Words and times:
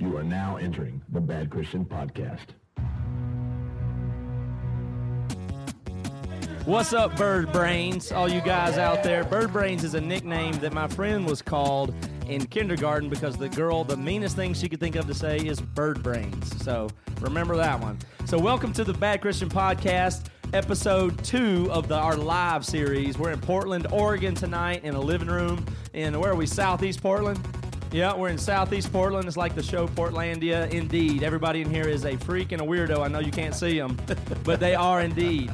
You 0.00 0.16
are 0.16 0.22
now 0.22 0.58
entering 0.58 1.02
the 1.08 1.20
Bad 1.20 1.50
Christian 1.50 1.84
Podcast. 1.84 2.50
What's 6.64 6.92
up, 6.92 7.16
Bird 7.16 7.50
Brains? 7.50 8.12
All 8.12 8.28
you 8.28 8.40
guys 8.40 8.78
out 8.78 9.02
there. 9.02 9.24
Bird 9.24 9.52
Brains 9.52 9.82
is 9.82 9.94
a 9.94 10.00
nickname 10.00 10.52
that 10.58 10.72
my 10.72 10.86
friend 10.86 11.26
was 11.26 11.42
called 11.42 11.92
in 12.28 12.46
kindergarten 12.46 13.08
because 13.08 13.36
the 13.36 13.48
girl, 13.48 13.82
the 13.82 13.96
meanest 13.96 14.36
thing 14.36 14.54
she 14.54 14.68
could 14.68 14.78
think 14.78 14.94
of 14.94 15.08
to 15.08 15.14
say 15.14 15.38
is 15.38 15.60
bird 15.60 16.00
brains. 16.00 16.62
So 16.62 16.88
remember 17.20 17.56
that 17.56 17.80
one. 17.80 17.98
So, 18.24 18.38
welcome 18.38 18.72
to 18.74 18.84
the 18.84 18.94
Bad 18.94 19.20
Christian 19.20 19.48
Podcast, 19.48 20.26
episode 20.52 21.24
two 21.24 21.68
of 21.72 21.88
the, 21.88 21.96
our 21.96 22.16
live 22.16 22.64
series. 22.64 23.18
We're 23.18 23.32
in 23.32 23.40
Portland, 23.40 23.88
Oregon 23.90 24.36
tonight 24.36 24.84
in 24.84 24.94
a 24.94 25.00
living 25.00 25.28
room 25.28 25.66
in 25.92 26.20
where 26.20 26.30
are 26.30 26.36
we? 26.36 26.46
Southeast 26.46 27.02
Portland? 27.02 27.40
Yeah, 27.90 28.14
we're 28.14 28.28
in 28.28 28.38
Southeast 28.38 28.92
Portland. 28.92 29.26
It's 29.26 29.36
like 29.36 29.54
the 29.54 29.62
show 29.62 29.88
Portlandia. 29.88 30.70
Indeed, 30.70 31.22
everybody 31.22 31.62
in 31.62 31.70
here 31.70 31.88
is 31.88 32.04
a 32.04 32.16
freak 32.16 32.52
and 32.52 32.60
a 32.60 32.64
weirdo. 32.64 33.04
I 33.04 33.08
know 33.08 33.20
you 33.20 33.32
can't 33.32 33.54
see 33.54 33.78
them, 33.78 33.96
but 34.44 34.60
they 34.60 34.74
are 34.74 35.00
indeed 35.00 35.50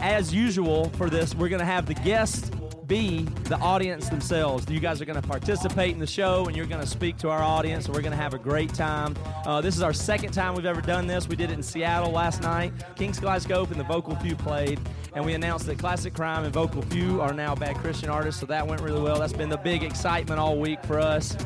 as 0.00 0.32
usual 0.32 0.90
for 0.90 1.10
this, 1.10 1.34
we're 1.34 1.48
going 1.48 1.60
to 1.60 1.66
have 1.66 1.86
the 1.86 1.94
guests 1.94 2.50
be 2.86 3.22
the 3.44 3.58
audience 3.58 4.08
themselves. 4.08 4.68
You 4.70 4.80
guys 4.80 5.02
are 5.02 5.04
going 5.04 5.20
to 5.20 5.26
participate 5.26 5.92
in 5.92 5.98
the 5.98 6.06
show 6.06 6.46
and 6.46 6.56
you're 6.56 6.66
going 6.66 6.80
to 6.80 6.86
speak 6.86 7.18
to 7.18 7.28
our 7.28 7.42
audience, 7.42 7.84
and 7.84 7.94
we're 7.94 8.00
going 8.00 8.12
to 8.12 8.22
have 8.22 8.32
a 8.32 8.38
great 8.38 8.72
time. 8.72 9.14
Uh, 9.44 9.60
this 9.60 9.76
is 9.76 9.82
our 9.82 9.92
second 9.92 10.32
time 10.32 10.54
we've 10.54 10.64
ever 10.64 10.80
done 10.80 11.06
this. 11.06 11.28
We 11.28 11.36
did 11.36 11.50
it 11.50 11.54
in 11.54 11.62
Seattle 11.62 12.12
last 12.12 12.40
night. 12.40 12.72
King's 12.96 13.18
Kaleidoscope 13.18 13.70
and 13.70 13.78
the 13.78 13.84
Vocal 13.84 14.16
Few 14.16 14.34
played, 14.34 14.80
and 15.14 15.24
we 15.24 15.34
announced 15.34 15.66
that 15.66 15.78
Classic 15.78 16.12
Crime 16.14 16.44
and 16.44 16.52
Vocal 16.52 16.82
Few 16.82 17.20
are 17.20 17.32
now 17.32 17.54
bad 17.54 17.76
Christian 17.76 18.08
artists, 18.10 18.40
so 18.40 18.46
that 18.46 18.66
went 18.66 18.80
really 18.82 19.00
well. 19.00 19.18
That's 19.18 19.32
been 19.32 19.48
the 19.48 19.56
big 19.58 19.82
excitement 19.82 20.38
all 20.40 20.58
week 20.58 20.82
for 20.84 20.98
us, 20.98 21.36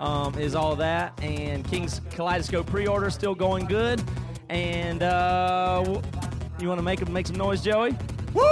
um, 0.00 0.38
is 0.38 0.54
all 0.54 0.76
that. 0.76 1.18
And 1.22 1.66
King's 1.66 2.00
Kaleidoscope 2.10 2.66
pre 2.66 2.86
order 2.86 3.10
still 3.10 3.34
going 3.34 3.66
good. 3.66 4.02
And 4.48 5.02
uh, 5.02 6.00
you 6.60 6.68
want 6.68 6.78
to 6.78 6.82
make 6.84 7.06
make 7.08 7.26
some 7.26 7.36
noise, 7.36 7.60
Joey? 7.62 7.90
Woo! 8.34 8.42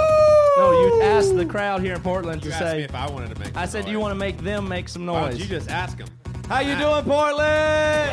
No, 0.57 0.71
you 0.71 1.01
asked 1.03 1.35
the 1.35 1.45
crowd 1.45 1.81
here 1.81 1.93
in 1.93 2.01
Portland 2.01 2.43
You 2.43 2.49
to 2.49 2.55
asked 2.55 2.65
say. 2.65 2.77
me 2.77 2.83
if 2.83 2.95
I 2.95 3.09
wanted 3.09 3.33
to 3.35 3.39
make. 3.39 3.55
I 3.55 3.65
said, 3.65 3.85
"Do 3.85 3.91
you 3.91 3.99
want 3.99 4.11
to 4.11 4.17
make 4.17 4.37
them 4.39 4.67
make 4.67 4.89
some 4.89 5.05
noise?" 5.05 5.39
you 5.39 5.45
just 5.45 5.69
ask 5.69 5.97
them? 5.97 6.07
How 6.47 6.59
you 6.61 6.75
doing, 6.77 7.03
Portland? 7.03 8.11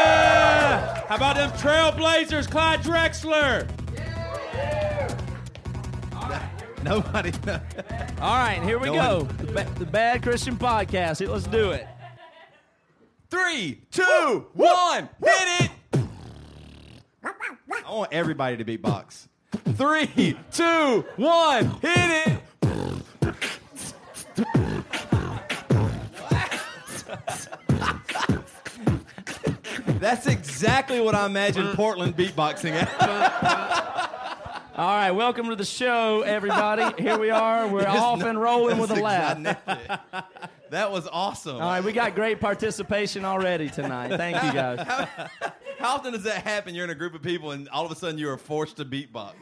Yeah! 0.00 1.04
How 1.08 1.16
about 1.16 1.36
them 1.36 1.50
Trailblazers, 1.52 2.50
Clyde 2.50 2.80
Drexler? 2.80 3.68
Nobody. 6.84 7.32
All 8.20 8.36
right, 8.36 8.60
here 8.62 8.78
we 8.78 8.86
No 8.86 8.94
go. 8.94 9.18
one- 9.24 9.36
The, 9.38 9.52
ba- 9.52 9.70
the 9.78 9.84
Bad 9.86 10.22
Christian 10.22 10.56
Podcast. 10.56 11.26
Let's 11.28 11.46
do 11.46 11.70
it. 11.72 11.86
Three, 13.28 13.82
two, 13.92 14.46
one, 14.54 15.08
hit 15.22 15.70
it! 15.94 16.00
I 17.86 17.92
want 17.92 18.12
everybody 18.12 18.56
to 18.56 18.64
beatbox. 18.64 19.28
Three, 19.76 20.36
two, 20.50 21.04
one, 21.16 21.66
hit 21.80 22.26
it! 22.26 22.40
That's 29.98 30.26
exactly 30.26 31.00
what 31.00 31.14
I 31.14 31.26
imagine 31.26 31.74
Portland 31.74 32.16
beatboxing 32.16 32.72
at. 32.72 34.09
All 34.80 34.86
right, 34.86 35.10
welcome 35.10 35.50
to 35.50 35.56
the 35.56 35.64
show, 35.66 36.22
everybody. 36.22 37.02
Here 37.02 37.18
we 37.18 37.28
are. 37.28 37.68
We're 37.68 37.86
off 37.86 38.22
and 38.22 38.40
rolling 38.40 38.78
with 38.78 38.90
a 38.90 38.94
That's 38.94 39.66
laugh. 39.66 40.24
That 40.70 40.90
was 40.90 41.06
awesome. 41.06 41.56
All 41.56 41.60
right, 41.60 41.84
we 41.84 41.92
got 41.92 42.14
great 42.14 42.40
participation 42.40 43.26
already 43.26 43.68
tonight. 43.68 44.16
Thank 44.16 44.42
you, 44.42 44.54
guys. 44.54 44.78
How 45.78 45.96
often 45.96 46.14
does 46.14 46.22
that 46.22 46.44
happen? 46.44 46.74
You're 46.74 46.84
in 46.84 46.90
a 46.90 46.94
group 46.94 47.14
of 47.14 47.20
people 47.20 47.50
and 47.50 47.68
all 47.68 47.84
of 47.84 47.92
a 47.92 47.94
sudden 47.94 48.16
you 48.16 48.30
are 48.30 48.38
forced 48.38 48.78
to 48.78 48.86
beatbox. 48.86 49.34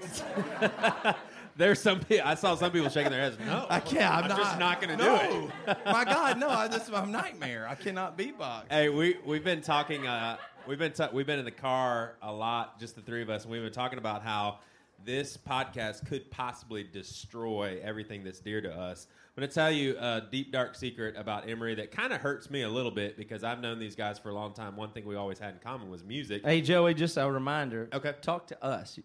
There's 1.57 1.81
some. 1.81 2.01
People, 2.01 2.27
I 2.27 2.35
saw 2.35 2.57
some 2.57 2.73
people 2.73 2.89
shaking 2.89 3.13
their 3.13 3.21
heads. 3.21 3.39
No, 3.39 3.65
I 3.71 3.79
can't. 3.79 4.13
I'm, 4.13 4.25
I'm 4.25 4.31
not, 4.31 4.39
just 4.39 4.59
not 4.59 4.81
gonna 4.81 4.97
do 4.97 5.51
it. 5.69 5.79
My 5.87 6.05
God, 6.05 6.41
no! 6.41 6.49
I, 6.49 6.67
this 6.67 6.83
is 6.83 6.91
my 6.91 7.05
nightmare. 7.05 7.65
I 7.69 7.77
cannot 7.77 8.19
beatbox. 8.19 8.65
Hey, 8.73 8.89
we 8.89 9.19
we've 9.25 9.45
been 9.45 9.61
talking. 9.61 10.05
Uh, 10.05 10.37
we've 10.67 10.81
been 10.81 10.93
ta- 10.93 11.11
we've 11.13 11.27
been 11.27 11.39
in 11.39 11.45
the 11.45 11.53
car 11.53 12.17
a 12.23 12.33
lot, 12.33 12.81
just 12.81 12.97
the 12.97 13.03
three 13.03 13.23
of 13.23 13.31
us, 13.31 13.45
and 13.45 13.53
we've 13.53 13.63
been 13.63 13.73
talking 13.73 13.99
about 13.99 14.23
how 14.23 14.59
this 15.05 15.37
podcast 15.37 16.07
could 16.07 16.31
possibly 16.31 16.85
destroy 16.85 17.79
everything 17.83 18.25
that's 18.25 18.41
dear 18.41 18.61
to 18.61 18.73
us. 18.73 19.07
I'm 19.37 19.41
going 19.43 19.49
to 19.49 19.55
tell 19.55 19.71
you 19.71 19.97
a 19.99 20.23
deep 20.31 20.51
dark 20.51 20.75
secret 20.75 21.15
about 21.17 21.49
Emery 21.49 21.77
that 21.77 21.93
kind 21.93 22.13
of 22.13 22.21
hurts 22.21 22.51
me 22.51 22.63
a 22.63 22.69
little 22.69 22.91
bit 22.91 23.17
because 23.17 23.45
I've 23.45 23.61
known 23.61 23.79
these 23.79 23.95
guys 23.95 24.19
for 24.19 24.31
a 24.31 24.35
long 24.35 24.53
time. 24.53 24.77
One 24.77 24.91
thing 24.91 25.07
we 25.07 25.15
always 25.15 25.39
had 25.39 25.55
in 25.55 25.61
common 25.61 25.91
was 25.91 26.03
music. 26.03 26.45
Hey, 26.45 26.61
Joey, 26.61 26.95
just 26.95 27.17
a 27.17 27.31
reminder. 27.31 27.89
Okay. 27.93 28.15
Talk 28.21 28.49
to 28.49 28.65
us. 28.65 28.97
You 28.97 29.05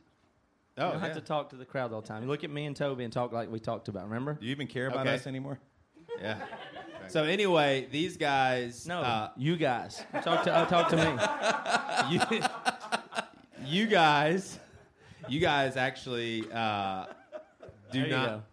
oh, 0.80 0.92
don't 0.92 1.02
have 1.02 1.14
to 1.14 1.22
talk 1.22 1.52
to 1.52 1.56
the 1.56 1.66
crowd 1.66 1.94
all 1.94 2.02
the 2.02 2.08
time. 2.08 2.24
You 2.24 2.30
look 2.30 2.44
at 2.44 2.50
me 2.50 2.66
and 2.66 2.76
Toby 2.76 3.04
and 3.04 3.14
talk 3.14 3.32
like 3.32 3.52
we 3.52 3.60
talked 3.60 3.90
about. 3.90 4.06
Remember? 4.06 4.34
Do 4.34 4.46
you 4.46 4.52
even 4.52 4.66
care 4.66 4.88
about 4.88 5.06
Okay. 5.06 5.16
us 5.16 5.28
anymore? 5.28 5.60
yeah. 6.20 6.40
So 7.10 7.26
anyway, 7.26 7.88
these 7.92 8.16
guys. 8.16 8.88
No, 8.88 9.02
uh, 9.02 9.30
you 9.36 9.58
guys. 9.58 10.02
Talk 10.24 10.46
to 10.46 10.54
uh, 10.56 10.66
talk 10.66 10.88
to 10.90 10.96
me. 10.96 12.40
you, 13.70 13.82
you 13.82 13.88
guys, 13.88 14.58
you 15.28 15.40
guys 15.40 15.78
actually 15.78 16.44
uh, 16.52 17.06
do 17.92 18.02
There 18.02 18.10
not. 18.10 18.28
go. 18.30 18.44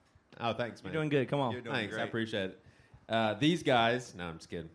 Oh, 0.41 0.53
thanks, 0.54 0.82
man. 0.82 0.92
You're 0.92 1.03
doing 1.03 1.08
good. 1.10 1.28
Come 1.28 1.41
on. 1.41 1.53
You're 1.53 1.60
doing 1.60 1.75
Thanks, 1.76 1.97
I 1.97 2.03
appreciate 2.03 2.50
it. 2.50 2.60
Uh, 3.08 3.34
these 3.34 3.62
guys, 3.62 4.14
no, 4.16 4.25
I'm 4.25 4.36
just 4.38 4.48
kidding. 4.48 4.70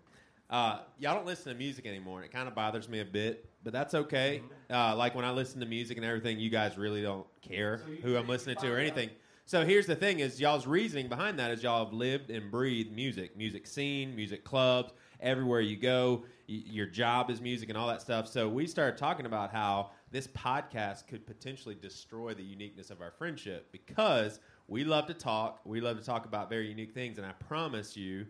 Uh, 0.49 0.79
y'all 0.99 1.15
don't 1.15 1.25
listen 1.25 1.51
to 1.51 1.57
music 1.57 1.85
anymore, 1.87 2.17
and 2.17 2.25
it 2.25 2.31
kind 2.31 2.47
of 2.47 2.53
bothers 2.53 2.87
me 2.87 2.99
a 2.99 3.05
bit, 3.05 3.49
but 3.63 3.73
that's 3.73 3.95
okay. 3.95 4.43
Uh, 4.69 4.95
like 4.95 5.15
when 5.15 5.25
I 5.25 5.31
listen 5.31 5.59
to 5.61 5.65
music 5.65 5.97
and 5.97 6.05
everything, 6.05 6.39
you 6.39 6.49
guys 6.51 6.77
really 6.77 7.01
don't 7.01 7.25
care 7.41 7.77
who 8.03 8.15
I'm 8.15 8.27
listening 8.27 8.57
to 8.57 8.71
or 8.71 8.77
anything. 8.77 9.09
So 9.47 9.65
here's 9.65 9.87
the 9.87 9.95
thing: 9.95 10.19
is 10.19 10.39
y'all's 10.39 10.67
reasoning 10.67 11.07
behind 11.07 11.39
that 11.39 11.49
is 11.51 11.63
y'all 11.63 11.83
have 11.85 11.93
lived 11.93 12.29
and 12.29 12.51
breathed 12.51 12.91
music, 12.91 13.35
music 13.35 13.65
scene, 13.65 14.15
music 14.15 14.43
clubs, 14.43 14.93
everywhere 15.19 15.61
you 15.61 15.77
go. 15.77 16.25
Y- 16.47 16.61
your 16.65 16.85
job 16.85 17.31
is 17.31 17.41
music 17.41 17.69
and 17.69 17.77
all 17.77 17.87
that 17.87 18.01
stuff. 18.01 18.27
So 18.27 18.47
we 18.47 18.67
started 18.67 18.97
talking 18.97 19.25
about 19.25 19.51
how 19.51 19.91
this 20.15 20.27
podcast 20.27 21.07
could 21.07 21.27
potentially 21.27 21.75
destroy 21.75 22.33
the 22.33 22.41
uniqueness 22.41 22.89
of 22.89 23.01
our 23.01 23.11
friendship 23.11 23.67
because 23.73 24.39
we 24.69 24.85
love 24.85 25.07
to 25.07 25.13
talk. 25.13 25.59
We 25.65 25.81
love 25.81 25.99
to 25.99 26.05
talk 26.05 26.25
about 26.25 26.49
very 26.49 26.69
unique 26.69 26.93
things, 26.93 27.17
and 27.17 27.27
I 27.27 27.33
promise 27.33 27.97
you, 27.97 28.25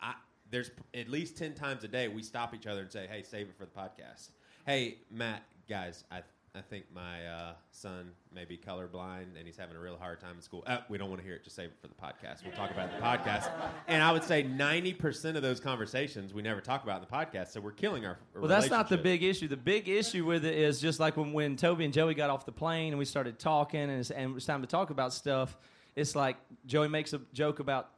I, 0.00 0.14
there's 0.50 0.70
p- 0.70 0.98
at 0.98 1.10
least 1.10 1.36
10 1.36 1.52
times 1.52 1.84
a 1.84 1.88
day 1.88 2.08
we 2.08 2.22
stop 2.22 2.54
each 2.54 2.66
other 2.66 2.80
and 2.80 2.90
say, 2.90 3.06
hey, 3.10 3.22
save 3.22 3.48
it 3.48 3.58
for 3.58 3.66
the 3.66 3.70
podcast. 3.70 4.30
Hey, 4.64 5.00
Matt, 5.10 5.42
guys, 5.68 6.04
I, 6.10 6.22
I 6.58 6.62
think 6.62 6.86
my 6.92 7.24
uh, 7.24 7.52
son 7.70 8.10
may 8.34 8.44
be 8.44 8.58
colorblind 8.58 9.36
and 9.36 9.46
he's 9.46 9.56
having 9.56 9.76
a 9.76 9.80
real 9.80 9.96
hard 9.96 10.20
time 10.20 10.34
in 10.36 10.42
school. 10.42 10.64
Uh, 10.66 10.78
we 10.88 10.98
don't 10.98 11.08
want 11.08 11.20
to 11.20 11.26
hear 11.26 11.36
it. 11.36 11.44
Just 11.44 11.54
save 11.54 11.66
it 11.66 11.76
for 11.80 11.86
the 11.86 11.94
podcast. 11.94 12.44
We'll 12.44 12.54
talk 12.54 12.72
about 12.72 12.88
it 12.88 12.94
in 12.94 13.00
the 13.00 13.06
podcast. 13.06 13.50
And 13.86 14.02
I 14.02 14.10
would 14.10 14.24
say 14.24 14.42
90% 14.42 15.36
of 15.36 15.42
those 15.42 15.60
conversations 15.60 16.34
we 16.34 16.42
never 16.42 16.60
talk 16.60 16.82
about 16.82 17.00
in 17.00 17.06
the 17.08 17.14
podcast. 17.14 17.52
So 17.52 17.60
we're 17.60 17.70
killing 17.70 18.04
our 18.04 18.18
Well, 18.34 18.48
that's 18.48 18.70
not 18.70 18.88
the 18.88 18.98
big 18.98 19.22
issue. 19.22 19.46
The 19.46 19.56
big 19.56 19.88
issue 19.88 20.24
with 20.24 20.44
it 20.44 20.56
is 20.56 20.80
just 20.80 20.98
like 20.98 21.16
when, 21.16 21.32
when 21.32 21.54
Toby 21.56 21.84
and 21.84 21.94
Joey 21.94 22.14
got 22.14 22.28
off 22.28 22.44
the 22.44 22.52
plane 22.52 22.92
and 22.92 22.98
we 22.98 23.04
started 23.04 23.38
talking 23.38 23.80
and, 23.80 24.00
it's, 24.00 24.10
and 24.10 24.32
it 24.32 24.34
was 24.34 24.44
time 24.44 24.62
to 24.62 24.66
talk 24.68 24.90
about 24.90 25.12
stuff. 25.12 25.56
It's 25.94 26.16
like 26.16 26.36
Joey 26.66 26.88
makes 26.88 27.12
a 27.12 27.20
joke 27.32 27.60
about 27.60 27.90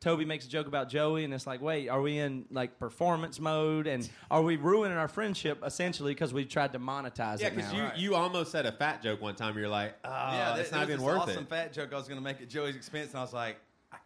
Toby 0.00 0.24
makes 0.24 0.46
a 0.46 0.48
joke 0.48 0.68
about 0.68 0.88
Joey, 0.88 1.24
and 1.24 1.34
it's 1.34 1.46
like, 1.46 1.60
wait, 1.60 1.88
are 1.88 2.00
we 2.00 2.18
in 2.18 2.44
like 2.52 2.78
performance 2.78 3.40
mode, 3.40 3.88
and 3.88 4.08
are 4.30 4.42
we 4.42 4.56
ruining 4.56 4.96
our 4.96 5.08
friendship 5.08 5.60
essentially 5.64 6.12
because 6.14 6.32
we 6.32 6.44
tried 6.44 6.72
to 6.72 6.78
monetize 6.78 7.40
Yeah, 7.40 7.48
it 7.48 7.56
because 7.56 7.72
you, 7.72 7.82
Right. 7.82 7.96
you 7.96 8.14
almost 8.14 8.52
said 8.52 8.64
a 8.64 8.70
fat 8.72 9.02
joke 9.02 9.20
one 9.20 9.34
time. 9.34 9.58
You're 9.58 9.68
like, 9.68 9.96
oh, 10.04 10.08
yeah, 10.10 10.56
it's 10.56 10.70
not 10.70 10.84
even 10.88 11.02
worth 11.02 11.26
this 11.26 11.30
awesome 11.34 11.44
it. 11.44 11.50
fat 11.50 11.72
joke 11.72 11.92
I 11.92 11.96
was 11.96 12.06
going 12.06 12.18
to 12.20 12.24
make 12.24 12.40
at 12.40 12.48
Joey's 12.48 12.76
expense, 12.76 13.10
and 13.10 13.18
I 13.18 13.22
was 13.22 13.32
like, 13.32 13.56
I 13.92 13.96
c- 13.96 14.02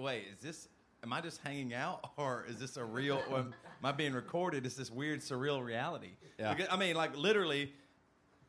"Wait, 0.00 0.24
is 0.32 0.40
this? 0.40 0.68
Am 1.02 1.12
I 1.12 1.20
just 1.20 1.40
hanging 1.42 1.74
out, 1.74 2.10
or 2.16 2.44
is 2.48 2.58
this 2.60 2.76
a 2.76 2.84
real? 2.84 3.20
Or 3.28 3.38
am 3.38 3.54
I 3.82 3.90
being 3.90 4.12
recorded? 4.12 4.64
Is 4.64 4.76
this 4.76 4.92
weird, 4.92 5.20
surreal 5.20 5.64
reality? 5.64 6.10
Yeah. 6.38 6.54
Because, 6.54 6.68
I 6.72 6.76
mean, 6.76 6.94
like 6.94 7.16
literally, 7.16 7.72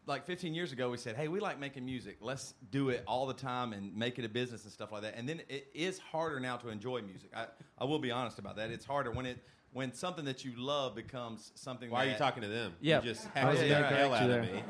like 0.05 0.25
15 0.25 0.53
years 0.53 0.71
ago, 0.71 0.89
we 0.89 0.97
said, 0.97 1.15
"Hey, 1.15 1.27
we 1.27 1.39
like 1.39 1.59
making 1.59 1.85
music. 1.85 2.17
Let's 2.21 2.53
do 2.71 2.89
it 2.89 3.03
all 3.07 3.25
the 3.25 3.33
time 3.33 3.73
and 3.73 3.95
make 3.95 4.19
it 4.19 4.25
a 4.25 4.29
business 4.29 4.63
and 4.63 4.71
stuff 4.71 4.91
like 4.91 5.03
that." 5.03 5.15
And 5.17 5.27
then 5.27 5.41
it 5.49 5.67
is 5.73 5.99
harder 5.99 6.39
now 6.39 6.57
to 6.57 6.69
enjoy 6.69 7.01
music. 7.01 7.31
I, 7.35 7.47
I 7.77 7.85
will 7.85 7.99
be 7.99 8.11
honest 8.11 8.39
about 8.39 8.55
that. 8.57 8.69
It's 8.71 8.85
harder 8.85 9.11
when 9.11 9.25
it 9.25 9.37
when 9.71 9.93
something 9.93 10.25
that 10.25 10.45
you 10.45 10.53
love 10.55 10.95
becomes 10.95 11.51
something. 11.55 11.89
Why 11.89 12.03
are 12.03 12.05
you 12.05 12.11
that- 12.11 12.19
talking 12.19 12.43
to 12.43 12.49
them? 12.49 12.73
Yeah. 12.81 13.01
You 13.01 13.13
just 13.13 13.27
I 13.35 13.45
was 13.49 13.59
gonna 13.59 13.69
the 13.69 13.75
hell 13.75 14.13
out 14.13 14.23
of 14.23 14.29
there. 14.29 14.41
me. 14.43 14.63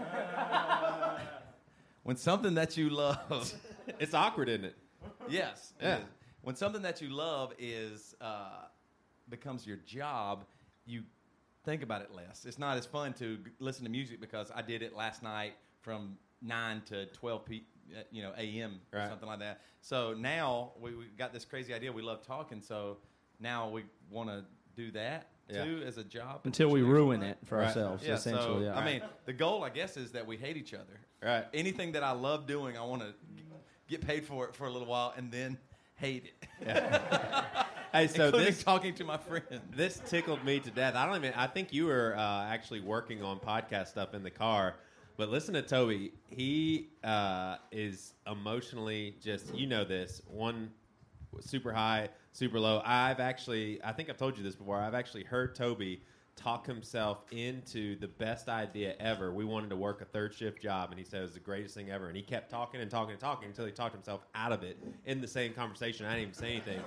When 2.03 2.15
something 2.17 2.53
that 2.55 2.77
you 2.77 2.89
love. 2.89 3.53
It's 3.99 4.13
awkward, 4.13 4.47
isn't 4.47 4.63
it? 4.63 4.77
Yes. 5.27 5.73
Yeah. 5.81 5.97
is. 5.97 6.03
When 6.41 6.55
something 6.55 6.81
that 6.83 7.01
you 7.01 7.09
love 7.09 7.53
is 7.59 8.15
uh, 8.21 8.65
becomes 9.27 9.67
your 9.67 9.75
job, 9.75 10.45
you 10.85 11.03
think 11.63 11.83
about 11.83 12.01
it 12.01 12.13
less. 12.13 12.45
It's 12.45 12.59
not 12.59 12.77
as 12.77 12.85
fun 12.85 13.13
to 13.13 13.37
g- 13.37 13.51
listen 13.59 13.83
to 13.85 13.89
music 13.91 14.19
because 14.21 14.51
I 14.53 14.61
did 14.61 14.81
it 14.81 14.95
last 14.95 15.23
night 15.23 15.53
from 15.81 16.17
nine 16.41 16.81
to 16.87 17.05
twelve 17.07 17.45
p. 17.45 17.63
uh, 17.95 18.01
You 18.11 18.23
know, 18.23 18.33
a.m. 18.37 18.79
or 18.91 18.99
Right. 18.99 19.09
something 19.09 19.27
like 19.27 19.39
that. 19.39 19.61
So 19.81 20.13
now 20.13 20.71
we, 20.79 20.95
we 20.95 21.05
got 21.17 21.33
this 21.33 21.45
crazy 21.45 21.73
idea. 21.73 21.91
We 21.91 22.01
love 22.01 22.21
talking. 22.25 22.61
So 22.61 22.97
now 23.39 23.69
we 23.69 23.83
want 24.09 24.29
to 24.29 24.43
do 24.75 24.91
that 24.91 25.27
Yeah. 25.49 25.63
too 25.65 25.83
as 25.85 25.97
a 25.97 26.03
job 26.03 26.41
Until 26.45 26.69
we 26.69 26.81
ruin 26.81 27.21
it 27.23 27.37
for 27.45 27.57
Right. 27.57 27.67
ourselves, 27.67 28.05
Yeah, 28.05 28.15
essentially. 28.15 28.65
so 28.65 28.71
yeah. 28.71 28.77
I 28.77 28.83
mean, 28.85 29.01
the 29.25 29.33
goal, 29.33 29.63
I 29.63 29.69
guess, 29.69 29.97
is 29.97 30.11
that 30.13 30.25
we 30.25 30.37
hate 30.37 30.57
each 30.57 30.73
other. 30.73 30.99
Right. 31.21 31.45
Anything 31.53 31.91
that 31.93 32.03
I 32.03 32.11
love 32.11 32.47
doing, 32.47 32.77
I 32.77 32.83
want 32.83 33.01
to 33.03 33.13
get 33.87 34.01
paid 34.01 34.25
for 34.25 34.45
it 34.47 34.55
for 34.55 34.67
a 34.67 34.71
little 34.71 34.87
while 34.87 35.13
and 35.17 35.31
then 35.31 35.57
hate 35.95 36.25
it. 36.25 36.47
Hey, 37.93 38.07
so 38.07 38.25
Including 38.25 38.47
this 38.47 38.63
talking 38.63 38.95
to 38.95 39.03
my 39.03 39.17
friend. 39.17 39.43
this 39.75 40.01
tickled 40.07 40.43
me 40.43 40.59
to 40.59 40.71
death. 40.71 40.95
I 40.95 41.05
don't 41.05 41.15
even. 41.15 41.31
I 41.35 41.45
think 41.45 41.71
you 41.71 41.85
were 41.85 42.15
uh, 42.17 42.45
actually 42.45 42.81
working 42.81 43.21
on 43.21 43.39
podcast 43.39 43.89
stuff 43.89 44.15
in 44.15 44.23
the 44.23 44.31
car. 44.31 44.73
But 45.15 45.29
listen 45.29 45.53
to 45.53 45.61
Toby. 45.61 46.11
He 46.31 46.89
uh, 47.03 47.57
is 47.71 48.13
emotionally 48.25 49.15
just. 49.21 49.53
You 49.53 49.67
know 49.67 49.83
this 49.83 50.23
one 50.25 50.71
super 51.39 51.71
high, 51.71 52.09
super 52.31 52.59
low. 52.59 52.81
I've 52.83 53.19
actually. 53.19 53.79
I 53.83 53.91
think 53.91 54.09
I've 54.09 54.17
told 54.17 54.39
you 54.39 54.43
this 54.43 54.55
before. 54.55 54.79
I've 54.79 54.95
actually 54.95 55.25
heard 55.25 55.53
Toby 55.53 56.01
talk 56.35 56.65
himself 56.65 57.23
into 57.31 57.97
the 57.99 58.07
best 58.07 58.49
idea 58.49 58.95
ever. 58.99 59.31
We 59.33 59.45
wanted 59.45 59.69
to 59.69 59.75
work 59.75 60.01
a 60.01 60.05
third 60.05 60.33
shift 60.33 60.61
job, 60.61 60.89
and 60.89 60.99
he 60.99 61.05
said 61.05 61.19
it 61.19 61.23
was 61.23 61.33
the 61.33 61.39
greatest 61.39 61.75
thing 61.75 61.91
ever. 61.91 62.07
And 62.07 62.17
he 62.17 62.23
kept 62.23 62.49
talking 62.49 62.81
and 62.81 62.89
talking 62.89 63.11
and 63.11 63.19
talking 63.19 63.47
until 63.47 63.65
he 63.65 63.71
talked 63.71 63.93
himself 63.93 64.25
out 64.35 64.51
of 64.51 64.63
it 64.63 64.77
in 65.05 65.21
the 65.21 65.27
same 65.27 65.53
conversation. 65.53 66.05
I 66.05 66.09
didn't 66.15 66.21
even 66.21 66.33
say 66.33 66.51
anything. 66.51 66.81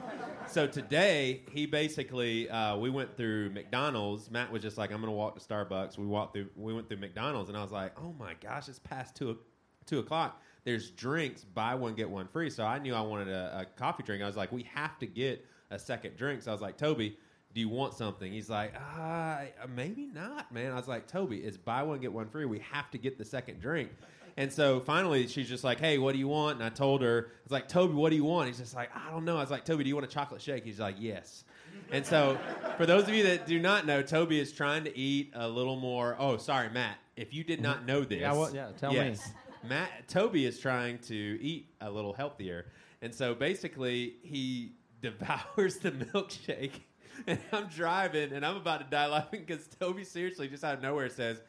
So 0.48 0.66
today, 0.66 1.42
he 1.50 1.66
basically 1.66 2.50
uh, 2.50 2.76
we 2.76 2.90
went 2.90 3.16
through 3.16 3.50
McDonald's. 3.50 4.30
Matt 4.30 4.50
was 4.50 4.62
just 4.62 4.78
like, 4.78 4.90
"I'm 4.90 5.00
going 5.00 5.12
to 5.12 5.16
walk 5.16 5.38
to 5.38 5.46
Starbucks." 5.46 5.96
We 5.96 6.06
walked 6.06 6.34
through. 6.34 6.48
We 6.56 6.74
went 6.74 6.88
through 6.88 6.98
McDonald's, 6.98 7.48
and 7.48 7.56
I 7.56 7.62
was 7.62 7.72
like, 7.72 7.92
"Oh 8.00 8.14
my 8.18 8.34
gosh, 8.40 8.68
it's 8.68 8.78
past 8.78 9.14
two 9.16 9.38
two 9.86 10.00
o'clock." 10.00 10.42
There's 10.64 10.90
drinks, 10.90 11.44
buy 11.44 11.76
one 11.76 11.94
get 11.94 12.10
one 12.10 12.26
free. 12.26 12.50
So 12.50 12.64
I 12.64 12.78
knew 12.80 12.94
I 12.94 13.00
wanted 13.00 13.28
a, 13.28 13.60
a 13.60 13.78
coffee 13.78 14.02
drink. 14.02 14.22
I 14.22 14.26
was 14.26 14.36
like, 14.36 14.50
"We 14.50 14.64
have 14.74 14.98
to 14.98 15.06
get 15.06 15.46
a 15.70 15.78
second 15.78 16.16
drink." 16.16 16.42
So 16.42 16.50
I 16.50 16.54
was 16.54 16.62
like, 16.62 16.76
"Toby." 16.76 17.18
Do 17.56 17.60
you 17.62 17.70
want 17.70 17.94
something? 17.94 18.30
He's 18.30 18.50
like, 18.50 18.74
uh, 18.98 19.44
maybe 19.74 20.10
not, 20.12 20.52
man. 20.52 20.72
I 20.72 20.74
was 20.76 20.86
like, 20.86 21.06
Toby, 21.06 21.38
it's 21.38 21.56
buy 21.56 21.82
one 21.84 21.98
get 22.00 22.12
one 22.12 22.28
free. 22.28 22.44
We 22.44 22.58
have 22.70 22.90
to 22.90 22.98
get 22.98 23.16
the 23.16 23.24
second 23.24 23.62
drink. 23.62 23.88
And 24.36 24.52
so 24.52 24.78
finally, 24.78 25.26
she's 25.26 25.48
just 25.48 25.64
like, 25.64 25.80
hey, 25.80 25.96
what 25.96 26.12
do 26.12 26.18
you 26.18 26.28
want? 26.28 26.56
And 26.56 26.64
I 26.64 26.68
told 26.68 27.00
her, 27.00 27.28
I 27.30 27.42
was 27.44 27.52
like, 27.52 27.66
Toby, 27.66 27.94
what 27.94 28.10
do 28.10 28.16
you 28.16 28.24
want? 28.24 28.48
He's 28.48 28.58
just 28.58 28.74
like, 28.76 28.90
I 28.94 29.10
don't 29.10 29.24
know. 29.24 29.38
I 29.38 29.40
was 29.40 29.50
like, 29.50 29.64
Toby, 29.64 29.84
do 29.84 29.88
you 29.88 29.94
want 29.96 30.04
a 30.04 30.10
chocolate 30.10 30.42
shake? 30.42 30.66
He's 30.66 30.78
like, 30.78 30.96
yes. 30.98 31.44
And 31.90 32.04
so, 32.04 32.38
for 32.76 32.84
those 32.84 33.04
of 33.04 33.14
you 33.14 33.22
that 33.22 33.46
do 33.46 33.58
not 33.58 33.86
know, 33.86 34.02
Toby 34.02 34.38
is 34.38 34.52
trying 34.52 34.84
to 34.84 34.94
eat 34.94 35.30
a 35.34 35.48
little 35.48 35.76
more. 35.76 36.14
Oh, 36.18 36.36
sorry, 36.36 36.68
Matt. 36.68 36.98
If 37.16 37.32
you 37.32 37.42
did 37.42 37.62
not 37.62 37.86
know 37.86 38.04
this, 38.04 38.20
Yeah, 38.20 38.32
well, 38.34 38.54
yeah, 38.54 38.68
tell 38.76 38.90
me. 38.90 38.96
yes, 38.96 39.30
Matt 39.66 40.08
Toby 40.08 40.44
is 40.44 40.58
trying 40.58 40.98
to 40.98 41.14
eat 41.14 41.70
a 41.80 41.90
little 41.90 42.12
healthier, 42.12 42.66
and 43.00 43.14
so 43.14 43.34
basically 43.34 44.16
he 44.22 44.72
devours 45.00 45.78
the 45.78 45.92
milkshake. 45.92 46.80
And 47.26 47.38
I'm 47.52 47.66
driving, 47.66 48.32
and 48.32 48.44
I'm 48.44 48.56
about 48.56 48.80
to 48.80 48.86
die 48.90 49.06
laughing 49.06 49.44
because 49.46 49.66
Toby 49.80 50.04
seriously 50.04 50.48
just 50.48 50.62
out 50.64 50.74
of 50.74 50.82
nowhere 50.82 51.08
says, 51.08 51.40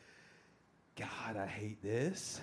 "God, 0.96 1.38
I 1.38 1.46
hate 1.46 1.82
this." 1.84 2.42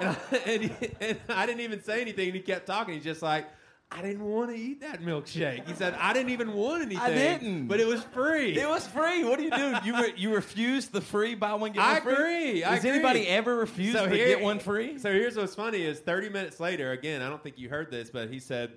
and, 0.00 0.08
I, 0.32 0.36
and, 0.46 0.62
he- 0.64 0.88
and 1.00 1.18
I 1.28 1.46
didn't 1.46 1.60
even 1.60 1.82
say 1.82 2.00
anything, 2.00 2.26
and 2.28 2.36
he 2.36 2.42
kept 2.42 2.66
talking. 2.66 2.94
He's 2.94 3.04
just 3.04 3.22
like. 3.22 3.46
I 3.88 4.02
didn't 4.02 4.24
want 4.24 4.50
to 4.50 4.56
eat 4.56 4.80
that 4.80 5.00
milkshake. 5.00 5.64
He 5.68 5.72
said, 5.72 5.94
I 6.00 6.12
didn't 6.12 6.30
even 6.30 6.54
want 6.54 6.82
anything. 6.82 6.98
I 7.04 7.08
didn't. 7.14 7.68
But 7.68 7.78
it 7.78 7.86
was 7.86 8.02
free. 8.02 8.58
It 8.58 8.68
was 8.68 8.84
free. 8.84 9.22
What 9.22 9.38
do 9.38 9.44
you 9.44 9.50
do? 9.52 9.76
You 9.84 9.94
re- 10.02 10.12
you 10.16 10.34
refuse 10.34 10.88
the 10.88 11.00
free 11.00 11.36
buy 11.36 11.54
one 11.54 11.70
get 11.70 11.78
one 11.78 11.88
I 11.96 12.00
free. 12.00 12.12
agree. 12.12 12.64
I 12.64 12.70
Does 12.70 12.78
agree. 12.80 12.90
anybody 12.90 13.28
ever 13.28 13.54
refuse 13.54 13.94
So 13.94 14.08
to 14.08 14.12
here- 14.12 14.26
get 14.26 14.40
one 14.40 14.58
free? 14.58 14.98
So 14.98 15.12
here's 15.12 15.36
what's 15.36 15.54
funny 15.54 15.82
is 15.84 16.00
30 16.00 16.30
minutes 16.30 16.58
later, 16.58 16.90
again, 16.90 17.22
I 17.22 17.28
don't 17.28 17.40
think 17.40 17.58
you 17.60 17.68
heard 17.68 17.88
this, 17.92 18.10
but 18.10 18.28
he 18.28 18.40
said 18.40 18.72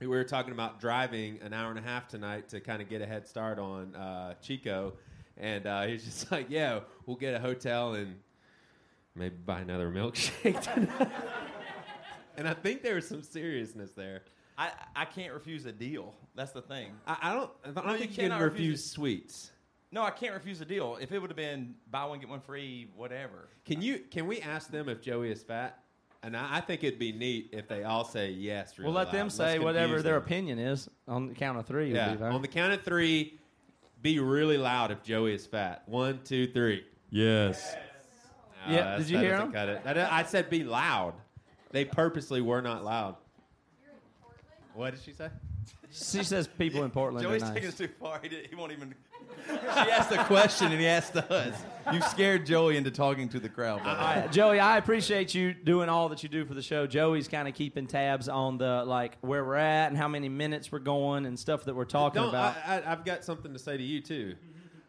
we 0.00 0.06
were 0.06 0.24
talking 0.24 0.52
about 0.52 0.80
driving 0.80 1.38
an 1.42 1.52
hour 1.52 1.70
and 1.70 1.78
a 1.78 1.82
half 1.82 2.08
tonight 2.08 2.48
to 2.50 2.60
kind 2.60 2.82
of 2.82 2.88
get 2.88 3.00
a 3.00 3.06
head 3.06 3.26
start 3.26 3.58
on 3.58 3.94
uh, 3.94 4.34
Chico, 4.42 4.94
and 5.36 5.66
uh, 5.66 5.82
he's 5.86 6.04
just 6.04 6.30
like, 6.32 6.46
"Yeah, 6.48 6.80
we'll 7.06 7.16
get 7.16 7.34
a 7.34 7.38
hotel 7.40 7.94
and 7.94 8.16
maybe 9.14 9.36
buy 9.44 9.60
another 9.60 9.90
milkshake 9.90 10.60
tonight." 10.74 11.08
and 12.36 12.48
I 12.48 12.54
think 12.54 12.82
there 12.82 12.96
was 12.96 13.08
some 13.08 13.22
seriousness 13.22 13.92
there. 13.92 14.22
I, 14.56 14.70
I 14.94 15.04
can't 15.04 15.32
refuse 15.32 15.66
a 15.66 15.72
deal. 15.72 16.14
That's 16.36 16.52
the 16.52 16.62
thing. 16.62 16.92
I, 17.06 17.16
I 17.22 17.34
don't. 17.34 17.50
I 17.64 17.70
don't 17.70 17.86
No, 17.86 17.96
think 17.96 18.16
you, 18.16 18.28
can 18.28 18.32
refuse 18.32 18.50
refuse 18.52 18.84
sweets. 18.90 19.50
No, 19.90 20.02
I 20.02 20.10
can't 20.10 20.34
refuse 20.34 20.60
a 20.60 20.64
deal. 20.64 20.98
If 21.00 21.12
it 21.12 21.20
would 21.20 21.30
have 21.30 21.36
been 21.36 21.76
buy 21.90 22.04
one 22.04 22.18
get 22.18 22.28
one 22.28 22.40
free, 22.40 22.88
whatever. 22.96 23.48
Can 23.64 23.80
you? 23.80 24.00
Can 24.10 24.26
we 24.26 24.40
ask 24.40 24.70
them 24.70 24.88
if 24.88 25.00
Joey 25.00 25.30
is 25.30 25.42
fat? 25.42 25.83
And 26.24 26.34
I, 26.36 26.56
I 26.56 26.60
think 26.60 26.82
it'd 26.82 26.98
be 26.98 27.12
neat 27.12 27.50
if 27.52 27.68
they 27.68 27.84
all 27.84 28.04
say 28.04 28.30
yes. 28.30 28.78
Really 28.78 28.86
we'll 28.86 28.96
let 28.96 29.12
them 29.12 29.26
loud. 29.26 29.32
say 29.32 29.52
Let's 29.52 29.64
whatever 29.64 30.00
their 30.00 30.14
them. 30.14 30.22
opinion 30.22 30.58
is 30.58 30.88
on 31.06 31.28
the 31.28 31.34
count 31.34 31.58
of 31.58 31.66
three. 31.66 31.88
would 31.88 31.96
Yeah. 31.96 32.12
be 32.12 32.18
fine. 32.18 32.32
On 32.32 32.40
the 32.40 32.48
count 32.48 32.72
of 32.72 32.82
three, 32.82 33.38
be 34.00 34.18
really 34.18 34.56
loud 34.56 34.90
if 34.90 35.02
Joey 35.02 35.34
is 35.34 35.46
fat. 35.46 35.82
One, 35.86 36.20
two, 36.24 36.46
three. 36.46 36.84
Yes. 37.10 37.74
No, 38.66 38.72
Yeah, 38.72 38.76
that's- 38.80 38.98
did 39.00 39.10
you 39.10 39.16
that 39.18 39.22
hear 39.22 39.30
doesn't 39.32 39.46
him? 39.48 39.52
Cut 39.52 39.68
it. 39.68 39.84
That- 39.84 39.98
I 40.12 40.22
said 40.22 40.48
be 40.48 40.64
loud. 40.64 41.12
They 41.72 41.84
purposely 41.84 42.40
were 42.40 42.62
not 42.62 42.84
loud. 42.84 43.16
What 44.74 44.92
did 44.94 45.02
she 45.02 45.12
say? 45.12 45.28
She 45.94 46.24
says 46.24 46.48
people 46.48 46.82
in 46.82 46.90
Portland 46.90 47.24
Joey's 47.24 47.42
are 47.42 47.48
taking 47.54 47.64
nice. 47.64 47.80
it 47.80 47.86
too 47.86 47.92
far. 48.00 48.18
He, 48.22 48.28
did, 48.28 48.46
he 48.48 48.56
won't 48.56 48.72
even. 48.72 48.94
she 49.48 49.90
asked 49.90 50.10
a 50.12 50.24
question 50.24 50.72
and 50.72 50.80
he 50.80 50.86
asked 50.86 51.16
us. 51.16 51.56
You 51.92 52.00
scared 52.02 52.46
Joey 52.46 52.76
into 52.76 52.90
talking 52.90 53.28
to 53.30 53.40
the 53.40 53.48
crowd. 53.48 53.84
by 53.84 53.94
the 53.94 54.00
way. 54.00 54.06
All 54.06 54.20
right, 54.22 54.32
Joey, 54.32 54.58
I 54.60 54.76
appreciate 54.78 55.34
you 55.34 55.54
doing 55.54 55.88
all 55.88 56.08
that 56.08 56.22
you 56.22 56.28
do 56.28 56.44
for 56.44 56.54
the 56.54 56.62
show. 56.62 56.86
Joey's 56.86 57.28
kind 57.28 57.46
of 57.46 57.54
keeping 57.54 57.86
tabs 57.86 58.28
on 58.28 58.58
the 58.58 58.84
like 58.84 59.18
where 59.20 59.44
we're 59.44 59.54
at 59.54 59.88
and 59.88 59.96
how 59.96 60.08
many 60.08 60.28
minutes 60.28 60.72
we're 60.72 60.78
going 60.80 61.26
and 61.26 61.38
stuff 61.38 61.64
that 61.64 61.74
we're 61.74 61.84
talking 61.84 62.22
Don't- 62.22 62.30
about. 62.30 62.56
I, 62.66 62.78
I, 62.78 62.92
I've 62.92 63.04
got 63.04 63.24
something 63.24 63.52
to 63.52 63.58
say 63.58 63.76
to 63.76 63.82
you 63.82 64.00
too. 64.00 64.34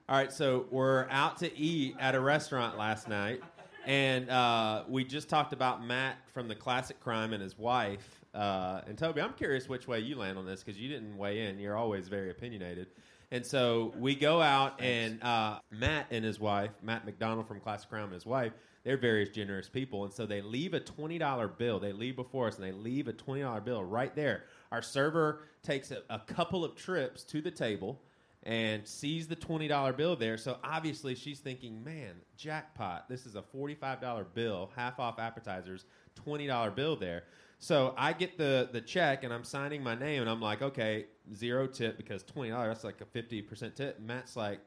All 0.07 0.15
right, 0.15 0.31
so 0.31 0.65
we're 0.71 1.07
out 1.09 1.37
to 1.37 1.57
eat 1.57 1.95
at 1.99 2.13
a 2.15 2.19
restaurant 2.19 2.77
last 2.77 3.07
night, 3.07 3.41
and 3.85 4.29
uh, 4.29 4.83
we 4.87 5.03
just 5.03 5.29
talked 5.29 5.51
about 5.51 5.83
Matt 5.85 6.17
from 6.33 6.47
the 6.47 6.53
Classic 6.55 6.99
Crime 6.99 7.33
and 7.33 7.41
his 7.41 7.57
wife. 7.57 8.21
Uh, 8.35 8.81
and 8.87 8.97
Toby, 8.97 9.21
I'm 9.21 9.33
curious 9.33 9.69
which 9.69 9.87
way 9.87 9.99
you 9.99 10.17
land 10.17 10.37
on 10.37 10.45
this 10.45 10.63
because 10.63 10.79
you 10.79 10.89
didn't 10.89 11.17
weigh 11.17 11.47
in. 11.47 11.57
You're 11.57 11.77
always 11.77 12.07
very 12.09 12.29
opinionated. 12.29 12.87
And 13.31 13.45
so 13.45 13.93
we 13.97 14.13
go 14.13 14.41
out, 14.41 14.81
and 14.81 15.21
uh, 15.23 15.59
Matt 15.71 16.07
and 16.11 16.23
his 16.23 16.39
wife, 16.39 16.71
Matt 16.83 17.05
MacDonald 17.05 17.47
from 17.47 17.59
Classic 17.59 17.89
Crime 17.89 18.03
and 18.03 18.13
his 18.13 18.25
wife, 18.25 18.53
they're 18.83 18.97
very 18.97 19.27
generous 19.27 19.67
people. 19.67 20.03
And 20.03 20.13
so 20.13 20.25
they 20.25 20.41
leave 20.41 20.73
a 20.73 20.79
$20 20.79 21.57
bill. 21.57 21.79
They 21.79 21.91
leave 21.91 22.15
before 22.15 22.47
us, 22.47 22.57
and 22.57 22.63
they 22.63 22.71
leave 22.71 23.07
a 23.07 23.13
$20 23.13 23.63
bill 23.63 23.83
right 23.83 24.13
there. 24.15 24.43
Our 24.71 24.81
server 24.81 25.41
takes 25.63 25.91
a, 25.91 26.03
a 26.09 26.19
couple 26.19 26.63
of 26.63 26.75
trips 26.75 27.23
to 27.25 27.41
the 27.41 27.51
table 27.51 27.99
and 28.43 28.87
sees 28.87 29.27
the 29.27 29.35
$20 29.35 29.97
bill 29.97 30.15
there. 30.15 30.37
So 30.37 30.57
obviously 30.63 31.15
she's 31.15 31.39
thinking, 31.39 31.83
man, 31.83 32.13
jackpot. 32.37 33.09
This 33.09 33.25
is 33.25 33.35
a 33.35 33.41
$45 33.41 34.25
bill, 34.35 34.69
half 34.75 34.99
off 34.99 35.17
appetizers, 35.17 35.85
$20 36.27 36.75
bill 36.75 36.95
there. 36.95 37.23
So 37.59 37.93
I 37.97 38.13
get 38.13 38.37
the, 38.37 38.69
the 38.71 38.81
check 38.81 39.23
and 39.23 39.33
I'm 39.33 39.43
signing 39.43 39.81
my 39.81 39.95
name 39.95 40.21
and 40.21 40.29
I'm 40.29 40.41
like, 40.41 40.61
okay, 40.61 41.05
zero 41.33 41.67
tip 41.67 41.97
because 41.97 42.23
$20, 42.23 42.51
that's 42.51 42.83
like 42.83 43.01
a 43.01 43.05
50% 43.05 43.75
tip. 43.75 43.99
Matt's 43.99 44.35
like, 44.35 44.59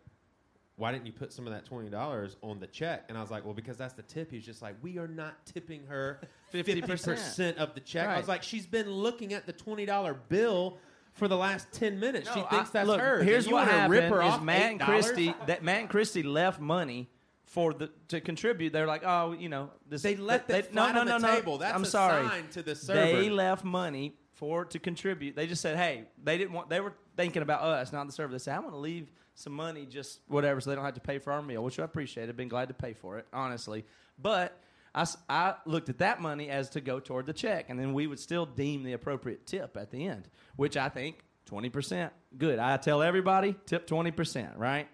why 0.77 0.93
didn't 0.93 1.07
you 1.07 1.13
put 1.13 1.33
some 1.33 1.47
of 1.47 1.53
that 1.53 1.69
$20 1.69 2.37
on 2.43 2.61
the 2.61 2.67
check? 2.69 3.05
And 3.09 3.19
I 3.19 3.21
was 3.21 3.31
like, 3.31 3.45
well, 3.45 3.55
because 3.55 3.77
that's 3.77 3.95
the 3.95 4.03
tip. 4.03 4.31
He's 4.31 4.45
just 4.47 4.63
like, 4.63 4.77
we 4.81 4.97
are 4.99 5.09
not 5.09 5.45
tipping 5.45 5.85
her 5.87 6.21
50% 6.55 6.83
50%. 6.85 7.57
of 7.57 7.75
the 7.75 7.81
check. 7.81 8.09
I 8.09 8.17
was 8.17 8.29
like, 8.29 8.43
she's 8.43 8.67
been 8.67 8.91
looking 8.91 9.35
at 9.35 9.45
the 9.47 9.53
$20 9.53 10.17
bill 10.29 10.79
for 11.15 11.27
the 11.27 11.37
last 11.37 11.73
10 11.73 11.99
minutes. 11.99 12.29
she 12.29 12.41
thinks 12.43 12.71
I- 12.71 12.73
that's 12.73 12.87
look, 12.87 13.01
her. 13.01 13.23
Here's 13.23 13.49
what 13.49 13.67
happened: 13.67 13.91
rip 13.91 14.05
her 14.11 14.23
is 14.23 14.33
off 14.35 14.43
Matt 14.43 14.71
and 14.73 14.81
$8? 14.81 14.85
Christie 14.85 15.35
that 15.47 15.65
Matt 15.65 15.81
and 15.81 15.89
Christie 15.91 16.23
left 16.23 16.61
money 16.61 17.11
for 17.49 17.73
the 17.73 17.91
to 18.09 18.21
contribute. 18.21 18.73
They're 18.73 18.87
like, 18.87 19.03
oh, 19.05 19.33
you 19.33 19.49
know, 19.49 19.71
this, 19.89 20.03
They 20.03 20.17
left 20.17 20.49
they, 20.49 20.63
flat 20.63 20.95
no, 20.95 21.01
on 21.01 21.07
no, 21.07 21.19
no, 21.19 21.35
table. 21.35 21.55
No, 21.55 21.59
That's 21.59 21.75
I'm 21.75 21.85
sorry. 21.85 22.29
sign 22.29 22.49
to 22.53 22.63
the 22.63 22.75
server. 22.75 23.01
They 23.01 23.31
left 23.31 23.65
money 23.65 24.15
for 24.35 24.65
to 24.67 24.79
contribute. 24.79 25.35
They 25.35 25.47
just 25.47 25.63
said, 25.63 25.77
hey, 25.77 26.05
they 26.23 26.39
didn't 26.39 26.53
want. 26.53 26.69
They 26.69 26.81
were 26.81 26.93
thinking 27.17 27.43
about 27.43 27.63
us, 27.63 27.93
not 27.93 28.07
the 28.07 28.13
server. 28.13 28.33
They 28.33 28.39
said, 28.39 28.55
I 28.55 28.59
want 28.61 28.73
to 28.73 28.79
leave 28.79 29.11
some 29.35 29.53
money, 29.53 29.87
just 29.87 30.21
whatever, 30.29 30.61
so 30.61 30.71
they 30.71 30.77
don't 30.77 30.85
have 30.85 30.95
to 30.95 31.01
pay 31.01 31.19
for 31.19 31.33
our 31.33 31.43
meal, 31.43 31.63
which 31.65 31.79
I 31.79 31.85
appreciate. 31.85 32.29
I've 32.29 32.37
been 32.37 32.49
glad 32.49 32.69
to 32.69 32.75
pay 32.75 32.93
for 32.93 33.19
it, 33.19 33.27
honestly. 33.33 33.85
But 34.21 34.61
I, 34.95 35.07
I 35.29 35.55
looked 35.65 35.89
at 35.89 35.99
that 35.99 36.21
money 36.21 36.51
as 36.51 36.71
to 36.71 36.81
go 36.81 37.01
toward 37.01 37.27
the 37.27 37.33
check, 37.33 37.71
and 37.71 37.79
then 37.79 37.95
we 37.95 38.07
would 38.07 38.19
still 38.19 38.47
deem 38.47 38.83
the 38.83 38.93
appropriate 38.93 39.47
tip 39.47 39.77
at 39.77 39.91
the 39.91 40.07
end, 40.07 40.29
which 40.57 40.77
I 40.77 40.89
think 40.89 41.25
20%. 41.51 42.11
Good. 42.37 42.59
I 42.59 42.77
tell 42.77 43.01
everybody, 43.01 43.55
tip 43.65 43.87
20%, 43.87 44.59
right? 44.59 44.89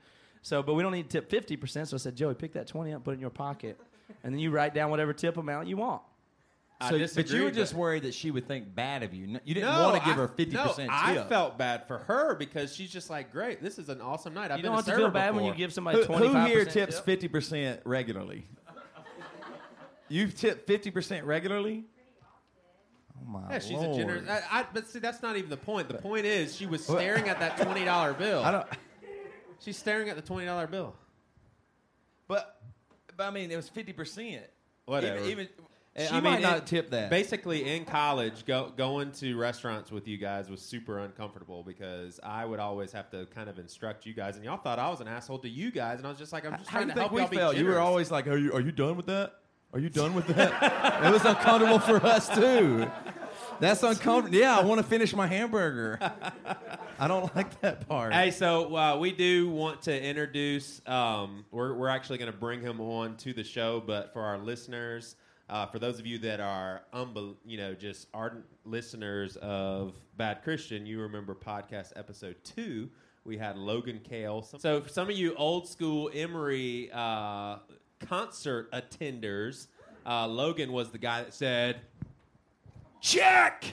So, 0.45 0.63
but 0.63 0.75
we 0.75 0.83
don't 0.83 0.93
need 0.93 1.09
to 1.09 1.21
tip 1.23 1.31
50%. 1.49 1.89
So 1.89 1.97
I 1.97 1.99
said, 1.99 2.15
Joey, 2.15 2.35
pick 2.35 2.53
that 2.53 2.67
20 2.67 2.93
up, 2.93 3.03
put 3.03 3.13
it 3.13 3.15
in 3.15 3.21
your 3.23 3.31
pocket, 3.31 3.81
and 4.23 4.33
then 4.35 4.39
you 4.39 4.51
write 4.51 4.75
down 4.75 4.91
whatever 4.91 5.15
tip 5.15 5.39
amount 5.39 5.69
you 5.69 5.79
want. 5.79 6.03
I 6.83 6.91
So, 6.91 7.15
but 7.17 7.31
you 7.31 7.45
were 7.45 7.51
just 7.51 7.73
worried 7.73 8.03
that 8.03 8.13
she 8.13 8.31
would 8.31 8.47
think 8.47 8.75
bad 8.75 9.03
of 9.03 9.15
you. 9.15 9.27
No- 9.27 9.41
You 9.45 9.55
didn't 9.55 9.71
No, 9.73 9.85
want 9.85 9.97
to 10.03 10.05
give 10.05 10.19
I- 10.19 10.21
her 10.21 10.29
fifty 10.29 10.55
percent 10.55 10.91
no, 10.91 11.15
tip. 11.15 11.25
I 11.25 11.29
felt 11.31 11.57
bad 11.57 11.89
for 11.89 11.97
her 11.99 12.35
because 12.35 12.75
she's 12.75 12.91
just 12.91 13.09
like, 13.09 13.33
great, 13.33 13.63
this 13.63 13.79
is 13.79 13.89
an 13.89 14.03
awesome 14.03 14.35
night. 14.35 14.51
I've 14.51 14.59
You 14.59 14.65
been 14.65 14.73
don't 14.73 14.85
have 14.85 14.95
to 14.95 14.97
feel 14.97 15.09
bad 15.11 15.35
when 15.35 15.45
you 15.45 15.55
give 15.55 15.73
somebody 15.73 15.99
Who, 16.01 16.05
25 16.05 16.33
who 16.43 16.47
here 16.55 16.65
tips 16.67 16.99
fifty 17.01 17.27
percent 17.29 17.81
regularly? 17.85 18.45
You've 20.09 20.35
tipped 20.37 20.67
fifty 20.67 20.91
percent 20.91 21.25
regularly. 21.25 21.85
Oh 23.19 23.31
my 23.31 23.51
Yeah, 23.53 23.59
she's 23.61 23.71
Lord. 23.79 23.91
a 23.91 23.95
generous. 23.95 24.29
I, 24.29 24.43
I, 24.61 24.67
but 24.75 24.87
see, 24.89 24.99
that's 24.99 25.23
not 25.23 25.37
even 25.39 25.49
the 25.49 25.57
point. 25.57 25.89
The 25.89 25.95
point 25.95 26.27
is, 26.27 26.55
she 26.55 26.67
was 26.67 26.85
staring 26.85 27.29
at 27.31 27.39
that 27.41 27.57
twenty 27.57 27.85
dollar 27.85 28.13
bill. 28.13 28.43
I 28.45 28.51
don't. 28.51 28.67
She's 29.65 29.77
staring 29.79 30.09
at 30.11 30.17
the 30.17 30.23
twenty 30.23 30.47
dollar 30.47 30.67
bill. 30.67 30.95
But, 32.29 32.61
but 33.17 33.25
I 33.27 33.31
mean, 33.31 33.51
it 33.51 33.57
was 33.57 33.69
fifty 33.69 33.93
percent. 33.93 34.43
Whatever. 34.87 35.19
Even, 35.21 35.31
even 35.31 35.49
I 35.97 36.03
she 36.07 36.15
mean, 36.15 36.25
might 36.25 36.43
not 36.43 36.59
it- 36.59 36.67
tip 36.67 36.91
that. 36.91 37.09
Basically, 37.09 37.75
in 37.77 37.85
college, 37.85 38.45
go, 38.45 38.73
going 38.77 39.13
to 39.13 39.37
restaurants 39.39 39.91
with 39.93 40.07
you 40.09 40.19
guys 40.19 40.51
was 40.51 40.61
super 40.61 40.99
uncomfortable 40.99 41.63
because 41.63 42.19
I 42.23 42.45
would 42.45 42.59
always 42.61 42.93
have 42.93 43.11
to 43.13 43.27
kind 43.27 43.49
of 43.49 43.59
instruct 43.59 44.05
you 44.05 44.13
guys, 44.13 44.37
and 44.37 44.45
y'all 44.45 44.57
thought 44.59 44.79
I 44.79 44.91
was 44.91 45.01
an 45.01 45.09
asshole 45.09 45.39
to 45.39 45.49
you 45.49 45.71
guys, 45.71 45.99
and 45.99 46.07
I 46.07 46.11
was 46.11 46.19
just 46.19 46.33
like, 46.33 46.45
I'm 46.45 46.59
just 46.59 46.69
How 46.69 46.79
trying 46.81 46.89
do 46.89 46.95
to 46.95 47.01
you 47.01 47.01
help 47.01 47.11
think 47.13 47.17
we 47.17 47.21
y'all 47.23 47.31
be 47.31 47.37
felt? 47.37 47.57
You 47.57 47.67
were 47.67 47.79
always 47.79 48.11
like, 48.11 48.27
"Are 48.27 48.37
you 48.37 48.53
are 48.53 48.61
you 48.61 48.73
done 48.73 48.97
with 48.97 49.07
that? 49.07 49.35
Are 49.73 49.79
you 49.79 49.89
done 49.89 50.15
with 50.15 50.27
that?" 50.29 51.05
it 51.07 51.13
was 51.13 51.25
uncomfortable 51.25 51.79
for 51.79 52.05
us 52.05 52.29
too. 52.29 52.91
That's 53.61 53.83
uncomfortable. 53.83 54.37
Yeah, 54.37 54.59
I 54.59 54.65
want 54.65 54.81
to 54.81 54.87
finish 54.87 55.15
my 55.15 55.27
hamburger. 55.29 55.99
I 56.99 57.09
don't 57.09 57.35
like 57.37 57.61
that 57.61 57.89
part. 57.89 58.13
Hey, 58.13 58.31
so 58.31 58.75
uh, 58.77 58.97
we 58.99 59.13
do 59.13 59.49
want 59.49 59.83
to 59.83 60.03
introduce. 60.03 60.81
Um, 60.87 61.45
we're 61.51 61.75
we're 61.75 61.89
actually 61.89 62.19
going 62.19 62.31
to 62.31 62.37
bring 62.37 62.61
him 62.61 62.81
on 62.81 63.17
to 63.19 63.33
the 63.33 63.45
show, 63.45 63.83
but 63.85 64.13
for 64.13 64.23
our 64.23 64.39
listeners, 64.39 65.17
uh, 65.49 65.67
for 65.67 65.79
those 65.79 65.99
of 65.99 66.07
you 66.07 66.19
that 66.19 66.41
are 66.41 66.83
unbel- 66.95 67.37
you 67.45 67.57
know 67.59 67.75
just 67.75 68.07
ardent 68.15 68.45
listeners 68.65 69.37
of 69.37 69.95
Bad 70.17 70.43
Christian, 70.43 70.87
you 70.87 71.01
remember 71.01 71.35
podcast 71.35 71.93
episode 71.97 72.37
two. 72.45 72.89
We 73.25 73.39
had 73.39 73.57
Logan 73.57 74.01
Cael. 74.09 74.45
So 74.61 74.83
for 74.83 74.89
some 74.89 75.09
of 75.09 75.17
you 75.17 75.35
old 75.37 75.67
school 75.67 76.11
Emery 76.13 76.91
uh, 76.93 77.57
concert 78.01 78.71
attenders, 78.73 79.69
uh, 80.07 80.27
Logan 80.29 80.73
was 80.73 80.91
the 80.91 80.99
guy 80.99 81.23
that 81.23 81.33
said, 81.33 81.81
"Check, 83.01 83.65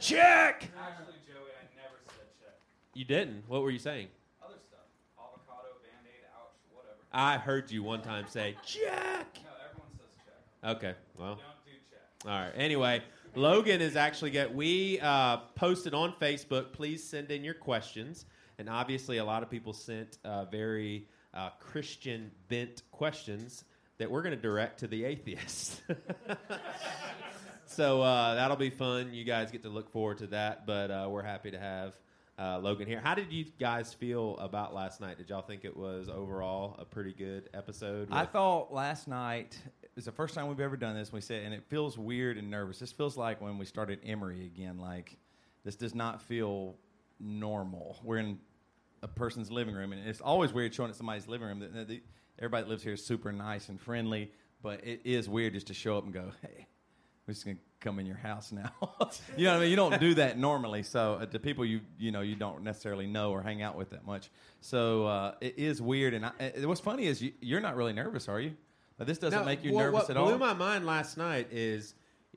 check." 0.00 0.70
Actually, 0.76 1.14
Joey, 1.26 1.50
I 1.54 1.66
never 1.76 1.98
said 2.08 2.26
check. 2.40 2.58
You 2.94 3.04
didn't. 3.04 3.44
What 3.48 3.62
were 3.62 3.70
you 3.70 3.78
saying? 3.78 4.08
Other 4.42 4.54
stuff. 4.68 4.80
Avocado, 5.18 5.68
band-aid, 5.82 6.24
ouch, 6.36 6.50
whatever. 6.72 6.96
I 7.12 7.38
heard 7.38 7.70
you 7.70 7.82
one 7.82 8.02
time 8.02 8.26
say, 8.28 8.56
Jack. 8.66 9.38
No, 9.42 9.50
everyone 9.68 9.90
says 9.96 10.08
check. 10.24 10.76
Okay, 10.76 10.94
well, 11.18 11.36
Don't 11.36 11.64
do 11.64 11.72
check. 11.90 12.00
all 12.26 12.38
right. 12.40 12.52
Anyway, 12.56 13.02
Logan 13.36 13.80
is 13.80 13.94
actually 13.96 14.30
get. 14.30 14.52
We 14.54 14.98
uh, 15.00 15.38
posted 15.54 15.94
on 15.94 16.14
Facebook. 16.20 16.72
Please 16.72 17.02
send 17.04 17.30
in 17.30 17.44
your 17.44 17.54
questions, 17.54 18.26
and 18.58 18.68
obviously, 18.68 19.18
a 19.18 19.24
lot 19.24 19.42
of 19.44 19.50
people 19.50 19.72
sent 19.72 20.18
uh, 20.24 20.46
very 20.46 21.06
uh, 21.32 21.50
Christian 21.60 22.32
bent 22.48 22.82
questions 22.90 23.64
that 23.98 24.10
we're 24.10 24.22
going 24.22 24.34
to 24.34 24.40
direct 24.42 24.80
to 24.80 24.88
the 24.88 25.04
atheists. 25.04 25.80
so 27.66 28.02
uh, 28.02 28.34
that'll 28.34 28.56
be 28.56 28.70
fun. 28.70 29.14
You 29.14 29.24
guys 29.24 29.52
get 29.52 29.62
to 29.62 29.68
look 29.68 29.90
forward 29.92 30.18
to 30.18 30.26
that. 30.28 30.66
But 30.66 30.90
uh, 30.90 31.08
we're 31.10 31.22
happy 31.22 31.52
to 31.52 31.58
have. 31.58 31.94
Uh, 32.40 32.58
Logan 32.58 32.86
here. 32.86 33.00
How 33.04 33.14
did 33.14 33.30
you 33.30 33.44
guys 33.58 33.92
feel 33.92 34.38
about 34.38 34.72
last 34.72 34.98
night? 35.00 35.18
Did 35.18 35.28
y'all 35.28 35.42
think 35.42 35.66
it 35.66 35.76
was 35.76 36.08
overall 36.08 36.74
a 36.78 36.86
pretty 36.86 37.12
good 37.12 37.50
episode? 37.52 38.08
I 38.10 38.24
thought 38.24 38.72
last 38.72 39.08
night 39.08 39.58
was 39.94 40.06
the 40.06 40.12
first 40.12 40.34
time 40.34 40.48
we've 40.48 40.58
ever 40.60 40.78
done 40.78 40.94
this. 40.94 41.12
We 41.12 41.20
said, 41.20 41.42
and 41.44 41.52
it 41.52 41.64
feels 41.68 41.98
weird 41.98 42.38
and 42.38 42.50
nervous. 42.50 42.78
This 42.78 42.92
feels 42.92 43.18
like 43.18 43.42
when 43.42 43.58
we 43.58 43.66
started 43.66 43.98
Emery 44.06 44.46
again. 44.46 44.78
Like 44.78 45.18
this 45.64 45.76
does 45.76 45.94
not 45.94 46.22
feel 46.22 46.76
normal. 47.18 47.98
We're 48.02 48.16
in 48.18 48.38
a 49.02 49.08
person's 49.08 49.50
living 49.50 49.74
room, 49.74 49.92
and 49.92 50.08
it's 50.08 50.22
always 50.22 50.54
weird 50.54 50.72
showing 50.74 50.88
at 50.88 50.96
somebody's 50.96 51.28
living 51.28 51.46
room. 51.46 51.58
That- 51.60 51.74
that 51.74 51.88
the- 51.88 52.02
Everybody 52.38 52.62
that 52.62 52.70
lives 52.70 52.82
here 52.82 52.94
is 52.94 53.04
super 53.04 53.32
nice 53.32 53.68
and 53.68 53.78
friendly, 53.78 54.32
but 54.62 54.82
it 54.82 55.02
is 55.04 55.28
weird 55.28 55.52
just 55.52 55.66
to 55.66 55.74
show 55.74 55.98
up 55.98 56.04
and 56.04 56.12
go, 56.14 56.32
"Hey, 56.40 56.66
we're 57.26 57.34
just 57.34 57.44
gonna 57.44 57.58
come 57.80 57.98
in 57.98 58.06
your 58.06 58.16
house 58.16 58.52
now." 58.52 58.70
you 59.36 59.44
know 59.44 59.52
what 59.52 59.56
I 59.56 59.60
mean? 59.60 59.70
You 59.70 59.76
don't 59.76 60.00
do 60.00 60.14
that 60.14 60.38
normally. 60.38 60.82
So 60.82 61.14
uh, 61.20 61.26
to 61.26 61.38
people 61.38 61.64
you 61.64 61.80
you 61.98 62.12
know 62.12 62.20
you 62.20 62.36
don't 62.36 62.62
necessarily 62.62 63.06
know 63.06 63.30
or 63.32 63.42
hang 63.42 63.62
out 63.62 63.76
with 63.76 63.90
that 63.90 64.04
much. 64.06 64.30
So 64.60 65.06
uh, 65.06 65.34
it 65.40 65.54
is 65.58 65.80
weird. 65.82 66.14
And 66.14 66.26
I, 66.26 66.30
uh, 66.40 66.68
what's 66.68 66.80
funny 66.80 67.06
is 67.06 67.22
you, 67.22 67.32
you're 67.40 67.60
not 67.60 67.76
really 67.76 67.92
nervous, 67.92 68.28
are 68.28 68.40
you? 68.40 68.54
But 68.98 69.06
this 69.06 69.18
doesn't 69.18 69.40
No, 69.40 69.44
make 69.46 69.64
you 69.64 69.72
what- 69.72 69.82
nervous 69.84 70.02
what 70.02 70.10
at 70.10 70.16
all. 70.16 70.26
What 70.26 70.38
blew 70.38 70.46
my 70.46 70.52
mind 70.54 70.84
last 70.84 71.16
night 71.16 71.48
is, 71.50 71.94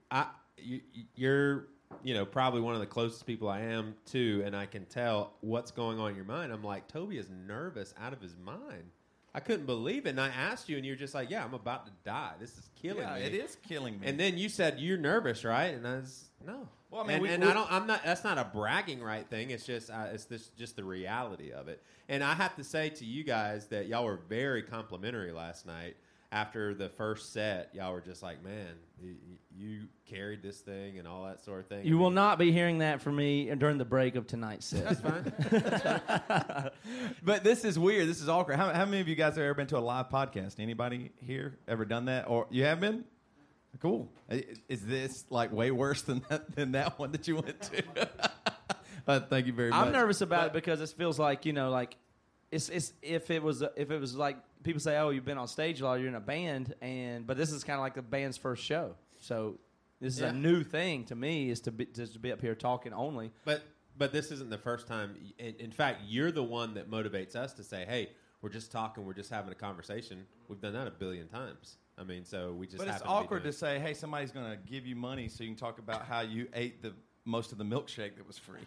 I 0.10 0.28
you, 0.58 0.80
you're 1.16 1.68
you 2.04 2.14
know 2.14 2.26
probably 2.26 2.62
one 2.62 2.74
of 2.74 2.80
the 2.80 2.86
closest 2.88 3.26
people 3.26 3.50
I 3.50 3.60
am 3.62 3.96
to, 4.12 4.42
and 4.46 4.56
I 4.56 4.66
can 4.66 4.86
tell 4.86 5.34
what's 5.42 5.72
going 5.72 6.00
on 6.00 6.12
in 6.12 6.16
your 6.16 6.26
mind. 6.26 6.52
I'm 6.54 6.64
like 6.64 6.88
Toby 6.88 7.18
is 7.18 7.30
nervous 7.48 7.94
out 8.00 8.14
of 8.14 8.22
his 8.22 8.36
mind. 8.38 8.84
I 9.36 9.40
couldn't 9.40 9.66
believe 9.66 10.06
it, 10.06 10.10
and 10.10 10.22
I 10.22 10.28
asked 10.28 10.70
you, 10.70 10.78
and 10.78 10.86
you're 10.86 10.96
just 10.96 11.16
like, 11.16 11.30
"Yeah, 11.30 11.44
I'm 11.44 11.56
about 11.56 11.88
to 11.88 11.92
die. 12.06 12.34
This 12.40 12.52
is 12.52 12.70
killing 12.80 13.02
yeah, 13.04 13.16
me." 13.16 13.22
it 13.22 13.34
is 13.34 13.58
killing 13.68 14.00
me. 14.00 14.08
And 14.08 14.20
then 14.20 14.38
you 14.38 14.48
said 14.48 14.80
you're 14.80 14.98
nervous, 14.98 15.44
right? 15.44 15.74
And 15.74 15.88
I 15.88 15.96
was 15.96 16.30
no. 16.46 16.68
Well, 16.92 17.02
I 17.02 17.08
mean, 17.08 17.14
and, 17.16 17.24
we- 17.24 17.30
and 17.30 17.44
we- 17.44 17.50
I 17.50 17.54
don't. 17.54 17.72
I'm 17.72 17.88
not. 17.88 18.04
That's 18.04 18.24
not 18.24 18.38
a 18.38 18.46
bragging 18.46 19.02
right 19.02 19.28
thing. 19.28 19.50
It's 19.50 19.66
just. 19.66 19.90
Uh, 19.90 20.10
it's 20.14 20.26
this. 20.26 20.50
Just 20.50 20.76
the 20.76 20.84
reality 20.84 21.52
of 21.52 21.68
it. 21.68 21.82
And 22.10 22.24
I 22.24 22.36
have 22.36 22.56
to 22.58 22.64
say 22.64 22.90
to 22.90 23.06
you 23.06 23.24
guys 23.24 23.68
that 23.68 23.88
y'all 23.88 24.06
were 24.06 24.20
very 24.30 24.62
complimentary 24.62 25.32
last 25.32 25.66
night. 25.66 25.96
After 26.34 26.74
the 26.74 26.90
first 26.90 27.32
set, 27.32 27.70
y'all 27.76 27.94
were 27.94 28.02
just 28.02 28.24
like, 28.24 28.44
"Man, 28.44 28.74
you, 29.00 29.16
you 29.56 29.82
carried 30.10 30.42
this 30.42 30.62
thing 30.62 30.98
and 30.98 31.08
all 31.08 31.26
that 31.26 31.46
sort 31.46 31.60
of 31.60 31.68
thing." 31.68 31.86
You 31.86 32.00
I 32.00 32.02
will 32.02 32.10
mean, 32.10 32.16
not 32.16 32.40
be 32.40 32.52
hearing 32.52 32.80
that 32.80 33.04
from 33.04 33.18
me 33.18 33.54
during 33.54 33.78
the 33.78 33.86
break 33.86 34.16
of 34.16 34.26
tonight's 34.26 34.66
set. 34.66 34.84
That's 34.84 35.02
fine. 35.02 36.72
but 37.24 37.44
this 37.44 37.64
is 37.64 37.78
weird. 37.78 38.10
This 38.10 38.20
is 38.20 38.30
awkward. 38.30 38.58
How, 38.58 38.74
how 38.74 38.86
many 38.86 39.00
of 39.00 39.08
you 39.08 39.14
guys 39.14 39.36
have 39.36 39.44
ever 39.44 39.54
been 39.54 39.68
to 39.68 39.78
a 39.78 39.80
live 39.80 40.10
podcast? 40.10 40.60
Anybody 40.60 41.12
here 41.22 41.60
ever 41.68 41.86
done 41.86 42.06
that? 42.06 42.28
Or 42.28 42.48
you 42.50 42.64
have 42.66 42.80
been? 42.80 43.04
Cool. 43.80 44.12
Is 44.30 44.82
this 44.86 45.26
like 45.30 45.52
way 45.52 45.70
worse 45.70 46.02
than 46.02 46.26
that, 46.30 46.56
than 46.56 46.72
that 46.72 46.98
one 46.98 47.12
that 47.12 47.28
you 47.28 47.36
went 47.36 47.62
to? 47.62 47.84
uh, 49.08 49.20
thank 49.20 49.46
you 49.46 49.54
very 49.54 49.70
much. 49.70 49.86
I'm 49.86 49.94
nervous 49.94 50.22
about 50.22 50.48
it 50.48 50.54
because 50.54 50.82
it 50.82 50.90
feels 50.90 51.20
like 51.20 51.46
you 51.46 51.54
know, 51.54 51.70
like 51.70 51.96
it's 52.54 52.70
it's 52.70 52.94
if 53.02 53.30
it 53.32 53.42
was 53.42 53.64
if 53.76 53.92
it 53.92 54.00
was 54.00 54.16
like 54.16 54.38
people 54.64 54.80
say, 54.80 54.98
oh, 54.98 55.10
you've 55.10 55.26
been 55.26 55.38
on 55.38 55.48
stage 55.48 55.82
a 55.82 55.86
lot, 55.86 55.96
you're 56.00 56.08
in 56.08 56.16
a 56.16 56.20
band, 56.22 56.74
and 56.82 57.26
but 57.28 57.38
this 57.38 57.52
is 57.52 57.64
kind 57.64 57.78
of 57.78 57.82
like 57.82 57.96
the 57.96 58.02
band's 58.02 58.38
first 58.38 58.64
show, 58.64 58.96
so 59.20 59.60
this 60.00 60.16
is 60.16 60.22
Yeah. 60.22 60.30
a 60.30 60.34
new 60.34 60.64
thing 60.64 61.06
to 61.06 61.16
me 61.16 61.50
is 61.50 61.60
to 61.62 61.72
be 61.72 61.86
just 61.88 62.14
to 62.14 62.20
be 62.20 62.32
up 62.32 62.42
here 62.42 62.56
talking 62.56 62.94
only. 62.94 63.32
But 63.46 63.64
but 63.98 64.12
this 64.12 64.32
isn't 64.32 64.50
the 64.50 64.58
first 64.58 64.88
time. 64.88 65.16
In, 65.38 65.56
in 65.60 65.72
fact, 65.72 66.02
you're 66.08 66.32
the 66.32 66.44
one 66.44 66.74
that 66.76 66.90
motivates 66.90 67.36
us 67.36 67.54
to 67.54 67.64
say, 67.64 67.86
"Hey, 67.86 68.10
we're 68.42 68.50
just 68.50 68.72
talking. 68.72 69.06
We're 69.06 69.14
just 69.14 69.30
having 69.30 69.52
a 69.52 69.56
conversation." 69.56 70.26
We've 70.48 70.62
done 70.62 70.74
that 70.74 70.88
a 70.88 70.92
billion 70.92 71.28
times. 71.28 71.78
I 71.98 72.04
mean, 72.04 72.26
so 72.26 72.54
we 72.54 72.66
just. 72.68 72.78
But 72.80 72.88
it's 72.88 72.94
happen 72.94 73.08
to 73.08 73.14
awkward 73.14 73.44
to 73.44 73.54
say, 73.54 73.80
hey, 73.80 73.94
somebody's 73.94 74.32
going 74.32 74.50
to 74.50 74.58
give 74.58 74.86
you 74.86 74.96
money 74.96 75.28
so 75.30 75.44
you 75.44 75.50
can 75.50 75.58
talk 75.58 75.78
about 75.80 76.06
how 76.06 76.22
you 76.22 76.48
ate 76.54 76.82
the 76.82 76.94
most 77.26 77.52
of 77.52 77.58
the 77.58 77.64
milkshake 77.64 78.18
that 78.18 78.28
was 78.28 78.38
free. 78.38 78.60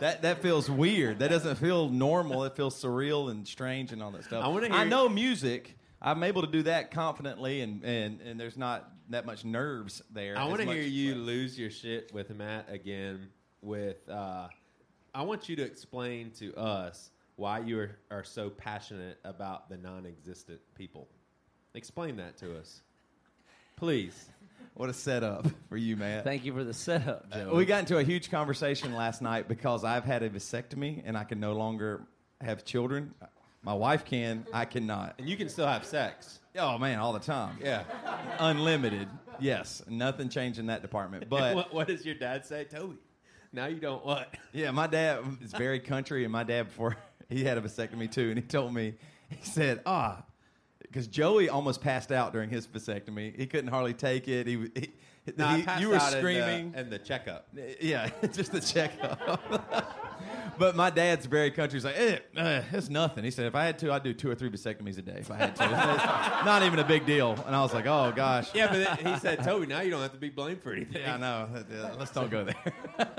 that 0.00 0.22
that 0.22 0.42
feels 0.42 0.70
weird. 0.70 1.18
That 1.18 1.30
doesn't 1.30 1.56
feel 1.56 1.88
normal. 1.88 2.44
It 2.44 2.56
feels 2.56 2.80
surreal 2.80 3.30
and 3.30 3.46
strange 3.46 3.92
and 3.92 4.02
all 4.02 4.10
that 4.12 4.24
stuff. 4.24 4.44
I 4.44 4.48
wanna 4.48 4.68
I 4.68 4.84
know 4.84 5.08
music. 5.08 5.76
I'm 6.00 6.22
able 6.22 6.42
to 6.42 6.48
do 6.48 6.62
that 6.64 6.90
confidently, 6.90 7.62
and, 7.62 7.82
and, 7.82 8.20
and 8.20 8.38
there's 8.38 8.58
not 8.58 8.92
that 9.08 9.24
much 9.24 9.44
nerves 9.44 10.02
there. 10.10 10.36
I 10.36 10.44
want 10.44 10.60
to 10.60 10.66
hear 10.66 10.82
you 10.82 11.14
lose 11.14 11.58
your 11.58 11.70
shit 11.70 12.12
with 12.12 12.30
Matt 12.34 12.66
again. 12.70 13.28
With 13.62 14.08
uh, 14.08 14.48
I 15.14 15.22
want 15.22 15.48
you 15.48 15.56
to 15.56 15.62
explain 15.62 16.30
to 16.32 16.54
us 16.54 17.10
why 17.36 17.60
you 17.60 17.80
are, 17.80 17.90
are 18.10 18.24
so 18.24 18.50
passionate 18.50 19.18
about 19.24 19.68
the 19.68 19.76
non-existent 19.78 20.60
people. 20.74 21.08
Explain 21.74 22.16
that 22.16 22.36
to 22.38 22.58
us, 22.58 22.82
please. 23.76 24.28
What 24.76 24.90
a 24.90 24.92
setup 24.92 25.46
for 25.70 25.78
you, 25.78 25.96
man. 25.96 26.22
Thank 26.22 26.44
you 26.44 26.52
for 26.52 26.62
the 26.62 26.74
setup, 26.74 27.32
Joe. 27.32 27.54
We 27.54 27.64
got 27.64 27.80
into 27.80 27.96
a 27.96 28.02
huge 28.02 28.30
conversation 28.30 28.94
last 28.94 29.22
night 29.22 29.48
because 29.48 29.84
I've 29.84 30.04
had 30.04 30.22
a 30.22 30.28
vasectomy 30.28 31.02
and 31.06 31.16
I 31.16 31.24
can 31.24 31.40
no 31.40 31.54
longer 31.54 32.02
have 32.42 32.62
children. 32.62 33.14
My 33.62 33.72
wife 33.72 34.04
can, 34.04 34.46
I 34.52 34.66
cannot. 34.66 35.14
And 35.18 35.26
you 35.26 35.38
can 35.38 35.48
still 35.48 35.66
have 35.66 35.86
sex. 35.86 36.40
Oh 36.58 36.76
man, 36.76 36.98
all 36.98 37.14
the 37.14 37.20
time. 37.20 37.56
Yeah. 37.58 37.84
Unlimited. 38.38 39.08
Yes, 39.40 39.82
nothing 39.88 40.28
changed 40.28 40.58
in 40.58 40.66
that 40.66 40.82
department. 40.82 41.24
But 41.30 41.54
what, 41.54 41.72
what 41.72 41.88
does 41.88 42.04
your 42.04 42.14
dad 42.14 42.44
say, 42.44 42.64
Toby? 42.64 42.98
Now 43.54 43.66
you 43.66 43.80
don't 43.80 44.04
what? 44.04 44.34
yeah, 44.52 44.72
my 44.72 44.86
dad 44.86 45.24
is 45.42 45.52
very 45.52 45.80
country, 45.80 46.24
and 46.24 46.32
my 46.32 46.44
dad 46.44 46.64
before 46.64 46.98
he 47.30 47.44
had 47.44 47.56
a 47.56 47.62
vasectomy 47.62 48.12
too, 48.12 48.28
and 48.28 48.38
he 48.38 48.44
told 48.44 48.74
me 48.74 48.94
he 49.30 49.42
said, 49.42 49.80
ah, 49.86 50.22
because 50.96 51.08
Joey 51.08 51.50
almost 51.50 51.82
passed 51.82 52.10
out 52.10 52.32
during 52.32 52.48
his 52.48 52.66
vasectomy. 52.66 53.36
He 53.36 53.46
couldn't 53.46 53.68
hardly 53.68 53.92
take 53.92 54.28
it. 54.28 54.46
He, 54.46 54.54
he, 54.74 54.92
No, 55.36 55.48
he- 55.48 55.82
you 55.82 55.90
were 55.90 55.96
out 55.96 56.06
in 56.06 56.12
the- 56.12 56.18
screaming. 56.20 56.72
the 56.88 56.98
checkup. 56.98 57.48
Yeah, 57.82 58.08
just 58.32 58.50
the 58.50 58.60
checkup. 58.62 59.20
but 60.58 60.74
my 60.74 60.88
dad's 60.88 61.26
very 61.26 61.50
country. 61.50 61.76
He's 61.76 61.84
like, 61.84 61.98
eh, 61.98 62.18
eh, 62.34 62.62
it's 62.72 62.88
nothing. 62.88 63.24
He 63.24 63.30
said, 63.30 63.44
if 63.44 63.54
I 63.54 63.66
had 63.66 63.78
to, 63.80 63.92
I'd 63.92 64.04
do 64.04 64.14
two 64.14 64.30
or 64.30 64.34
three 64.34 64.48
vasectomies 64.48 64.96
a 64.96 65.02
day 65.02 65.18
if 65.18 65.30
I 65.30 65.36
had 65.36 65.56
to. 65.56 65.66
Not 66.46 66.62
even 66.62 66.78
a 66.78 66.84
big 66.84 67.04
deal. 67.04 67.32
And 67.46 67.54
I 67.54 67.60
was 67.60 67.74
like, 67.74 67.84
oh 67.84 68.10
gosh. 68.16 68.54
Yeah, 68.54 68.68
but 68.72 69.06
he 69.06 69.18
said, 69.18 69.44
Toby, 69.44 69.66
now 69.66 69.82
you 69.82 69.90
don't 69.90 70.00
have 70.00 70.12
to 70.12 70.18
be 70.18 70.30
blamed 70.30 70.62
for 70.62 70.72
anything. 70.72 71.02
Yeah, 71.02 71.16
I 71.16 71.18
know. 71.18 71.48
Let's 71.98 72.10
don't 72.12 72.30
go 72.30 72.44
there. 72.44 73.16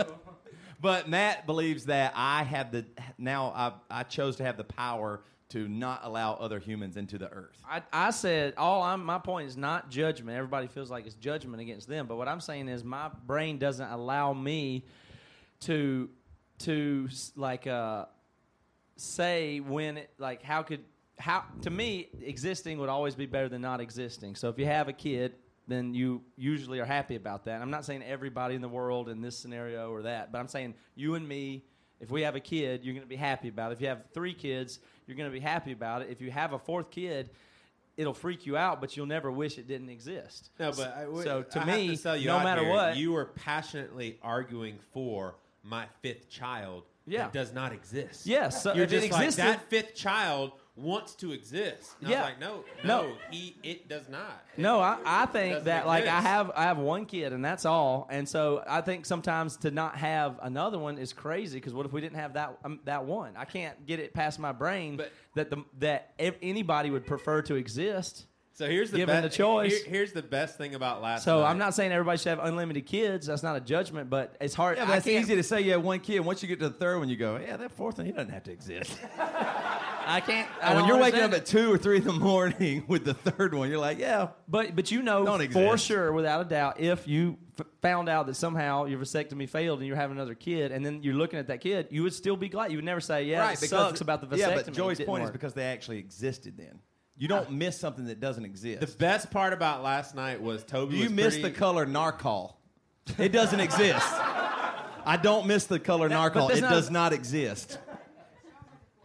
but 0.81 1.07
Matt 1.09 1.45
believes 1.45 1.85
that 1.85 2.13
I 2.15 2.41
have 2.41 2.71
the 2.71 2.85
now 3.19 3.53
I, 3.55 3.99
I 3.99 4.03
chose 4.03 4.37
to 4.37 4.43
have 4.45 4.57
the 4.57 4.63
power 4.63 5.21
to 5.49 5.67
not 5.67 6.01
allow 6.03 6.33
other 6.33 6.59
humans 6.59 6.97
into 6.97 7.17
the 7.17 7.29
earth. 7.29 7.57
I, 7.69 7.81
I 7.93 8.11
said 8.11 8.53
all 8.57 8.81
I'm 8.81 9.03
my 9.03 9.17
point 9.17 9.47
is 9.47 9.57
not 9.57 9.89
judgment. 9.89 10.37
Everybody 10.37 10.67
feels 10.67 10.91
like 10.91 11.05
it's 11.05 11.15
judgment 11.15 11.61
against 11.61 11.87
them, 11.87 12.07
but 12.07 12.17
what 12.17 12.27
I'm 12.27 12.41
saying 12.41 12.67
is 12.67 12.83
my 12.83 13.09
brain 13.25 13.57
doesn't 13.57 13.89
allow 13.89 14.33
me 14.33 14.85
to 15.61 16.09
to 16.59 17.07
like 17.35 17.67
uh 17.67 18.05
say 18.97 19.59
when 19.59 19.97
it, 19.97 20.09
like 20.17 20.43
how 20.43 20.63
could 20.63 20.83
how 21.19 21.45
to 21.61 21.69
me 21.69 22.09
existing 22.21 22.77
would 22.79 22.89
always 22.89 23.15
be 23.15 23.25
better 23.25 23.49
than 23.49 23.61
not 23.61 23.79
existing. 23.79 24.35
So 24.35 24.49
if 24.49 24.59
you 24.59 24.65
have 24.65 24.87
a 24.87 24.93
kid, 24.93 25.33
then 25.67 25.93
you 25.93 26.21
usually 26.35 26.79
are 26.79 26.85
happy 26.85 27.15
about 27.15 27.45
that. 27.45 27.61
I'm 27.61 27.71
not 27.71 27.85
saying 27.85 28.03
everybody 28.03 28.55
in 28.55 28.61
the 28.61 28.69
world 28.69 29.09
in 29.09 29.21
this 29.21 29.37
scenario 29.37 29.91
or 29.91 30.03
that, 30.03 30.31
but 30.31 30.39
I'm 30.39 30.47
saying 30.47 30.75
you 30.95 31.15
and 31.15 31.27
me. 31.27 31.63
If 31.99 32.11
we 32.11 32.21
have 32.21 32.35
a 32.35 32.39
kid, 32.39 32.85
you're 32.85 32.93
going 32.93 33.01
to 33.01 33.09
be 33.09 33.15
happy 33.15 33.47
about 33.47 33.71
it. 33.71 33.73
If 33.73 33.81
you 33.81 33.87
have 33.87 34.03
three 34.13 34.35
kids, 34.35 34.77
you're 35.07 35.17
going 35.17 35.29
to 35.29 35.33
be 35.33 35.39
happy 35.39 35.71
about 35.71 36.01
it. 36.01 36.09
If 36.11 36.21
you 36.21 36.31
have 36.31 36.53
a 36.53 36.59
fourth 36.59 36.91
kid, 36.91 37.29
it'll 37.95 38.13
freak 38.13 38.45
you 38.45 38.57
out, 38.57 38.81
but 38.81 38.95
you'll 38.95 39.05
never 39.05 39.31
wish 39.31 39.57
it 39.57 39.67
didn't 39.67 39.89
exist. 39.89 40.49
No, 40.59 40.71
but 40.71 40.95
I, 40.95 41.07
would- 41.07 41.23
so 41.23 41.43
to 41.43 41.61
I 41.61 41.65
me, 41.65 41.95
to 41.97 42.19
no 42.25 42.39
matter 42.43 42.61
here, 42.63 42.71
what, 42.71 42.97
you 42.97 43.13
were 43.13 43.25
passionately 43.25 44.19
arguing 44.21 44.77
for 44.93 45.35
my 45.63 45.85
fifth 46.01 46.29
child. 46.29 46.83
Yeah. 47.07 47.23
that 47.23 47.33
does 47.33 47.53
not 47.53 47.71
exist. 47.73 48.25
Yes, 48.27 48.61
so 48.61 48.73
you're 48.73 48.83
it 48.83 48.89
just 48.89 49.11
like 49.11 49.31
that 49.35 49.69
fifth 49.69 49.95
child 49.95 50.51
wants 50.75 51.15
to 51.15 51.31
exist. 51.31 51.95
And 52.01 52.09
I 52.09 52.11
Yeah. 52.11 52.19
was 52.21 52.29
like, 52.29 52.39
no, 52.39 52.63
No. 52.83 53.01
no, 53.07 53.13
he 53.31 53.55
it 53.63 53.89
does 53.89 54.07
not. 54.09 54.43
No, 54.57 54.79
I, 54.79 54.99
I 55.05 55.25
think 55.25 55.63
that 55.63 55.87
like 55.87 56.05
I 56.05 56.21
have 56.21 56.51
I 56.55 56.63
have 56.63 56.77
one 56.77 57.05
kid 57.07 57.33
and 57.33 57.43
that's 57.43 57.65
all, 57.65 58.07
and 58.11 58.29
so 58.29 58.63
I 58.67 58.81
think 58.81 59.05
sometimes 59.07 59.57
to 59.57 59.71
not 59.71 59.95
have 59.95 60.37
another 60.43 60.77
one 60.77 60.99
is 60.99 61.13
crazy 61.13 61.57
because 61.57 61.73
what 61.73 61.85
if 61.87 61.93
we 61.93 62.01
didn't 62.01 62.17
have 62.19 62.33
that 62.33 62.59
um, 62.63 62.79
that 62.85 63.05
one? 63.05 63.33
I 63.35 63.45
can't 63.45 63.87
get 63.87 63.99
it 63.99 64.13
past 64.13 64.37
my 64.37 64.51
brain 64.51 64.97
But- 64.97 65.11
that 65.33 65.49
the 65.49 65.63
that 65.79 66.13
anybody 66.19 66.91
would 66.91 67.07
prefer 67.07 67.41
to 67.43 67.55
exist. 67.55 68.27
So 68.57 68.65
here's 68.67 68.89
the 68.89 68.97
Given 68.97 69.17
be- 69.17 69.21
the 69.21 69.29
choice. 69.29 69.83
here- 69.83 69.91
here's 69.91 70.13
the 70.13 70.23
best 70.23 70.57
thing 70.57 70.73
about 70.73 70.99
last. 70.99 71.23
So 71.23 71.41
night. 71.41 71.49
I'm 71.51 71.59
not 71.59 71.75
saying 71.75 71.91
everybody 71.91 72.17
should 72.17 72.29
have 72.29 72.39
unlimited 72.39 72.87
kids. 72.87 73.27
That's 73.27 73.43
not 73.43 73.55
a 73.55 73.59
judgment, 73.59 74.09
but 74.09 74.35
it's 74.41 74.55
hard. 74.55 74.79
Yeah, 74.79 74.85
but 74.87 74.97
it's 74.97 75.05
easy 75.05 75.35
to 75.35 75.43
say 75.43 75.61
you 75.61 75.73
have 75.73 75.83
one 75.83 75.99
kid. 75.99 76.21
Once 76.21 76.41
you 76.41 76.47
get 76.47 76.59
to 76.61 76.69
the 76.69 76.73
third 76.75 76.97
one, 76.97 77.07
you 77.07 77.17
go, 77.17 77.37
yeah, 77.37 77.55
that 77.55 77.71
fourth 77.71 77.99
one, 77.99 78.07
he 78.07 78.11
doesn't 78.11 78.31
have 78.31 78.45
to 78.45 78.51
exist. 78.51 78.97
I 79.19 80.23
can't. 80.25 80.49
I 80.59 80.73
when 80.73 80.85
you're 80.87 80.97
waking 80.97 81.19
up 81.19 81.33
at 81.33 81.45
two 81.45 81.71
or 81.71 81.77
three 81.77 81.97
in 81.97 82.03
the 82.05 82.13
morning 82.13 82.83
with 82.87 83.05
the 83.05 83.13
third 83.13 83.53
one, 83.53 83.69
you're 83.69 83.77
like, 83.77 83.99
yeah, 83.99 84.29
But 84.47 84.75
but 84.75 84.89
you 84.89 85.03
know 85.03 85.23
Don't 85.23 85.37
for 85.51 85.73
exist. 85.73 85.85
sure, 85.85 86.11
without 86.11 86.41
a 86.41 86.49
doubt, 86.49 86.79
if 86.79 87.07
you 87.07 87.37
f- 87.59 87.67
found 87.83 88.09
out 88.09 88.25
that 88.25 88.35
somehow 88.37 88.85
your 88.85 88.97
vasectomy 88.97 89.47
failed 89.47 89.79
and 89.79 89.87
you're 89.87 89.97
having 89.97 90.17
another 90.17 90.33
kid, 90.33 90.71
and 90.71 90.83
then 90.83 91.03
you're 91.03 91.13
looking 91.13 91.37
at 91.37 91.45
that 91.47 91.61
kid, 91.61 91.89
you 91.91 92.01
would 92.01 92.13
still 92.13 92.35
be 92.37 92.49
glad. 92.49 92.71
You 92.71 92.77
would 92.79 92.85
never 92.85 93.01
say, 93.01 93.25
"Yeah, 93.25 93.51
it 93.51 93.57
sucks 93.59 94.01
about 94.01 94.21
the 94.21 94.27
vasectomy." 94.27 94.39
Yeah, 94.39 94.55
but 94.55 94.67
It 94.69 94.73
Joey's 94.73 94.97
didn't 94.97 95.09
point 95.09 95.25
is 95.25 95.29
because 95.31 95.53
they 95.53 95.65
actually 95.65 95.99
existed 95.99 96.57
then. 96.57 96.79
You 97.17 97.27
don't 97.27 97.51
miss 97.51 97.79
something 97.79 98.05
that 98.05 98.19
doesn't 98.19 98.45
exist. 98.45 98.79
The 98.81 98.87
best 98.97 99.31
part 99.31 99.51
about 99.53 99.81
last 99.83 100.13
night 100.15 100.41
was 100.41 100.63
Toby. 100.63 100.97
you 100.97 101.03
was 101.05 101.11
miss 101.13 101.33
pretty- 101.35 101.41
the 101.49 101.51
color 101.51 101.85
narcol. 101.85 102.53
It 103.17 103.31
doesn't 103.31 103.59
exist. 103.59 104.05
I 104.05 105.17
don't 105.21 105.47
miss 105.47 105.65
the 105.65 105.79
color 105.79 106.09
That- 106.09 106.33
but 106.33 106.39
narcol. 106.41 106.47
that's 106.49 106.59
It 106.59 106.63
not- 106.63 106.69
does 106.71 106.91
not 106.91 107.13
exist. 107.13 107.79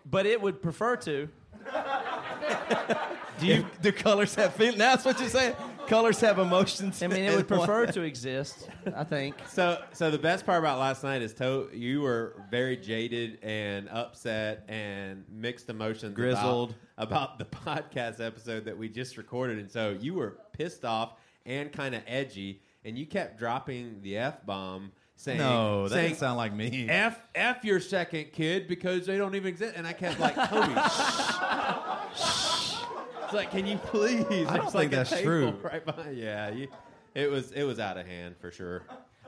but 0.05 0.27
it 0.27 0.41
would 0.43 0.61
prefer 0.61 0.97
to. 0.97 1.29
Do 3.41 3.47
you? 3.47 3.67
the 3.81 3.93
colors 3.93 4.35
have 4.35 4.55
feelings? 4.55 4.79
That's 4.79 5.05
what 5.05 5.19
you're 5.21 5.29
saying. 5.29 5.55
Colors 5.87 6.21
have 6.21 6.39
emotions. 6.39 7.03
I 7.03 7.07
mean, 7.09 7.25
it 7.25 7.37
would 7.37 7.49
prefer 7.49 7.87
to 7.87 8.03
exist. 8.03 8.69
I 8.97 9.05
think. 9.05 9.35
So, 9.49 9.83
so 9.93 10.11
the 10.11 10.19
best 10.19 10.47
part 10.47 10.59
about 10.61 10.79
last 10.79 11.03
night 11.05 11.21
is 11.21 11.35
to- 11.35 11.69
you 11.75 12.01
were 12.01 12.43
very 12.51 12.77
jaded 12.77 13.39
and 13.43 13.89
upset 13.91 14.65
and 14.69 15.25
mixed 15.31 15.69
emotions, 15.69 16.05
about- 16.05 16.17
Grizzled. 16.17 16.75
about, 16.97 17.39
the 17.39 17.45
podcast 17.45 18.25
episode 18.25 18.65
that 18.65 18.77
we 18.79 18.89
just 18.89 19.17
recorded, 19.19 19.59
and 19.59 19.71
so 19.71 19.97
you 20.01 20.15
were 20.15 20.39
pissed 20.53 20.85
off 20.85 21.15
and 21.45 21.71
kind 21.73 21.95
of 21.95 22.03
edgy, 22.07 22.63
and 22.85 22.97
you 22.97 23.05
kept 23.05 23.39
dropping 23.39 24.01
the 24.03 24.17
f 24.17 24.45
bomb, 24.47 24.93
saying, 25.23 25.39
No, 25.39 25.85
that 25.85 25.95
saying, 25.95 26.11
doesn't 26.11 26.21
sound 26.21 26.37
like 26.37 26.53
me. 26.53 26.89
F 26.89 27.19
F 27.35 27.65
your 27.65 27.81
second 27.81 28.33
kid 28.33 28.67
because 28.67 29.07
they 29.07 29.17
don't 29.17 29.35
even 29.35 29.49
exist. 29.49 29.75
And 29.77 29.87
I 29.87 29.93
kept 29.93 30.19
like, 30.19 30.35
Toby, 30.35 30.75
shh, 30.75 32.17
shh. 32.17 32.83
It's 33.25 33.33
like, 33.33 33.51
can 33.51 33.67
you 33.67 33.79
please? 33.79 34.47
I 34.49 34.57
don't 34.57 34.65
think 34.65 34.75
like, 34.75 34.91
that's 34.91 35.21
true. 35.21 35.55
Right 35.63 35.85
behind. 35.85 36.17
Yeah, 36.17 36.51
you, 36.51 36.69
it 37.15 37.31
was 37.31 37.53
it 37.53 37.63
was 37.63 37.79
out 37.79 37.97
of 37.97 38.07
hand 38.07 38.37
for 38.41 38.51
sure. 38.51 38.83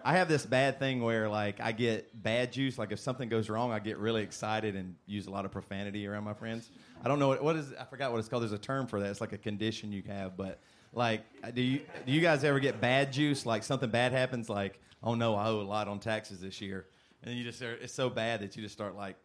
I 0.06 0.14
have 0.18 0.28
this 0.28 0.44
bad 0.44 0.78
thing 0.78 1.02
where 1.02 1.28
like 1.28 1.60
I 1.60 1.72
get 1.72 2.22
bad 2.22 2.52
juice. 2.52 2.76
Like 2.76 2.92
if 2.92 2.98
something 2.98 3.28
goes 3.28 3.48
wrong, 3.48 3.72
I 3.72 3.78
get 3.78 3.96
really 3.98 4.22
excited 4.22 4.76
and 4.76 4.96
use 5.06 5.26
a 5.26 5.30
lot 5.30 5.44
of 5.44 5.50
profanity 5.52 6.06
around 6.06 6.24
my 6.24 6.34
friends. 6.34 6.70
I 7.02 7.08
don't 7.08 7.18
know 7.18 7.28
what, 7.28 7.42
what 7.42 7.56
is. 7.56 7.72
I 7.78 7.84
forgot 7.84 8.12
what 8.12 8.18
it's 8.18 8.28
called. 8.28 8.42
There's 8.42 8.52
a 8.52 8.58
term 8.58 8.86
for 8.86 9.00
that. 9.00 9.10
It's 9.10 9.20
like 9.20 9.32
a 9.32 9.38
condition 9.38 9.92
you 9.92 10.02
have. 10.08 10.36
But 10.36 10.60
like, 10.94 11.22
do 11.54 11.62
you 11.62 11.80
do 12.06 12.12
you 12.12 12.20
guys 12.20 12.44
ever 12.44 12.60
get 12.60 12.80
bad 12.80 13.12
juice? 13.12 13.44
Like 13.44 13.62
something 13.62 13.90
bad 13.90 14.12
happens. 14.12 14.48
Like 14.48 14.80
oh 15.02 15.14
no, 15.14 15.34
I 15.34 15.48
owe 15.48 15.60
a 15.60 15.62
lot 15.62 15.88
on 15.88 15.98
taxes 16.00 16.40
this 16.40 16.60
year, 16.60 16.86
and 17.22 17.30
then 17.30 17.38
you 17.38 17.44
just 17.44 17.60
it's 17.60 17.92
so 17.92 18.10
bad 18.10 18.40
that 18.40 18.56
you 18.56 18.62
just 18.62 18.74
start 18.74 18.96
like. 18.96 19.16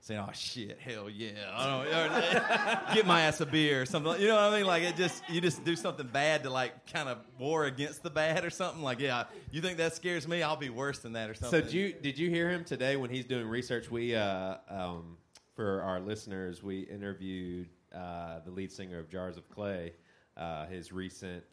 Saying, 0.00 0.20
"Oh 0.20 0.32
shit, 0.34 0.78
hell 0.80 1.08
yeah!" 1.08 1.50
I 1.50 2.84
don't 2.86 2.94
get 2.94 3.06
my 3.06 3.22
ass 3.22 3.40
a 3.40 3.46
beer 3.46 3.80
or 3.80 3.86
something. 3.86 4.20
You 4.20 4.28
know 4.28 4.34
what 4.34 4.52
I 4.52 4.58
mean? 4.58 4.66
Like 4.66 4.82
it 4.82 4.96
just 4.96 5.22
you 5.30 5.40
just 5.40 5.64
do 5.64 5.74
something 5.74 6.06
bad 6.06 6.42
to 6.42 6.50
like 6.50 6.92
kind 6.92 7.08
of 7.08 7.16
war 7.38 7.64
against 7.64 8.02
the 8.02 8.10
bad 8.10 8.44
or 8.44 8.50
something. 8.50 8.82
Like, 8.82 9.00
yeah, 9.00 9.24
you 9.50 9.62
think 9.62 9.78
that 9.78 9.94
scares 9.94 10.28
me? 10.28 10.42
I'll 10.42 10.56
be 10.56 10.68
worse 10.68 10.98
than 10.98 11.14
that 11.14 11.30
or 11.30 11.34
something. 11.34 11.58
So 11.58 11.64
did 11.64 11.72
you 11.72 11.94
did 11.94 12.18
you 12.18 12.28
hear 12.28 12.50
him 12.50 12.64
today 12.64 12.96
when 12.96 13.08
he's 13.08 13.24
doing 13.24 13.48
research? 13.48 13.90
We 13.90 14.14
uh, 14.14 14.56
um, 14.68 15.16
for 15.54 15.80
our 15.80 16.00
listeners, 16.00 16.62
we 16.62 16.80
interviewed 16.80 17.70
uh, 17.94 18.40
the 18.44 18.50
lead 18.50 18.72
singer 18.72 18.98
of 18.98 19.08
Jars 19.08 19.38
of 19.38 19.48
Clay. 19.48 19.94
Uh, 20.36 20.66
his 20.66 20.92
recent 20.92 21.44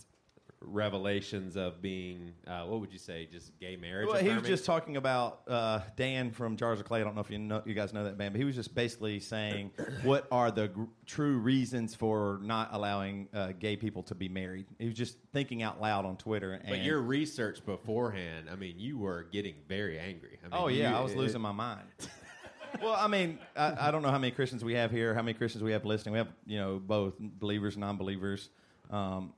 revelations 0.63 1.56
of 1.58 1.82
being 1.82 2.34
uh, 2.48 2.63
what 2.65 2.80
would 2.80 2.91
you 2.94 3.00
say, 3.00 3.28
just 3.32 3.58
gay 3.60 3.76
marriage? 3.76 4.08
Well, 4.08 4.17
he 4.22 4.30
was 4.30 4.44
just 4.44 4.65
talking 4.65 4.98
about 4.98 5.41
uh, 5.48 5.80
Dan 5.96 6.32
from 6.32 6.56
Jars 6.56 6.80
of 6.80 6.86
Clay. 6.86 7.02
I 7.02 7.04
don't 7.04 7.15
know 7.15 7.22
if 7.22 7.30
you 7.32 7.39
know, 7.39 7.62
you 7.65 7.74
guys 7.74 7.94
know 7.94 8.04
that 8.04 8.17
band, 8.17 8.34
but 8.34 8.39
he 8.39 8.46
was 8.46 8.56
just 8.56 8.76
basically 8.76 9.20
saying 9.20 9.72
what 10.04 10.28
are 10.32 10.52
the 10.52 10.67
gr- 10.67 10.84
true 11.06 11.38
reasons 11.38 11.96
for 11.96 12.39
not 12.44 12.70
allowing 12.74 13.28
uh, 13.34 13.54
gay 13.60 13.76
people 13.76 14.04
to 14.04 14.15
be 14.15 14.30
married. 14.30 14.65
He 14.78 14.86
was 14.86 14.96
just 14.96 15.17
thinking 15.34 15.63
out 15.63 15.82
loud 15.82 16.06
on 16.06 16.17
Twitter. 16.17 16.54
And, 16.54 16.70
But 16.70 16.84
your 16.84 17.02
research 17.02 17.65
beforehand, 17.65 18.48
I 18.52 18.56
mean, 18.56 18.76
you 18.78 18.98
were 18.98 19.24
getting 19.32 19.56
very 19.67 19.98
angry. 19.98 20.38
I 20.44 20.48
mean, 20.48 20.54
oh 20.54 20.67
yeah, 20.67 20.91
you- 20.91 20.96
I 20.96 21.02
was 21.02 21.13
it- 21.13 21.17
losing 21.17 21.41
my 21.41 21.52
mind. 21.52 21.88
well, 22.82 22.96
I 22.98 23.08
mean, 23.08 23.39
I, 23.56 23.88
I 23.88 23.91
don't 23.91 24.04
know 24.04 24.12
how 24.12 24.20
many 24.20 24.32
Christians 24.32 24.63
we 24.63 24.76
have 24.76 24.91
here, 24.91 25.13
how 25.15 25.22
many 25.22 25.34
Christians 25.34 25.63
we 25.63 25.72
have 25.72 25.86
listening. 25.86 26.13
We 26.13 26.20
have, 26.20 26.30
you 26.46 26.58
know, 26.60 26.80
both 26.80 27.13
believers, 27.20 27.76
and 27.76 27.82
non-believers, 27.82 28.50
um, 28.91 29.34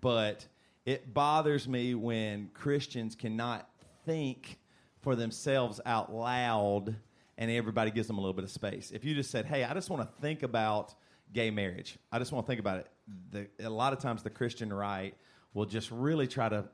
but 0.00 0.46
it 0.86 1.12
bothers 1.12 1.66
me 1.66 1.94
when 1.94 2.50
Christians 2.54 3.14
cannot 3.14 3.68
think 4.06 4.58
for 5.00 5.16
themselves 5.16 5.80
out 5.84 6.14
loud, 6.14 6.94
and 7.36 7.50
everybody 7.50 7.90
gives 7.90 8.06
them 8.06 8.18
a 8.18 8.20
little 8.20 8.34
bit 8.34 8.44
of 8.44 8.50
space. 8.50 8.90
If 8.90 9.04
you 9.04 9.14
just 9.14 9.30
said, 9.30 9.46
"Hey, 9.46 9.64
I 9.64 9.74
just 9.74 9.90
want 9.90 10.02
to 10.02 10.20
think 10.20 10.42
about 10.42 10.94
gay 11.32 11.50
marriage. 11.50 11.98
I 12.12 12.18
just 12.18 12.32
want 12.32 12.46
to 12.46 12.50
think 12.50 12.60
about 12.60 12.78
it," 12.78 12.88
the, 13.30 13.66
a 13.66 13.70
lot 13.70 13.92
of 13.92 13.98
times 13.98 14.22
the 14.22 14.30
Christian 14.30 14.72
right 14.72 15.14
will 15.54 15.66
just 15.66 15.90
really 15.90 16.26
try 16.26 16.48
to 16.48 16.64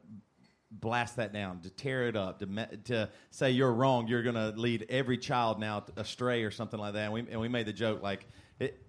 blast 0.70 1.16
that 1.16 1.32
down, 1.32 1.60
to 1.60 1.70
tear 1.70 2.08
it 2.08 2.16
up, 2.16 2.40
to 2.40 2.46
me, 2.46 2.64
to 2.84 3.08
say 3.30 3.50
you're 3.50 3.72
wrong, 3.72 4.08
you're 4.08 4.22
going 4.22 4.34
to 4.34 4.50
lead 4.58 4.86
every 4.88 5.16
child 5.16 5.60
now 5.60 5.84
astray 5.96 6.42
or 6.42 6.50
something 6.50 6.80
like 6.80 6.94
that. 6.94 7.04
And 7.04 7.12
we, 7.12 7.20
and 7.30 7.40
we 7.40 7.48
made 7.48 7.66
the 7.66 7.72
joke 7.72 8.02
like 8.02 8.26
it. 8.58 8.83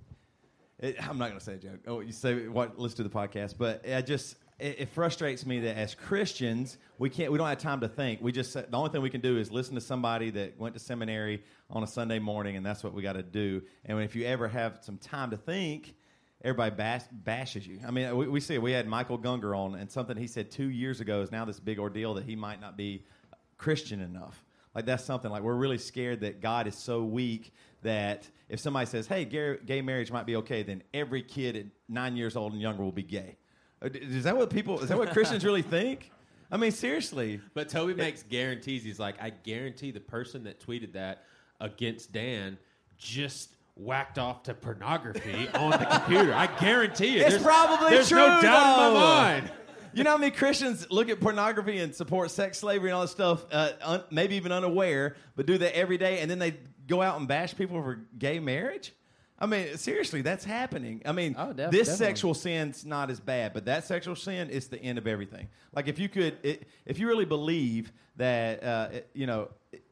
It 0.80 0.98
I'm 1.08 1.18
not 1.18 1.30
going 1.30 1.40
to 1.40 1.46
say 1.46 1.54
a 1.54 1.58
joke. 1.58 1.80
Oh, 1.88 2.00
you 2.02 2.12
say 2.12 2.48
what? 2.48 2.80
Let's 2.80 2.94
do 2.94 3.04
the 3.04 3.10
podcast. 3.10 3.56
But 3.58 3.88
I 3.90 4.02
just 4.02 4.36
it, 4.60 4.80
it 4.80 4.90
frustrates 4.90 5.46
me 5.46 5.60
that 5.62 5.78
as 5.78 5.96
Christians 5.96 6.78
we 6.98 7.10
can't 7.10 7.32
we 7.32 7.38
don't 7.38 7.48
have 7.48 7.58
time 7.58 7.82
to 7.82 7.88
think. 7.88 8.22
We 8.22 8.32
just 8.32 8.54
the 8.54 8.68
only 8.74 8.90
thing 8.90 9.02
we 9.02 9.10
can 9.10 9.22
do 9.22 9.38
is 9.38 9.52
listen 9.52 9.76
to 9.76 9.82
somebody 9.82 10.32
that 10.32 10.60
went 10.60 10.76
to 10.76 10.80
seminary 10.80 11.44
on 11.70 11.84
a 11.84 11.88
Sunday 11.88 12.20
morning, 12.20 12.58
and 12.58 12.66
that's 12.66 12.84
what 12.84 12.94
we 12.94 13.02
got 13.02 13.14
to 13.14 13.24
do. 13.24 13.62
And 13.86 14.02
if 14.02 14.16
you 14.16 14.26
ever 14.26 14.48
have 14.48 14.80
some 14.82 14.98
time 14.98 15.32
to 15.32 15.38
think 15.38 15.96
everybody 16.44 16.76
bash, 16.76 17.04
bashes 17.12 17.66
you. 17.66 17.80
I 17.86 17.92
mean, 17.92 18.16
we, 18.16 18.28
we 18.28 18.40
see 18.40 18.56
it. 18.56 18.62
We 18.62 18.72
had 18.72 18.88
Michael 18.88 19.18
Gungor 19.18 19.58
on, 19.58 19.76
and 19.76 19.90
something 19.90 20.16
he 20.16 20.28
said 20.28 20.52
two 20.52 20.70
years 20.70 21.02
ago 21.02 21.22
is 21.22 21.32
now 21.32 21.44
this 21.44 21.60
big 21.60 21.80
ordeal 21.80 22.14
that 22.14 22.26
he 22.26 22.36
might 22.36 22.62
not 22.62 22.78
be 22.78 23.04
Christian 23.58 24.00
enough. 24.00 24.45
Like 24.76 24.86
that's 24.86 25.04
something 25.06 25.32
like 25.32 25.42
we're 25.42 25.56
really 25.56 25.78
scared 25.78 26.20
that 26.22 26.42
God 26.42 26.68
is 26.68 26.76
so 26.76 27.04
weak 27.04 27.54
that 27.82 28.30
if 28.50 28.60
somebody 28.60 28.86
says, 28.86 29.08
"Hey, 29.08 29.24
gay, 29.26 29.58
gay 29.66 29.82
marriage 29.82 30.12
might 30.12 30.26
be 30.26 30.36
okay," 30.38 30.64
then 30.64 30.84
every 30.94 31.22
kid 31.24 31.56
at 31.56 31.66
nine 31.88 32.16
years 32.18 32.36
old 32.36 32.52
and 32.54 32.62
younger 32.62 32.84
will 32.84 32.92
be 32.92 33.04
gay. 33.04 33.38
Uh, 33.82 33.90
Is 33.94 34.26
that 34.26 34.36
what 34.36 34.50
people? 34.50 34.80
Is 34.82 34.90
that 34.90 34.98
what 34.98 35.12
Christians 35.12 35.46
really 35.46 35.62
think? 35.62 36.12
I 36.52 36.58
mean, 36.58 36.72
seriously. 36.72 37.40
But 37.54 37.70
Toby 37.70 37.94
makes 37.96 38.22
guarantees. 38.24 38.84
He's 38.84 39.00
like, 39.00 39.16
I 39.22 39.30
guarantee 39.32 39.92
the 39.92 40.00
person 40.00 40.44
that 40.44 40.60
tweeted 40.60 40.94
that 40.94 41.24
against 41.60 42.12
Dan 42.12 42.58
just 42.98 43.56
whacked 43.76 44.20
off 44.20 44.44
to 44.44 44.54
pornography 44.54 45.48
on 45.56 45.72
the 45.72 45.78
computer. 45.86 46.34
I 46.34 46.48
guarantee 46.60 47.18
it. 47.18 47.22
It's 47.22 47.30
There's- 47.32 47.44
probably 47.44 47.90
there's 47.92 48.10
true. 48.10 48.20
no 48.20 48.42
doubt 48.42 48.88
in 48.88 48.94
my 48.94 49.00
mind. 49.00 49.52
You 49.96 50.04
know 50.04 50.12
how 50.12 50.18
many 50.18 50.32
Christians 50.32 50.86
look 50.92 51.10
at 51.10 51.20
pornography 51.22 51.80
and 51.80 51.96
support 51.96 52.30
sex 52.30 52.58
slavery 52.60 52.90
and 52.90 52.96
all 52.96 53.02
this 53.04 53.12
stuff, 53.12 53.46
uh, 53.52 53.72
un- 53.82 54.04
maybe 54.12 54.36
even 54.36 54.52
unaware, 54.52 55.16
but 55.36 55.46
do 55.46 55.58
that 55.58 55.76
every 55.76 55.98
day, 55.98 56.20
and 56.20 56.30
then 56.30 56.38
they 56.38 56.56
go 56.88 57.02
out 57.02 57.18
and 57.18 57.28
bash 57.28 57.56
people 57.56 57.82
for 57.82 58.02
gay 58.18 58.40
marriage? 58.40 58.94
I 59.40 59.46
mean, 59.48 59.78
seriously, 59.78 60.22
that's 60.22 60.46
happening. 60.46 61.02
I 61.06 61.12
mean, 61.12 61.36
Oh, 61.38 61.54
def- 61.54 61.72
this 61.72 61.88
definitely. 61.88 62.06
sexual 62.08 62.34
sin's 62.34 62.86
not 62.86 63.10
as 63.10 63.20
bad, 63.20 63.54
but 63.54 63.66
that 63.66 63.86
sexual 63.86 64.16
sin 64.16 64.50
is 64.50 64.68
the 64.68 64.82
end 64.82 64.98
of 64.98 65.08
everything. 65.08 65.48
Like, 65.74 65.88
if 65.88 65.98
you 66.00 66.08
could, 66.10 66.38
it, 66.44 66.68
if 66.86 67.00
you 67.00 67.08
really 67.08 67.26
believe 67.26 67.92
that, 68.18 68.64
uh, 68.64 68.90
it- 68.94 69.10
you 69.14 69.26
know, 69.28 69.50
it- 69.72 69.84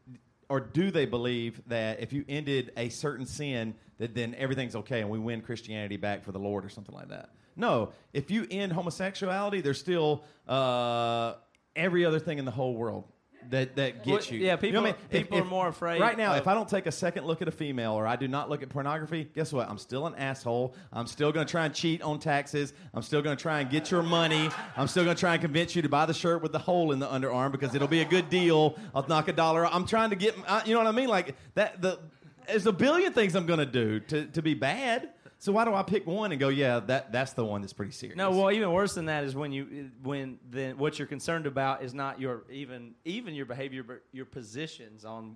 or 0.50 0.60
do 0.60 0.92
they 0.92 1.06
believe 1.06 1.62
that 1.68 2.00
if 2.02 2.14
you 2.14 2.24
ended 2.30 2.72
a 2.78 2.90
certain 2.90 3.26
sin, 3.26 3.74
that 4.00 4.14
then 4.16 4.36
everything's 4.36 4.76
okay 4.76 5.02
and 5.02 5.10
we 5.10 5.18
win 5.20 5.42
Christianity 5.42 5.98
back 5.98 6.24
for 6.24 6.32
the 6.34 6.40
Lord 6.40 6.64
or 6.66 6.70
something 6.70 6.94
like 6.96 7.08
that? 7.10 7.30
No. 7.56 7.92
If 8.14 8.32
you 8.32 8.46
end 8.50 8.72
homosexuality, 8.74 9.62
there's 9.62 9.80
still 9.80 10.24
uh, 10.48 11.34
every 11.76 12.06
other 12.06 12.20
thing 12.20 12.38
in 12.40 12.46
the 12.46 12.52
whole 12.52 12.76
world 12.76 13.06
that 13.50 13.76
that 13.76 14.06
gets 14.06 14.32
you. 14.32 14.40
yeah, 14.40 14.56
You 14.62 14.72
know 14.72 14.80
I 14.86 14.92
people- 14.94 15.10
mean? 15.12 15.22
people 15.24 15.38
are 15.40 15.44
more 15.44 15.68
afraid 15.68 16.00
Right 16.00 16.18
now, 16.18 16.32
of- 16.32 16.38
if 16.38 16.48
I 16.48 16.54
don't 16.54 16.70
take 16.70 16.86
a 16.86 16.92
second 16.94 17.26
look 17.26 17.42
at 17.42 17.48
a 17.50 17.52
female 17.52 17.92
or 17.92 18.08
I 18.08 18.16
do 18.16 18.28
not 18.30 18.50
look 18.50 18.64
at 18.64 18.70
pornography, 18.70 19.30
guess 19.36 19.52
what? 19.52 19.70
I'm 19.70 19.78
still 19.78 20.08
an 20.08 20.16
asshole. 20.16 20.76
I'm 20.94 21.08
still 21.08 21.32
going 21.34 21.46
to 21.46 21.52
try 21.52 21.66
and 21.66 21.74
cheat 21.74 22.02
on 22.02 22.20
taxes. 22.20 22.74
I'm 22.94 23.02
still 23.02 23.22
going 23.22 23.36
to 23.36 23.42
try 23.42 23.60
and 23.60 23.70
get 23.70 23.92
your 23.92 24.02
money. 24.02 24.50
I'm 24.78 24.88
still 24.88 25.04
going 25.04 25.16
to 25.18 25.20
try 25.20 25.34
and 25.34 25.42
convince 25.42 25.76
you 25.76 25.82
to 25.82 25.90
buy 25.90 26.06
the 26.06 26.14
shirt 26.14 26.42
with 26.42 26.54
the 26.54 26.60
hole 26.60 26.94
in 26.94 27.00
the 27.00 27.08
underarm 27.08 27.52
because 27.52 27.76
it'll 27.76 27.88
be 27.90 28.00
a 28.00 28.06
good 28.06 28.30
deal. 28.30 28.78
I'll 28.96 29.06
knock 29.10 29.28
a 29.28 29.34
dollar. 29.34 29.66
I'm 29.66 29.86
trying 29.86 30.12
to 30.12 30.16
get, 30.16 30.38
you 30.66 30.74
know 30.74 30.80
what 30.80 30.88
I 30.88 30.92
mean? 30.92 31.10
Like 31.10 31.36
that. 31.56 31.82
The 31.82 32.00
there's 32.48 32.66
a 32.66 32.74
billion 32.74 33.14
things 33.14 33.36
I'm 33.36 33.46
going 33.46 33.60
to 33.60 33.66
do 33.66 34.00
to 34.02 34.26
to 34.28 34.42
be 34.42 34.54
bad. 34.54 35.10
So 35.44 35.52
why 35.52 35.66
do 35.66 35.74
I 35.74 35.84
pick 35.84 36.08
one 36.08 36.32
and 36.32 36.40
go? 36.40 36.48
Yeah, 36.48 36.80
that 36.80 37.12
that's 37.12 37.34
the 37.34 37.44
one 37.44 37.60
that's 37.60 37.74
pretty 37.74 37.92
serious. 37.92 38.16
No, 38.16 38.32
well, 38.32 38.50
even 38.50 38.72
worse 38.72 38.94
than 38.94 39.08
that 39.08 39.26
is 39.26 39.36
when 39.36 39.52
you 39.52 39.92
when 40.02 40.40
then 40.50 40.78
what 40.78 40.98
you're 40.98 41.06
concerned 41.06 41.48
about 41.48 41.84
is 41.84 41.94
not 41.94 42.18
your 42.18 42.46
even 42.50 42.94
even 43.04 43.34
your 43.34 43.46
behavior, 43.46 43.84
but 43.84 44.04
your 44.14 44.24
positions 44.24 45.04
on 45.04 45.36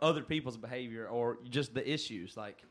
other 0.00 0.22
people's 0.22 0.56
behavior 0.56 1.06
or 1.06 1.36
just 1.50 1.74
the 1.74 1.86
issues. 1.86 2.34
Like 2.34 2.62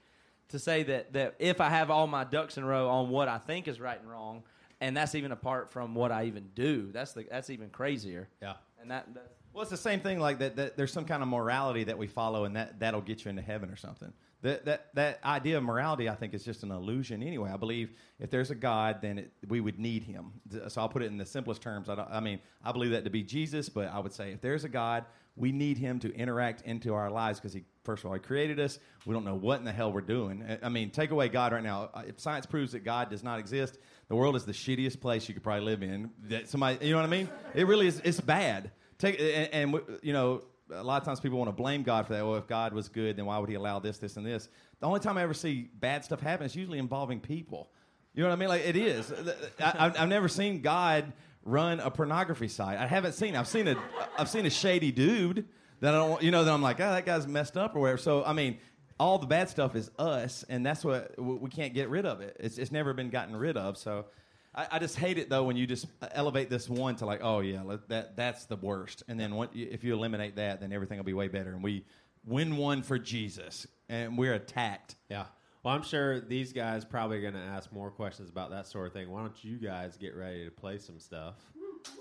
to 0.50 0.58
say 0.58 0.82
that 0.82 1.14
that 1.14 1.36
if 1.38 1.62
I 1.62 1.70
have 1.70 1.92
all 1.92 2.08
my 2.08 2.24
ducks 2.24 2.58
in 2.58 2.64
a 2.64 2.66
row 2.66 2.90
on 2.90 3.10
what 3.10 3.28
I 3.28 3.38
think 3.38 3.68
is 3.68 3.80
right 3.80 4.02
and 4.02 4.10
wrong, 4.10 4.42
and 4.80 4.98
that's 4.98 5.14
even 5.14 5.32
apart 5.32 5.70
from 5.70 5.94
what 5.94 6.12
I 6.12 6.24
even 6.24 6.50
do, 6.56 6.92
that's 6.92 7.14
the 7.14 7.28
that's 7.30 7.52
even 7.52 7.70
crazier. 7.70 8.28
Yeah. 8.42 8.54
And 8.82 8.90
that, 8.90 9.14
that 9.14 9.34
Well, 9.54 9.62
it's 9.62 9.70
the 9.70 9.78
same 9.78 10.00
thing. 10.00 10.18
Like 10.20 10.40
that, 10.40 10.56
that, 10.56 10.78
there's 10.78 10.92
some 10.92 11.06
kind 11.06 11.22
of 11.22 11.30
morality 11.30 11.84
that 11.84 12.00
we 12.00 12.08
follow, 12.08 12.46
and 12.46 12.56
that 12.56 12.80
that'll 12.80 13.02
get 13.02 13.24
you 13.24 13.30
into 13.30 13.44
heaven 13.44 13.70
or 13.70 13.76
something. 13.76 14.12
That 14.44 14.66
that 14.66 14.88
that 14.96 15.20
idea 15.24 15.58
of 15.58 15.64
morality, 15.64 16.10
I 16.10 16.16
think, 16.16 16.34
is 16.34 16.44
just 16.44 16.64
an 16.64 16.72
illusion. 16.72 17.22
Anyway, 17.22 17.50
I 17.52 17.58
believe 17.58 17.92
if 18.20 18.32
there's 18.32 18.50
a 18.50 18.56
God, 18.56 18.98
then 19.02 19.20
it, 19.20 19.32
we 19.48 19.60
would 19.62 19.78
need 19.78 20.04
Him. 20.04 20.32
So 20.68 20.82
I'll 20.82 20.90
put 20.90 21.04
it 21.04 21.06
in 21.12 21.18
the 21.18 21.26
simplest 21.26 21.62
terms. 21.62 21.90
I, 21.90 21.94
I 22.12 22.20
mean, 22.22 22.40
I 22.64 22.72
believe 22.72 22.92
that 22.92 23.04
to 23.04 23.10
be 23.12 23.22
Jesus, 23.24 23.70
but 23.70 23.88
I 23.88 24.00
would 24.00 24.14
say 24.14 24.32
if 24.32 24.42
there's 24.42 24.64
a 24.64 24.70
God, 24.70 25.06
we 25.36 25.52
need 25.52 25.78
Him 25.78 26.00
to 26.00 26.14
interact 26.16 26.64
into 26.64 26.94
our 26.96 27.12
lives 27.12 27.40
because 27.40 27.54
He, 27.54 27.66
first 27.84 28.04
of 28.04 28.08
all, 28.10 28.14
He 28.16 28.20
created 28.20 28.60
us. 28.60 28.80
We 29.06 29.14
don't 29.14 29.26
know 29.26 29.36
what 29.36 29.60
in 29.60 29.66
the 29.66 29.72
hell 29.72 29.92
we're 29.94 30.02
doing. 30.02 30.44
I- 30.44 30.66
I 30.66 30.70
mean, 30.70 30.90
take 30.90 31.12
away 31.12 31.30
God 31.30 31.54
right 31.54 31.64
now. 31.64 31.90
Uh, 31.94 32.04
If 32.08 32.20
science 32.20 32.46
proves 32.48 32.72
that 32.72 32.84
God 32.84 33.10
does 33.12 33.24
not 33.24 33.38
exist, 33.40 33.78
the 34.08 34.16
world 34.16 34.36
is 34.36 34.46
the 34.46 34.54
shittiest 34.54 35.00
place 35.02 35.28
you 35.28 35.36
could 35.36 35.44
probably 35.44 35.66
live 35.66 35.84
in. 35.84 36.10
That 36.30 36.50
somebody, 36.50 36.84
you 36.86 36.92
know 36.94 36.98
what 36.98 37.06
I 37.06 37.10
mean? 37.12 37.30
It 37.54 37.68
really 37.68 37.86
is. 37.88 38.02
It's 38.04 38.20
bad. 38.20 38.72
Take 38.98 39.20
and, 39.20 39.74
and 39.74 39.82
you 40.04 40.14
know, 40.14 40.44
a 40.72 40.84
lot 40.84 41.02
of 41.02 41.06
times 41.06 41.20
people 41.20 41.38
want 41.38 41.50
to 41.50 41.56
blame 41.56 41.84
God 41.84 42.08
for 42.08 42.14
that. 42.14 42.26
Well, 42.26 42.36
if 42.36 42.48
God 42.48 42.74
was 42.74 42.90
good, 42.90 43.18
then 43.18 43.26
why 43.26 43.38
would 43.38 43.50
He 43.50 43.56
allow 43.56 43.80
this, 43.80 43.98
this, 43.98 44.18
and 44.18 44.26
this? 44.26 44.50
The 44.80 44.88
only 44.88 45.00
time 45.00 45.18
I 45.18 45.24
ever 45.24 45.34
see 45.34 45.70
bad 45.80 46.04
stuff 46.04 46.22
happen 46.22 46.46
is 46.46 46.56
usually 46.56 46.80
involving 46.80 47.20
people. 47.20 47.70
You 48.14 48.24
know 48.24 48.30
what 48.30 48.36
I 48.36 48.40
mean? 48.40 48.50
Like 48.50 48.66
it 48.66 48.76
is. 48.76 49.14
I, 49.60 49.74
I've, 49.78 50.00
I've 50.02 50.10
never 50.10 50.28
seen 50.28 50.62
God 50.62 51.14
run 51.44 51.80
a 51.80 51.92
pornography 51.92 52.48
site. 52.48 52.78
I 52.78 52.88
haven't 52.88 53.14
seen. 53.14 53.36
I've 53.36 53.48
seen 53.48 53.68
a. 53.68 53.76
I've 54.18 54.30
seen 54.30 54.46
a 54.46 54.50
shady 54.50 54.92
dude 54.92 55.48
that 55.80 55.94
I 55.94 55.98
don't. 55.98 56.22
You 56.22 56.32
know 56.32 56.44
that 56.44 56.54
I'm 56.54 56.62
like, 56.62 56.80
oh, 56.80 56.92
that 56.92 57.06
guy's 57.06 57.28
messed 57.28 57.58
up 57.58 57.76
or 57.76 57.80
whatever. 57.80 57.98
So 57.98 58.24
I 58.24 58.34
mean. 58.34 58.58
All 59.00 59.18
the 59.18 59.26
bad 59.26 59.50
stuff 59.50 59.76
is 59.76 59.90
us, 59.98 60.46
and 60.48 60.64
that's 60.64 60.86
what 60.86 61.20
we 61.20 61.50
can't 61.50 61.74
get 61.74 61.90
rid 61.90 62.06
of 62.06 62.22
it. 62.22 62.38
It's, 62.40 62.60
it's 62.60 62.72
never 62.72 62.94
been 62.94 63.10
gotten 63.10 63.36
rid 63.36 63.58
of. 63.58 63.76
So, 63.76 64.06
I, 64.54 64.68
I 64.72 64.80
just 64.80 64.98
hate 64.98 65.18
it 65.18 65.30
though 65.30 65.44
when 65.44 65.56
you 65.56 65.66
just 65.66 65.86
elevate 66.12 66.50
this 66.50 66.70
one 66.70 66.96
to 66.98 67.06
like, 67.06 67.22
oh 67.24 67.40
yeah, 67.40 67.62
that 67.88 68.16
that's 68.16 68.46
the 68.46 68.58
worst, 68.58 69.04
and 69.08 69.20
then 69.20 69.36
what, 69.36 69.52
if 69.54 69.84
you 69.84 69.94
eliminate 69.94 70.36
that, 70.36 70.62
then 70.62 70.72
everything 70.72 70.98
will 70.98 71.06
be 71.06 71.14
way 71.14 71.28
better, 71.28 71.52
and 71.52 71.64
we 71.64 71.86
win 72.26 72.58
one 72.58 72.82
for 72.82 73.00
Jesus, 73.00 73.68
and 73.90 74.18
we're 74.18 74.34
attacked. 74.34 74.96
Yeah. 75.10 75.26
Well, 75.64 75.76
I'm 75.76 75.84
sure 75.84 76.20
these 76.20 76.54
guys 76.54 76.84
probably 76.84 77.22
going 77.22 77.36
to 77.36 77.40
ask 77.40 77.72
more 77.72 77.92
questions 77.92 78.30
about 78.30 78.50
that 78.50 78.66
sort 78.66 78.88
of 78.88 78.94
thing. 78.94 79.12
Why 79.12 79.20
don't 79.20 79.44
you 79.44 79.58
guys 79.58 79.96
get 79.96 80.16
ready 80.16 80.44
to 80.44 80.50
play 80.50 80.80
some 80.80 81.00
stuff? 81.00 81.36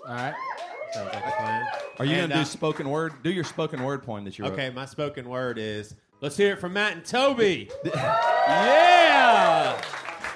all 0.07 0.15
right. 0.15 0.33
Sounds 0.93 1.13
like 1.13 1.25
a 1.25 1.31
plan. 1.31 1.67
Are 1.99 2.05
you 2.05 2.15
gonna 2.15 2.35
uh, 2.35 2.39
do 2.39 2.45
spoken 2.45 2.89
word? 2.89 3.23
Do 3.23 3.31
your 3.31 3.43
spoken 3.43 3.83
word 3.83 4.03
poem 4.03 4.25
that 4.25 4.37
you 4.37 4.45
wrote. 4.45 4.53
Okay, 4.53 4.69
my 4.69 4.85
spoken 4.85 5.29
word 5.29 5.57
is 5.57 5.95
let's 6.19 6.35
hear 6.35 6.53
it 6.53 6.59
from 6.59 6.73
Matt 6.73 6.93
and 6.93 7.05
Toby. 7.05 7.69
yeah. 7.85 9.81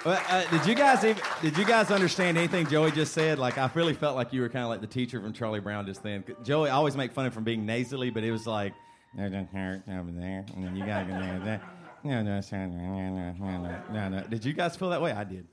Well, 0.06 0.22
uh, 0.30 0.44
did 0.52 0.68
you 0.68 0.76
guys 0.76 1.04
even, 1.04 1.22
did 1.42 1.58
you 1.58 1.66
guys 1.66 1.90
understand 1.90 2.38
anything 2.38 2.68
Joey 2.68 2.92
just 2.92 3.12
said? 3.12 3.40
Like 3.40 3.58
I 3.58 3.68
really 3.74 3.96
felt 3.96 4.16
like 4.16 4.32
you 4.34 4.42
were 4.42 4.50
kind 4.50 4.64
of 4.64 4.70
like 4.70 4.82
the 4.82 4.88
teacher 4.88 5.20
from 5.20 5.34
Charlie 5.34 5.60
Brown 5.60 5.88
just 5.88 6.04
then. 6.04 6.24
Joey 6.44 6.70
I 6.70 6.76
always 6.76 6.96
make 6.96 7.12
fun 7.12 7.26
of 7.26 7.32
him 7.32 7.34
from 7.34 7.44
being 7.44 7.66
nasally, 7.66 8.12
but 8.12 8.24
it 8.24 8.32
was 8.32 8.46
like 8.46 8.74
no, 9.16 9.28
don't 9.30 9.48
hurt 9.48 9.82
over 9.90 10.12
there, 10.12 10.46
and 10.56 10.64
then 10.64 10.76
you 10.76 10.86
gotta 10.86 11.06
go 11.06 11.14
there. 11.14 11.40
there. 11.40 11.62
No, 12.04 12.22
no, 12.22 12.40
no, 12.40 12.70
no, 12.70 13.10
no, 13.10 13.34
no, 13.34 13.82
no, 13.92 14.10
no. 14.10 14.22
Did 14.28 14.46
you 14.46 14.54
guys 14.54 14.76
feel 14.76 14.92
that 14.92 15.02
way? 15.02 15.12
I 15.12 15.24
did. 15.24 15.48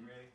You 0.00 0.06
ready? 0.06 0.30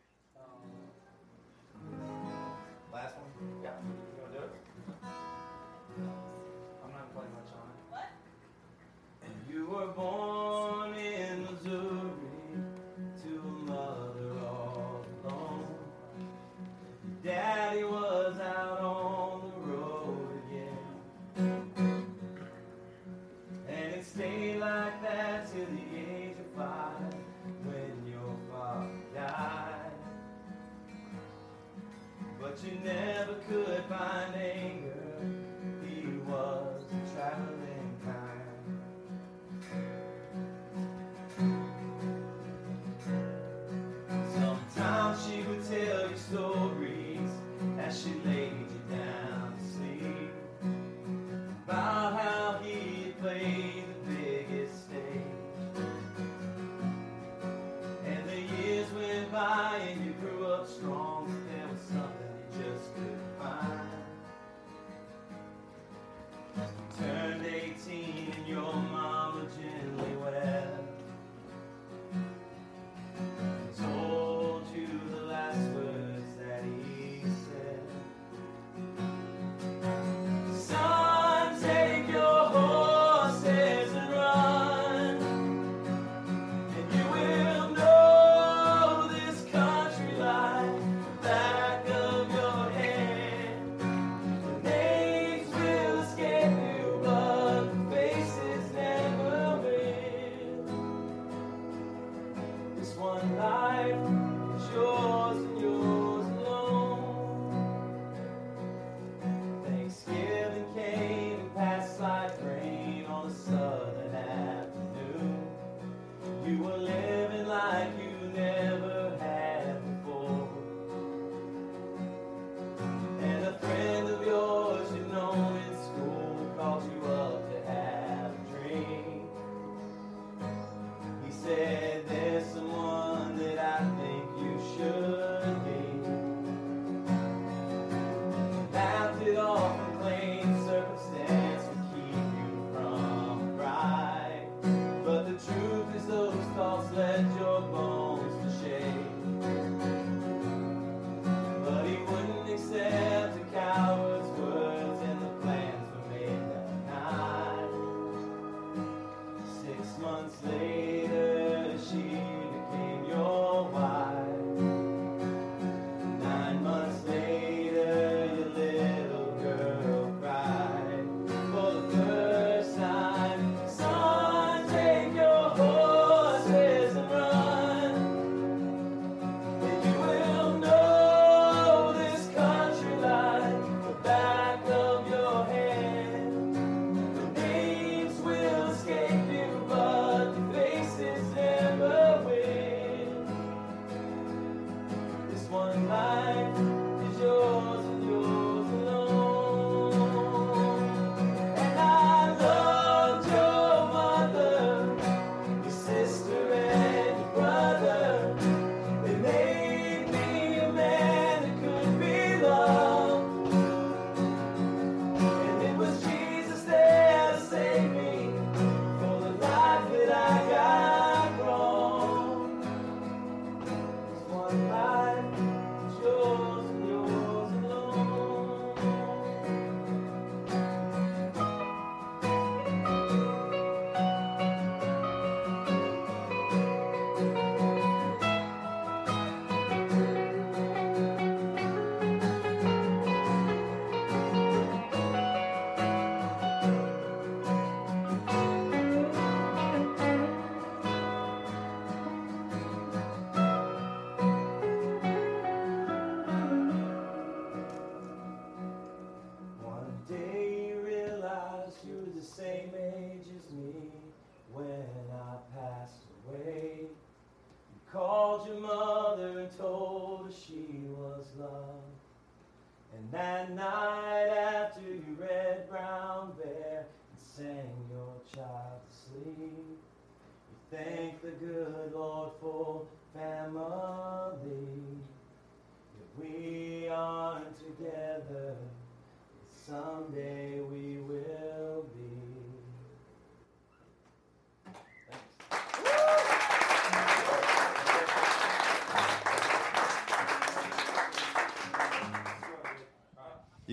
But 32.50 32.64
you 32.64 32.80
never 32.84 33.36
could 33.48 33.84
find 33.86 34.34
anger. 34.34 35.06
He 35.86 36.08
was 36.28 36.82
a 36.82 37.00
traveling 37.14 37.96
kind. 38.04 38.42
Sometimes 44.34 45.18
she 45.28 45.44
would 45.44 45.64
tell 45.64 46.10
you 46.10 46.18
stories 46.18 47.30
as 47.78 48.02
she 48.02 48.14
laid 48.26 48.49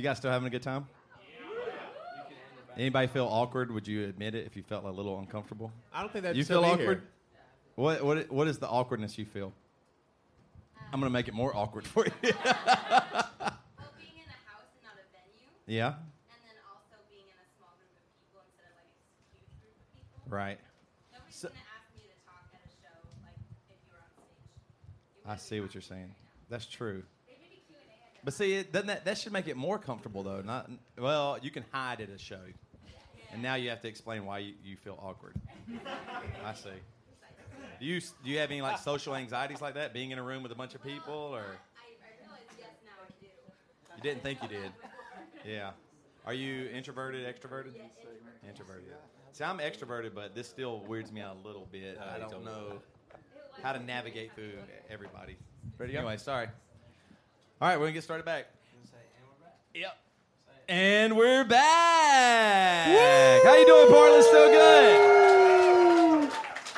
guys 0.06 0.18
still 0.18 0.30
having 0.30 0.46
a 0.46 0.50
good 0.50 0.62
time? 0.62 0.86
Anybody 2.76 3.06
feel 3.08 3.26
awkward? 3.26 3.72
Would 3.72 3.88
you 3.88 4.04
admit 4.04 4.34
it 4.34 4.46
if 4.46 4.54
you 4.56 4.62
felt 4.62 4.84
a 4.84 4.90
little 4.90 5.18
uncomfortable? 5.18 5.72
I 5.92 6.00
don't 6.02 6.12
think 6.12 6.24
that's 6.24 6.36
you 6.36 6.44
feel 6.44 6.62
in 6.64 6.78
here. 6.78 6.90
awkward? 6.90 7.02
What 7.74 8.04
what 8.04 8.30
what 8.30 8.46
is 8.48 8.58
the 8.58 8.68
awkwardness 8.68 9.18
you 9.18 9.24
feel? 9.24 9.52
I'm 10.92 11.00
gonna 11.00 11.10
make 11.10 11.26
it 11.26 11.34
more 11.34 11.56
awkward 11.56 11.86
for 11.86 12.06
you. 12.06 12.12
Well, 12.22 13.90
being 13.98 14.16
in 14.22 14.28
a 14.30 14.40
house 14.46 14.68
and 14.76 14.84
not 14.84 14.94
a 15.00 15.06
venue, 15.10 15.50
yeah. 15.66 15.98
and 16.30 16.40
then 16.46 16.56
also 16.70 16.94
being 17.10 17.26
in 17.26 17.38
a 17.42 17.48
small 17.58 17.72
group 17.80 17.90
of 17.96 18.04
people 18.14 18.40
instead 18.46 18.70
of 18.70 18.76
like 18.78 18.92
a 18.92 19.02
huge 19.34 19.50
group 19.58 19.74
of 19.76 19.88
people. 19.96 20.20
Right. 20.30 20.58
Nobody's 21.12 21.34
So- 21.36 21.48
gonna 21.48 21.66
ask 21.74 21.88
me 21.96 22.04
to 22.06 22.16
talk 22.28 22.44
at 22.54 22.60
a 22.62 22.70
show 22.80 22.94
like 23.26 23.40
if 23.72 23.80
you 23.82 23.90
were 23.92 23.98
on 23.98 24.08
stage. 24.14 24.46
You 25.16 25.32
I 25.32 25.36
see 25.40 25.58
what 25.64 25.74
you're 25.74 25.80
talking 25.82 26.12
saying. 26.14 26.48
That's 26.52 26.68
true. 26.68 27.02
Maybe 27.26 27.64
Q 27.66 27.72
and 27.76 27.88
A. 27.88 27.96
I 27.96 28.08
guess. 28.14 28.15
But 28.26 28.34
see, 28.34 28.54
it, 28.54 28.72
doesn't 28.72 28.88
that 28.88 29.04
that 29.04 29.18
should 29.18 29.32
make 29.32 29.46
it 29.46 29.56
more 29.56 29.78
comfortable 29.78 30.24
though? 30.24 30.40
Not 30.40 30.68
well, 30.98 31.38
you 31.40 31.52
can 31.52 31.64
hide 31.70 32.00
at 32.00 32.08
a 32.10 32.18
show, 32.18 32.40
and 33.32 33.40
now 33.40 33.54
you 33.54 33.70
have 33.70 33.80
to 33.82 33.88
explain 33.88 34.26
why 34.26 34.38
you, 34.38 34.54
you 34.64 34.76
feel 34.76 34.98
awkward. 35.00 35.36
I 36.44 36.52
see. 36.54 36.70
Do 37.78 37.86
you 37.86 38.00
do 38.00 38.28
you 38.28 38.38
have 38.38 38.50
any 38.50 38.62
like 38.62 38.80
social 38.80 39.14
anxieties 39.14 39.60
like 39.60 39.74
that, 39.74 39.94
being 39.94 40.10
in 40.10 40.18
a 40.18 40.24
room 40.24 40.42
with 40.42 40.50
a 40.50 40.56
bunch 40.56 40.74
of 40.74 40.82
people, 40.82 41.14
or 41.14 41.38
uh, 41.38 41.42
I, 41.42 41.44
I 41.44 42.18
realize 42.20 42.40
yes 42.58 42.66
now 42.84 42.90
I 43.00 43.12
do. 43.20 43.26
you 43.96 44.02
didn't 44.02 44.24
think 44.24 44.42
you 44.42 44.48
did? 44.48 44.72
Yeah. 45.46 45.70
Are 46.26 46.34
you 46.34 46.68
introverted, 46.70 47.24
extroverted? 47.32 47.74
Introverted. 48.48 48.86
See, 49.34 49.44
I'm 49.44 49.58
extroverted, 49.58 50.16
but 50.16 50.34
this 50.34 50.48
still 50.48 50.80
weirds 50.80 51.12
me 51.12 51.20
out 51.20 51.36
a 51.44 51.46
little 51.46 51.68
bit. 51.70 51.96
I 52.00 52.18
don't 52.18 52.44
know 52.44 52.80
how 53.62 53.72
to 53.72 53.78
navigate 53.78 54.32
through 54.34 54.54
everybody. 54.90 55.36
Ready 55.78 55.92
to? 55.92 55.98
Anyway, 55.98 56.16
sorry. 56.16 56.48
All 57.60 57.68
right, 57.68 57.76
we're 57.78 57.84
gonna 57.86 57.92
get 57.92 58.04
started 58.04 58.24
back. 58.26 58.46
Yep. 59.74 59.96
And 60.68 61.16
we're 61.16 61.44
back. 61.44 62.88
How 63.44 63.54
you 63.54 63.66
doing, 63.66 63.86
Portland? 63.88 64.24
Still 64.24 64.48
good. 64.50 66.32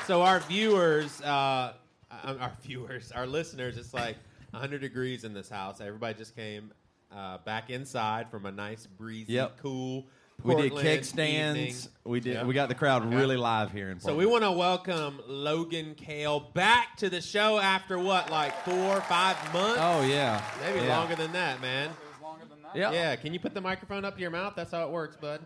So 0.05 0.21
our 0.21 0.39
viewers, 0.41 1.21
uh, 1.21 1.73
uh, 2.11 2.35
our 2.39 2.51
viewers, 2.61 3.11
our 3.11 3.25
listeners, 3.27 3.77
it's 3.77 3.93
like 3.93 4.17
100 4.51 4.79
degrees 4.81 5.23
in 5.23 5.33
this 5.33 5.49
house. 5.49 5.81
Everybody 5.81 6.17
just 6.17 6.35
came 6.35 6.71
uh, 7.15 7.39
back 7.39 7.69
inside 7.69 8.29
from 8.29 8.45
a 8.45 8.51
nice, 8.51 8.85
breezy, 8.85 9.33
Yep. 9.33 9.57
cool. 9.61 10.07
We 10.43 10.55
did 10.55 10.71
Portland 10.71 10.87
keg 10.87 11.03
stands. 11.05 11.59
evening. 11.59 11.75
We 12.05 12.19
did. 12.19 12.33
Yeah. 12.35 12.43
We 12.45 12.53
got 12.53 12.69
the 12.69 12.75
crowd 12.75 13.05
Okay. 13.05 13.15
really 13.15 13.37
live 13.37 13.71
here 13.71 13.89
in 13.89 13.97
Portland. 13.97 14.13
So 14.13 14.15
we 14.15 14.25
want 14.25 14.43
to 14.43 14.51
welcome 14.51 15.19
Logan 15.27 15.95
Cael 15.95 16.53
back 16.53 16.95
to 16.97 17.09
the 17.09 17.21
show 17.21 17.59
after 17.59 17.99
what, 17.99 18.29
like 18.31 18.53
four, 18.63 18.97
or 18.97 19.01
five 19.01 19.35
months? 19.53 19.79
Oh 19.81 20.01
yeah. 20.07 20.41
Maybe 20.63 20.85
Yeah. 20.85 20.97
longer 20.97 21.15
than 21.15 21.31
that, 21.33 21.61
man. 21.61 21.89
It 21.89 21.91
was 22.13 22.21
longer 22.23 22.45
than 22.49 22.61
that. 22.63 22.75
Yeah. 22.75 22.91
Yeah, 22.91 23.15
can 23.17 23.33
you 23.33 23.39
put 23.39 23.53
the 23.53 23.61
microphone 23.61 24.05
up 24.05 24.15
to 24.15 24.21
your 24.21 24.31
mouth? 24.31 24.53
That's 24.55 24.71
how 24.71 24.83
it 24.83 24.89
works, 24.89 25.17
bud. 25.17 25.41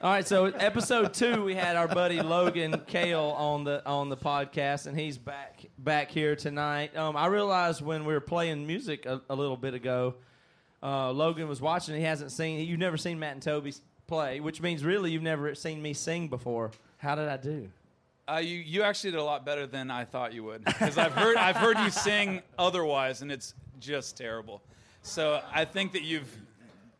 All 0.00 0.10
right, 0.10 0.26
so 0.26 0.46
episode 0.46 1.14
two, 1.14 1.44
we 1.44 1.54
had 1.54 1.76
our 1.76 1.86
buddy 1.86 2.20
Logan 2.22 2.72
Cael 2.88 3.34
on 3.38 3.62
the 3.62 3.86
on 3.86 4.08
the 4.08 4.16
podcast, 4.16 4.86
and 4.88 4.98
he's 4.98 5.16
back 5.16 5.64
back 5.78 6.10
here 6.10 6.34
tonight. 6.34 6.96
Um, 6.96 7.16
I 7.16 7.26
realized 7.26 7.82
when 7.82 8.04
we 8.04 8.12
were 8.12 8.20
playing 8.20 8.66
music 8.66 9.06
a, 9.06 9.20
a 9.30 9.34
little 9.36 9.56
bit 9.56 9.74
ago, 9.74 10.14
uh, 10.82 11.12
Logan 11.12 11.48
was 11.48 11.60
watching. 11.60 11.94
He 11.96 12.02
hasn't 12.02 12.32
seen. 12.32 12.66
You've 12.66 12.78
never 12.78 12.96
seen 12.96 13.18
Matt 13.18 13.34
and 13.34 13.42
Toby 13.42 13.74
play, 14.06 14.40
which 14.40 14.60
means 14.60 14.84
really 14.84 15.10
you've 15.10 15.22
never 15.22 15.54
seen 15.54 15.80
me 15.80 15.94
sing 15.94 16.28
before. 16.28 16.70
How 16.98 17.14
did 17.14 17.28
I 17.28 17.36
do? 17.36 17.68
Uh, 18.28 18.36
you 18.36 18.58
you 18.58 18.82
actually 18.82 19.10
did 19.10 19.20
a 19.20 19.24
lot 19.24 19.44
better 19.44 19.66
than 19.66 19.90
I 19.90 20.04
thought 20.04 20.32
you 20.32 20.44
would 20.44 20.64
because 20.64 20.96
I've 20.96 21.12
heard 21.12 21.36
I've 21.36 21.56
heard 21.56 21.78
you 21.78 21.90
sing 21.90 22.40
otherwise 22.58 23.20
and 23.20 23.32
it's 23.32 23.54
just 23.80 24.16
terrible. 24.16 24.62
So 25.02 25.40
I 25.52 25.64
think 25.64 25.92
that 25.92 26.02
you've 26.02 26.32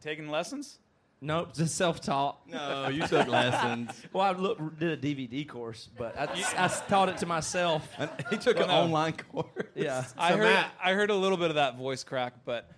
taken 0.00 0.30
lessons. 0.30 0.80
Nope, 1.24 1.54
just 1.54 1.76
self-taught. 1.76 2.48
No, 2.48 2.88
you 2.88 3.06
took 3.06 3.28
lessons. 3.28 3.90
Well, 4.12 4.24
I 4.24 4.32
look, 4.32 4.58
did 4.78 4.90
a 4.90 4.96
DVD 4.96 5.48
course, 5.48 5.88
but 5.96 6.18
I, 6.18 6.24
I 6.58 6.68
taught 6.88 7.08
it 7.08 7.18
to 7.18 7.26
myself. 7.26 7.88
And 7.96 8.10
he 8.28 8.36
took 8.36 8.58
an 8.58 8.66
no. 8.68 8.74
online 8.74 9.12
course. 9.14 9.46
Yeah. 9.74 10.04
I 10.18 10.32
heard 10.32 10.40
Matt- 10.40 10.72
I 10.82 10.92
heard 10.92 11.08
a 11.10 11.14
little 11.14 11.38
bit 11.38 11.48
of 11.48 11.54
that 11.54 11.78
voice 11.78 12.04
crack, 12.04 12.34
but 12.44 12.70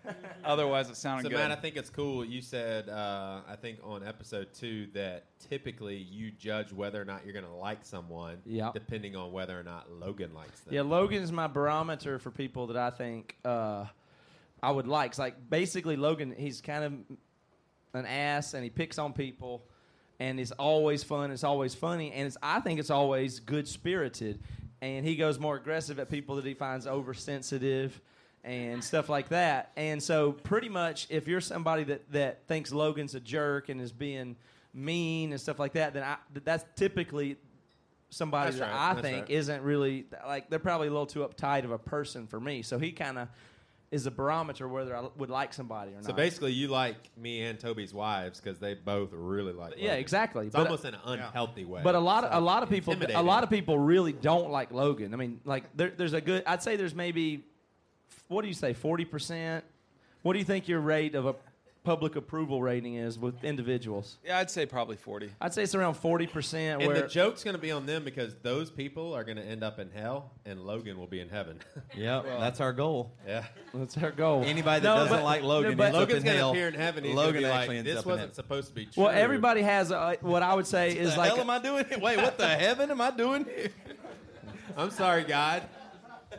otherwise 0.45 0.91
it 0.91 0.97
sounded 0.97 1.25
So 1.25 1.29
good. 1.31 1.39
So 1.39 1.43
Matt, 1.49 1.57
I 1.59 1.61
think 1.61 1.77
it's 1.77 1.91
cool. 1.91 2.25
You 2.25 2.41
said 2.43 2.89
uh, 2.89 3.41
I 3.49 3.57
think 3.57 3.79
on 3.83 4.07
episode 4.07 4.53
two 4.53 4.87
that 4.95 5.25
typically 5.41 5.97
you 5.97 6.31
judge 6.31 6.73
whether 6.73 7.01
or 7.01 7.05
not 7.05 7.25
you're 7.25 7.33
going 7.33 7.47
to 7.47 7.51
like 7.51 7.79
someone, 7.85 8.37
Yeah. 8.45 8.71
depending 8.73 9.17
on 9.17 9.33
whether 9.33 9.59
or 9.59 9.63
not 9.65 9.91
Logan 9.91 10.35
likes 10.35 10.61
them. 10.61 10.75
Yeah, 10.75 10.83
Logan's 10.83 11.33
my 11.33 11.47
barometer 11.47 12.19
for 12.19 12.31
people 12.31 12.69
that 12.69 12.77
I 12.77 12.91
think 12.91 13.37
uh, 13.45 13.87
I 14.63 14.71
would 14.71 14.87
like. 14.87 15.11
It's 15.13 15.19
like 15.19 15.51
basically 15.51 15.97
Logan, 15.97 16.35
he's 16.37 16.61
kind 16.61 16.85
of 16.85 16.93
an 17.95 18.07
ass 18.07 18.55
and 18.55 18.63
he 18.63 18.71
picks 18.71 18.99
on 18.99 19.13
people, 19.13 19.63
and 20.21 20.39
it's 20.39 20.53
always 20.53 21.03
fun. 21.03 21.31
It's 21.31 21.45
always 21.45 21.75
funny, 21.75 22.13
and 22.13 22.27
it's 22.27 22.37
I 22.43 22.61
think 22.61 22.81
it's 22.81 22.91
always 22.91 23.41
good 23.41 23.67
spirited. 23.69 24.41
And 24.81 25.07
he 25.07 25.17
goes 25.17 25.39
more 25.39 25.57
aggressive 25.57 25.99
at 25.99 26.11
people 26.11 26.37
that 26.37 26.45
he 26.45 26.53
finds 26.53 26.87
oversensitive 26.87 27.99
and 28.43 28.85
stuff 28.85 29.09
like 29.09 29.31
that. 29.31 29.73
And 29.77 30.03
so, 30.03 30.33
pretty 30.33 30.69
much, 30.69 31.07
if 31.09 31.27
you're 31.27 31.41
somebody 31.41 31.85
that 31.85 32.13
that 32.13 32.47
thinks 32.47 32.73
Logan's 32.73 33.15
a 33.15 33.21
jerk 33.21 33.69
and 33.71 33.81
is 33.81 33.93
being 33.93 34.37
mean 34.75 35.33
and 35.33 35.41
stuff 35.41 35.59
like 35.59 35.73
that, 35.73 35.95
then 35.95 36.03
I, 36.03 36.17
that's 36.45 36.65
typically 36.77 37.37
somebody 38.11 38.51
That's 38.51 38.61
that 38.61 38.73
right, 38.73 38.99
I 38.99 39.03
think 39.03 39.23
right. 39.23 39.31
isn't 39.31 39.63
really 39.63 40.07
like 40.27 40.51
they're 40.51 40.59
probably 40.59 40.89
a 40.89 40.91
little 40.91 41.07
too 41.07 41.21
uptight 41.21 41.65
of 41.65 41.71
a 41.71 41.79
person 41.79 42.27
for 42.27 42.39
me. 42.39 42.63
So 42.63 42.79
he 42.79 42.93
kind 42.93 43.19
of 43.19 43.29
is 43.95 44.07
a 44.07 44.11
barometer 44.11 44.67
whether 44.67 44.97
I 44.97 45.07
would 45.17 45.31
like 45.31 45.55
somebody 45.55 45.93
or 45.93 45.95
not. 45.95 46.05
So 46.05 46.13
basically, 46.13 46.53
you 46.53 46.67
like 46.67 46.97
me 47.17 47.43
and 47.43 47.59
Toby's 47.59 47.95
wives 47.95 48.41
because 48.41 48.59
they 48.59 48.75
both 48.75 49.11
really 49.13 49.53
like. 49.53 49.75
Yeah, 49.77 49.93
exactly. 49.93 50.47
It's 50.47 50.55
But- 50.57 50.67
almost 50.67 50.85
in 50.85 50.95
an 50.95 51.01
uh, 51.05 51.13
unhealthy 51.13 51.65
way. 51.65 51.81
But 51.85 51.95
a 51.95 52.01
lot 52.01 52.25
of 52.25 52.33
So, 52.33 52.39
a 52.39 52.41
lot 52.41 52.63
of 52.65 52.69
people 52.69 52.95
a 53.15 53.23
lot 53.23 53.45
of 53.45 53.51
people 53.51 53.79
really 53.79 54.13
don't 54.13 54.51
like 54.51 54.73
Logan. 54.73 55.15
I 55.15 55.17
mean, 55.17 55.41
like 55.45 55.65
there, 55.77 55.93
there's 55.97 56.13
a 56.13 56.21
good. 56.21 56.43
I'd 56.45 56.63
say 56.63 56.75
there's 56.75 56.95
maybe 56.95 57.45
what 58.27 58.43
do 58.43 58.49
you 58.49 58.55
say 58.55 58.73
forty 58.73 59.05
percent. 59.05 59.65
What 60.23 60.33
do 60.33 60.41
you 60.41 60.45
think 60.45 60.67
your 60.69 60.81
rate 60.81 61.15
of 61.15 61.27
a 61.27 61.35
public 61.85 62.17
approval 62.17 62.63
rating 62.63 62.95
is 62.95 63.19
with 63.19 63.45
individuals? 63.45 64.17
yeah, 64.25 64.39
I'd 64.39 64.51
say 64.51 64.65
probably 64.67 64.97
40. 64.97 65.31
I'd 65.41 65.53
say 65.55 65.63
it's 65.63 65.75
around 65.75 65.95
forty 65.95 66.27
percent. 66.27 66.81
And 66.83 66.91
Where 66.91 67.03
the 67.03 67.07
joke's 67.09 67.45
going 67.45 67.55
to 67.55 67.61
be 67.61 67.71
on 67.71 67.85
them 67.87 68.03
because 68.05 68.35
those 68.43 68.71
people 68.71 69.13
are 69.15 69.23
going 69.23 69.37
to 69.37 69.45
end 69.45 69.63
up 69.63 69.79
in 69.79 69.91
hell, 69.91 70.33
and 70.47 70.61
Logan 70.61 70.99
will 70.99 71.07
be 71.07 71.21
in 71.21 71.29
heaven. 71.29 71.59
Yep, 71.97 72.25
that's 72.41 72.61
our 72.61 72.73
goal. 72.73 73.13
yeah. 73.27 73.45
that's 73.73 73.97
our 73.99 74.11
goal. 74.11 74.43
Anybody 74.45 74.81
that 74.81 74.89
No, 74.89 74.97
doesn't 75.05 75.19
but- 75.19 75.25
like 75.25 75.43
Logan 75.43 75.73
no, 75.73 75.77
but- 75.77 75.85
ends 75.87 75.97
up 75.97 76.01
Logan's 76.01 76.19
in 76.19 76.25
going 76.25 76.35
to 76.35 76.39
hell. 76.41 76.51
appear 76.51 76.69
in 76.69 76.75
heaven. 76.75 77.05
He's 77.05 77.15
Logan 77.15 77.35
gonna 77.43 77.47
be 77.47 77.53
actually 77.53 77.77
like, 77.77 77.87
ends 77.87 77.91
"This 77.91 77.99
up 77.99 78.05
in 78.07 78.11
wasn't 78.11 78.21
heaven." 78.23 78.35
supposed 78.35 78.69
to 78.69 78.75
be 78.75 78.87
true." 78.87 79.03
well, 79.05 79.13
everybody 79.13 79.63
has 79.63 79.91
a, 79.93 80.17
what 80.23 80.43
I 80.43 80.55
would 80.55 80.67
say 80.67 80.91
is 80.97 81.13
the 81.13 81.19
like 81.19 81.31
hell 81.31 81.41
am 81.41 81.51
I 81.51 81.59
doing? 81.61 81.85
Wait, 82.01 82.17
what 82.17 82.37
the 82.39 82.49
heaven 82.67 82.91
am 82.91 83.01
I 83.01 83.11
doing 83.13 83.45
here? 83.45 83.69
I'm 84.77 84.91
sorry, 84.91 85.23
God. 85.23 85.63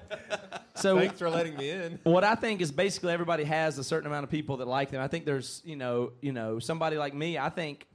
so. 0.76 0.98
Thanks 0.98 1.20
for 1.20 1.30
letting 1.30 1.56
me 1.56 1.70
in. 1.70 2.00
What 2.04 2.24
I 2.24 2.36
think 2.36 2.62
is 2.62 2.72
basically 2.72 3.14
everybody 3.14 3.44
has 3.44 3.78
a 3.78 3.84
certain 3.84 4.08
amount 4.08 4.24
of 4.24 4.30
people 4.30 4.58
that 4.58 4.68
like 4.68 4.92
them. 4.92 5.02
I 5.02 5.08
think 5.08 5.26
there's, 5.26 5.62
you 5.66 5.76
know, 5.76 6.12
you 6.22 6.32
know, 6.32 6.60
somebody 6.60 6.98
like 6.98 7.14
me. 7.14 7.38
I 7.38 7.50
think, 7.50 7.88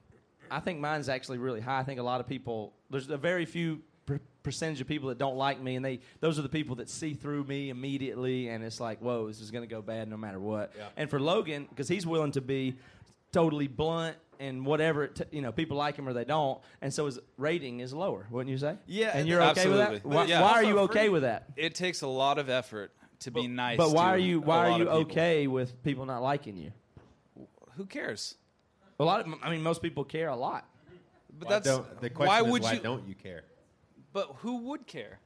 I 0.51 0.61
think 0.61 0.81
mine's 0.81 1.09
actually 1.09 1.39
really 1.39 1.61
high. 1.61 1.81
I 1.81 1.85
think 1.85 2.01
a 2.01 2.05
lot 2.05 2.21
of 2.21 2.27
people. 2.27 2.73
There's 2.91 3.09
a 3.09 3.17
very 3.17 3.47
few 3.47 3.81
per- 4.07 4.21
percentage 4.43 4.81
of 4.81 4.89
people 4.89 5.09
that 5.11 5.19
don't 5.19 5.37
like 5.37 5.61
me, 5.61 5.77
and 5.77 5.85
they 5.85 6.01
those 6.21 6.39
are 6.39 6.43
the 6.43 6.49
people 6.49 6.77
that 6.77 6.89
see 6.89 7.15
through 7.15 7.45
me 7.45 7.71
immediately, 7.71 8.49
and 8.49 8.65
it's 8.65 8.81
like, 8.81 8.99
whoa, 9.01 9.29
this 9.29 9.41
is 9.41 9.51
going 9.51 9.67
to 9.67 9.73
go 9.73 9.83
bad 9.83 10.09
no 10.09 10.17
matter 10.17 10.41
what. 10.41 10.73
Yeah. 10.77 10.89
And 10.97 11.09
for 11.09 11.21
Logan, 11.21 11.67
because 11.69 11.89
he's 11.89 12.07
willing 12.07 12.33
to 12.33 12.41
be 12.41 12.77
totally 13.33 13.69
blunt 13.69 14.17
and 14.41 14.65
whatever, 14.67 15.05
it 15.05 15.15
t- 15.15 15.25
you 15.31 15.43
know, 15.43 15.53
people 15.53 15.77
like 15.77 15.97
him 15.97 16.09
or 16.09 16.13
they 16.13 16.25
don't, 16.25 16.59
and 16.81 16.93
so 16.93 17.07
his 17.07 17.19
rating 17.37 17.79
is 17.81 17.93
lower, 17.95 18.27
wouldn't 18.31 18.51
you 18.51 18.59
say? 18.59 18.75
Yeah, 18.87 19.11
and 19.15 19.29
you're 19.29 19.43
okay 19.43 19.69
with 19.69 19.79
that. 19.79 20.05
Why, 20.05 20.25
Yeah. 20.25 20.41
why 20.43 20.53
are 20.55 20.65
you 20.65 20.79
okay 20.81 21.01
free. 21.03 21.09
with 21.11 21.23
that? 21.23 21.45
It 21.57 21.75
takes 21.75 22.03
a 22.03 22.09
lot 22.09 22.39
of 22.39 22.49
effort 22.49 22.91
to 23.21 23.31
be 23.31 23.47
nice. 23.47 23.77
But 23.77 23.91
why 23.93 24.05
to 24.07 24.11
are 24.11 24.19
you 24.19 24.41
why 24.41 24.71
are 24.71 24.79
you 24.79 24.89
okay 24.89 25.47
with 25.47 25.83
people 25.85 26.07
not 26.07 26.23
liking 26.23 26.57
you? 26.57 26.73
Who 27.77 27.85
cares? 27.87 28.35
A 28.99 29.05
lot 29.05 29.27
of, 29.27 29.35
I 29.43 29.51
mean, 29.51 29.63
most 29.63 29.81
people 29.83 30.05
care 30.05 30.29
a 30.29 30.37
lot. 30.37 30.67
But 31.39 31.49
Why 31.49 31.55
that's 31.55 31.67
don't, 31.69 32.01
the 32.01 32.11
question 32.11 32.29
why 32.29 32.43
is, 32.43 32.51
would 32.53 32.63
why 32.63 32.73
you? 32.73 32.81
don't 32.81 33.07
you 33.09 33.15
care? 33.15 33.45
But 34.13 34.27
who 34.41 34.57
would 34.69 34.87
care? 34.87 35.19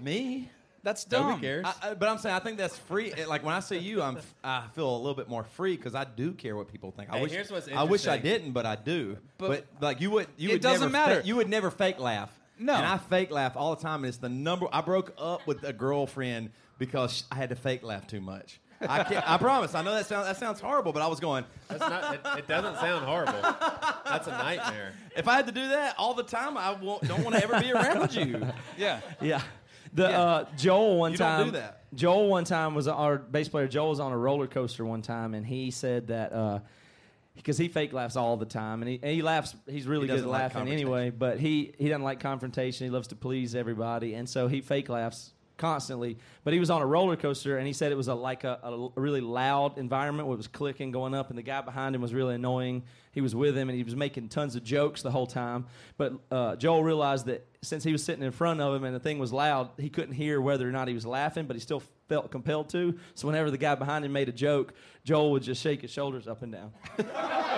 Me? 0.00 0.50
That's 0.84 1.04
dumb. 1.04 1.40
cares. 1.40 1.64
I, 1.64 1.90
I, 1.90 1.94
but 1.94 2.08
I'm 2.08 2.18
saying 2.18 2.34
I 2.34 2.40
think 2.40 2.58
that's 2.58 2.76
free. 2.76 3.12
Like 3.26 3.44
when 3.44 3.54
I 3.54 3.60
see 3.60 3.78
you, 3.78 4.02
I'm 4.02 4.18
I 4.42 4.64
feel 4.74 4.94
a 4.94 4.98
little 4.98 5.14
bit 5.14 5.28
more 5.28 5.44
free 5.44 5.76
because 5.76 5.94
I 5.94 6.04
do 6.04 6.32
care 6.32 6.56
what 6.56 6.68
people 6.68 6.90
think. 6.90 7.10
I 7.10 7.16
Hey, 7.16 7.22
wish 7.22 7.32
here's 7.32 7.50
what's 7.52 7.68
I 7.68 7.84
wish 7.84 8.06
I 8.08 8.18
didn't, 8.18 8.52
but 8.52 8.66
I 8.66 8.74
do. 8.76 9.16
But- 9.38 9.48
But, 9.48 9.82
like 9.82 10.00
you 10.00 10.10
would, 10.10 10.26
you 10.36 10.48
It 10.50 10.52
would 10.54 10.62
doesn't 10.62 10.80
never 10.80 10.92
matter. 10.92 11.20
fa- 11.20 11.26
you 11.26 11.36
would 11.36 11.48
never 11.48 11.70
fake 11.70 11.98
laugh. 12.00 12.30
No. 12.58 12.74
and 12.74 12.84
I 12.86 12.98
fake 12.98 13.30
laugh 13.30 13.56
all 13.56 13.74
the 13.74 13.82
time. 13.82 14.00
And 14.04 14.06
it's 14.06 14.18
the 14.18 14.28
number. 14.28 14.66
I 14.72 14.80
broke 14.82 15.12
up 15.18 15.46
with 15.46 15.64
a 15.64 15.72
girlfriend 15.72 16.50
because 16.78 17.24
I 17.30 17.36
had 17.36 17.48
to 17.50 17.56
fake 17.56 17.82
laugh 17.82 18.06
too 18.06 18.20
much. 18.20 18.60
I 18.80 19.04
can't, 19.04 19.28
I 19.30 19.36
promise. 19.38 19.76
I 19.76 19.82
know 19.82 19.94
that 19.94 20.06
sounds 20.06 20.26
that 20.26 20.36
sounds 20.38 20.60
horrible, 20.60 20.92
but 20.92 21.02
I 21.02 21.06
was 21.06 21.20
going. 21.20 21.44
That's 21.68 21.80
not. 21.80 22.14
It, 22.14 22.20
it 22.38 22.48
doesn't 22.48 22.76
sound 22.78 23.04
horrible. 23.04 23.40
That's 24.04 24.26
a 24.26 24.30
nightmare. 24.32 24.92
If 25.16 25.28
I 25.28 25.34
had 25.36 25.46
to 25.46 25.52
do 25.52 25.68
that 25.68 25.94
all 25.98 26.14
the 26.14 26.24
time, 26.24 26.56
I 26.56 26.72
won't, 26.72 27.06
don't 27.06 27.22
want 27.22 27.36
to 27.36 27.42
ever 27.44 27.60
be 27.60 27.72
around 27.72 28.12
you. 28.14 28.44
Yeah. 28.76 29.00
Yeah. 29.20 29.40
The 29.92 30.04
Yeah. 30.08 30.20
uh, 30.22 30.44
Joel 30.56 30.98
one 30.98 31.12
You 31.12 31.18
time. 31.18 31.44
do 31.46 31.50
that. 31.52 31.80
Joel 31.94 32.28
one 32.28 32.44
time 32.44 32.74
was 32.74 32.88
our 32.88 33.18
bass 33.18 33.48
player. 33.48 33.68
Joel 33.68 33.90
was 33.90 34.00
on 34.00 34.12
a 34.12 34.16
roller 34.18 34.46
coaster 34.46 34.84
one 34.84 35.02
time, 35.02 35.34
and 35.34 35.46
he 35.46 35.70
said 35.70 36.06
that 36.06 36.62
because 37.36 37.58
he 37.58 37.68
fake 37.68 37.92
laughs 37.92 38.16
all 38.16 38.36
the 38.36 38.46
time, 38.46 38.82
and 38.82 38.88
he, 38.90 38.98
and 39.02 39.12
he 39.12 39.22
laughs. 39.22 39.54
He's 39.68 39.86
really 39.86 40.06
He 40.06 40.14
good 40.14 40.20
at 40.20 40.26
like 40.26 40.54
laughing 40.54 40.68
anyway. 40.72 41.10
But 41.10 41.38
he 41.38 41.72
he 41.78 41.88
doesn't 41.88 42.02
like 42.02 42.20
confrontation. 42.20 42.86
He 42.86 42.90
loves 42.90 43.08
to 43.08 43.16
please 43.16 43.54
everybody, 43.54 44.14
and 44.14 44.28
so 44.28 44.48
he 44.48 44.60
fake 44.62 44.88
laughs 44.88 45.32
constantly. 45.58 46.16
But 46.44 46.54
he 46.54 46.58
was 46.60 46.70
on 46.70 46.80
a 46.80 46.86
roller 46.86 47.16
coaster, 47.16 47.58
and 47.58 47.66
he 47.66 47.72
said 47.74 47.92
it 47.92 47.96
was 47.96 48.08
a 48.08 48.14
like 48.14 48.44
a, 48.44 48.58
a, 48.62 48.72
a 48.96 49.00
really 49.00 49.20
loud 49.20 49.76
environment 49.78 50.26
where 50.28 50.34
it 50.34 50.38
was 50.38 50.48
clicking 50.48 50.90
going 50.92 51.14
up, 51.14 51.28
and 51.28 51.38
the 51.38 51.42
guy 51.42 51.60
behind 51.60 51.94
him 51.94 52.00
was 52.00 52.14
really 52.14 52.34
annoying. 52.34 52.82
He 53.12 53.20
was 53.20 53.34
with 53.34 53.56
him, 53.56 53.68
and 53.68 53.76
he 53.76 53.84
was 53.84 53.94
making 53.94 54.28
tons 54.30 54.56
of 54.56 54.64
jokes 54.64 55.02
the 55.02 55.10
whole 55.10 55.26
time. 55.26 55.66
But 55.98 56.14
uh, 56.30 56.56
Joel 56.56 56.82
realized 56.82 57.26
that 57.26 57.46
since 57.62 57.84
he 57.84 57.92
was 57.92 58.02
sitting 58.02 58.24
in 58.24 58.32
front 58.32 58.60
of 58.60 58.74
him 58.74 58.84
and 58.84 58.94
the 58.94 59.00
thing 59.00 59.18
was 59.18 59.32
loud, 59.32 59.70
he 59.78 59.88
couldn't 59.90 60.14
hear 60.14 60.40
whether 60.40 60.68
or 60.68 60.72
not 60.72 60.88
he 60.88 60.94
was 60.94 61.06
laughing, 61.06 61.46
but 61.46 61.54
he 61.54 61.60
still 61.60 61.82
felt 62.08 62.30
compelled 62.30 62.68
to. 62.70 62.98
So 63.14 63.28
whenever 63.28 63.50
the 63.50 63.58
guy 63.58 63.74
behind 63.74 64.04
him 64.04 64.12
made 64.12 64.28
a 64.28 64.32
joke, 64.32 64.74
Joel 65.04 65.30
would 65.32 65.42
just 65.42 65.62
shake 65.62 65.82
his 65.82 65.90
shoulders 65.90 66.26
up 66.26 66.42
and 66.42 66.52
down. 66.52 66.72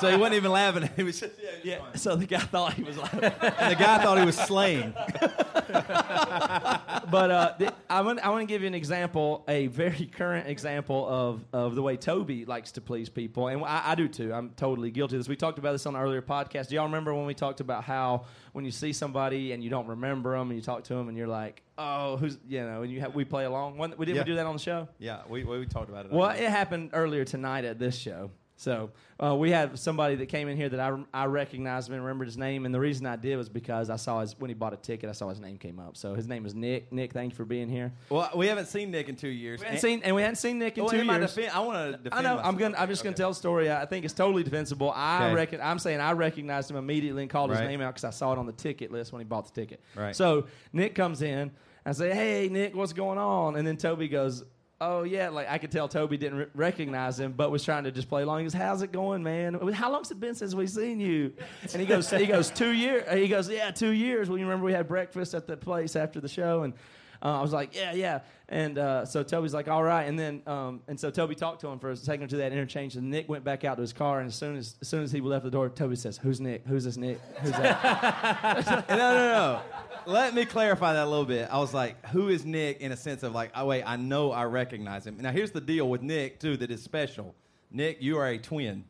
So 0.00 0.10
he 0.10 0.16
wasn't 0.16 0.36
even 0.36 0.52
laughing. 0.52 0.88
He 0.96 1.02
was 1.02 1.20
just, 1.20 1.32
Yeah. 1.62 1.80
So 1.94 2.16
the 2.16 2.24
guy 2.24 2.38
thought 2.38 2.72
he 2.74 2.82
was 2.82 2.96
laughing. 2.96 3.24
and 3.24 3.32
the 3.72 3.76
guy 3.76 4.02
thought 4.02 4.16
he 4.18 4.24
was 4.24 4.38
slaying. 4.38 4.94
but 5.70 7.30
uh, 7.30 7.54
th- 7.58 7.70
I 7.90 8.00
want 8.00 8.20
I 8.20 8.30
want 8.30 8.40
to 8.42 8.46
give 8.46 8.62
you 8.62 8.68
an 8.68 8.74
example, 8.74 9.44
a 9.48 9.66
very 9.66 10.06
current 10.06 10.48
example 10.48 11.06
of, 11.06 11.44
of 11.52 11.74
the 11.74 11.82
way 11.82 11.96
Toby 11.98 12.46
likes 12.46 12.72
to 12.72 12.80
please 12.80 13.08
people, 13.10 13.48
and 13.48 13.62
I, 13.62 13.82
I 13.90 13.94
do 13.94 14.08
too. 14.08 14.32
I'm 14.32 14.50
totally 14.50 14.79
guilty 14.88 15.16
of 15.16 15.20
this. 15.20 15.28
We 15.28 15.36
talked 15.36 15.58
about 15.58 15.72
this 15.72 15.84
on 15.84 15.94
an 15.94 16.00
earlier 16.00 16.22
podcast. 16.22 16.68
Do 16.68 16.76
y'all 16.76 16.86
remember 16.86 17.14
when 17.14 17.26
we 17.26 17.34
talked 17.34 17.60
about 17.60 17.84
how 17.84 18.24
when 18.52 18.64
you 18.64 18.70
see 18.70 18.94
somebody 18.94 19.52
and 19.52 19.62
you 19.62 19.68
don't 19.68 19.86
remember 19.88 20.38
them, 20.38 20.48
and 20.50 20.56
you 20.58 20.62
talk 20.62 20.84
to 20.84 20.94
them, 20.94 21.08
and 21.08 21.18
you're 21.18 21.26
like, 21.28 21.62
oh, 21.76 22.16
who's 22.16 22.38
you 22.48 22.62
know, 22.64 22.80
and 22.82 22.90
you 22.90 23.00
have, 23.00 23.14
we 23.14 23.24
play 23.26 23.44
along. 23.44 23.76
When, 23.76 23.92
we 23.98 24.06
didn't 24.06 24.16
Yeah. 24.16 24.22
we 24.22 24.26
do 24.30 24.34
that 24.36 24.46
on 24.46 24.54
the 24.54 24.62
show? 24.62 24.88
Yeah, 24.98 25.20
we, 25.28 25.44
we, 25.44 25.58
we 25.58 25.66
talked 25.66 25.90
about 25.90 26.06
it. 26.06 26.12
Well, 26.12 26.30
it 26.30 26.48
happened 26.48 26.90
earlier 26.94 27.24
tonight 27.26 27.66
at 27.66 27.78
this 27.78 27.98
show. 27.98 28.30
So 28.60 28.90
uh, 29.18 29.34
we 29.36 29.50
had 29.50 29.78
somebody 29.78 30.16
that 30.16 30.26
came 30.26 30.46
in 30.46 30.54
here 30.58 30.68
that 30.68 30.80
I, 30.80 30.94
I 31.14 31.24
recognized 31.24 31.88
him 31.88 31.94
and 31.94 32.04
remembered 32.04 32.26
his 32.26 32.36
name, 32.36 32.66
and 32.66 32.74
the 32.74 32.78
reason 32.78 33.06
I 33.06 33.16
did 33.16 33.36
was 33.38 33.48
because 33.48 33.88
I 33.88 33.96
saw 33.96 34.20
his 34.20 34.38
when 34.38 34.50
he 34.50 34.54
bought 34.54 34.74
a 34.74 34.76
ticket, 34.76 35.08
I 35.08 35.12
saw 35.12 35.30
his 35.30 35.40
name 35.40 35.56
came 35.56 35.78
up. 35.80 35.96
So 35.96 36.14
his 36.14 36.28
name 36.28 36.44
is 36.44 36.54
Nick. 36.54 36.92
Nick, 36.92 37.14
thank 37.14 37.32
you 37.32 37.36
for 37.36 37.46
being 37.46 37.70
here. 37.70 37.90
well, 38.10 38.28
we 38.36 38.48
haven't 38.48 38.66
seen 38.66 38.90
Nick 38.90 39.08
in 39.08 39.16
two 39.16 39.28
years. 39.28 39.60
We 39.60 39.64
hadn't 39.64 39.80
seen 39.80 40.02
and 40.04 40.14
we 40.14 40.20
hadn't 40.20 40.36
seen 40.36 40.58
Nick 40.58 40.76
in 40.76 40.84
Well, 40.84 40.92
two 40.92 41.00
in 41.00 41.06
my 41.06 41.16
years. 41.16 41.34
defense, 41.34 41.54
I 41.54 41.60
want 41.60 41.92
to 41.92 42.02
defend. 42.02 42.26
I 42.26 42.34
know. 42.34 42.38
I'm 42.38 42.56
gonna. 42.58 42.76
I'm 42.76 42.88
just 42.88 43.02
gonna 43.02 43.16
tell 43.16 43.30
a 43.30 43.34
story. 43.34 43.72
I 43.72 43.86
think 43.86 44.04
it's 44.04 44.12
totally 44.12 44.42
defensible. 44.42 44.92
I 44.94 45.24
Okay. 45.24 45.34
reckon. 45.34 45.60
I'm 45.62 45.78
saying 45.78 46.00
I 46.00 46.12
recognized 46.12 46.70
him 46.70 46.76
immediately 46.76 47.22
and 47.22 47.30
called 47.30 47.50
his 47.50 47.60
name 47.60 47.80
out 47.80 47.94
because 47.94 48.04
I 48.04 48.10
saw 48.10 48.30
it 48.34 48.38
on 48.38 48.44
the 48.44 48.52
ticket 48.52 48.92
list 48.92 49.10
when 49.10 49.20
he 49.20 49.24
bought 49.24 49.46
the 49.54 49.58
ticket. 49.58 49.80
Right. 49.96 50.14
So 50.14 50.46
Nick 50.74 50.94
comes 50.94 51.22
in. 51.22 51.50
I 51.86 51.92
say, 51.92 52.12
"Hey, 52.12 52.48
Nick, 52.50 52.76
what's 52.76 52.92
going 52.92 53.16
on?" 53.16 53.56
And 53.56 53.66
then 53.66 53.78
Toby 53.78 54.06
goes, 54.06 54.44
"Oh 54.80 55.02
yeah." 55.02 55.28
Like 55.28 55.48
I 55.50 55.58
could 55.58 55.70
tell 55.70 55.88
Toby 55.88 56.16
didn't 56.16 56.38
re- 56.38 56.46
recognize 56.54 57.18
him, 57.20 57.32
but 57.32 57.50
was 57.50 57.64
trying 57.64 57.84
to 57.84 57.92
just 57.92 58.08
play 58.08 58.22
along. 58.22 58.38
He 58.38 58.44
goes, 58.44 58.54
"How's 58.54 58.82
it 58.82 58.92
going, 58.92 59.22
man? 59.22 59.54
How 59.72 59.90
long's 59.92 60.10
it 60.10 60.20
been 60.20 60.34
since 60.34 60.54
we 60.54 60.66
seen 60.66 61.00
you?" 61.00 61.32
And 61.72 61.80
he 61.80 61.86
goes, 61.86 62.10
"He 62.10 62.26
goes 62.26 62.50
two 62.50 62.70
years." 62.70 63.04
He 63.12 63.28
goes, 63.28 63.48
"Yeah, 63.48 63.70
two 63.70 63.90
years." 63.90 64.28
Well, 64.28 64.38
you 64.38 64.44
remember 64.44 64.64
we 64.66 64.72
had 64.72 64.88
breakfast 64.88 65.34
at 65.34 65.46
the 65.46 65.56
place 65.56 65.96
after 65.96 66.20
the 66.20 66.28
show, 66.28 66.62
and 66.62 66.74
uh, 67.22 67.38
I 67.38 67.42
was 67.42 67.52
like, 67.52 67.74
"Yeah, 67.74 67.92
yeah." 67.92 68.20
And 68.48 68.78
uh, 68.78 69.04
so 69.04 69.22
Toby's 69.22 69.54
like, 69.54 69.68
"All 69.68 69.82
right." 69.82 70.04
And 70.04 70.18
then 70.18 70.42
um, 70.46 70.80
and 70.88 70.98
so 70.98 71.10
Toby 71.10 71.34
talked 71.34 71.60
to 71.62 71.68
him 71.68 71.78
for 71.78 71.90
a 71.90 71.96
second 71.96 72.24
or 72.24 72.28
two. 72.28 72.38
That 72.38 72.52
interchange, 72.52 72.96
and 72.96 73.10
Nick 73.10 73.28
went 73.28 73.44
back 73.44 73.64
out 73.64 73.76
to 73.76 73.82
his 73.82 73.92
car. 73.92 74.20
And 74.20 74.28
as 74.28 74.34
soon 74.34 74.56
as 74.56 74.76
as 74.80 74.88
soon 74.88 75.02
as 75.02 75.12
he 75.12 75.20
left 75.20 75.44
the 75.44 75.50
door, 75.50 75.68
Toby 75.68 75.96
says, 75.96 76.18
"Who's 76.18 76.40
Nick? 76.40 76.66
Who's 76.66 76.84
this 76.84 76.96
Nick? 76.96 77.20
Who's 77.40 77.52
that?" 77.52 78.88
no, 78.88 78.96
no, 78.96 79.14
no. 79.14 79.60
Let 80.06 80.34
me 80.34 80.44
clarify 80.46 80.94
that 80.94 81.06
a 81.06 81.10
little 81.10 81.26
bit. 81.26 81.48
I 81.50 81.58
was 81.58 81.74
like, 81.74 82.04
who 82.06 82.28
is 82.28 82.44
Nick 82.44 82.80
in 82.80 82.90
a 82.90 82.96
sense 82.96 83.22
of 83.22 83.34
like, 83.34 83.50
oh, 83.54 83.66
wait, 83.66 83.82
I 83.84 83.96
know 83.96 84.32
I 84.32 84.44
recognize 84.44 85.06
him. 85.06 85.18
Now, 85.20 85.30
here's 85.30 85.50
the 85.50 85.60
deal 85.60 85.90
with 85.90 86.00
Nick, 86.00 86.40
too, 86.40 86.56
that 86.56 86.70
is 86.70 86.82
special. 86.82 87.34
Nick, 87.70 88.00
you 88.00 88.16
are 88.16 88.26
a 88.26 88.38
twin. 88.38 88.84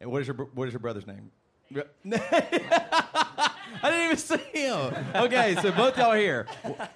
And 0.00 0.10
what 0.10 0.22
is 0.22 0.28
your 0.28 0.36
what 0.36 0.66
is 0.68 0.74
your 0.74 0.80
brother's 0.80 1.06
name? 1.06 1.30
I 3.82 3.90
didn't 3.90 4.04
even 4.06 4.16
see 4.16 4.36
him. 4.60 4.94
Okay, 5.14 5.56
so 5.60 5.72
both 5.72 5.96
y'all 5.98 6.12
are 6.12 6.16
here. 6.16 6.46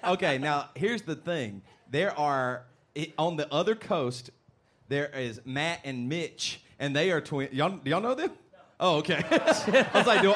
Okay, 0.03 0.37
now 0.37 0.69
here's 0.75 1.01
the 1.03 1.15
thing. 1.15 1.61
There 1.89 2.17
are 2.17 2.63
i- 2.97 3.13
on 3.17 3.35
the 3.37 3.51
other 3.53 3.75
coast. 3.75 4.29
There 4.87 5.07
is 5.07 5.39
Matt 5.45 5.81
and 5.83 6.09
Mitch, 6.09 6.61
and 6.79 6.95
they 6.95 7.11
are 7.11 7.21
twins. 7.21 7.53
Y'all, 7.53 7.69
do 7.69 7.89
y'all 7.89 8.01
know 8.01 8.15
them? 8.15 8.31
Oh, 8.79 8.97
okay. 8.97 9.23
I 9.31 9.89
was 9.93 10.07
like, 10.07 10.21
do, 10.21 10.33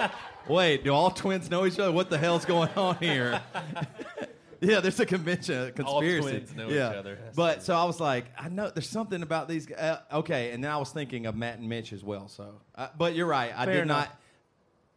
wait, 0.47 0.83
do 0.83 0.93
all 0.93 1.09
twins 1.11 1.49
know 1.49 1.65
each 1.65 1.79
other? 1.79 1.91
What 1.91 2.09
the 2.09 2.17
hell's 2.17 2.45
going 2.45 2.69
on 2.75 2.97
here? 2.97 3.41
yeah, 4.61 4.79
there's 4.79 4.99
a 4.99 5.05
convention, 5.05 5.55
a 5.55 5.65
All 5.83 6.01
conspiracy. 6.01 6.29
twins 6.29 6.55
know 6.55 6.67
each 6.67 6.73
yeah. 6.75 6.89
other. 6.89 7.15
That's 7.23 7.35
But 7.35 7.63
so 7.63 7.75
I 7.75 7.83
was 7.85 7.99
like, 7.99 8.25
I 8.37 8.49
know 8.49 8.69
there's 8.69 8.89
something 8.89 9.21
about 9.23 9.47
these. 9.47 9.65
g- 9.65 9.73
Uh, 9.75 9.97
okay, 10.13 10.51
and 10.51 10.63
then 10.63 10.69
I 10.71 10.77
was 10.77 10.91
thinking 10.91 11.25
of 11.25 11.35
Matt 11.35 11.57
and 11.59 11.67
Mitch 11.69 11.93
as 11.93 12.03
well. 12.03 12.27
So, 12.27 12.61
uh, 12.75 12.87
but 12.97 13.15
you're 13.15 13.25
right. 13.27 13.51
I 13.55 13.65
Fair 13.65 13.75
did 13.75 13.81
enough. 13.83 14.07
not. 14.09 14.19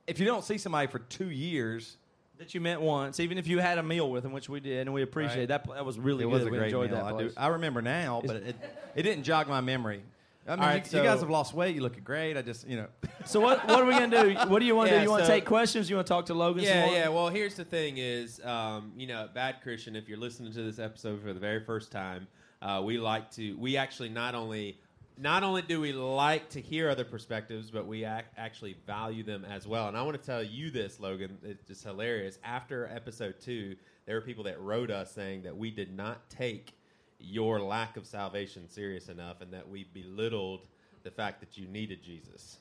If 0.06 0.18
you 0.20 0.26
don't 0.26 0.44
see 0.44 0.58
somebody 0.58 0.86
for 0.86 0.98
two 1.00 1.30
years, 1.30 1.96
that 2.38 2.54
you 2.54 2.60
met 2.60 2.80
once, 2.80 3.18
even 3.18 3.38
if 3.38 3.46
you 3.46 3.58
had 3.60 3.78
a 3.78 3.82
meal 3.82 4.10
with 4.10 4.22
them, 4.22 4.32
which 4.32 4.48
we 4.48 4.60
did, 4.60 4.82
and 4.86 4.92
we 4.94 5.02
appreciate 5.02 5.46
that. 5.46 5.66
That 5.68 5.84
was 5.86 5.98
really 5.98 6.24
it 6.24 6.26
good. 6.26 6.32
was 6.32 6.44
we 6.44 6.50
great 6.50 6.64
enjoyed 6.64 6.90
meal. 6.90 7.04
that. 7.04 7.14
I, 7.14 7.18
do. 7.18 7.32
I 7.36 7.46
remember 7.48 7.80
now, 7.82 8.22
but 8.24 8.36
it, 8.36 8.56
it 8.94 9.02
didn't 9.02 9.24
jog 9.24 9.48
my 9.48 9.60
memory. 9.60 10.02
I 10.48 10.50
mean, 10.50 10.60
right, 10.60 10.92
you, 10.92 10.98
you 11.00 11.04
guys 11.04 11.20
have 11.20 11.30
lost 11.30 11.54
weight. 11.54 11.74
You 11.74 11.80
look 11.80 12.02
great. 12.04 12.36
I 12.36 12.42
just, 12.42 12.68
you 12.68 12.76
know, 12.76 12.86
So 13.24 13.40
what? 13.40 13.66
What 13.66 13.80
are 13.80 13.84
we 13.84 13.94
gonna 13.94 14.22
do? 14.22 14.34
What 14.48 14.60
do 14.60 14.64
you 14.66 14.76
want 14.76 14.90
to 14.90 14.94
Yeah, 14.94 15.00
do? 15.00 15.04
You 15.04 15.10
want 15.10 15.22
to 15.22 15.26
so- 15.26 15.32
take 15.32 15.44
questions? 15.44 15.90
You 15.90 15.96
want 15.96 16.06
to 16.06 16.12
talk 16.12 16.26
to 16.26 16.34
Logan? 16.34 16.62
some 16.64 16.72
Yeah, 16.72 16.86
more? 16.86 16.94
yeah. 16.94 17.08
Well, 17.08 17.28
here's 17.30 17.54
the 17.56 17.64
thing: 17.64 17.96
is 17.96 18.40
um, 18.44 18.92
you 18.96 19.08
know, 19.08 19.28
Bad 19.34 19.56
Christian. 19.62 19.96
If 19.96 20.08
you're 20.08 20.18
listening 20.18 20.52
to 20.52 20.62
this 20.62 20.78
episode 20.78 21.20
for 21.22 21.32
the 21.32 21.40
very 21.40 21.64
first 21.64 21.90
time, 21.90 22.28
uh, 22.62 22.80
we 22.84 22.96
like 22.98 23.28
to. 23.32 23.54
We 23.56 23.76
actually 23.76 24.10
not 24.10 24.36
only 24.36 24.78
not 25.18 25.42
only 25.42 25.62
do 25.62 25.80
we 25.80 25.92
like 25.92 26.50
to 26.50 26.60
hear 26.60 26.90
other 26.90 27.04
perspectives, 27.04 27.70
but 27.70 27.86
we 27.86 28.04
ac- 28.04 28.24
actually 28.36 28.76
value 28.86 29.22
them 29.22 29.44
as 29.44 29.66
well. 29.66 29.88
And 29.88 29.96
I 29.96 30.02
want 30.02 30.20
to 30.20 30.24
tell 30.24 30.42
you 30.42 30.70
this, 30.70 31.00
Logan. 31.00 31.38
It's 31.42 31.66
just 31.66 31.84
hilarious. 31.84 32.38
After 32.44 32.86
episode 32.94 33.36
two, 33.40 33.76
there 34.04 34.14
were 34.16 34.20
people 34.20 34.44
that 34.44 34.60
wrote 34.60 34.90
us 34.90 35.12
saying 35.12 35.42
that 35.44 35.56
we 35.56 35.70
did 35.70 35.96
not 35.96 36.28
take 36.28 36.74
your 37.18 37.60
lack 37.60 37.96
of 37.96 38.06
salvation 38.06 38.68
serious 38.68 39.08
enough, 39.08 39.40
and 39.40 39.52
that 39.52 39.68
we 39.68 39.84
belittled 39.94 40.66
the 41.02 41.10
fact 41.10 41.40
that 41.40 41.56
you 41.56 41.66
needed 41.66 42.02
Jesus. 42.02 42.58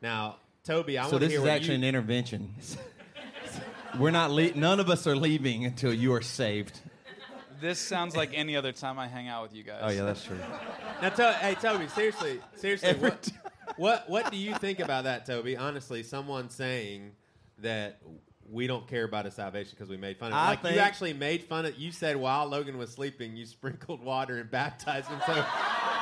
Now, 0.00 0.36
Toby, 0.64 0.98
I 0.98 1.02
so 1.04 1.10
want 1.12 1.12
to 1.12 1.18
this 1.26 1.30
hear 1.32 1.40
is 1.40 1.44
what 1.44 1.50
actually 1.52 1.74
you, 1.74 1.82
an 1.82 1.84
intervention. 1.84 2.54
We're 3.98 4.10
not. 4.10 4.30
Le- 4.30 4.54
none 4.54 4.80
of 4.80 4.88
us 4.88 5.06
are 5.06 5.16
leaving 5.16 5.66
until 5.66 5.92
you 5.92 6.14
are 6.14 6.22
saved. 6.22 6.80
This 7.60 7.78
sounds 7.78 8.16
like 8.16 8.30
any 8.34 8.56
other 8.56 8.72
time 8.72 8.98
I 8.98 9.06
hang 9.08 9.28
out 9.28 9.42
with 9.42 9.54
you 9.54 9.62
guys. 9.62 9.80
Oh 9.82 9.90
yeah, 9.90 10.04
that's 10.04 10.24
true. 10.24 10.38
Now, 11.02 11.08
to- 11.08 11.32
hey, 11.32 11.56
Toby, 11.56 11.88
seriously, 11.88 12.40
seriously, 12.54 12.88
Every 12.90 13.10
what, 13.10 13.28
what 13.76 14.08
what 14.08 14.30
do 14.30 14.36
you 14.36 14.54
think 14.54 14.78
about 14.78 15.04
that, 15.04 15.26
Toby? 15.26 15.56
Honestly, 15.56 16.04
someone 16.04 16.48
saying 16.48 17.10
that 17.58 17.98
we 18.48 18.68
don't 18.68 18.86
care 18.86 19.02
about 19.04 19.24
his 19.24 19.34
salvation 19.34 19.72
because 19.74 19.88
we 19.88 19.96
made 19.96 20.16
fun 20.16 20.28
of 20.28 20.34
him. 20.34 20.38
I 20.38 20.46
like 20.50 20.62
you 20.62 20.68
think- 20.70 20.80
actually 20.80 21.12
made 21.12 21.42
fun 21.42 21.66
of. 21.66 21.76
You 21.76 21.90
said 21.90 22.16
while 22.16 22.46
Logan 22.46 22.78
was 22.78 22.90
sleeping, 22.92 23.36
you 23.36 23.46
sprinkled 23.46 24.00
water 24.00 24.38
and 24.38 24.48
baptized 24.48 25.08
him, 25.08 25.20
so 25.26 25.44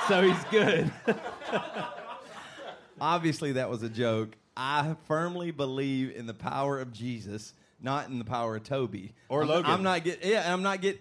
so 0.06 0.22
he's 0.22 0.44
good. 0.50 0.92
Obviously, 3.00 3.52
that 3.52 3.70
was 3.70 3.82
a 3.82 3.88
joke. 3.88 4.36
I 4.54 4.96
firmly 5.06 5.50
believe 5.50 6.14
in 6.14 6.26
the 6.26 6.34
power 6.34 6.78
of 6.78 6.92
Jesus, 6.92 7.54
not 7.80 8.10
in 8.10 8.18
the 8.18 8.24
power 8.26 8.56
of 8.56 8.64
Toby 8.64 9.14
Or 9.30 9.42
I'm, 9.42 9.48
Logan. 9.48 9.70
I'm 9.70 9.82
not 9.82 10.04
get. 10.04 10.22
Yeah, 10.22 10.52
I'm 10.52 10.62
not 10.62 10.82
get. 10.82 11.00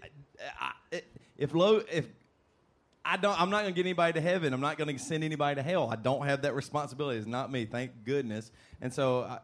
I, 0.57 1.01
if 1.37 1.53
Lo, 1.53 1.81
if 1.91 2.05
I 3.09 3.17
don't, 3.17 3.41
I'm 3.41 3.49
not 3.49 3.63
going 3.63 3.73
to 3.73 3.75
get 3.75 3.87
anybody 3.87 4.13
to 4.13 4.21
heaven. 4.21 4.53
I'm 4.53 4.61
not 4.61 4.77
going 4.77 4.95
to 4.95 5.03
send 5.03 5.23
anybody 5.23 5.55
to 5.55 5.63
hell. 5.63 5.89
I 5.91 5.95
don't 5.95 6.27
have 6.27 6.43
that 6.43 6.53
responsibility. 6.53 7.17
It's 7.17 7.25
not 7.25 7.51
me. 7.51 7.65
Thank 7.65 8.03
goodness. 8.05 8.51
And 8.81 8.93
so 8.93 9.23
I, 9.23 9.39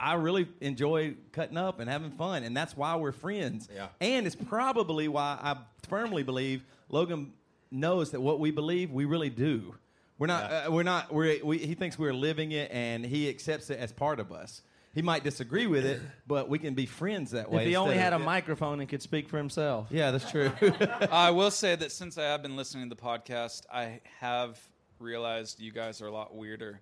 I 0.00 0.14
really 0.14 0.48
enjoy 0.60 1.14
cutting 1.30 1.56
up 1.56 1.78
and 1.78 1.88
having 1.88 2.10
fun, 2.10 2.42
and 2.42 2.56
that's 2.56 2.76
why 2.76 2.96
we're 2.96 3.12
friends. 3.12 3.68
Yeah. 3.72 3.88
And 4.00 4.26
it's 4.26 4.34
probably 4.34 5.06
why 5.06 5.38
I 5.40 5.56
firmly 5.88 6.24
believe 6.24 6.64
Logan 6.88 7.32
knows 7.70 8.10
that 8.10 8.20
what 8.20 8.40
we 8.40 8.50
believe, 8.50 8.90
we 8.90 9.04
really 9.04 9.30
do. 9.30 9.76
We're 10.18 10.26
not. 10.26 10.50
Yeah. 10.50 10.58
Uh, 10.66 10.70
we're 10.72 10.82
not. 10.82 11.12
We're, 11.12 11.44
we, 11.44 11.58
he 11.58 11.74
thinks 11.74 11.96
we're 11.96 12.12
living 12.12 12.52
it, 12.52 12.72
and 12.72 13.06
he 13.06 13.28
accepts 13.28 13.70
it 13.70 13.78
as 13.78 13.92
part 13.92 14.18
of 14.18 14.32
us. 14.32 14.62
He 14.96 15.02
might 15.02 15.22
disagree 15.22 15.66
with 15.66 15.84
it, 15.84 16.00
but 16.26 16.48
we 16.48 16.58
can 16.58 16.72
be 16.72 16.86
friends 16.86 17.32
that 17.32 17.50
way. 17.50 17.64
If 17.64 17.68
he 17.68 17.76
only 17.76 17.98
had 17.98 18.14
a 18.14 18.16
of- 18.16 18.22
microphone 18.22 18.80
and 18.80 18.88
could 18.88 19.02
speak 19.02 19.28
for 19.28 19.36
himself. 19.36 19.88
Yeah, 19.90 20.10
that's 20.10 20.30
true. 20.30 20.50
I 21.12 21.30
will 21.32 21.50
say 21.50 21.76
that 21.76 21.92
since 21.92 22.16
I 22.16 22.22
have 22.22 22.40
been 22.40 22.56
listening 22.56 22.88
to 22.88 22.96
the 22.96 23.02
podcast, 23.02 23.64
I 23.70 24.00
have 24.20 24.58
realized 24.98 25.60
you 25.60 25.70
guys 25.70 26.00
are 26.00 26.06
a 26.06 26.10
lot 26.10 26.34
weirder 26.34 26.80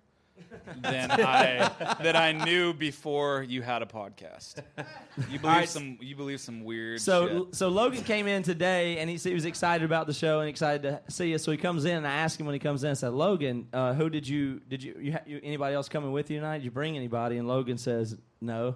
than 0.81 1.11
I 1.11 1.69
that 2.01 2.15
I 2.15 2.31
knew 2.31 2.73
before 2.73 3.43
you 3.43 3.61
had 3.61 3.81
a 3.81 3.85
podcast. 3.85 4.61
You 5.29 5.39
believe 5.39 5.43
right. 5.43 5.69
some 5.69 5.97
you 6.01 6.15
believe 6.15 6.39
some 6.41 6.63
weird 6.63 7.01
So, 7.01 7.45
shit. 7.45 7.55
so 7.55 7.69
Logan 7.69 8.03
came 8.03 8.27
in 8.27 8.43
today, 8.43 8.97
and 8.97 9.09
he, 9.09 9.17
he 9.17 9.33
was 9.33 9.45
excited 9.45 9.85
about 9.85 10.07
the 10.07 10.13
show 10.13 10.39
and 10.41 10.49
excited 10.49 10.83
to 10.83 11.01
see 11.11 11.33
us. 11.35 11.43
So 11.43 11.51
he 11.51 11.57
comes 11.57 11.85
in, 11.85 11.97
and 11.97 12.07
I 12.07 12.13
asked 12.15 12.39
him 12.39 12.45
when 12.45 12.53
he 12.53 12.59
comes 12.59 12.83
in, 12.83 12.91
I 12.91 12.93
said, 12.93 13.13
"Logan, 13.13 13.67
uh, 13.73 13.93
who 13.93 14.09
did 14.09 14.27
you 14.27 14.59
did 14.67 14.83
you, 14.83 14.95
you, 14.99 15.17
you 15.25 15.39
anybody 15.43 15.75
else 15.75 15.87
coming 15.89 16.11
with 16.11 16.29
you 16.29 16.39
tonight? 16.39 16.57
Did 16.59 16.65
you 16.65 16.71
bring 16.71 16.95
anybody?" 16.95 17.37
And 17.37 17.47
Logan 17.47 17.77
says, 17.77 18.17
"No." 18.41 18.75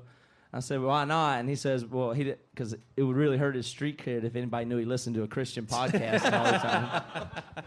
I 0.51 0.61
said, 0.61 0.79
well, 0.79 0.89
"Why 0.89 1.05
not?" 1.05 1.39
And 1.39 1.47
he 1.47 1.55
says, 1.55 1.85
"Well, 1.85 2.11
he 2.11 2.33
because 2.53 2.73
it 2.97 3.03
would 3.03 3.15
really 3.15 3.37
hurt 3.37 3.53
his 3.55 3.67
street 3.67 4.03
cred 4.03 4.23
if 4.23 4.35
anybody 4.35 4.65
knew 4.65 4.77
he 4.77 4.85
listened 4.85 5.15
to 5.15 5.23
a 5.23 5.27
Christian 5.27 5.65
podcast 5.65 6.23
all 6.31 6.51
the 6.51 6.57
time." 6.57 7.03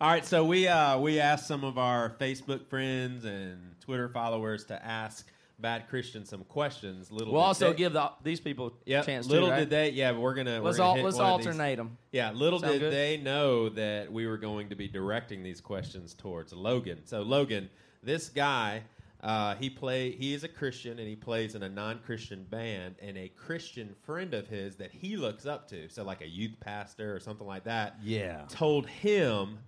All 0.00 0.08
right, 0.08 0.24
so 0.24 0.44
we 0.44 0.66
uh, 0.66 0.98
we 0.98 1.20
asked 1.20 1.46
some 1.46 1.62
of 1.62 1.76
our 1.76 2.10
Facebook 2.18 2.66
friends 2.68 3.24
and 3.26 3.58
Twitter 3.80 4.08
followers 4.08 4.64
to 4.66 4.82
ask 4.84 5.26
Bad 5.58 5.88
Christian 5.90 6.24
some 6.24 6.42
questions. 6.44 7.12
Little 7.12 7.34
We'll 7.34 7.42
also 7.42 7.70
they- 7.72 7.76
give 7.76 7.92
the, 7.92 8.10
these 8.22 8.40
people 8.40 8.72
Yep, 8.86 9.02
a 9.02 9.06
chance. 9.06 9.26
Little 9.26 9.48
too, 9.48 9.52
right? 9.52 9.58
did 9.60 9.68
they, 9.70 9.90
yeah. 9.90 10.12
We're 10.12 10.32
gonna 10.32 10.62
Let's 10.62 10.78
we're 10.78 10.84
gonna 10.84 11.02
let's 11.02 11.16
one 11.18 11.26
of 11.32 11.38
these. 11.40 11.46
alternate 11.48 11.76
them. 11.76 11.98
Yeah, 12.12 12.32
little 12.32 12.60
Sound 12.60 12.72
did 12.72 12.80
good? 12.80 12.92
they 12.94 13.18
know 13.18 13.68
that 13.68 14.10
we 14.10 14.26
were 14.26 14.38
going 14.38 14.70
to 14.70 14.74
be 14.74 14.88
directing 14.88 15.42
these 15.42 15.60
questions 15.60 16.14
towards 16.14 16.54
Logan. 16.54 17.00
So 17.04 17.20
Logan, 17.20 17.68
this 18.02 18.30
guy, 18.30 18.84
uh, 19.22 19.54
he 19.56 19.68
play 19.68 20.12
he 20.12 20.32
is 20.32 20.44
a 20.44 20.48
Christian 20.48 20.98
and 20.98 21.06
he 21.06 21.14
plays 21.16 21.54
in 21.54 21.62
a 21.62 21.68
non-Christian 21.68 22.44
band, 22.44 22.94
and 23.02 23.18
a 23.18 23.28
Christian 23.36 23.94
friend 24.06 24.32
of 24.32 24.46
his 24.48 24.76
that 24.76 24.92
he 24.92 25.18
looks 25.18 25.44
up 25.44 25.68
to, 25.68 25.90
so 25.90 26.04
like 26.04 26.22
a 26.22 26.26
youth 26.28 26.54
pastor 26.58 27.14
or 27.14 27.20
something 27.20 27.46
like 27.46 27.64
that, 27.64 27.96
Yeah. 28.02 28.44
told 28.48 28.86
him, 28.86 29.58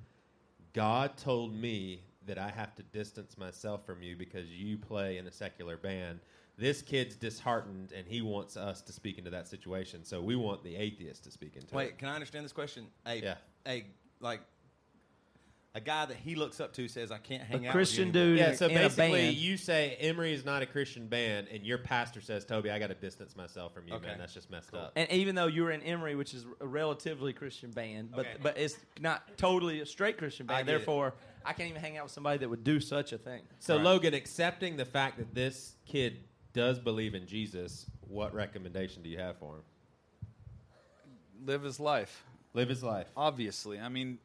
God 0.73 1.16
told 1.16 1.55
me 1.55 2.03
that 2.27 2.39
I 2.39 2.51
have 2.51 2.75
to 2.77 2.83
distance 2.83 3.37
myself 3.37 3.85
from 3.85 4.03
you 4.03 4.16
because 4.16 4.49
you 4.49 4.79
play 4.79 5.18
in 5.18 5.27
a 5.27 5.33
secular 5.33 5.77
band. 5.77 6.20
This 6.57 6.83
kid's 6.83 7.16
disheartened, 7.16 7.93
and 7.93 8.07
he 8.07 8.20
wants 8.23 8.57
us 8.57 8.83
to 8.83 8.93
speak 8.93 9.18
into 9.18 9.31
that 9.31 9.49
situation. 9.49 10.05
So 10.05 10.20
we 10.20 10.37
want 10.37 10.62
the 10.62 10.77
atheist 10.77 11.25
to 11.25 11.31
speak 11.31 11.57
into 11.57 11.75
it. 11.75 11.77
Wait, 11.77 11.99
can 11.99 12.09
I 12.09 12.14
understand 12.14 12.45
this 12.45 12.53
question? 12.53 12.87
A, 13.07 13.16
Yeah. 13.16 13.35
a 13.66 13.87
like 14.20 14.41
a 15.75 15.81
guy 15.81 16.05
that 16.05 16.18
he 16.18 16.35
looks 16.35 16.61
up 16.61 16.73
to 16.75 16.87
says, 16.87 17.11
"I 17.11 17.16
can't 17.18 17.43
hang 17.43 17.64
A 17.64 17.68
out." 17.68 17.73
Christian 17.73 18.09
with 18.09 18.16
you 18.16 18.20
anymore." 18.23 18.37
dude 18.37 18.53
Yeah, 18.53 18.57
so 18.57 18.66
in 18.66 18.77
a 18.77 18.81
basically, 18.81 19.11
band. 19.23 19.37
you 19.37 19.57
say 19.57 19.97
Emery 20.01 20.33
is 20.35 20.45
not 20.45 20.61
a 20.62 20.66
Christian 20.66 21.07
band, 21.09 21.49
and 21.49 21.64
your 21.64 21.79
pastor 21.79 22.20
says, 22.20 22.45
"Toby, 22.45 22.70
I 22.70 22.79
got 22.79 22.89
to 22.89 22.95
distance 22.95 23.35
myself 23.35 23.73
from 23.73 23.89
you, 23.89 23.95
Okay. 23.95 24.09
man. 24.09 24.18
That's 24.18 24.35
just 24.35 24.51
messed 24.51 24.75
up." 24.75 24.93
And 24.97 25.11
even 25.11 25.35
though 25.35 25.47
you 25.47 25.62
were 25.62 25.70
in 25.70 25.83
Emery, 25.83 26.14
which 26.14 26.35
is 26.35 26.45
a 26.61 26.66
relatively 26.66 27.33
Christian 27.33 27.70
band, 27.70 28.11
but 28.11 28.27
Okay. 28.27 28.37
but 28.43 28.59
it's 28.59 28.77
not 29.01 29.39
totally 29.39 29.81
a 29.81 29.87
straight 29.87 30.18
Christian 30.18 30.47
I 30.51 30.57
band. 30.57 30.66
get 30.66 30.75
it. 30.75 30.77
Therefore, 30.79 31.14
I 31.45 31.55
can't 31.55 31.70
even 31.70 31.81
hang 31.81 31.97
out 31.97 32.05
with 32.05 32.12
somebody 32.12 32.39
that 32.39 32.49
would 32.51 32.64
do 32.64 32.79
such 32.79 33.12
a 33.12 33.18
thing. 33.18 33.43
So 33.59 33.77
Right. 33.77 33.85
Logan, 33.85 34.14
accepting 34.14 34.77
the 34.77 34.85
fact 34.85 35.16
that 35.18 35.35
this 35.35 35.77
kid 35.87 36.25
does 36.53 36.79
believe 36.79 37.14
in 37.14 37.27
Jesus, 37.27 37.87
what 38.03 38.35
recommendation 38.35 39.03
do 39.03 39.09
you 39.09 39.16
have 39.18 39.39
for 39.39 39.57
him? 39.57 39.62
Live 41.45 41.62
his 41.62 41.81
life. 41.81 42.25
Live 42.53 42.68
his 42.68 42.83
life. 42.83 43.09
Obviously. 43.16 43.81
I 43.81 43.89
mean, 43.89 44.18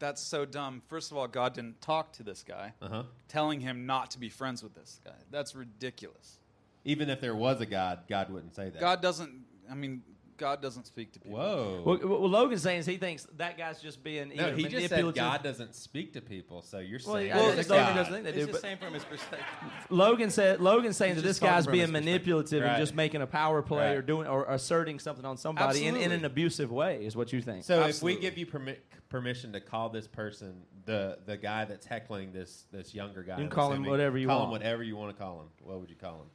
that's 0.00 0.20
so 0.20 0.44
dumb. 0.44 0.82
First 0.88 1.12
of 1.12 1.16
all, 1.16 1.28
God 1.28 1.54
didn't 1.54 1.80
talk 1.80 2.12
to 2.14 2.22
this 2.24 2.42
guy, 2.42 2.72
Uh 2.82 2.88
huh. 2.88 3.02
telling 3.28 3.60
him 3.60 3.86
not 3.86 4.10
to 4.12 4.18
be 4.18 4.28
friends 4.28 4.62
with 4.62 4.74
this 4.74 4.98
guy. 5.04 5.12
That's 5.30 5.54
ridiculous. 5.54 6.38
Even 6.84 7.08
if 7.10 7.20
there 7.20 7.36
was 7.36 7.60
a 7.60 7.66
God, 7.66 8.00
God 8.08 8.30
wouldn't 8.30 8.54
say 8.56 8.70
that. 8.70 8.80
God 8.80 9.00
doesn't 9.00 9.44
I 9.70 9.74
mean, 9.74 10.02
God 10.40 10.62
doesn't 10.62 10.86
speak 10.86 11.12
to 11.12 11.20
people. 11.20 11.38
Whoa. 11.38 11.82
Well, 11.84 11.98
what 11.98 12.30
Logan's 12.30 12.62
saying 12.62 12.80
is 12.80 12.86
he 12.86 12.96
thinks 12.96 13.26
that 13.36 13.58
guy's 13.58 13.80
just 13.82 14.02
being 14.02 14.30
no, 14.34 14.46
either 14.48 14.56
he 14.56 14.64
just 14.64 14.88
said. 14.88 15.14
God 15.14 15.42
doesn't 15.42 15.74
speak 15.74 16.14
to 16.14 16.22
people. 16.22 16.62
So 16.62 16.78
you're 16.78 16.98
Well, 17.06 17.16
saying 17.16 17.32
I 17.32 17.36
there's 17.36 17.56
guess 17.56 17.68
Logan 17.70 17.96
doesn't 17.96 18.12
think 18.14 18.24
they 18.24 18.30
It's 18.30 18.38
do. 18.38 18.46
just 18.46 18.52
But 18.52 18.62
saying 18.62 18.78
from 18.78 18.94
his 18.94 19.04
perspective. 19.04 19.46
Logan 19.90 20.30
said 20.30 20.60
Logan's 20.62 20.96
saying 20.96 21.14
He's 21.14 21.22
that 21.22 21.28
this 21.28 21.38
guy's 21.38 21.66
being 21.66 21.92
manipulative 21.92 22.62
Right. 22.62 22.70
and 22.70 22.78
just 22.82 22.94
making 22.94 23.20
a 23.20 23.26
power 23.26 23.60
play 23.60 23.88
Right. 23.90 23.96
or 23.98 24.02
doing 24.02 24.26
or 24.26 24.46
asserting 24.46 24.98
something 24.98 25.26
on 25.26 25.36
somebody 25.36 25.86
in, 25.86 25.94
in 25.94 26.10
an 26.10 26.24
abusive 26.24 26.72
way. 26.72 27.04
Is 27.04 27.14
what 27.14 27.32
you 27.34 27.42
think? 27.42 27.62
So 27.64 27.82
Absolutely. 27.82 28.12
if 28.14 28.16
we 28.16 28.22
give 28.22 28.38
you 28.38 28.46
permi- 28.46 28.78
permission 29.10 29.52
to 29.52 29.60
call 29.60 29.90
this 29.90 30.08
person 30.08 30.62
the 30.86 31.18
the 31.26 31.36
guy 31.36 31.66
that's 31.66 31.84
heckling 31.84 32.32
this 32.32 32.64
this 32.72 32.94
younger 32.94 33.22
guy, 33.22 33.36
You 33.36 33.42
can 33.44 33.50
call 33.50 33.72
him 33.72 33.84
whatever 33.84 34.16
you 34.16 34.26
call 34.26 34.44
him 34.44 34.50
want. 34.50 34.62
whatever 34.62 34.82
you 34.82 34.96
want 34.96 35.14
to 35.14 35.22
call 35.22 35.42
him. 35.42 35.48
What 35.62 35.80
would 35.80 35.90
you 35.90 35.96
call 35.96 36.22
him? 36.22 36.30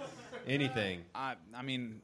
Anything. 0.46 1.02
I 1.14 1.36
I 1.54 1.62
mean, 1.62 2.00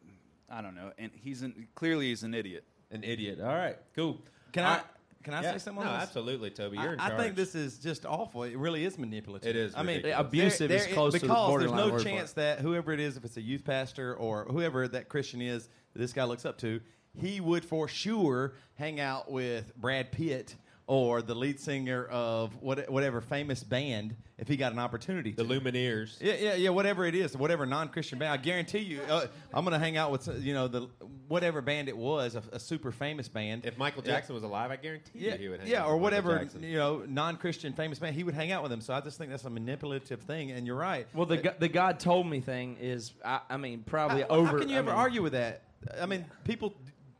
I 0.50 0.62
don't 0.62 0.74
know. 0.74 0.92
And 0.98 1.10
he's 1.14 1.42
an, 1.42 1.66
clearly 1.74 2.08
he's 2.08 2.22
an 2.22 2.34
idiot. 2.34 2.64
An 2.90 3.02
idiot. 3.04 3.40
All 3.40 3.48
right. 3.54 3.76
Cool. 3.94 4.20
Can 4.52 4.64
All 4.64 4.72
I 4.74 4.80
can 5.24 5.34
I 5.34 5.42
Yeah. 5.42 5.52
say 5.52 5.58
something? 5.58 5.82
No, 5.82 5.90
on 5.90 5.98
this? 5.98 6.08
absolutely, 6.08 6.50
Toby. 6.50 6.78
You're 6.78 6.92
in 6.92 7.00
I, 7.00 7.12
I 7.12 7.16
think 7.16 7.34
this 7.34 7.56
is 7.56 7.78
just 7.80 8.06
awful. 8.06 8.44
It 8.44 8.56
really 8.56 8.84
is 8.84 8.96
manipulative. 8.96 9.48
It 9.48 9.56
is 9.56 9.74
I 9.74 9.82
mean, 9.82 9.96
ridiculous. 9.96 10.20
Abusive 10.20 10.70
is 10.70 10.86
close 10.86 11.14
to 11.14 11.18
the 11.18 11.26
because 11.26 11.48
borderline 11.48 11.88
there's 11.90 12.04
no 12.04 12.10
chance 12.10 12.32
that 12.34 12.60
whoever 12.60 12.92
it 12.92 13.00
is, 13.00 13.16
if 13.16 13.24
it's 13.24 13.36
a 13.36 13.40
youth 13.42 13.64
pastor 13.64 14.14
or 14.14 14.44
whoever 14.44 14.86
that 14.86 15.08
Christian 15.08 15.42
is 15.42 15.68
that 15.94 15.98
this 15.98 16.12
guy 16.12 16.22
looks 16.22 16.44
up 16.44 16.58
to, 16.58 16.80
he 17.20 17.40
would 17.40 17.64
for 17.64 17.88
sure 17.88 18.54
hang 18.74 19.00
out 19.00 19.28
with 19.28 19.76
Brad 19.76 20.12
Pitt 20.12 20.54
or 20.88 21.20
the 21.20 21.34
lead 21.34 21.58
singer 21.58 22.04
of 22.06 22.54
what, 22.62 22.88
whatever 22.88 23.20
famous 23.20 23.64
band 23.64 24.14
if 24.38 24.46
he 24.46 24.56
got 24.56 24.72
an 24.72 24.78
opportunity. 24.78 25.32
the 25.32 25.42
to. 25.42 25.48
Lumineers. 25.60 26.16
Yeah, 26.20 26.34
yeah, 26.34 26.54
yeah. 26.54 26.70
Whatever 26.70 27.04
it 27.06 27.14
is, 27.14 27.36
whatever 27.36 27.66
non-Christian 27.66 28.18
band, 28.18 28.32
I 28.32 28.36
guarantee 28.36 28.80
you, 28.80 29.00
uh, 29.08 29.26
I'm 29.52 29.64
going 29.64 29.72
to 29.72 29.78
hang 29.78 29.96
out 29.96 30.12
with 30.12 30.28
you 30.44 30.54
know 30.54 30.68
the 30.68 30.88
whatever 31.26 31.60
band 31.60 31.88
it 31.88 31.96
was, 31.96 32.36
a, 32.36 32.42
a 32.52 32.60
super 32.60 32.92
famous 32.92 33.28
band. 33.28 33.64
If 33.64 33.78
Michael 33.78 34.02
Yeah. 34.04 34.12
Jackson 34.12 34.34
was 34.34 34.44
alive, 34.44 34.70
I 34.70 34.76
guarantee 34.76 35.18
yeah, 35.18 35.32
you 35.32 35.38
he 35.38 35.48
would 35.48 35.60
hang 35.60 35.68
yeah, 35.68 35.82
out 35.82 35.88
or 35.88 35.96
with 35.96 36.02
whatever 36.04 36.48
you 36.60 36.76
know, 36.76 37.04
non-Christian 37.08 37.72
famous 37.72 37.98
band, 37.98 38.14
he 38.14 38.22
would 38.22 38.34
hang 38.34 38.52
out 38.52 38.62
with 38.62 38.70
them. 38.70 38.80
So 38.80 38.94
I 38.94 39.00
just 39.00 39.18
think 39.18 39.30
that's 39.30 39.44
a 39.44 39.50
manipulative 39.50 40.20
thing, 40.20 40.52
and 40.52 40.66
you're 40.66 40.76
right. 40.76 41.06
Well, 41.14 41.26
the, 41.26 41.38
go- 41.38 41.54
the 41.58 41.68
God 41.68 41.98
told 41.98 42.28
me 42.28 42.40
thing 42.40 42.76
is, 42.80 43.12
I, 43.24 43.40
I 43.50 43.56
mean, 43.56 43.82
probably 43.84 44.22
how, 44.22 44.28
over. 44.28 44.46
How 44.48 44.58
can 44.58 44.68
you 44.68 44.76
I 44.76 44.78
ever 44.78 44.90
mean, 44.90 44.98
argue 44.98 45.22
with 45.22 45.32
that? 45.32 45.62
I 46.00 46.06
mean, 46.06 46.24
people 46.44 46.74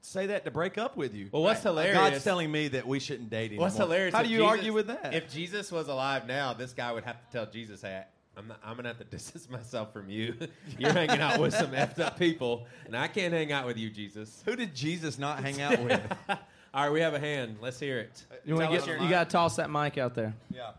say 0.07 0.27
that 0.29 0.45
to 0.45 0.51
break 0.51 0.79
up 0.79 0.97
with 0.97 1.15
you. 1.15 1.29
Well, 1.33 1.43
what's 1.43 1.63
hilarious- 1.63 1.95
God's 1.97 2.25
telling 2.25 2.51
me 2.51 2.69
that 2.69 2.87
we 2.87 2.99
shouldn't 3.01 3.31
date 3.31 3.47
anymore. 3.51 3.67
What's 3.67 3.77
hilarious? 3.77 4.15
How 4.15 4.23
do 4.23 4.29
you 4.29 4.39
Jesus- 4.39 4.49
argue 4.51 4.73
with 4.73 4.87
that? 4.89 5.15
If 5.15 5.31
Jesus 5.31 5.71
was 5.73 5.89
alive 5.89 6.27
now, 6.27 6.53
this 6.53 6.73
guy 6.73 6.93
would 6.93 7.05
have 7.05 7.17
to 7.25 7.33
tell 7.33 7.47
Jesus, 7.47 7.83
"Hey, 7.83 8.03
I'm, 8.37 8.49
not, 8.49 8.61
I'm 8.65 8.77
gonna 8.77 8.89
have 8.89 8.99
to 8.99 9.05
distance 9.11 9.49
myself 9.51 9.93
from 9.93 10.09
you. 10.09 10.35
You're 10.79 10.93
hanging 10.93 11.21
out 11.21 11.41
with 11.41 11.55
some 11.55 11.73
effed 11.73 11.99
up 11.99 12.19
people, 12.19 12.67
and 12.87 12.97
I 12.97 13.09
can't 13.09 13.33
hang 13.33 13.53
out 13.53 13.67
with 13.67 13.77
you, 13.79 13.91
Jesus." 13.91 14.43
Who 14.45 14.57
did 14.57 14.75
Jesus 14.75 15.19
not 15.19 15.41
hang 15.41 15.61
out 15.61 15.79
with? 15.83 16.01
All 16.75 16.83
right, 16.85 16.93
we 16.93 17.01
have 17.01 17.15
a 17.15 17.19
hand. 17.19 17.57
Let's 17.61 17.81
hear 17.81 17.99
it. 18.01 18.25
You, 18.45 18.55
wanna 18.55 18.71
get, 18.71 18.87
you 18.87 19.09
got 19.09 19.31
to 19.31 19.33
toss 19.33 19.57
that 19.57 19.71
mic 19.71 19.97
out 19.97 20.15
there. 20.15 20.35
yeah. 20.55 20.73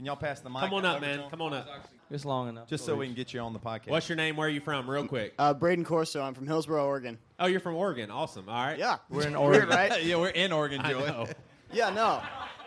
Can 0.00 0.06
y'all 0.06 0.16
pass 0.16 0.40
the 0.40 0.48
mic? 0.48 0.62
Come 0.62 0.72
on 0.72 0.86
up, 0.86 1.02
man. 1.02 1.24
Come 1.28 1.42
on 1.42 1.52
up. 1.52 1.68
Just 2.10 2.24
long 2.24 2.48
enough. 2.48 2.66
Just 2.70 2.86
so 2.86 2.96
we 2.96 3.04
can 3.04 3.14
get 3.14 3.34
you 3.34 3.40
on 3.40 3.52
the 3.52 3.58
podcast. 3.58 3.88
What's 3.90 4.08
your 4.08 4.16
name? 4.16 4.34
Where 4.34 4.46
are 4.46 4.50
you 4.50 4.62
from? 4.62 4.88
Real 4.88 5.06
quick. 5.06 5.34
Uh, 5.38 5.52
Braden 5.52 5.84
Corso. 5.84 6.22
I'm 6.22 6.32
from 6.32 6.46
Hillsboro, 6.46 6.86
Oregon. 6.86 7.18
Oh, 7.38 7.44
you're 7.44 7.60
from 7.60 7.74
Oregon. 7.76 8.10
Awesome. 8.10 8.48
All 8.48 8.54
right. 8.64 8.78
Yeah, 8.78 8.96
We're 9.10 9.26
in 9.26 9.36
Oregon. 9.36 9.68
right? 9.68 10.02
yeah, 10.02 10.16
we're 10.16 10.28
in 10.30 10.52
Oregon, 10.52 10.80
I 10.80 10.92
Joey. 10.92 11.06
know. 11.06 11.26
Yeah, 11.70 11.90
no, 11.90 12.22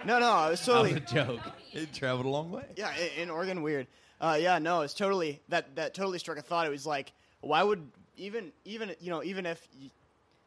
no, 0.05 0.19
no. 0.19 0.29
I 0.29 0.49
was 0.51 0.63
That 0.63 0.71
was 0.83 0.91
totally. 0.91 0.93
a 0.93 0.99
joke. 0.99 1.41
It 1.73 1.91
traveled 1.91 2.27
a 2.27 2.29
long 2.29 2.51
way. 2.51 2.65
Yeah, 2.75 2.93
in, 2.95 3.23
in 3.23 3.29
Oregon, 3.31 3.63
weird. 3.63 3.87
Uh, 4.21 4.37
yeah, 4.39 4.59
no, 4.59 4.81
it's 4.81 4.93
totally 4.93 5.41
that 5.49 5.75
that 5.75 5.95
totally 5.95 6.19
struck 6.19 6.37
a 6.37 6.41
thought. 6.43 6.67
It 6.67 6.69
was 6.69 6.85
like, 6.85 7.13
why 7.41 7.63
would 7.63 7.81
even 8.15 8.51
even 8.63 8.93
you 9.01 9.09
know 9.09 9.23
even 9.23 9.47
if 9.47 9.67
y 9.75 9.89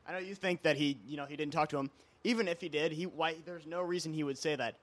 I 0.09 0.12
know 0.12 0.18
you 0.18 0.37
think 0.37 0.62
that 0.62 0.76
he 0.76 0.99
you 1.05 1.16
know 1.16 1.24
he 1.26 1.34
didn't 1.37 1.53
talk 1.53 1.68
to 1.70 1.78
him. 1.78 1.91
Even 2.22 2.47
if 2.47 2.61
he 2.61 2.68
did, 2.68 2.93
he 2.93 3.07
why 3.07 3.34
there's 3.45 3.66
no 3.66 3.82
reason 3.82 4.12
he 4.14 4.22
would 4.22 4.39
say 4.39 4.55
that. 4.55 4.76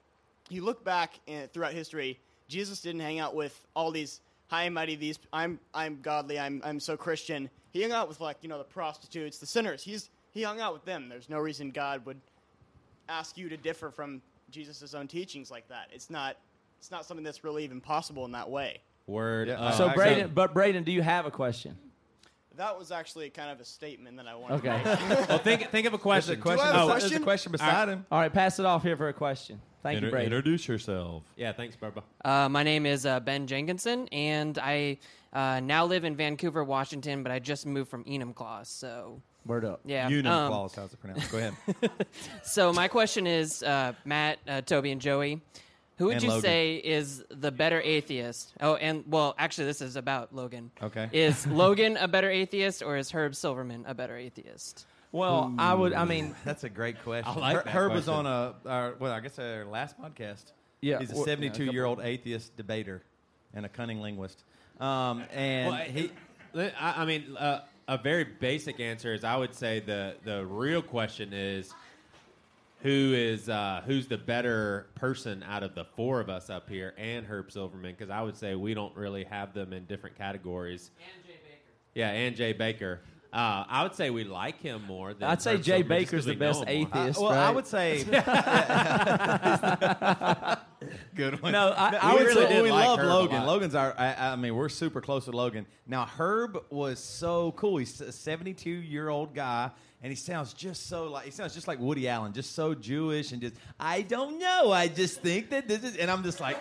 You 0.50 0.64
look 0.64 0.84
back 0.84 1.20
in, 1.28 1.48
throughout 1.48 1.74
history, 1.74 2.20
Jesus 2.48 2.82
didn't 2.82 3.02
hang 3.02 3.20
out 3.20 3.36
with 3.36 3.66
all 3.76 3.91
these 3.91 4.22
high 4.48 4.64
and 4.64 4.76
mighty. 4.76 4.96
These 4.96 5.20
I'm 5.32 5.60
I'm 5.74 6.00
godly. 6.02 6.39
I'm 6.39 6.62
I'm 6.64 6.80
so 6.80 6.98
Christian. 6.98 7.50
He 7.72 7.82
hung 7.82 7.91
out 7.91 8.08
with 8.08 8.22
like 8.22 8.38
you 8.41 8.50
know 8.50 8.58
the 8.58 8.64
prostitutes, 8.64 9.38
the 9.38 9.46
sinners. 9.46 9.84
He's 9.84 10.10
he 10.32 10.44
hung 10.44 10.60
out 10.60 10.74
with 10.74 10.86
them. 10.86 11.10
There's 11.10 11.30
no 11.30 11.39
reason 11.39 11.72
God 11.72 12.06
would 12.06 12.20
ask 13.10 13.38
you 13.38 13.50
to 13.50 13.58
differ 13.58 13.91
from 13.91 14.22
Jesus' 14.50 14.94
own 14.94 15.08
teachings 15.08 15.50
like 15.50 15.68
that. 15.70 15.88
It's 15.91 16.10
not 16.10 16.38
it's 16.80 16.91
not 16.91 17.06
something 17.06 17.24
that's 17.24 17.44
really 17.44 17.64
even 17.64 17.82
possible 17.82 18.26
in 18.26 18.32
that 18.34 18.50
way. 18.50 18.82
Word. 19.08 19.48
Yeah. 19.48 19.56
up. 19.56 19.76
So, 19.76 19.89
Braden, 19.94 20.32
but 20.34 20.54
Braden, 20.54 20.84
do 20.84 20.91
you 20.91 21.02
have 21.02 21.26
a 21.26 21.32
question? 21.32 21.78
That 22.56 22.78
was 22.78 22.91
actually 22.91 23.30
kind 23.32 23.49
of 23.51 23.60
a 23.60 23.66
statement 23.66 24.18
that 24.18 24.28
I 24.28 24.36
wanted. 24.36 24.56
Okay. 24.66 24.82
well, 25.30 25.39
think 25.39 25.70
think 25.72 25.88
of 25.88 25.93
a 25.93 25.97
There's 25.97 26.01
question. 26.01 26.34
a 26.36 26.38
question. 26.41 26.68
I 26.68 26.72
have 26.72 26.76
a 26.76 26.84
Oh, 26.84 26.88
There's 26.88 27.04
a 27.04 27.08
question? 27.08 27.24
question 27.24 27.51
beside 27.51 27.89
him. 27.89 28.06
All 28.12 28.20
right, 28.20 28.32
pass 28.32 28.60
it 28.60 28.66
off 28.66 28.84
here 28.84 28.95
for 28.95 29.08
a 29.10 29.14
question. 29.14 29.60
Thank 29.82 30.01
you, 30.01 30.10
Braden. 30.10 30.28
Introduce 30.32 30.68
yourself. 30.68 31.24
yeah. 31.36 31.51
Thanks, 31.51 31.76
Bubba. 31.76 32.04
Uh, 32.24 32.47
my 32.49 32.64
name 32.64 32.86
is 32.86 33.06
uh, 33.06 33.20
Ben 33.20 33.47
Jenkinson, 33.47 34.08
and 34.14 34.58
I 34.58 34.97
uh, 35.34 35.60
now 35.62 35.86
live 35.86 36.06
in 36.06 36.16
Vancouver, 36.16 36.64
Washington, 36.64 37.22
but 37.24 37.32
I 37.34 37.39
just 37.39 37.66
moved 37.66 37.89
from 37.89 38.06
Enumclaw. 38.06 38.66
So, 38.66 39.22
Word 39.45 39.66
up. 39.66 39.82
yeah. 39.84 40.08
Unum 40.08 40.32
um, 40.32 40.47
clause, 40.49 40.76
how's 40.76 40.93
it 40.93 41.01
pronounced? 41.01 41.30
Go 41.32 41.38
ahead. 41.39 41.54
So, 42.43 42.72
my 42.72 42.88
question 42.88 43.28
is 43.28 43.62
uh, 43.64 43.91
Matt, 44.06 44.39
uh, 44.47 44.62
Toby, 44.62 44.91
and 44.91 45.01
Joey. 45.01 45.41
Who 45.98 46.06
would 46.06 46.16
And 46.16 46.24
you 46.24 46.30
Logan. 46.30 46.41
say 46.41 46.76
is 46.76 47.24
the 47.30 47.52
better 47.52 47.80
atheist? 47.82 48.54
Oh, 48.60 48.76
and 48.76 49.04
well, 49.08 49.36
actually, 49.38 49.66
this 49.66 49.82
is 49.82 49.96
about 49.96 50.34
Logan. 50.34 50.72
Okay. 50.82 51.08
Is 51.12 51.46
Logan 51.62 51.98
a 51.98 52.08
better 52.08 52.30
atheist, 52.32 52.82
or 52.82 52.98
is 52.98 53.12
Herb 53.12 53.36
Silverman 53.36 53.86
a 53.88 53.94
better 53.94 54.18
atheist? 54.18 54.88
Well, 55.12 55.54
I 55.60 55.76
would. 55.76 55.94
I 55.94 56.06
mean, 56.06 56.36
That's 56.44 56.64
a 56.64 56.70
great 56.70 57.04
question. 57.04 57.32
I 57.36 57.39
like 57.39 57.58
Her- 57.58 57.64
that 57.64 57.70
Herb 57.70 57.91
was 57.94 58.08
on 58.10 58.26
a, 58.26 58.56
our, 58.66 58.96
well, 59.00 59.12
I 59.12 59.20
guess 59.20 59.38
our 59.38 59.66
last 59.66 59.96
podcast. 60.02 60.46
Yeah, 60.82 60.98
He's 61.00 61.12
a 61.12 61.16
well, 61.16 61.26
72 61.26 61.66
year 61.66 61.86
old 61.86 62.02
atheist 62.02 62.58
debater 62.58 63.04
and 63.54 63.64
a 63.66 63.70
cunning 63.70 64.02
linguist. 64.02 64.44
Um, 64.80 65.24
and 65.32 65.72
Well, 65.72 65.78
he, 65.84 66.12
I, 66.80 67.04
I 67.04 67.06
mean, 67.06 67.38
uh, 67.38 67.60
a 67.88 67.98
very 68.00 68.24
basic 68.24 68.80
answer 68.80 69.14
is 69.14 69.24
I 69.24 69.36
would 69.38 69.54
say 69.54 69.80
the 69.80 70.16
the 70.24 70.44
real 70.46 70.82
question 70.82 71.32
is 71.34 71.72
who 72.84 73.13
is 73.15 73.47
uh, 73.47 73.81
who's 73.86 74.07
the 74.07 74.17
better 74.17 74.88
person 74.93 75.41
out 75.47 75.63
of 75.63 75.73
the 75.73 75.86
four 75.86 76.19
of 76.19 76.29
us 76.29 76.49
up 76.49 76.69
here 76.69 76.93
and 76.97 77.25
Herb 77.25 77.49
Silverman 77.49 77.95
because 77.97 78.09
I 78.09 78.21
would 78.21 78.36
say 78.36 78.55
we 78.55 78.73
don't 78.73 78.95
really 78.95 79.23
have 79.23 79.53
them 79.53 79.71
in 79.71 79.86
different 79.86 80.17
categories. 80.17 80.91
And 80.99 81.25
Jay 81.25 81.39
Baker. 81.41 81.71
Yeah, 81.95 82.09
and 82.09 82.36
Jay 82.36 82.51
Baker. 82.51 82.99
Uh, 83.34 83.63
I 83.67 83.81
would 83.81 83.95
say 83.95 84.11
we 84.11 84.25
like 84.25 84.61
him 84.61 84.84
more 84.86 85.15
than 85.15 85.27
I'd 85.27 85.41
say 85.41 85.55
Herb 85.55 85.63
Jay 85.63 85.77
Silverman, 85.79 85.99
just 86.01 86.11
Baker's 86.11 86.21
'cause 86.21 86.27
we 86.27 86.34
the 86.36 86.39
best 86.39 86.59
know 86.65 86.71
him 86.71 86.88
more. 86.91 86.99
atheist. 87.01 87.19
well, 87.19 87.31
I 87.31 87.49
would 87.49 87.65
say. 87.65 88.03
Good 91.15 91.41
one. 91.41 91.51
No, 91.53 91.69
I- 91.75 91.95
I 91.95 92.11
we 92.13 92.17
would 92.19 92.27
really 92.27 92.45
say- 92.47 92.53
did 92.53 92.63
we 92.63 92.71
like 92.71 92.88
love 92.88 92.99
Herb 92.99 93.07
Logan. 93.07 93.45
Logan's 93.45 93.75
our. 93.75 93.93
I, 93.97 94.34
I 94.34 94.36
mean, 94.36 94.55
we're 94.55 94.69
super 94.69 95.01
close 95.01 95.25
with 95.27 95.36
Logan. 95.36 95.65
Now, 95.88 96.05
Herb 96.05 96.61
was 96.69 96.99
so 96.99 97.51
cool. 97.53 97.77
He's 97.77 97.99
a 98.01 98.11
72 98.11 98.69
year 98.69 99.09
old 99.09 99.34
guy, 99.34 99.69
and 100.01 100.11
he 100.11 100.15
sounds 100.15 100.53
just 100.53 100.88
so 100.88 101.05
like 101.07 101.25
he 101.25 101.31
sounds 101.31 101.53
just 101.53 101.67
like 101.67 101.79
Woody 101.79 102.07
Allen, 102.09 102.34
just 102.34 102.53
so 102.53 102.73
Jewish 102.75 103.31
and 103.31 103.41
just. 103.41 103.55
I 103.79 104.01
don't 104.01 104.38
know. 104.39 104.71
I 104.71 104.88
just 104.89 105.21
think 105.21 105.49
that 105.51 105.67
this 105.67 105.84
is, 105.84 105.95
and 105.97 106.11
I'm 106.11 106.23
just 106.23 106.39
like, 106.39 106.57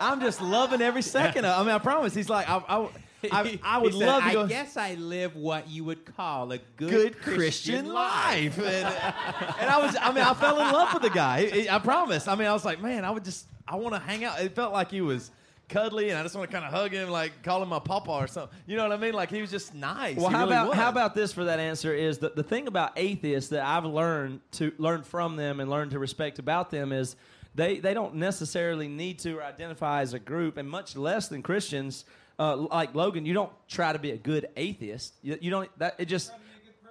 I'm 0.00 0.20
just 0.20 0.40
loving 0.40 0.80
every 0.80 1.02
second. 1.02 1.44
of 1.44 1.58
I 1.60 1.62
mean, 1.62 1.74
I 1.74 1.78
promise. 1.78 2.14
He's 2.14 2.30
like, 2.30 2.48
I, 2.48 2.62
I, 2.68 2.88
I, 3.32 3.58
I 3.64 3.78
would 3.78 3.92
said, 3.92 4.06
love 4.06 4.24
to 4.24 4.32
go. 4.32 4.42
I 4.44 4.46
guess 4.48 4.76
I 4.76 4.94
live 4.94 5.36
what 5.36 5.68
you 5.68 5.84
would 5.84 6.04
call 6.16 6.52
a 6.52 6.58
good, 6.76 6.88
good 6.90 7.20
Christian, 7.20 7.92
life. 7.92 8.58
and, 8.58 8.66
and 9.60 9.70
I 9.70 9.78
was, 9.80 9.96
I 10.00 10.12
mean, 10.12 10.24
I 10.24 10.34
fell 10.34 10.58
in 10.60 10.72
love 10.72 10.92
with 10.94 11.02
the 11.02 11.10
guy. 11.10 11.66
I 11.70 11.78
promise. 11.78 12.28
I 12.28 12.34
mean, 12.34 12.46
I 12.48 12.52
was 12.52 12.64
like, 12.64 12.80
man, 12.80 13.04
I 13.04 13.10
would 13.10 13.24
just, 13.24 13.46
I 13.66 13.76
want 13.76 13.94
to 13.94 14.00
hang 14.00 14.24
out. 14.24 14.40
It 14.40 14.54
felt 14.54 14.72
like 14.72 14.90
he 14.90 15.00
was 15.00 15.30
cuddly, 15.68 16.10
and 16.10 16.18
I 16.18 16.22
just 16.22 16.36
want 16.36 16.48
to 16.50 16.56
kind 16.56 16.64
of 16.64 16.72
hug 16.72 16.92
him, 16.92 17.08
like 17.10 17.42
call 17.42 17.62
him 17.62 17.68
my 17.68 17.80
papa 17.80 18.10
or 18.10 18.26
something. 18.28 18.56
You 18.66 18.76
know 18.76 18.84
what 18.84 18.92
I 18.92 18.96
mean? 18.96 19.14
Like 19.14 19.30
he 19.30 19.40
was 19.40 19.50
just 19.50 19.74
nice. 19.74 20.16
Well, 20.16 20.28
He 20.28 20.34
how 20.34 20.44
really 20.44 20.52
about 20.54 20.68
was. 20.68 20.76
how 20.76 20.88
about 20.88 21.14
this 21.14 21.32
for 21.32 21.44
that 21.46 21.58
answer 21.58 21.92
is 21.92 22.18
that 22.18 22.36
the 22.36 22.42
thing 22.44 22.68
about 22.68 22.92
atheists 22.96 23.50
that 23.50 23.64
I've 23.64 23.84
learned 23.84 24.40
to 24.52 24.72
learn 24.78 25.02
from 25.02 25.36
them 25.36 25.58
and 25.60 25.68
learn 25.68 25.90
to 25.90 25.98
respect 25.98 26.38
about 26.38 26.70
them 26.70 26.92
is 26.92 27.16
they 27.56 27.80
they 27.80 27.94
don't 27.94 28.14
necessarily 28.16 28.86
need 28.86 29.18
to 29.20 29.38
or 29.38 29.42
identify 29.42 30.02
as 30.02 30.14
a 30.14 30.18
group, 30.20 30.56
and 30.56 30.68
much 30.70 30.94
less 30.96 31.28
than 31.28 31.42
Christians. 31.42 32.04
Uh, 32.38 32.56
like 32.56 32.94
Logan, 32.94 33.24
you 33.24 33.34
don't 33.34 33.52
try 33.68 33.92
to 33.92 33.98
be 33.98 34.10
a 34.10 34.16
good 34.16 34.48
atheist. 34.56 35.14
You, 35.22 35.38
you 35.40 35.50
don't. 35.50 35.70
That 35.78 35.94
it 35.98 36.06
just 36.06 36.32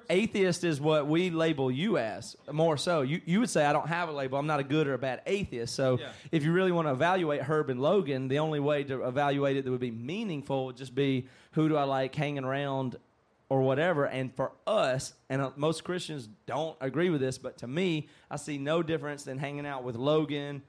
atheist 0.09 0.63
is 0.63 0.79
what 0.79 1.07
we 1.07 1.29
label 1.29 1.71
you 1.71 1.97
as 1.97 2.35
more 2.51 2.77
so. 2.77 3.01
You 3.01 3.21
you 3.25 3.39
would 3.39 3.49
say 3.49 3.65
I 3.65 3.73
don't 3.73 3.87
have 3.87 4.09
a 4.09 4.11
label. 4.11 4.37
I'm 4.39 4.47
not 4.47 4.59
a 4.59 4.63
good 4.63 4.87
or 4.87 4.93
a 4.93 4.97
bad 4.97 5.21
atheist. 5.25 5.75
So 5.75 5.99
if 6.31 6.43
you 6.43 6.51
really 6.51 6.71
want 6.71 6.87
to 6.87 6.91
evaluate 6.93 7.41
Herb 7.41 7.69
and 7.69 7.79
Logan, 7.81 8.27
the 8.27 8.39
only 8.39 8.59
way 8.59 8.83
to 8.83 9.03
evaluate 9.07 9.57
it 9.57 9.65
that 9.65 9.71
would 9.71 9.79
be 9.79 9.91
meaningful 9.91 10.65
would 10.67 10.77
just 10.77 10.95
be 10.95 11.27
who 11.51 11.69
do 11.69 11.77
I 11.77 11.83
like 11.83 12.15
hanging 12.15 12.43
around 12.43 12.97
or 13.49 13.61
whatever. 13.61 14.05
And 14.05 14.33
for 14.35 14.51
us, 14.65 15.13
and 15.29 15.41
uh, 15.41 15.51
most 15.55 15.83
Christians 15.83 16.27
don't 16.45 16.75
agree 16.81 17.09
with 17.09 17.21
this, 17.21 17.37
but 17.37 17.57
to 17.59 17.67
me, 17.67 18.09
I 18.29 18.37
see 18.37 18.57
no 18.57 18.81
difference 18.81 19.23
than 19.23 19.37
hanging 19.37 19.65
out 19.65 19.83
with 19.83 19.95
Logan 19.95 20.63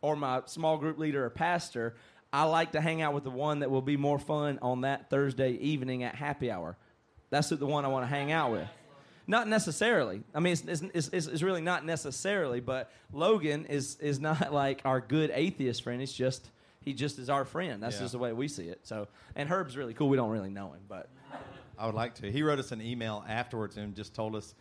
or 0.00 0.16
my 0.16 0.42
small 0.46 0.78
group 0.78 0.98
leader 0.98 1.24
or 1.24 1.30
pastor. 1.30 1.94
I 2.32 2.44
like 2.44 2.72
to 2.72 2.80
hang 2.80 3.02
out 3.02 3.14
with 3.14 3.24
the 3.24 3.30
one 3.30 3.60
that 3.60 3.70
will 3.70 3.82
be 3.82 3.96
more 3.96 4.18
fun 4.18 4.58
on 4.62 4.82
that 4.82 5.08
Thursday 5.10 5.52
evening 5.52 6.02
at 6.02 6.14
happy 6.14 6.50
hour. 6.50 6.76
That's 7.30 7.48
the 7.48 7.66
one 7.66 7.84
I 7.84 7.88
want 7.88 8.02
to 8.04 8.08
hang 8.08 8.30
out 8.32 8.52
with. 8.52 8.68
Not 9.26 9.48
necessarily. 9.48 10.22
I 10.34 10.40
mean, 10.40 10.52
it's, 10.52 10.82
it's, 10.82 11.08
it's, 11.08 11.26
it's 11.26 11.42
really 11.42 11.60
not 11.60 11.84
necessarily, 11.84 12.60
but 12.60 12.92
Logan 13.12 13.66
is, 13.66 13.96
is 14.00 14.20
not 14.28 14.52
like 14.52 14.82
our 14.84 15.00
good 15.00 15.30
atheist 15.34 15.82
friend. 15.82 16.00
It's 16.02 16.12
just, 16.12 16.50
he 16.82 16.92
just 16.92 17.18
is 17.18 17.28
our 17.30 17.44
friend. 17.44 17.82
That's 17.82 17.96
Yeah. 17.96 18.02
just 18.02 18.12
the 18.12 18.18
way 18.18 18.32
we 18.32 18.48
see 18.48 18.68
it. 18.68 18.80
So, 18.84 19.08
and 19.34 19.48
Herb's 19.48 19.76
really 19.76 19.94
cool. 19.94 20.08
We 20.08 20.16
don't 20.16 20.30
really 20.30 20.50
know 20.50 20.72
him, 20.72 20.82
but 20.88 21.08
I 21.78 21.86
would 21.86 21.94
like 21.94 22.14
to. 22.16 22.30
He 22.30 22.42
wrote 22.42 22.58
us 22.58 22.70
an 22.72 22.80
email 22.80 23.24
afterwards 23.28 23.76
and 23.76 23.94
just 23.94 24.14
told 24.14 24.36
us. 24.36 24.54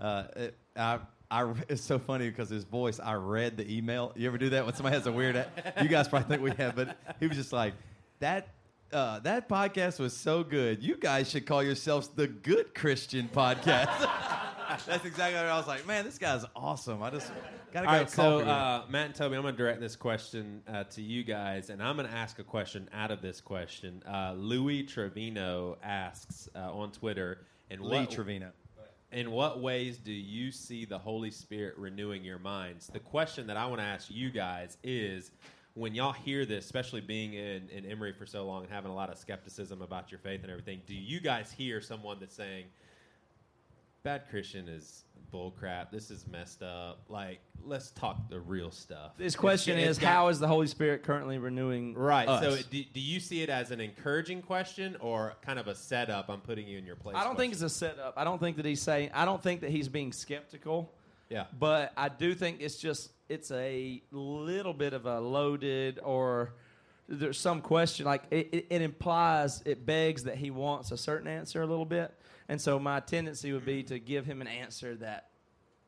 Uh, 0.00 0.24
it, 0.36 0.56
I, 0.76 0.98
I, 1.32 1.52
it's 1.68 1.82
so 1.82 1.98
funny 1.98 2.28
because 2.28 2.50
his 2.50 2.64
voice. 2.64 3.00
I 3.00 3.14
read 3.14 3.56
the 3.56 3.74
email. 3.74 4.12
You 4.14 4.28
ever 4.28 4.38
do 4.38 4.50
that 4.50 4.64
when 4.64 4.74
somebody 4.74 4.96
has 4.96 5.06
a 5.06 5.12
weird? 5.12 5.44
You 5.80 5.88
guys 5.88 6.06
probably 6.06 6.28
think 6.28 6.42
we 6.42 6.50
have, 6.62 6.76
but 6.76 6.96
he 7.18 7.26
was 7.26 7.36
just 7.36 7.52
like 7.52 7.74
that. 8.20 8.48
Uh, 8.92 9.18
that 9.20 9.48
podcast 9.48 9.98
was 9.98 10.14
so 10.14 10.44
good. 10.44 10.82
You 10.82 10.96
guys 10.98 11.30
should 11.30 11.46
call 11.46 11.62
yourselves 11.62 12.08
the 12.08 12.26
Good 12.26 12.74
Christian 12.74 13.26
Podcast. 13.32 13.88
That's 14.86 15.06
exactly 15.06 15.34
what 15.34 15.46
I 15.46 15.56
was 15.56 15.66
like. 15.66 15.86
Man, 15.86 16.04
this 16.04 16.18
guy's 16.18 16.44
awesome. 16.54 17.02
I 17.02 17.08
just 17.08 17.30
gotta 17.72 17.86
All 17.86 17.94
go. 17.94 17.98
right, 18.00 18.10
so 18.10 18.40
uh, 18.40 18.84
Matt 18.90 19.06
and 19.06 19.14
Toby, 19.14 19.36
I'm 19.36 19.42
going 19.42 19.54
to 19.54 19.58
direct 19.58 19.80
this 19.80 19.96
question 19.96 20.62
uh, 20.68 20.84
to 20.84 21.00
you 21.00 21.24
guys, 21.24 21.70
and 21.70 21.82
I'm 21.82 21.96
going 21.96 22.08
to 22.08 22.14
ask 22.14 22.38
a 22.38 22.44
question 22.44 22.88
out 22.92 23.10
of 23.10 23.22
this 23.22 23.40
question. 23.40 24.02
Uh, 24.06 24.34
Louis 24.36 24.82
Trevino 24.82 25.78
asks 25.82 26.48
uh, 26.54 26.72
on 26.72 26.92
Twitter, 26.92 27.46
and 27.70 27.80
Lee 27.80 28.00
what 28.00 28.10
Trevino. 28.10 28.50
In 29.12 29.30
what 29.30 29.60
ways 29.60 29.98
do 29.98 30.12
you 30.12 30.50
see 30.50 30.84
the 30.84 30.98
Holy 30.98 31.30
Spirit 31.30 31.76
renewing 31.76 32.24
your 32.24 32.38
minds?" 32.38 32.88
The 32.88 33.00
question 33.00 33.46
that 33.46 33.56
I 33.56 33.66
want 33.66 33.80
to 33.80 33.86
ask 33.86 34.10
you 34.10 34.30
guys 34.30 34.78
is. 34.82 35.30
When 35.74 35.94
y'all 35.94 36.12
hear 36.12 36.44
this, 36.44 36.66
especially 36.66 37.00
being 37.00 37.32
in, 37.32 37.66
in 37.70 37.86
Emery 37.86 38.12
for 38.12 38.26
so 38.26 38.44
long 38.44 38.64
and 38.64 38.70
having 38.70 38.90
a 38.90 38.94
lot 38.94 39.08
of 39.08 39.16
skepticism 39.16 39.80
about 39.80 40.12
your 40.12 40.18
faith 40.18 40.42
and 40.42 40.50
everything, 40.50 40.82
do 40.86 40.94
you 40.94 41.18
guys 41.18 41.50
hear 41.50 41.80
someone 41.80 42.18
that's 42.20 42.34
saying, 42.36 42.66
bad 44.02 44.22
Christian 44.30 44.68
is 44.68 45.04
bullcrap. 45.32 45.90
This 45.90 46.10
is 46.10 46.26
messed 46.26 46.62
up. 46.62 47.04
Like, 47.08 47.40
let's 47.64 47.90
talk 47.92 48.28
the 48.28 48.40
real 48.40 48.70
stuff. 48.70 49.12
This 49.16 49.34
question 49.36 49.74
It's- 49.78 49.90
is 49.92 49.96
it's 49.96 50.02
got- 50.02 50.12
how 50.12 50.28
is 50.28 50.38
the 50.40 50.48
Holy 50.48 50.66
Spirit 50.66 51.02
currently 51.02 51.38
renewing 51.38 51.94
right? 51.94 52.28
us? 52.28 52.42
So, 52.42 52.68
do, 52.70 52.84
do 52.84 53.00
you 53.00 53.18
see 53.20 53.42
it 53.42 53.48
as 53.48 53.70
an 53.70 53.80
encouraging 53.80 54.42
question 54.42 54.96
or 55.00 55.34
kind 55.42 55.58
of 55.58 55.68
a 55.68 55.74
setup? 55.74 56.28
I'm 56.28 56.40
putting 56.40 56.66
you 56.66 56.76
in 56.78 56.84
your 56.84 56.96
place. 56.96 57.16
I 57.16 57.24
don't 57.24 57.36
think 57.36 57.52
it's 57.52 57.62
a 57.62 57.70
setup. 57.70 58.14
I 58.16 58.24
don't 58.24 58.40
think 58.40 58.56
that 58.56 58.66
he's 58.66 58.82
saying. 58.82 59.10
I 59.14 59.24
don't 59.24 59.42
think 59.42 59.60
that 59.62 59.70
he's 59.70 59.88
being 59.88 60.12
skeptical. 60.12 60.92
Yeah. 61.30 61.46
But 61.58 61.92
I 61.96 62.08
do 62.10 62.34
think 62.34 62.60
it's 62.60 62.76
just 62.76 63.10
it's 63.28 63.50
a 63.50 64.02
little 64.10 64.74
bit 64.74 64.92
of 64.92 65.06
a 65.06 65.18
loaded 65.18 65.98
or 66.00 66.52
there's 67.08 67.38
some 67.38 67.62
question 67.62 68.04
like 68.04 68.22
it, 68.30 68.48
it, 68.52 68.66
it 68.68 68.82
implies 68.82 69.62
it 69.64 69.86
begs 69.86 70.24
that 70.24 70.36
he 70.36 70.50
wants 70.50 70.90
a 70.92 70.98
certain 70.98 71.26
answer 71.26 71.62
a 71.62 71.66
little 71.66 71.86
bit, 71.86 72.12
and 72.48 72.60
so 72.60 72.78
my 72.78 73.00
tendency 73.00 73.52
would 73.52 73.64
be 73.64 73.82
to 73.84 73.98
give 73.98 74.24
him 74.26 74.40
an 74.40 74.46
answer 74.46 74.96
that 74.96 75.28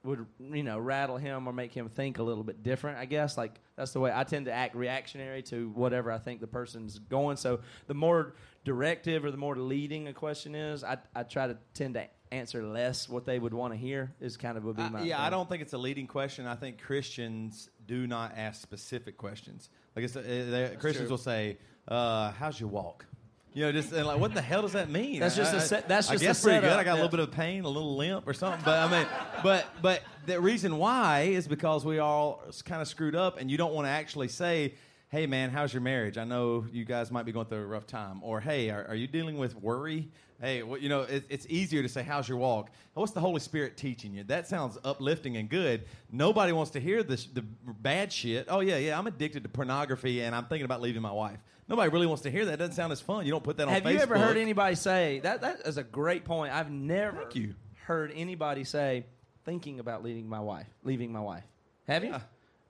would 0.05 0.27
you 0.39 0.63
know 0.63 0.79
rattle 0.79 1.17
him 1.17 1.49
or 1.49 1.53
make 1.53 1.73
him 1.73 1.89
think 1.89 2.19
a 2.19 2.23
little 2.23 2.45
bit 2.45 2.63
different. 2.63 2.99
I 2.99 3.07
guess 3.07 3.37
like 3.37 3.61
that's 3.77 3.93
the 3.93 4.01
way 4.01 4.13
I 4.15 4.25
tend 4.25 4.47
to 4.47 4.53
act 4.53 4.75
reactionary 4.75 5.43
to 5.45 5.71
whatever 5.71 6.13
I 6.13 6.19
think 6.19 6.41
the 6.41 6.47
person's 6.47 6.99
going. 6.99 7.37
So 7.37 7.61
the 7.87 7.95
more 7.95 8.35
directive 8.65 9.25
or 9.25 9.31
the 9.31 9.37
more 9.37 9.57
leading 9.57 10.09
a 10.09 10.13
question 10.13 10.55
is, 10.55 10.85
I 10.85 10.99
I 11.15 11.23
try 11.23 11.47
to 11.47 11.57
tend 11.73 11.95
to 11.95 12.07
answer 12.33 12.63
less 12.65 13.09
what 13.09 13.25
they 13.25 13.39
would 13.39 13.55
want 13.55 13.73
to 13.73 13.79
hear 13.79 14.13
is 14.21 14.37
kind 14.37 14.59
of 14.59 14.65
would 14.65 14.77
be 14.77 14.83
my 14.83 15.03
yeah, 15.03 15.23
I 15.23 15.31
don't 15.31 15.49
think 15.49 15.63
it's 15.63 15.73
a 15.73 15.79
leading 15.79 16.07
question. 16.07 16.47
I 16.47 16.57
think 16.57 16.83
Christians 16.83 17.71
do 17.87 18.07
not 18.07 18.35
ask 18.37 18.61
specific 18.61 19.17
questions. 19.17 19.71
Like 19.97 20.05
it's, 20.05 20.17
uh, 20.17 20.21
they- 20.23 20.77
Christians 20.79 21.07
true. 21.07 21.11
will 21.11 21.19
say, 21.19 21.59
uh, 21.89 22.33
"How's 22.33 22.59
your 22.61 22.69
walk?" 22.69 23.07
You 23.55 23.63
know, 23.67 23.73
just 23.73 23.93
and 23.93 24.05
like, 24.05 24.19
what 24.19 24.35
the 24.35 24.43
hell 24.43 24.63
does 24.63 24.73
that 24.73 24.91
mean? 24.91 25.21
That's 25.21 25.37
just 25.37 25.53
I- 25.55 25.59
a 25.59 25.61
I- 25.61 25.65
set- 25.65 25.89
that's 25.89 26.11
I 26.11 26.15
just 26.15 26.25
a 26.25 26.27
guess 26.27 26.43
pretty 26.43 26.61
good. 26.61 26.71
I 26.73 26.83
got 26.83 26.93
a 26.93 26.95
little 26.95 27.09
bit 27.09 27.21
of 27.21 27.31
pain, 27.31 27.65
a 27.65 27.69
little 27.69 27.97
limp, 27.97 28.27
or 28.27 28.35
something. 28.35 28.61
But 28.65 28.79
I 28.81 28.91
mean, 28.91 29.07
but 29.45 29.67
but 29.81 30.03
the 30.27 30.41
reason 30.41 30.77
why 30.77 31.23
is 31.23 31.47
because 31.47 31.85
we 31.85 32.01
all 32.01 32.43
kind 32.65 32.83
of 32.83 32.89
screwed 32.89 33.15
up, 33.15 33.39
and 33.41 33.49
you 33.51 33.57
don't 33.57 33.73
want 33.73 33.87
to 33.87 33.91
actually 33.91 34.29
say. 34.29 34.75
Hey 35.15 35.29
man, 35.29 35.51
how's 35.51 35.73
your 35.73 35.81
marriage? 35.81 36.19
I 36.19 36.25
know 36.25 36.67
you 36.73 36.85
guys 36.85 37.13
might 37.13 37.25
be 37.25 37.31
going 37.31 37.47
through 37.47 37.63
a 37.63 37.67
rough 37.67 37.87
time. 37.87 38.19
Or 38.25 38.41
hey, 38.41 38.71
are, 38.71 38.85
are 38.89 38.97
you 38.97 39.07
dealing 39.07 39.39
with 39.39 39.55
worry? 39.55 40.09
Hey, 40.41 40.65
well, 40.65 40.77
you 40.77 40.89
know 40.89 41.03
it, 41.03 41.23
it's 41.29 41.47
easier 41.49 41.83
to 41.83 41.89
say 41.89 42.03
how's 42.03 42.29
your 42.29 42.37
walk. 42.37 42.71
What's 42.95 43.13
the 43.13 43.21
Holy 43.21 43.39
Spirit 43.39 43.77
teaching 43.77 44.13
you? 44.13 44.25
That 44.25 44.49
sounds 44.49 44.77
uplifting 44.83 45.37
and 45.37 45.49
good. 45.49 45.85
Nobody 46.11 46.51
wants 46.51 46.73
to 46.73 46.81
hear 46.81 47.05
this 47.05 47.27
the 47.27 47.43
bad 47.43 48.13
shit. 48.13 48.47
Oh 48.49 48.59
yeah, 48.59 48.77
yeah, 48.79 48.99
I'm 48.99 49.07
addicted 49.07 49.45
to 49.45 49.49
pornography 49.49 50.21
and 50.21 50.35
I'm 50.35 50.47
thinking 50.47 50.65
about 50.65 50.81
leaving 50.81 51.03
my 51.03 51.13
wife. 51.13 51.39
Nobody 51.69 51.91
really 51.91 52.09
wants 52.09 52.25
to 52.25 52.31
hear 52.33 52.47
that. 52.47 52.55
It 52.55 52.57
doesn't 52.57 52.75
sound 52.75 52.93
as 52.93 53.01
fun. 53.01 53.25
You 53.25 53.31
don't 53.31 53.45
put 53.45 53.57
that 53.59 53.69
on 53.69 53.73
Have 53.73 53.85
Facebook. 53.85 53.93
you 53.93 54.01
ever 54.01 54.19
heard 54.19 54.37
anybody 54.37 54.75
say 54.75 55.21
that? 55.21 55.43
That 55.43 55.61
is 55.65 55.77
a 55.77 55.85
great 55.85 56.25
point. 56.25 56.53
I've 56.53 56.73
never 56.73 57.19
Thank 57.19 57.37
you. 57.37 57.55
heard 57.85 58.11
anybody 58.17 58.65
say 58.65 59.07
thinking 59.45 59.79
about 59.79 60.03
leaving 60.03 60.29
my 60.29 60.41
wife, 60.41 60.67
leaving 60.83 61.13
my 61.13 61.21
wife. 61.21 61.45
Have 61.87 62.03
you? 62.03 62.11
Yeah. 62.11 62.21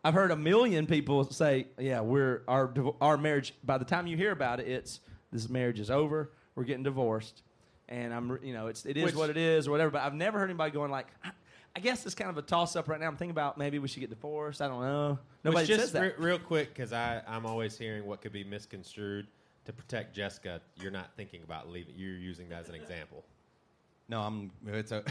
I've 0.05 0.15
heard 0.15 0.31
a 0.31 0.37
million 0.37 0.87
people 0.87 1.25
say, 1.25 1.67
"Yeah, 1.79 2.01
we're 2.01 2.43
our 2.47 2.73
our 3.01 3.17
marriage." 3.17 3.55
By 3.65 3.79
the 3.79 3.85
time 3.87 4.07
you 4.07 4.17
hear 4.17 4.33
about 4.33 4.61
it, 4.61 4.69
it's 4.69 5.01
this 5.33 5.49
marriage 5.49 5.81
is 5.81 5.91
over. 5.91 6.31
We're 6.55 6.65
getting 6.65 6.83
divorced, 6.83 7.43
and 7.89 8.13
I'm 8.13 8.39
you 8.43 8.53
know 8.53 8.67
it's 8.67 8.85
it 8.85 8.97
is 8.99 9.05
Which- 9.05 9.15
what 9.15 9.31
it 9.31 9.37
is 9.39 9.67
or 9.67 9.71
whatever. 9.71 9.91
But 9.91 10.03
I've 10.03 10.15
never 10.15 10.39
heard 10.39 10.51
anybody 10.51 10.71
going 10.73 10.91
like. 10.91 11.07
"I- 11.25 11.31
I 11.77 11.81
guess 11.81 12.07
it's 12.07 12.15
kind 12.15 12.31
of 12.31 12.39
a 12.39 12.43
toss 12.43 12.77
up 12.77 12.89
right 12.89 13.01
now. 13.01 13.09
I'm 13.09 13.17
thinking 13.17 13.33
about 13.33 13.59
maybe 13.59 13.81
we 13.81 13.89
should 13.89 13.99
get 13.99 14.09
divorced. 14.09 14.63
I 14.63 14.69
don't 14.69 14.81
know. 14.81 15.19
Nobody 15.43 15.67
just 15.67 15.81
says 15.81 15.93
that. 15.93 16.03
re- 16.03 16.13
real 16.25 16.39
quick, 16.39 16.69
because 16.69 16.93
I'm 16.93 17.45
always 17.47 17.77
hearing 17.77 18.07
what 18.07 18.21
could 18.23 18.31
be 18.31 18.45
misconstrued. 18.45 19.27
To 19.65 19.73
protect 19.73 20.15
Jessica, 20.15 20.61
you're 20.81 20.93
not 20.93 21.11
thinking 21.17 21.43
about 21.43 21.69
leaving. 21.71 21.95
You're 21.97 22.17
using 22.17 22.49
that 22.51 22.61
as 22.63 22.69
an 22.69 22.77
example. 22.77 23.25
No, 24.09 24.21
I'm. 24.21 24.51
It's 24.67 24.93
a. 24.93 25.03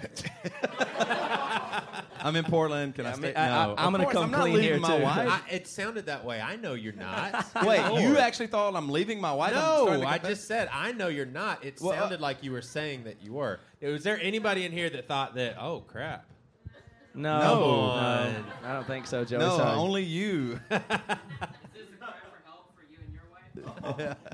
I'm 2.23 2.35
in 2.35 2.43
Portland. 2.45 2.93
Can 2.95 3.05
I, 3.07 3.09
I 3.09 3.13
stay? 3.13 3.21
mean, 3.27 3.33
I- 3.35 3.63
I- 3.63 3.65
no, 3.67 3.75
I'm 3.77 3.91
gonna 3.91 4.05
come 4.11 4.25
I'm 4.25 4.31
not 4.31 4.41
clean 4.41 4.53
leaving 4.53 4.69
here, 4.69 4.79
my 4.79 4.97
too. 4.97 5.03
wife. 5.03 5.29
I, 5.29 5.41
it 5.49 5.67
sounded 5.67 6.05
that 6.05 6.23
way. 6.23 6.39
I 6.39 6.55
know 6.57 6.73
you're 6.73 6.93
not. 6.93 7.45
Wait, 7.65 7.81
Lord. 7.85 8.01
you 8.03 8.17
actually 8.19 8.47
thought 8.47 8.75
I'm 8.75 8.89
leaving 8.89 9.19
my 9.19 9.33
wife? 9.33 9.49
I'm 9.55 9.55
No, 9.61 9.81
starting 9.85 10.01
to 10.03 10.07
I 10.07 10.13
confess? 10.19 10.29
just 10.37 10.47
said 10.47 10.69
I 10.71 10.91
know 10.91 11.07
you're 11.07 11.25
not. 11.25 11.65
It 11.65 11.79
Well, 11.81 11.91
uh, 11.93 11.99
sounded 11.99 12.21
like 12.21 12.43
you 12.43 12.51
were 12.51 12.61
saying 12.61 13.03
that 13.05 13.17
you 13.23 13.33
were. 13.33 13.59
Was 13.81 14.03
there 14.03 14.19
anybody 14.21 14.63
in 14.63 14.71
here 14.71 14.89
that 14.91 15.07
thought 15.07 15.33
that? 15.35 15.57
Oh 15.59 15.81
crap! 15.81 16.25
no, 17.15 17.39
No. 17.39 17.59
no, 18.31 18.43
I 18.63 18.73
don't 18.73 18.85
think 18.87 19.07
so, 19.07 19.25
Joey. 19.25 19.39
No, 19.39 19.57
Sorry. 19.57 19.75
only 19.77 20.03
you. 20.03 20.59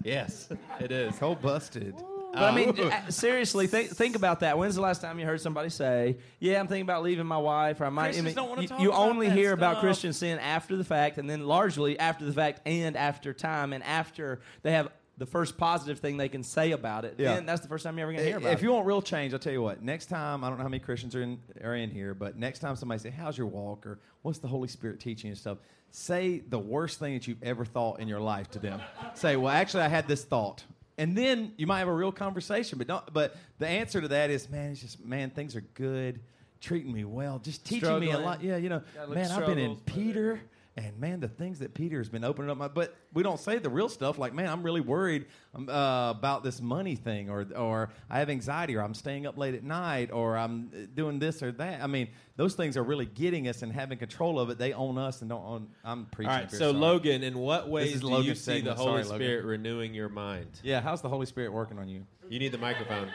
Yes, 0.03 0.49
it 0.79 0.91
is. 0.91 1.17
Whole 1.17 1.35
busted. 1.35 1.95
But 2.31 2.43
I 2.43 2.55
mean, 2.55 2.79
uh, 2.79 3.09
seriously, 3.09 3.67
think 3.67 3.89
think 3.89 4.15
about 4.15 4.41
that. 4.41 4.57
When's 4.57 4.75
the 4.75 4.81
last 4.81 5.01
time 5.01 5.19
you 5.19 5.25
heard 5.25 5.41
somebody 5.41 5.69
say, 5.69 6.17
"Yeah, 6.39 6.59
I'm 6.59 6.67
thinking 6.67 6.83
about 6.83 7.03
leaving 7.03 7.25
my 7.25 7.37
wife," 7.37 7.81
or 7.81 7.85
"I 7.85 7.89
might"? 7.89 8.17
I 8.17 8.21
mean, 8.21 8.35
don't 8.35 8.49
wanna 8.49 8.61
you, 8.61 8.67
talk 8.67 8.79
you 8.79 8.89
about 8.89 9.09
only 9.09 9.29
that 9.29 9.35
hear 9.35 9.51
about 9.51 9.73
stuff. 9.73 9.81
Christian 9.81 10.13
sin 10.13 10.39
after 10.39 10.77
the 10.77 10.83
fact, 10.83 11.17
and 11.17 11.29
then 11.29 11.47
largely 11.47 11.97
after 11.99 12.25
the 12.25 12.33
fact 12.33 12.61
and 12.65 12.95
after 12.95 13.33
time, 13.33 13.73
and 13.73 13.83
after 13.83 14.41
they 14.61 14.71
have 14.71 14.89
the 15.17 15.25
first 15.25 15.57
positive 15.57 15.99
thing 15.99 16.17
they 16.17 16.29
can 16.29 16.43
say 16.43 16.71
about 16.71 17.03
it. 17.03 17.15
Yeah. 17.17 17.35
Then 17.35 17.45
that's 17.45 17.61
the 17.61 17.67
first 17.67 17.83
time 17.83 17.97
you're 17.97 18.05
ever 18.05 18.13
going 18.13 18.23
to 18.23 18.29
hear 18.29 18.37
about 18.37 18.53
if 18.53 18.59
it. 18.59 18.63
you 18.63 18.71
want 18.71 18.85
real 18.85 19.01
change, 19.01 19.33
I'll 19.33 19.39
tell 19.39 19.51
you 19.51 19.61
what. 19.61 19.81
Next 19.83 20.05
time, 20.05 20.45
I 20.45 20.47
don't 20.47 20.57
know 20.57 20.63
how 20.63 20.69
many 20.69 20.79
Christians 20.79 21.13
are 21.15 21.21
in 21.21 21.39
are 21.63 21.75
in 21.75 21.89
here, 21.91 22.13
but 22.13 22.37
next 22.37 22.59
time 22.59 22.75
somebody 22.75 22.99
say, 22.99 23.09
"How's 23.09 23.37
your 23.37 23.47
walk?" 23.47 23.85
or 23.85 23.99
"What's 24.21 24.39
the 24.39 24.47
Holy 24.47 24.67
Spirit 24.67 24.99
teaching?" 24.99 25.29
and 25.29 25.37
stuff, 25.37 25.57
say 25.91 26.39
the 26.39 26.59
worst 26.59 26.99
thing 26.99 27.15
that 27.15 27.27
you've 27.27 27.43
ever 27.43 27.65
thought 27.65 27.99
in 27.99 28.07
your 28.07 28.21
life 28.21 28.49
to 28.51 28.59
them. 28.59 28.79
say, 29.15 29.35
"Well, 29.35 29.51
actually, 29.51 29.83
I 29.83 29.87
had 29.89 30.07
this 30.07 30.23
thought," 30.23 30.63
and 30.99 31.17
then 31.17 31.53
you 31.57 31.65
might 31.65 31.79
have 31.79 31.87
a 31.87 31.93
real 31.93 32.11
conversation. 32.11 32.77
But 32.77 32.87
don't. 32.87 33.13
But 33.13 33.35
the 33.57 33.67
answer 33.67 34.01
to 34.01 34.09
that 34.09 34.29
is, 34.29 34.49
man, 34.49 34.71
it's 34.71 34.81
just 34.81 35.03
man, 35.03 35.31
things 35.31 35.55
are 35.55 35.63
good, 35.73 36.19
treating 36.61 36.93
me 36.93 37.05
well, 37.05 37.39
just 37.39 37.65
teaching 37.65 37.99
me 37.99 38.11
a 38.11 38.19
lot. 38.19 38.43
Yeah, 38.43 38.57
you 38.57 38.69
know, 38.69 38.81
man, 39.07 39.31
I've 39.31 39.47
been 39.47 39.57
in 39.57 39.77
Peter. 39.77 40.41
And 40.79 40.97
man, 40.97 41.19
the 41.19 41.27
things 41.27 41.59
that 41.59 41.73
Peter 41.73 41.97
has 41.97 42.07
been 42.07 42.23
opening 42.23 42.49
up 42.49 42.57
my, 42.57 42.69
but 42.69 42.95
we 43.13 43.21
don't 43.21 43.39
say 43.39 43.57
the 43.59 43.69
real 43.69 43.89
stuff. 43.89 44.17
Like, 44.17 44.33
man, 44.33 44.47
I'm 44.47 44.63
really 44.63 44.79
worried 44.79 45.25
um, 45.53 45.67
uh, 45.67 46.11
about 46.11 46.41
this 46.41 46.61
money 46.61 46.95
thing, 46.95 47.29
or 47.29 47.45
or 47.53 47.89
I 48.09 48.19
have 48.19 48.29
anxiety, 48.29 48.77
or 48.77 48.81
I'm 48.81 48.93
staying 48.93 49.27
up 49.27 49.37
late 49.37 49.55
at 49.55 49.63
night, 49.63 50.09
or 50.13 50.37
I'm 50.37 50.71
uh, 50.73 50.85
doing 50.95 51.19
this 51.19 51.43
or 51.43 51.51
that. 51.51 51.83
I 51.83 51.87
mean, 51.87 52.07
those 52.37 52.55
things 52.55 52.77
are 52.77 52.83
really 52.83 53.05
getting 53.07 53.49
us 53.49 53.61
and 53.61 53.73
having 53.73 53.97
control 53.97 54.39
of 54.39 54.49
it. 54.51 54.57
They 54.57 54.71
own 54.71 54.97
us 54.97 55.19
and 55.19 55.29
don't 55.29 55.43
own. 55.43 55.67
I'm 55.83 56.05
preaching. 56.05 56.29
right. 56.31 56.43
up 56.45 56.49
here, 56.51 56.59
So 56.59 56.71
sorry. 56.71 56.79
Logan, 56.81 57.23
in 57.23 57.37
what 57.37 57.67
ways 57.67 57.95
is 57.95 57.99
do 58.01 58.07
you 58.07 58.13
Logan's 58.13 58.39
see 58.41 58.61
the. 58.61 58.73
Holy 58.73 59.03
Sorry, 59.03 59.03
Logan. 59.03 59.17
Spirit 59.27 59.45
renewing 59.45 59.93
your 59.93 60.07
mind? 60.09 60.61
yeah, 60.63 60.79
how's 60.79 61.01
the 61.01 61.09
Holy 61.09 61.25
Spirit 61.25 61.51
working 61.51 61.77
on 61.77 61.89
you? 61.89 62.05
You 62.29 62.39
need 62.39 62.53
the 62.53 62.57
microphone. 62.57 63.09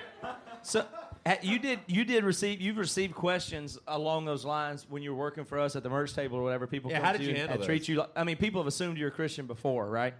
So 0.62 0.80
ha- 0.80 1.03
you 1.42 1.58
did 1.58 1.80
you 1.86 2.04
did 2.04 2.22
receive 2.24 2.60
you've 2.60 2.76
received 2.76 3.14
questions 3.14 3.78
along 3.88 4.24
those 4.26 4.44
lines 4.44 4.86
when 4.88 5.02
you 5.02 5.12
were 5.12 5.18
working 5.18 5.44
for 5.44 5.58
us 5.58 5.74
at 5.74 5.82
the 5.82 5.88
merch 5.90 6.12
table 6.14 6.36
or 6.38 6.42
whatever. 6.42 6.66
People 6.66 6.90
Yeah, 6.90 6.98
come 6.98 7.06
how 7.06 7.12
to 7.12 7.18
did 7.18 7.24
you 7.24 7.30
and- 7.30 7.38
handle 7.38 7.56
and 7.56 7.64
treat 7.64 7.78
those? 7.80 7.88
you. 7.88 7.96
Like, 7.96 8.10
I 8.16 8.24
mean, 8.24 8.36
people 8.36 8.60
have 8.60 8.66
assumed 8.68 8.98
you're 8.98 9.08
a 9.08 9.12
Christian 9.12 9.46
before, 9.46 9.88
right? 9.88 10.14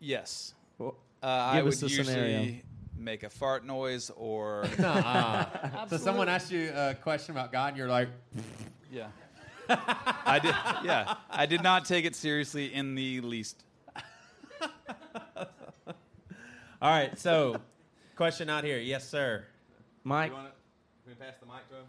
Yes. 0.00 0.54
Well, 0.78 0.96
Uh, 1.22 1.26
I 1.26 1.56
Give 1.56 1.64
would 1.64 1.74
us 1.74 1.80
the 1.80 1.86
usually 1.88 2.06
scenario. 2.06 2.54
make 2.96 3.22
a 3.22 3.30
fart 3.30 3.64
noise 3.64 4.10
or 4.16 4.66
so 4.76 5.96
someone 5.96 6.28
asked 6.28 6.52
you 6.52 6.70
a 6.74 6.94
question 6.94 7.34
about 7.34 7.50
God, 7.50 7.68
and 7.68 7.76
you're 7.76 7.88
like, 7.88 8.08
yeah. 8.92 9.08
I 9.68 10.38
did. 10.42 10.54
Yeah, 10.84 11.14
I 11.30 11.46
did 11.46 11.62
not 11.62 11.86
take 11.86 12.04
it 12.04 12.14
seriously 12.14 12.72
in 12.74 12.94
the 12.94 13.20
least. 13.22 13.64
"All 15.36 15.46
right." 16.82 17.18
So, 17.18 17.56
question 18.14 18.50
out 18.50 18.62
here. 18.64 18.78
Yes, 18.78 19.08
sir. 19.08 19.46
Mike, 20.04 20.32
Can 20.32 20.44
we 21.08 21.14
pass 21.14 21.34
the 21.40 21.46
mic 21.46 21.68
to 21.70 21.76
him? 21.76 21.84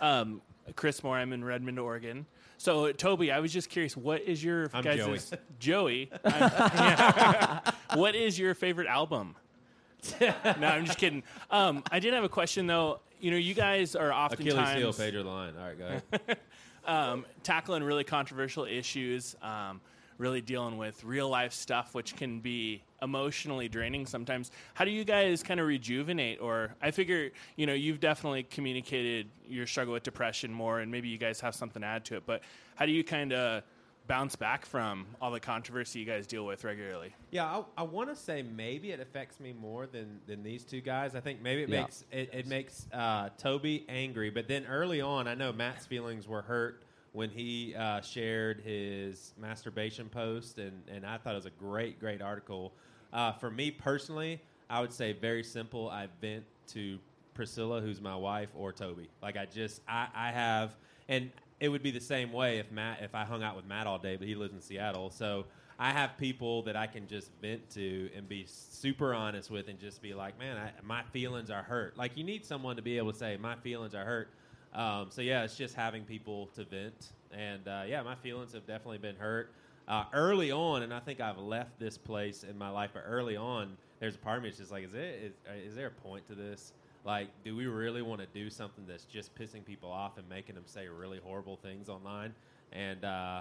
Um, 0.00 0.42
Chris 0.74 1.02
Moore. 1.02 1.16
I'm 1.16 1.32
in 1.32 1.44
Redmond, 1.44 1.78
Oregon. 1.78 2.26
So, 2.56 2.90
Toby, 2.92 3.30
I 3.30 3.38
was 3.40 3.52
just 3.52 3.70
curious. 3.70 3.96
What 3.96 4.22
is 4.22 4.42
your 4.42 4.68
I'm 4.74 4.82
guys' 4.82 5.32
Joey? 5.60 6.10
I'm- 6.24 6.40
yeah. 6.40 7.70
what 7.94 8.14
is 8.14 8.38
your 8.38 8.54
favorite 8.54 8.88
album? 8.88 9.36
no, 10.20 10.34
I'm 10.66 10.84
just 10.84 10.98
kidding. 10.98 11.22
Um, 11.50 11.82
I 11.90 11.98
did 11.98 12.14
have 12.14 12.24
a 12.24 12.28
question 12.28 12.66
though. 12.66 13.00
You 13.20 13.32
know, 13.32 13.36
you 13.36 13.54
guys 13.54 13.96
are 13.96 14.10
Achilles 14.12 14.54
oftentimes 14.54 14.78
heel, 14.78 14.92
Pedro 14.92 15.22
line. 15.24 15.54
All 15.58 15.66
right, 15.66 15.78
go 15.78 15.86
ahead. 15.86 16.38
um, 16.86 17.26
tackling 17.42 17.82
really 17.82 18.04
controversial 18.04 18.64
issues, 18.64 19.34
um, 19.42 19.80
really 20.18 20.40
dealing 20.40 20.76
with 20.76 21.02
real 21.04 21.28
life 21.28 21.52
stuff, 21.52 21.94
which 21.94 22.16
can 22.16 22.40
be 22.40 22.82
emotionally 23.00 23.68
draining 23.68 24.04
sometimes. 24.04 24.50
How 24.74 24.84
do 24.84 24.90
you 24.90 25.04
guys 25.04 25.42
kind 25.42 25.60
of 25.60 25.66
rejuvenate? 25.66 26.40
Or 26.40 26.74
I 26.82 26.90
figure, 26.90 27.30
you 27.56 27.66
know, 27.66 27.74
you've 27.74 28.00
definitely 28.00 28.42
communicated 28.42 29.28
your 29.48 29.66
struggle 29.66 29.94
with 29.94 30.02
depression 30.02 30.52
more, 30.52 30.80
and 30.80 30.90
maybe 30.90 31.08
you 31.08 31.18
guys 31.18 31.40
have 31.40 31.54
something 31.54 31.82
to 31.82 31.88
add 31.88 32.04
to 32.06 32.16
it. 32.16 32.24
But 32.26 32.42
how 32.74 32.84
do 32.84 32.92
you 32.92 33.04
kind 33.04 33.32
of 33.32 33.62
bounce 34.08 34.34
back 34.34 34.64
from 34.64 35.06
all 35.20 35.30
the 35.30 35.38
controversy 35.38 36.00
you 36.00 36.06
guys 36.06 36.26
deal 36.26 36.46
with 36.46 36.64
regularly? 36.64 37.14
Yeah, 37.30 37.44
I, 37.44 37.62
I 37.76 37.82
want 37.82 38.08
to 38.08 38.16
say 38.16 38.42
maybe 38.42 38.90
it 38.90 39.00
affects 39.00 39.38
me 39.38 39.52
more 39.52 39.86
than, 39.86 40.18
than 40.26 40.42
these 40.42 40.64
two 40.64 40.80
guys. 40.80 41.14
I 41.14 41.20
think 41.20 41.42
maybe 41.42 41.62
it 41.62 41.68
Yeah. 41.68 41.82
makes 41.82 42.04
it, 42.10 42.30
it 42.32 42.46
makes 42.46 42.86
uh, 42.92 43.28
Toby 43.38 43.84
angry, 43.88 44.30
but 44.30 44.48
then 44.48 44.64
early 44.66 45.00
on, 45.02 45.28
I 45.28 45.34
know 45.34 45.52
Matt's 45.52 45.86
feelings 45.86 46.26
were 46.26 46.42
hurt 46.42 46.82
when 47.12 47.30
he 47.30 47.74
uh, 47.74 48.00
shared 48.00 48.60
his 48.60 49.32
masturbation 49.38 50.08
post, 50.08 50.58
and, 50.58 50.82
and 50.88 51.06
I 51.06 51.18
thought 51.18 51.32
it 51.32 51.36
was 51.36 51.46
a 51.46 51.50
great, 51.50 51.98
great 51.98 52.22
article. 52.22 52.72
Uh, 53.12 53.32
for 53.32 53.50
me 53.50 53.70
personally, 53.70 54.40
I 54.68 54.80
would 54.80 54.92
say 54.92 55.12
very 55.12 55.42
simple. 55.42 55.88
I 55.88 56.08
vent 56.20 56.44
to 56.68 56.98
Priscilla, 57.34 57.80
who's 57.80 58.00
my 58.00 58.16
wife, 58.16 58.50
or 58.54 58.72
Toby. 58.72 59.08
Like 59.22 59.36
I 59.36 59.46
just 59.46 59.80
I, 59.88 60.08
I 60.14 60.30
have, 60.30 60.76
and 61.08 61.30
it 61.60 61.68
would 61.68 61.82
be 61.82 61.90
the 61.90 62.00
same 62.00 62.32
way 62.32 62.58
if 62.58 62.70
Matt 62.70 63.02
if 63.02 63.14
I 63.14 63.24
hung 63.24 63.42
out 63.42 63.56
with 63.56 63.64
Matt 63.64 63.86
all 63.86 63.98
day, 63.98 64.16
but 64.16 64.28
he 64.28 64.34
lives 64.34 64.52
in 64.54 64.60
Seattle, 64.60 65.10
so 65.10 65.46
I 65.78 65.92
have 65.92 66.18
people 66.18 66.62
that 66.62 66.74
I 66.76 66.88
can 66.88 67.06
just 67.06 67.30
vent 67.40 67.70
to 67.70 68.10
and 68.16 68.28
be 68.28 68.44
super 68.46 69.14
honest 69.14 69.50
with, 69.50 69.68
and 69.68 69.78
just 69.78 70.02
be 70.02 70.12
like, 70.12 70.38
man, 70.38 70.56
I, 70.56 70.72
my 70.84 71.02
feelings 71.12 71.50
are 71.50 71.62
hurt. 71.62 71.96
Like 71.96 72.16
you 72.16 72.24
need 72.24 72.44
someone 72.44 72.76
to 72.76 72.82
be 72.82 72.98
able 72.98 73.12
to 73.12 73.18
say, 73.18 73.36
my 73.36 73.54
feelings 73.56 73.94
are 73.94 74.04
hurt. 74.04 74.28
Um, 74.74 75.06
so 75.10 75.22
yeah, 75.22 75.44
it's 75.44 75.56
just 75.56 75.74
having 75.74 76.04
people 76.04 76.48
to 76.54 76.64
vent, 76.64 77.12
and 77.32 77.66
uh, 77.66 77.82
yeah, 77.86 78.02
my 78.02 78.14
feelings 78.14 78.52
have 78.52 78.66
definitely 78.66 78.98
been 78.98 79.16
hurt 79.16 79.50
uh, 79.88 80.04
early 80.12 80.52
on, 80.52 80.82
and 80.82 80.92
I 80.92 81.00
think 81.00 81.20
I've 81.20 81.38
left 81.38 81.78
this 81.78 81.96
place 81.96 82.44
in 82.44 82.56
my 82.58 82.68
life. 82.68 82.90
But 82.92 83.04
early 83.06 83.36
on, 83.36 83.76
there's 84.00 84.14
a 84.14 84.18
part 84.18 84.36
of 84.36 84.42
me 84.42 84.50
that's 84.50 84.58
just 84.58 84.70
like, 84.70 84.84
is 84.84 84.94
it 84.94 84.98
is, 85.24 85.32
uh, 85.48 85.68
is 85.68 85.74
there 85.74 85.86
a 85.86 85.90
point 85.90 86.26
to 86.28 86.34
this? 86.34 86.72
Like, 87.04 87.28
do 87.44 87.56
we 87.56 87.66
really 87.66 88.02
want 88.02 88.20
to 88.20 88.26
do 88.26 88.50
something 88.50 88.84
that's 88.86 89.04
just 89.04 89.34
pissing 89.34 89.64
people 89.64 89.90
off 89.90 90.18
and 90.18 90.28
making 90.28 90.54
them 90.54 90.64
say 90.66 90.88
really 90.88 91.20
horrible 91.24 91.56
things 91.56 91.88
online? 91.88 92.34
And 92.72 93.04
uh, 93.04 93.40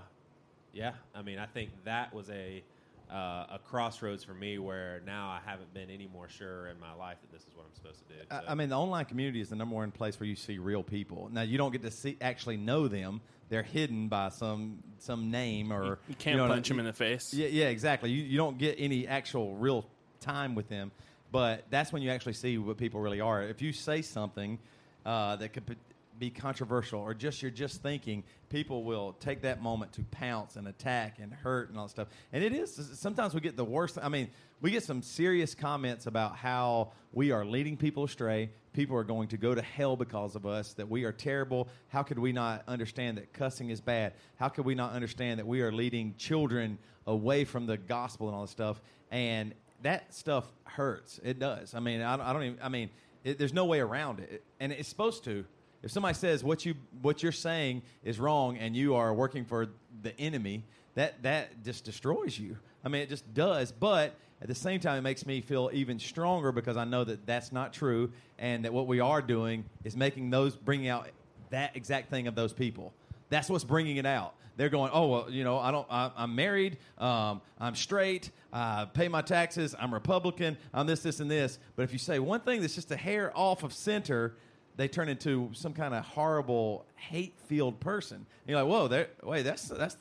yeah, 0.74 0.94
I 1.14 1.22
mean, 1.22 1.40
I 1.40 1.46
think 1.46 1.72
that 1.84 2.14
was 2.14 2.30
a 2.30 2.64
uh, 3.12 3.46
a 3.56 3.60
crossroads 3.70 4.24
for 4.24 4.34
me 4.34 4.58
where 4.58 5.02
now 5.06 5.30
I 5.30 5.40
haven't 5.46 5.74
been 5.74 5.90
any 5.90 6.08
more 6.08 6.28
sure 6.28 6.68
in 6.68 6.80
my 6.80 6.94
life 6.94 7.18
that 7.22 7.32
this 7.32 7.42
is 7.48 7.56
what 7.56 7.66
I'm 7.66 7.74
supposed 7.74 8.00
to 8.08 8.14
do. 8.14 8.20
I- 8.30 8.42
So- 8.42 8.46
I 8.50 8.56
mean, 8.56 8.70
the 8.70 8.78
online 8.78 9.06
community 9.06 9.40
is 9.42 9.50
the 9.50 9.56
number 9.56 9.76
one 9.76 9.92
place 9.92 10.20
where 10.20 10.28
you 10.28 10.36
see 10.36 10.58
real 10.58 10.84
people. 10.84 11.30
Now, 11.32 11.42
you 11.44 11.58
don't 11.58 11.72
get 11.72 11.82
to 11.84 11.92
see 11.92 12.18
actually 12.20 12.58
know 12.58 12.88
them; 12.88 13.22
they're 13.50 13.64
hidden 13.64 14.08
by 14.10 14.30
some 14.30 14.84
some 15.00 15.32
name 15.32 15.72
or 15.72 16.00
You 16.10 16.16
can't 16.16 16.36
you 16.36 16.42
know, 16.42 16.48
punch 16.48 16.70
'em 16.70 16.80
in 16.80 16.86
the 16.86 16.94
face. 16.94 17.34
Yeah, 17.34 17.48
yeah, 17.48 17.68
exactly. 17.70 18.12
You 18.12 18.24
you 18.24 18.38
don't 18.38 18.58
get 18.58 18.76
any 18.80 19.08
actual 19.08 19.56
real 19.56 19.86
time 20.20 20.54
with 20.56 20.68
them, 20.68 20.92
but 21.32 21.64
that's 21.70 21.94
when 21.94 22.02
you 22.02 22.10
actually 22.10 22.34
see 22.34 22.58
what 22.58 22.78
people 22.78 23.00
really 23.00 23.22
are. 23.22 23.42
If 23.44 23.62
you 23.62 23.72
say 23.72 24.02
something 24.02 24.60
uh, 25.06 25.38
that 25.38 25.54
could 25.54 25.66
p- 25.66 25.76
be 26.20 26.30
controversial 26.30 27.00
or 27.00 27.14
just 27.14 27.42
you're 27.42 27.52
just 27.52 27.82
thinking, 27.82 28.24
people 28.50 28.84
will 28.84 29.14
take 29.20 29.42
that 29.42 29.62
moment 29.62 29.94
to 29.94 30.04
pounce 30.12 30.56
and 30.56 30.68
attack 30.68 31.20
and 31.20 31.34
hurt 31.34 31.70
and 31.70 31.78
all 31.78 31.86
that 31.86 31.92
stuff. 31.92 32.08
And 32.32 32.44
it 32.44 32.54
is 32.54 32.90
sometimes 32.94 33.34
we 33.34 33.42
get 33.42 33.58
the 33.58 33.66
worst. 33.66 33.98
I 34.02 34.10
mean, 34.10 34.30
we 34.62 34.72
get 34.72 34.84
some 34.84 35.02
serious 35.02 35.54
comments 35.54 36.08
about 36.08 36.36
how 36.36 36.92
we 37.14 37.32
are 37.32 37.46
leading 37.46 37.78
people 37.78 38.04
astray. 38.04 38.50
People 38.74 38.96
are 38.98 39.04
going 39.04 39.28
to 39.30 39.38
go 39.38 39.54
to 39.54 39.62
hell 39.62 39.96
because 39.96 40.36
of 40.36 40.46
us. 40.46 40.74
That 40.74 40.90
we 40.90 41.04
are 41.04 41.12
terrible. 41.12 41.68
How 41.90 42.04
could 42.04 42.20
we 42.20 42.32
not 42.32 42.64
understand 42.68 43.18
that 43.18 43.34
cussing 43.34 43.70
is 43.70 43.82
bad? 43.82 44.14
How 44.38 44.50
could 44.50 44.66
we 44.66 44.76
not 44.76 44.94
understand 44.94 45.40
that 45.40 45.48
we 45.48 45.62
are 45.62 45.72
leading 45.72 46.16
children 46.18 46.78
away 47.06 47.46
from 47.46 47.66
the 47.66 47.78
gospel 47.78 48.28
and 48.28 48.36
all 48.36 48.42
this 48.44 48.52
stuff? 48.52 48.82
And 49.12 49.54
that 49.84 50.14
stuff 50.14 50.46
hurts. 50.64 51.20
It 51.24 51.40
does. 51.40 51.74
I 51.74 51.80
mean, 51.80 52.02
I, 52.02 52.34
don't 52.34 52.44
even. 52.44 52.60
I 52.62 52.70
mean, 52.70 52.90
it, 53.24 53.38
there's 53.38 53.54
no 53.54 53.66
way 53.66 53.80
around 53.80 54.20
it, 54.20 54.44
and 54.60 54.72
it's 54.72 54.90
supposed 54.90 55.24
to. 55.26 55.46
If 55.88 55.94
somebody 55.94 56.16
says 56.16 56.44
what 56.44 56.66
you 56.66 56.76
what 57.02 57.24
you're 57.24 57.32
saying 57.32 57.82
is 58.04 58.20
wrong, 58.20 58.58
and 58.58 58.76
you 58.76 58.96
are 58.96 59.14
working 59.14 59.46
for 59.46 59.70
the 60.04 60.20
enemy, 60.20 60.66
that 60.96 61.24
that 61.24 61.64
just 61.64 61.86
destroys 61.86 62.38
you. 62.38 62.58
I 62.84 62.90
mean, 62.90 63.04
it 63.04 63.08
just 63.08 63.34
does. 63.34 63.72
But 63.72 64.14
at 64.42 64.50
the 64.50 64.56
same 64.56 64.82
time, 64.82 64.98
it 64.98 65.02
makes 65.02 65.26
me 65.26 65.40
feel 65.40 65.70
even 65.72 65.98
stronger 65.98 66.52
because 66.52 66.76
I 66.76 66.84
know 66.84 67.06
that 67.06 67.26
that's 67.26 67.54
not 67.54 67.72
true, 67.72 68.12
and 68.38 68.66
that 68.66 68.74
what 68.74 68.86
we 68.86 69.00
are 69.00 69.22
doing 69.22 69.64
is 69.86 69.96
making 69.96 70.30
those 70.30 70.58
bringing 70.58 70.90
out 70.90 71.08
that 71.52 71.78
exact 71.78 72.10
thing 72.10 72.28
of 72.28 72.36
those 72.36 72.52
people. 72.52 72.92
That's 73.30 73.50
what's 73.50 73.64
bringing 73.64 73.96
it 73.96 74.06
out. 74.06 74.34
They're 74.58 74.68
going, 74.68 74.92
oh 74.94 75.08
well, 75.08 75.32
you 75.32 75.46
know, 75.46 75.58
I 75.58 75.72
don't. 75.72 75.88
I, 75.90 76.12
I'm 76.18 76.36
married. 76.36 76.80
Um, 76.98 77.40
I'm 77.62 77.76
straight. 77.76 78.30
I 78.52 78.90
pay 78.94 79.08
my 79.08 79.22
taxes. 79.22 79.74
I'm 79.80 79.94
Republican. 79.94 80.58
I'm 80.74 80.86
this, 80.86 81.02
this, 81.02 81.22
and 81.22 81.32
this. 81.32 81.60
But 81.78 81.84
if 81.84 81.94
you 81.94 82.00
say 82.00 82.20
one 82.20 82.42
thing 82.42 82.60
that's 82.60 82.76
just 82.76 82.92
a 82.92 82.98
hair 82.98 83.32
off 83.34 83.64
of 83.64 83.72
center, 83.72 84.36
they 84.78 84.88
turn 84.88 85.10
into 85.10 85.50
some 85.54 85.74
kind 85.74 85.94
of 85.94 86.06
horrible 86.06 86.86
hate-filled 86.96 87.80
person. 87.80 88.18
And 88.18 88.26
you're 88.46 88.64
like, 88.64 88.70
whoa, 88.70 89.06
wait, 89.24 89.42
that's 89.42 89.68
that's 89.68 89.98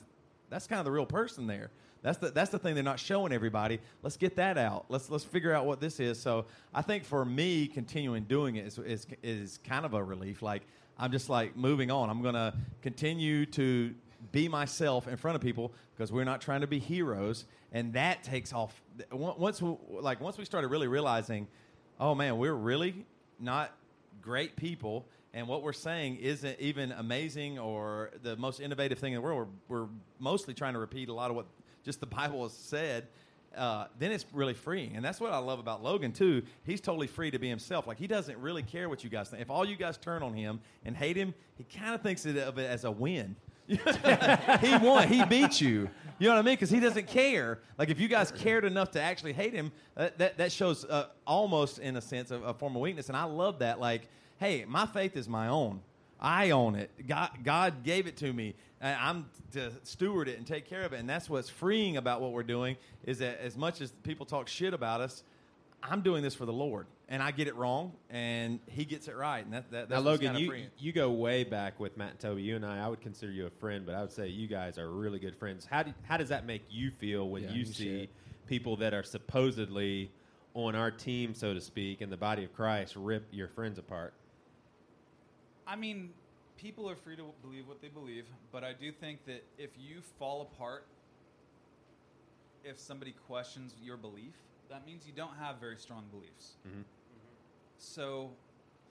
that's 0.48 0.66
kind 0.66 0.78
of 0.78 0.84
the 0.84 0.92
real 0.92 1.06
person 1.06 1.46
there. 1.46 1.70
That's 2.02 2.18
the 2.18 2.30
that's 2.30 2.50
the 2.50 2.58
thing 2.58 2.74
they're 2.74 2.84
not 2.84 3.00
showing 3.00 3.32
everybody. 3.32 3.80
Let's 4.02 4.16
get 4.16 4.36
that 4.36 4.58
out. 4.58 4.84
Let's 4.88 5.10
let's 5.10 5.24
figure 5.24 5.52
out 5.52 5.66
what 5.66 5.80
this 5.80 5.98
is. 5.98 6.20
So 6.20 6.44
I 6.72 6.82
think 6.82 7.04
for 7.04 7.24
me, 7.24 7.66
continuing 7.66 8.24
doing 8.24 8.56
it 8.56 8.66
is 8.66 8.78
is, 8.78 9.06
is 9.22 9.58
kind 9.66 9.84
of 9.84 9.94
a 9.94 10.04
relief. 10.04 10.42
Like 10.42 10.62
I'm 10.98 11.10
just 11.10 11.28
like 11.28 11.56
moving 11.56 11.90
on. 11.90 12.08
I'm 12.08 12.22
gonna 12.22 12.54
continue 12.82 13.46
to 13.46 13.94
be 14.30 14.48
myself 14.48 15.08
in 15.08 15.16
front 15.16 15.36
of 15.36 15.42
people 15.42 15.72
because 15.94 16.12
we're 16.12 16.24
not 16.24 16.40
trying 16.40 16.60
to 16.60 16.66
be 16.66 16.78
heroes, 16.78 17.44
and 17.72 17.94
that 17.94 18.22
takes 18.22 18.52
off. 18.52 18.80
Once 19.10 19.60
we, 19.60 19.74
like 19.88 20.20
once 20.20 20.38
we 20.38 20.44
started 20.44 20.68
really 20.68 20.88
realizing, 20.88 21.48
oh 21.98 22.14
man, 22.14 22.38
we're 22.38 22.54
really 22.54 23.06
not 23.40 23.72
great 24.20 24.56
people 24.56 25.06
and 25.34 25.46
what 25.46 25.62
we're 25.62 25.74
saying 25.74 26.16
isn't 26.16 26.58
even 26.60 26.92
amazing 26.92 27.58
or 27.58 28.10
the 28.22 28.36
most 28.36 28.58
innovative 28.58 28.98
thing 28.98 29.12
in 29.12 29.18
the 29.18 29.22
world. 29.22 29.48
We're, 29.68 29.80
we're 29.80 29.88
mostly 30.18 30.54
trying 30.54 30.72
to 30.72 30.78
repeat 30.78 31.10
a 31.10 31.12
lot 31.12 31.30
of 31.30 31.36
what 31.36 31.46
just 31.84 32.00
the 32.00 32.06
bible 32.06 32.42
has 32.42 32.52
said 32.52 33.06
uh, 33.56 33.86
then 33.98 34.12
it's 34.12 34.26
really 34.34 34.52
freeing. 34.52 34.96
And 34.96 35.04
that's 35.04 35.18
what 35.18 35.32
i 35.32 35.38
love 35.38 35.58
about 35.58 35.82
logan 35.82 36.12
too. 36.12 36.42
He's 36.64 36.80
totally 36.80 37.06
free 37.06 37.30
to 37.30 37.38
be 37.38 37.48
himself. 37.48 37.86
Like 37.86 37.98
he 37.98 38.06
doesn't 38.06 38.38
really 38.38 38.62
care 38.62 38.88
what 38.88 39.02
you 39.02 39.10
guys 39.10 39.30
think. 39.30 39.40
If 39.40 39.50
all 39.50 39.64
you 39.64 39.76
guys 39.76 39.96
turn 39.96 40.22
on 40.22 40.34
him 40.34 40.60
and 40.84 40.96
hate 40.96 41.16
him 41.16 41.34
he 41.56 41.64
kind 41.64 41.94
of 41.94 42.02
thinks 42.02 42.26
of 42.26 42.36
it 42.36 42.58
as 42.58 42.84
a 42.84 42.90
win 42.90 43.34
he 43.68 44.76
won. 44.78 45.08
He 45.08 45.24
beat 45.24 45.60
you. 45.60 45.88
You 46.18 46.28
know 46.28 46.34
what 46.34 46.40
I 46.40 46.42
mean? 46.42 46.54
Because 46.54 46.70
he 46.70 46.80
doesn't 46.80 47.08
care. 47.08 47.60
Like 47.78 47.90
if 47.90 48.00
you 48.00 48.08
guys 48.08 48.32
cared 48.32 48.64
enough 48.64 48.92
to 48.92 49.02
actually 49.02 49.34
hate 49.34 49.52
him, 49.52 49.70
that 49.96 50.18
that, 50.18 50.38
that 50.38 50.52
shows 50.52 50.84
uh, 50.84 51.08
almost 51.26 51.78
in 51.78 51.96
a 51.96 52.00
sense 52.00 52.30
a, 52.30 52.36
a 52.36 52.54
form 52.54 52.74
of 52.74 52.82
weakness. 52.82 53.08
And 53.08 53.16
I 53.16 53.24
love 53.24 53.58
that. 53.58 53.80
Like, 53.80 54.08
hey, 54.38 54.64
my 54.66 54.86
faith 54.86 55.16
is 55.16 55.28
my 55.28 55.48
own. 55.48 55.80
I 56.18 56.50
own 56.50 56.74
it. 56.74 56.90
God, 57.06 57.30
God 57.44 57.82
gave 57.84 58.06
it 58.06 58.16
to 58.18 58.32
me. 58.32 58.54
I'm 58.80 59.26
to 59.52 59.72
steward 59.82 60.28
it 60.28 60.38
and 60.38 60.46
take 60.46 60.66
care 60.68 60.82
of 60.82 60.92
it. 60.92 61.00
And 61.00 61.08
that's 61.08 61.28
what's 61.28 61.48
freeing 61.48 61.96
about 61.96 62.20
what 62.20 62.32
we're 62.32 62.42
doing 62.42 62.76
is 63.04 63.18
that 63.18 63.40
as 63.40 63.56
much 63.56 63.80
as 63.80 63.92
people 64.02 64.26
talk 64.26 64.48
shit 64.48 64.74
about 64.74 65.00
us, 65.00 65.22
I'm 65.82 66.02
doing 66.02 66.22
this 66.22 66.34
for 66.34 66.46
the 66.46 66.52
Lord, 66.52 66.86
and 67.08 67.22
I 67.22 67.30
get 67.30 67.46
it 67.46 67.54
wrong, 67.54 67.92
and 68.10 68.58
He 68.66 68.84
gets 68.84 69.06
it 69.08 69.16
right, 69.16 69.44
and 69.44 69.52
that, 69.54 69.70
that 69.70 69.88
that's 69.88 70.04
what's 70.04 70.20
Logan, 70.22 70.26
kinda 70.34 70.40
you 70.40 70.46
freeing. 70.48 70.70
you 70.78 70.92
go 70.92 71.10
way 71.12 71.44
back 71.44 71.78
with 71.78 71.96
Matt 71.96 72.10
and 72.12 72.20
Toby. 72.20 72.42
You 72.42 72.56
and 72.56 72.66
I, 72.66 72.84
I 72.84 72.88
would 72.88 73.00
consider 73.00 73.32
you 73.32 73.46
a 73.46 73.50
friend, 73.50 73.86
but 73.86 73.94
I 73.94 74.00
would 74.00 74.12
say 74.12 74.28
you 74.28 74.48
guys 74.48 74.78
are 74.78 74.90
really 74.90 75.18
good 75.18 75.36
friends. 75.36 75.66
How 75.70 75.82
do, 75.82 75.92
how 76.02 76.16
does 76.16 76.28
that 76.30 76.44
make 76.46 76.62
you 76.70 76.90
feel 76.90 77.28
when 77.28 77.44
Yeah, 77.44 77.50
you 77.52 77.58
you 77.60 77.64
see 77.66 78.00
should. 78.00 78.08
people 78.46 78.76
that 78.78 78.92
are 78.94 79.02
supposedly 79.04 80.10
on 80.54 80.74
our 80.74 80.90
team, 80.90 81.34
so 81.34 81.52
to 81.54 81.60
speak, 81.60 82.00
in 82.02 82.10
the 82.10 82.16
body 82.16 82.42
of 82.44 82.52
Christ, 82.54 82.96
rip 82.96 83.26
your 83.30 83.48
friends 83.48 83.78
apart? 83.78 84.14
I 85.66 85.76
mean, 85.76 86.10
people 86.56 86.88
are 86.88 86.96
free 86.96 87.16
to 87.16 87.24
believe 87.42 87.68
what 87.68 87.82
they 87.82 87.88
believe, 87.88 88.24
but 88.52 88.64
I 88.64 88.72
do 88.72 88.90
think 88.90 89.24
that 89.26 89.44
if 89.58 89.70
you 89.78 90.00
fall 90.18 90.42
apart, 90.42 90.86
if 92.64 92.78
somebody 92.78 93.14
questions 93.28 93.74
your 93.82 93.96
belief, 93.96 94.34
that 94.70 94.84
means 94.86 95.06
you 95.06 95.12
don't 95.12 95.36
have 95.38 95.56
very 95.60 95.76
strong 95.76 96.04
beliefs. 96.10 96.54
Mhm. 96.66 96.84
So, 97.78 98.30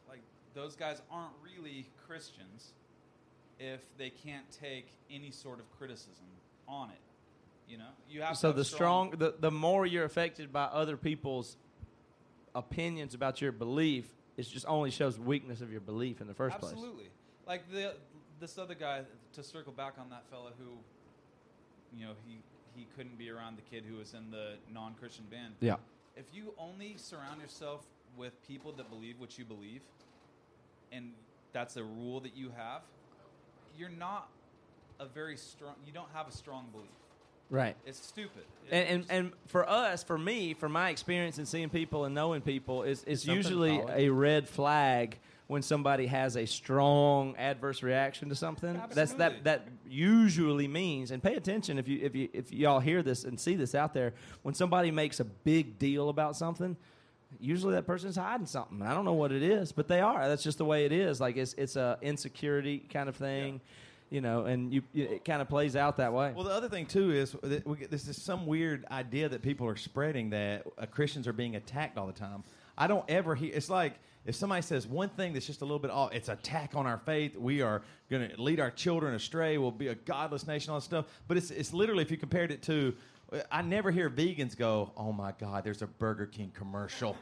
like, 0.07 0.21
those 0.53 0.75
guys 0.75 1.01
aren't 1.11 1.33
really 1.43 1.87
Christians 2.07 2.73
if 3.59 3.81
they 3.97 4.09
can't 4.09 4.45
take 4.51 4.87
any 5.09 5.31
sort 5.31 5.59
of 5.59 5.65
criticism 5.77 6.25
on 6.67 6.89
it. 6.89 6.97
You 7.67 7.79
know, 7.79 7.87
you 8.09 8.21
have 8.21 8.31
to 8.31 8.35
so 8.35 8.51
the 8.51 8.65
strong, 8.65 9.11
the, 9.11 9.33
the 9.39 9.49
more 9.49 9.85
you're 9.85 10.05
affected 10.05 10.53
by 10.53 10.65
other 10.65 10.97
people's 10.97 11.57
opinions 12.53 13.15
about 13.15 13.41
your 13.41 13.51
belief, 13.51 14.05
it 14.37 14.43
just 14.43 14.67
only 14.67 14.91
shows 14.91 15.17
weakness 15.17 15.61
of 15.61 15.71
your 15.71 15.81
belief 15.81 16.21
in 16.21 16.27
the 16.27 16.33
first 16.33 16.59
place. 16.59 16.73
Absolutely. 16.73 17.09
Like 17.47 17.71
the 17.71 17.93
this 18.39 18.57
other 18.57 18.75
guy 18.75 19.01
to 19.33 19.43
circle 19.43 19.71
back 19.71 19.93
on 19.97 20.09
that 20.09 20.23
fella 20.29 20.51
who 20.59 20.77
you 21.97 22.05
know, 22.05 22.13
he 22.25 22.39
he 22.75 22.87
couldn't 22.97 23.17
be 23.17 23.29
around 23.29 23.57
the 23.57 23.61
kid 23.61 23.83
who 23.89 23.97
was 23.97 24.13
in 24.13 24.31
the 24.31 24.55
non-Christian 24.73 25.25
band. 25.31 25.53
Yeah. 25.61 25.75
If 26.17 26.25
you 26.33 26.53
only 26.57 26.95
surround 26.97 27.41
yourself 27.41 27.85
with 28.17 28.33
people 28.47 28.71
that 28.73 28.89
believe 28.89 29.19
what 29.19 29.37
you 29.37 29.45
believe 29.45 29.81
and 30.91 31.11
that's 31.53 31.77
a 31.77 31.83
rule 31.83 32.19
that 32.21 32.35
you 32.35 32.51
have, 32.55 32.81
you're 33.77 33.89
not 33.89 34.29
a 34.99 35.05
very 35.05 35.37
strong 35.37 35.75
you 35.85 35.91
don't 35.91 36.09
have 36.13 36.27
a 36.27 36.31
strong 36.31 36.67
belief. 36.71 36.89
Right. 37.49 37.75
It's 37.85 38.03
stupid. 38.03 38.43
And, 38.71 38.87
and 38.87 39.05
and 39.09 39.31
for 39.47 39.69
us, 39.69 40.03
for 40.03 40.17
me, 40.17 40.53
for 40.53 40.67
my 40.67 40.89
experience 40.89 41.37
in 41.37 41.45
seeing 41.45 41.69
people 41.69 42.05
and 42.05 42.15
knowing 42.15 42.41
people, 42.41 42.83
is 42.83 42.99
Something 43.01 43.35
usually 43.35 43.77
solid. 43.77 43.93
a 43.95 44.09
red 44.09 44.49
flag 44.49 45.19
when 45.47 45.61
somebody 45.61 46.07
has 46.07 46.37
a 46.37 46.47
strong 46.47 47.35
adverse 47.37 47.83
reaction 47.83 48.29
to 48.29 48.35
something. 48.35 48.81
That's 48.91 49.13
that 49.13 49.43
that 49.43 49.67
usually 49.87 50.67
means. 50.67 51.11
And 51.11 51.21
pay 51.21 51.35
attention 51.35 51.77
if 51.77 51.87
you 51.87 51.99
if 52.01 52.15
you 52.15 52.29
if 52.33 52.51
y'all 52.51 52.79
hear 52.79 53.03
this 53.03 53.25
and 53.25 53.39
see 53.39 53.55
this 53.55 53.75
out 53.75 53.93
there. 53.93 54.13
When 54.41 54.55
somebody 54.55 54.89
makes 54.89 55.19
a 55.19 55.25
big 55.25 55.77
deal 55.77 56.09
about 56.09 56.35
something. 56.35 56.75
Usually 57.39 57.73
that 57.73 57.85
person's 57.85 58.15
hiding 58.15 58.45
something. 58.45 58.81
I 58.81 58.93
don't 58.93 59.05
know 59.05 59.13
what 59.13 59.31
it 59.31 59.43
is, 59.43 59.71
but 59.71 59.87
they 59.87 59.99
are. 59.99 60.27
That's 60.27 60.43
just 60.43 60.57
the 60.57 60.65
way 60.65 60.85
it 60.85 60.91
is. 60.91 61.19
Like 61.19 61.37
it's 61.37 61.53
it's 61.53 61.75
a 61.75 61.97
insecurity 62.01 62.79
kind 62.79 63.09
of 63.09 63.15
thing, 63.15 63.59
you 64.09 64.21
know, 64.21 64.45
and 64.45 64.73
you, 64.73 64.81
you 64.93 65.03
it 65.05 65.25
kind 65.25 65.41
of 65.41 65.49
plays 65.49 65.75
out 65.75 65.97
that 65.97 66.13
way. 66.13 66.31
Well, 66.33 66.45
the 66.45 66.51
other 66.53 66.69
thing 66.69 66.85
too 66.85 67.11
is 67.11 67.35
that 67.43 67.67
we, 67.67 67.77
get- 67.77 67.91
this 67.91 68.07
is 68.07 68.21
some 68.21 68.45
weird 68.45 68.85
idea 68.89 69.27
that 69.29 69.41
people 69.41 69.67
are 69.67 69.75
spreading 69.75 70.29
that 70.29 70.65
uh, 70.77 70.85
Christians 70.85 71.27
are 71.27 71.33
being 71.33 71.55
attacked 71.55 71.97
all 71.97 72.07
the 72.07 72.13
time. 72.13 72.43
I 72.77 72.87
don't 72.87 73.05
ever 73.09 73.35
hear. 73.35 73.51
It's 73.53 73.69
like 73.69 73.99
if 74.25 74.35
somebody 74.35 74.61
says 74.61 74.87
one 74.87 75.09
thing 75.09 75.33
that's 75.33 75.45
just 75.45 75.61
a 75.61 75.65
little 75.65 75.79
bit 75.79 75.91
off, 75.91 76.13
it's 76.13 76.29
attack 76.29 76.71
on 76.73 76.87
our 76.87 76.97
faith. 76.99 77.35
We 77.37 77.61
are 77.61 77.81
going 78.09 78.29
to 78.29 78.41
lead 78.41 78.59
our 78.59 78.71
children 78.71 79.13
astray. 79.13 79.57
We'll 79.57 79.71
be 79.71 79.87
a 79.89 79.95
godless 79.95 80.47
nation. 80.47 80.71
All 80.71 80.77
this 80.77 80.85
stuff. 80.85 81.05
But 81.27 81.37
it's 81.37 81.51
it's 81.51 81.73
literally 81.73 82.01
if 82.01 82.11
you 82.11 82.17
compared 82.17 82.51
it 82.51 82.61
to. 82.63 82.93
I 83.51 83.61
never 83.61 83.91
hear 83.91 84.09
vegans 84.09 84.55
go, 84.57 84.91
"Oh 84.95 85.11
my 85.11 85.33
God, 85.39 85.63
there's 85.63 85.81
a 85.81 85.87
Burger 85.87 86.25
King 86.27 86.51
commercial. 86.55 87.17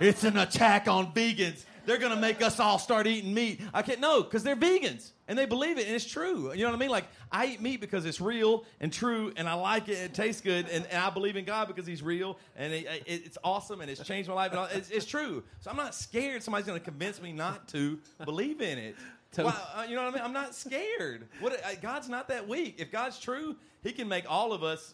It's 0.00 0.24
an 0.24 0.36
attack 0.38 0.88
on 0.88 1.12
vegans. 1.12 1.64
They're 1.84 1.98
gonna 1.98 2.16
make 2.20 2.40
us 2.42 2.58
all 2.58 2.78
start 2.78 3.06
eating 3.06 3.34
meat." 3.34 3.60
I 3.74 3.82
can't 3.82 4.00
no, 4.00 4.22
because 4.22 4.42
they're 4.42 4.56
vegans 4.56 5.10
and 5.28 5.38
they 5.38 5.46
believe 5.46 5.78
it 5.78 5.86
and 5.86 5.94
it's 5.94 6.04
true. 6.06 6.52
You 6.52 6.60
know 6.64 6.70
what 6.70 6.76
I 6.76 6.78
mean? 6.78 6.88
Like 6.90 7.04
I 7.30 7.46
eat 7.46 7.60
meat 7.60 7.80
because 7.80 8.06
it's 8.06 8.20
real 8.20 8.64
and 8.80 8.92
true 8.92 9.32
and 9.36 9.48
I 9.48 9.54
like 9.54 9.88
it. 9.88 9.96
And 9.96 10.04
it 10.06 10.14
tastes 10.14 10.40
good 10.40 10.68
and, 10.70 10.86
and 10.86 10.98
I 11.02 11.10
believe 11.10 11.36
in 11.36 11.44
God 11.44 11.68
because 11.68 11.86
He's 11.86 12.02
real 12.02 12.38
and 12.56 12.72
it, 12.72 12.86
it- 13.06 13.26
it's 13.26 13.38
awesome 13.44 13.80
and 13.82 13.90
it's 13.90 14.02
changed 14.02 14.28
my 14.30 14.34
life. 14.34 14.50
And 14.52 14.60
all, 14.60 14.68
it's, 14.72 14.90
it's 14.90 15.06
true. 15.06 15.42
So 15.60 15.70
I'm 15.70 15.76
not 15.76 15.94
scared 15.94 16.42
somebody's 16.42 16.66
gonna 16.66 16.80
convince 16.80 17.20
me 17.20 17.32
not 17.32 17.68
to 17.68 17.98
believe 18.24 18.60
in 18.62 18.78
it. 18.78 18.96
Well, 19.38 19.46
uh, 19.74 19.86
you 19.88 19.96
know 19.96 20.02
what 20.04 20.12
I 20.12 20.16
mean? 20.16 20.24
I'm 20.24 20.34
not 20.34 20.54
scared. 20.54 21.26
What 21.40 21.54
uh, 21.64 21.68
God's 21.80 22.06
not 22.06 22.28
that 22.28 22.46
weak. 22.46 22.74
If 22.76 22.92
God's 22.92 23.18
true, 23.18 23.56
He 23.82 23.92
can 23.92 24.06
make 24.06 24.30
all 24.30 24.52
of 24.52 24.62
us 24.62 24.92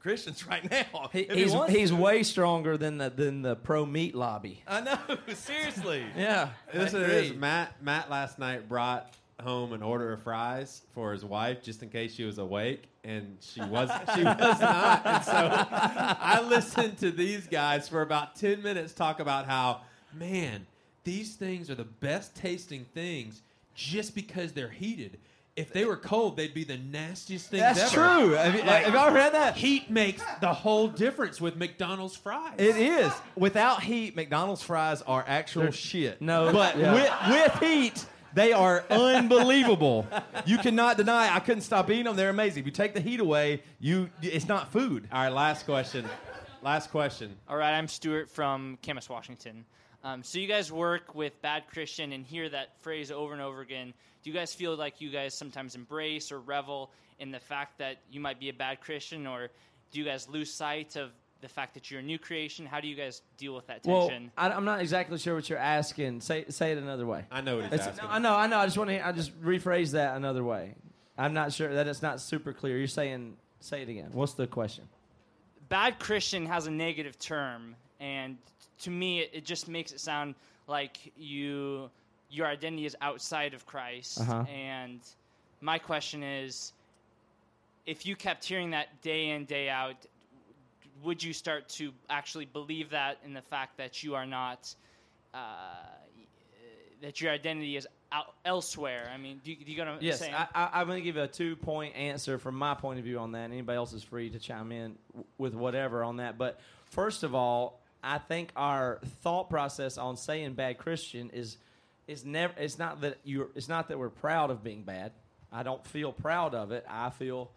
Christians 0.00 0.46
right 0.48 0.68
now. 0.70 1.10
He, 1.12 1.20
if 1.20 1.32
he 1.34 1.42
he's 1.42 1.54
he's 1.68 1.90
to. 1.90 1.96
way 1.96 2.22
stronger 2.22 2.76
than 2.76 2.98
the 2.98 3.10
than 3.10 3.42
the 3.42 3.56
pro 3.56 3.84
meat 3.86 4.14
lobby. 4.14 4.62
I 4.66 4.80
know. 4.80 4.98
Seriously. 5.34 6.04
Yeah, 6.16 6.50
Listen 6.74 7.00
I 7.02 7.06
to 7.06 7.12
this. 7.12 7.26
agree. 7.28 7.38
Matt 7.38 7.82
Matt 7.82 8.10
last 8.10 8.38
night 8.38 8.68
brought 8.68 9.14
home 9.42 9.72
an 9.72 9.82
order 9.82 10.12
of 10.12 10.22
fries 10.22 10.82
for 10.94 11.12
his 11.12 11.24
wife 11.24 11.62
just 11.62 11.82
in 11.82 11.88
case 11.88 12.14
she 12.14 12.24
was 12.24 12.38
awake, 12.38 12.88
and 13.04 13.36
she 13.40 13.60
was 13.62 13.90
she 14.14 14.24
was 14.24 14.60
not. 14.60 15.06
And 15.06 15.24
so 15.24 15.32
I 15.70 16.42
listened 16.48 16.98
to 16.98 17.10
these 17.10 17.46
guys 17.46 17.88
for 17.88 18.02
about 18.02 18.36
ten 18.36 18.62
minutes 18.62 18.92
talk 18.92 19.20
about 19.20 19.46
how 19.46 19.80
man 20.14 20.66
these 21.04 21.36
things 21.36 21.70
are 21.70 21.74
the 21.74 21.84
best 21.84 22.36
tasting 22.36 22.84
things 22.92 23.42
just 23.74 24.14
because 24.14 24.52
they're 24.52 24.68
heated. 24.68 25.18
If 25.60 25.72
they 25.72 25.84
were 25.84 25.96
cold, 25.96 26.36
they'd 26.36 26.54
be 26.54 26.64
the 26.64 26.78
nastiest 26.78 27.50
things 27.50 27.62
That's 27.62 27.80
ever. 27.80 27.90
true. 27.94 28.30
Have 28.32 28.54
you- 28.54 28.62
have 28.62 28.94
y'all 28.94 29.12
read 29.12 29.34
that? 29.34 29.56
Heat 29.56 29.90
makes 29.90 30.22
the 30.40 30.52
whole 30.52 30.88
difference 30.88 31.40
with 31.40 31.56
McDonald's 31.56 32.16
fries. 32.16 32.54
It 32.58 32.76
is. 32.76 33.12
Without 33.36 33.82
heat, 33.82 34.16
McDonald's 34.16 34.62
fries 34.62 35.02
are 35.02 35.24
actual 35.26 35.70
shit. 35.70 36.20
no- 36.22 36.52
But 36.52 36.78
yeah. 36.78 36.94
with, 36.94 37.12
with 37.30 37.62
heat, 37.62 38.04
they 38.34 38.52
are 38.52 38.84
unbelievable. 38.90 40.06
you 40.46 40.58
cannot 40.58 40.96
deny. 40.96 41.34
I 41.34 41.40
couldn't 41.40 41.62
stop 41.62 41.90
eating 41.90 42.04
them. 42.04 42.16
They're 42.16 42.30
amazing. 42.30 42.60
If 42.60 42.66
you 42.66 42.72
take 42.72 42.94
the 42.94 43.00
heat 43.00 43.20
away, 43.20 43.62
you 43.78 44.10
it's 44.22 44.48
not 44.48 44.72
food. 44.72 45.08
All 45.12 45.22
right, 45.22 45.32
last 45.32 45.64
question. 45.66 46.06
Last 46.62 46.90
question. 46.90 47.36
All 47.48 47.56
right, 47.56 47.72
I'm 47.76 47.88
Stuart 47.88 48.30
from 48.30 48.78
Camas, 48.82 49.08
Washington. 49.08 49.64
Um, 50.02 50.22
so 50.22 50.38
you 50.38 50.46
guys 50.48 50.72
work 50.72 51.14
with 51.14 51.40
Bad 51.42 51.64
Christian 51.68 52.12
and 52.12 52.24
hear 52.24 52.48
that 52.48 52.80
phrase 52.80 53.10
over 53.10 53.32
and 53.32 53.42
over 53.42 53.60
again. 53.60 53.92
Do 54.22 54.30
you 54.30 54.36
guys 54.36 54.54
feel 54.54 54.74
like 54.76 55.00
you 55.00 55.10
guys 55.10 55.34
sometimes 55.36 55.74
embrace 55.74 56.32
or 56.32 56.38
revel 56.40 56.90
in 57.18 57.30
the 57.30 57.40
fact 57.40 57.78
that 57.78 57.98
you 58.10 58.20
might 58.20 58.40
be 58.40 58.48
a 58.48 58.52
bad 58.54 58.80
Christian, 58.80 59.26
or 59.26 59.48
do 59.92 59.98
you 59.98 60.04
guys 60.04 60.28
lose 60.28 60.52
sight 60.52 60.96
of 60.96 61.10
the 61.42 61.48
fact 61.48 61.74
that 61.74 61.90
you're 61.90 62.00
a 62.00 62.02
new 62.02 62.18
creation? 62.18 62.64
How 62.66 62.80
do 62.80 62.88
you 62.88 62.96
guys 62.96 63.20
deal 63.36 63.54
with 63.54 63.66
that 63.66 63.80
Well, 63.84 64.08
tension? 64.08 64.30
I, 64.38 64.50
I'm 64.50 64.64
not 64.64 64.80
exactly 64.80 65.18
sure 65.18 65.34
what 65.34 65.48
you're 65.50 65.58
asking. 65.58 66.20
Say 66.22 66.46
say 66.48 66.72
it 66.72 66.78
another 66.78 67.06
way. 67.06 67.24
I 67.30 67.40
know 67.42 67.56
what 67.56 67.64
he's 67.64 67.74
It's- 67.74 67.88
asking. 67.88 68.04
no, 68.08 68.10
I 68.14 68.18
know, 68.18 68.34
I 68.36 68.46
know. 68.46 68.58
I 68.58 68.64
just 68.66 68.78
want 68.78 68.88
to. 68.90 69.06
I 69.06 69.12
just 69.12 69.38
rephrase 69.42 69.92
that 69.92 70.16
another 70.16 70.44
way. 70.44 70.74
I'm 71.18 71.34
not 71.34 71.52
sure 71.52 71.74
that 71.74 71.86
it's 71.86 72.00
not 72.02 72.20
super 72.22 72.52
clear. 72.54 72.78
You're 72.78 72.86
saying 72.88 73.36
say 73.60 73.82
it 73.82 73.88
again. 73.90 74.10
What's 74.12 74.32
the 74.34 74.46
question? 74.46 74.84
bad 75.68 75.98
Christian 76.00 76.46
has 76.46 76.66
a 76.66 76.70
negative 76.70 77.16
term, 77.18 77.76
and 78.00 78.36
to 78.80 78.90
me, 78.90 79.20
it, 79.20 79.30
it 79.32 79.44
just 79.44 79.68
makes 79.68 79.92
it 79.92 80.00
sound 80.00 80.34
like 80.66 81.12
you 81.16 81.90
your 82.30 82.46
identity 82.46 82.86
is 82.86 82.96
outside 83.00 83.54
of 83.54 83.66
Christ. 83.66 84.20
Uh-huh. 84.20 84.44
And 84.44 85.00
my 85.60 85.78
question 85.78 86.22
is, 86.22 86.72
if 87.86 88.06
you 88.06 88.14
kept 88.14 88.44
hearing 88.44 88.70
that 88.70 89.02
day 89.02 89.30
in 89.30 89.44
day 89.44 89.68
out, 89.68 89.96
would 91.02 91.22
you 91.22 91.32
start 91.32 91.68
to 91.70 91.92
actually 92.08 92.44
believe 92.44 92.90
that 92.90 93.18
in 93.24 93.34
the 93.34 93.42
fact 93.42 93.76
that 93.78 94.02
you 94.02 94.14
are 94.14 94.26
not 94.26 94.74
uh, 95.34 95.38
that 97.02 97.20
your 97.20 97.32
identity 97.32 97.76
is 97.76 97.88
out 98.12 98.34
elsewhere? 98.44 99.10
I 99.12 99.16
mean, 99.16 99.40
do 99.42 99.50
you, 99.50 99.56
do 99.64 99.72
you 99.72 99.82
I'm 99.82 99.98
Yes? 100.00 100.22
I, 100.22 100.46
I'm 100.54 100.86
going 100.86 100.98
to 100.98 101.04
give 101.04 101.16
a 101.16 101.26
two 101.26 101.56
point 101.56 101.96
answer 101.96 102.38
from 102.38 102.54
my 102.54 102.74
point 102.74 102.98
of 102.98 103.04
view 103.04 103.18
on 103.18 103.32
that. 103.32 103.44
Anybody 103.44 103.76
else 103.76 103.92
is 103.92 104.02
free 104.02 104.30
to 104.30 104.38
chime 104.38 104.72
in 104.72 104.96
w- 105.12 105.26
with 105.38 105.54
whatever 105.54 106.04
on 106.04 106.18
that. 106.18 106.38
But 106.38 106.60
first 106.86 107.22
of 107.22 107.34
all, 107.34 107.79
I 108.02 108.18
think 108.18 108.50
our 108.56 109.00
thought 109.22 109.50
process 109.50 109.98
on 109.98 110.16
saying 110.16 110.54
bad 110.54 110.78
Christian 110.78 111.30
is 111.30 111.56
is 112.06 112.24
never. 112.24 112.54
It's 112.58 112.78
not 112.78 113.00
that 113.02 113.18
you. 113.24 113.50
It's 113.54 113.68
not 113.68 113.88
that 113.88 113.98
we're 113.98 114.08
proud 114.08 114.50
of 114.50 114.64
being 114.64 114.82
bad. 114.82 115.12
I 115.52 115.62
don't 115.62 115.84
feel 115.86 116.12
proud 116.12 116.54
of 116.54 116.72
it. 116.72 116.84
I 116.88 117.10
feel 117.10 117.50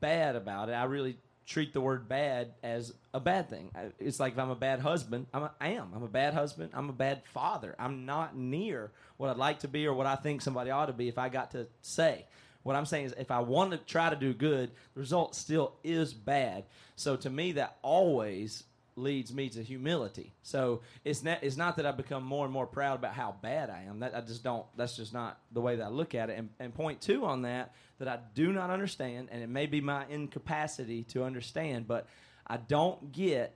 bad 0.00 0.36
about 0.36 0.68
it. 0.68 0.72
I 0.72 0.84
really 0.84 1.16
treat 1.46 1.72
the 1.72 1.80
word 1.80 2.08
bad 2.08 2.52
as 2.62 2.92
a 3.14 3.20
bad 3.20 3.48
thing. 3.48 3.70
It's 3.98 4.20
like 4.20 4.34
if 4.34 4.38
I'm 4.38 4.50
a 4.50 4.54
bad 4.54 4.80
husband, 4.80 5.26
I'm 5.32 5.44
a, 5.44 5.50
I 5.58 5.68
am. 5.68 5.92
I'm 5.94 6.02
a 6.02 6.08
bad 6.08 6.34
husband. 6.34 6.70
I'm 6.74 6.90
a 6.90 6.92
bad 6.92 7.22
father. 7.32 7.74
I'm 7.78 8.04
not 8.04 8.36
near 8.36 8.90
what 9.16 9.30
I'd 9.30 9.38
like 9.38 9.60
to 9.60 9.68
be 9.68 9.86
or 9.86 9.94
what 9.94 10.06
I 10.06 10.14
think 10.16 10.42
somebody 10.42 10.70
ought 10.70 10.86
to 10.86 10.92
be 10.92 11.08
if 11.08 11.16
I 11.16 11.30
got 11.30 11.52
to 11.52 11.66
say. 11.80 12.26
What 12.64 12.76
I'm 12.76 12.84
saying 12.84 13.06
is 13.06 13.14
if 13.18 13.30
I 13.30 13.40
want 13.40 13.70
to 13.70 13.78
try 13.78 14.10
to 14.10 14.16
do 14.16 14.34
good, 14.34 14.70
the 14.94 15.00
result 15.00 15.34
still 15.34 15.72
is 15.82 16.12
bad. 16.12 16.64
So 16.96 17.16
to 17.16 17.30
me, 17.30 17.52
that 17.52 17.78
always 17.80 18.64
leads 18.98 19.32
me 19.32 19.48
to 19.50 19.62
humility. 19.62 20.32
So 20.42 20.80
it's 21.04 21.22
not 21.22 21.42
it's 21.42 21.56
not 21.56 21.76
that 21.76 21.86
I 21.86 21.92
become 21.92 22.24
more 22.24 22.44
and 22.44 22.52
more 22.52 22.66
proud 22.66 22.98
about 22.98 23.14
how 23.14 23.36
bad 23.40 23.70
I 23.70 23.84
am. 23.88 24.00
That 24.00 24.14
I 24.14 24.20
just 24.20 24.42
don't. 24.42 24.66
That's 24.76 24.96
just 24.96 25.12
not 25.12 25.38
the 25.52 25.60
way 25.60 25.76
that 25.76 25.84
I 25.84 25.88
look 25.88 26.14
at 26.14 26.30
it. 26.30 26.38
And, 26.38 26.50
and 26.58 26.74
point 26.74 27.00
two 27.00 27.24
on 27.24 27.42
that 27.42 27.72
that 27.98 28.08
I 28.08 28.18
do 28.34 28.52
not 28.52 28.70
understand, 28.70 29.28
and 29.32 29.42
it 29.42 29.48
may 29.48 29.66
be 29.66 29.80
my 29.80 30.04
incapacity 30.08 31.02
to 31.04 31.24
understand, 31.24 31.88
but 31.88 32.06
I 32.46 32.56
don't 32.56 33.12
get 33.12 33.54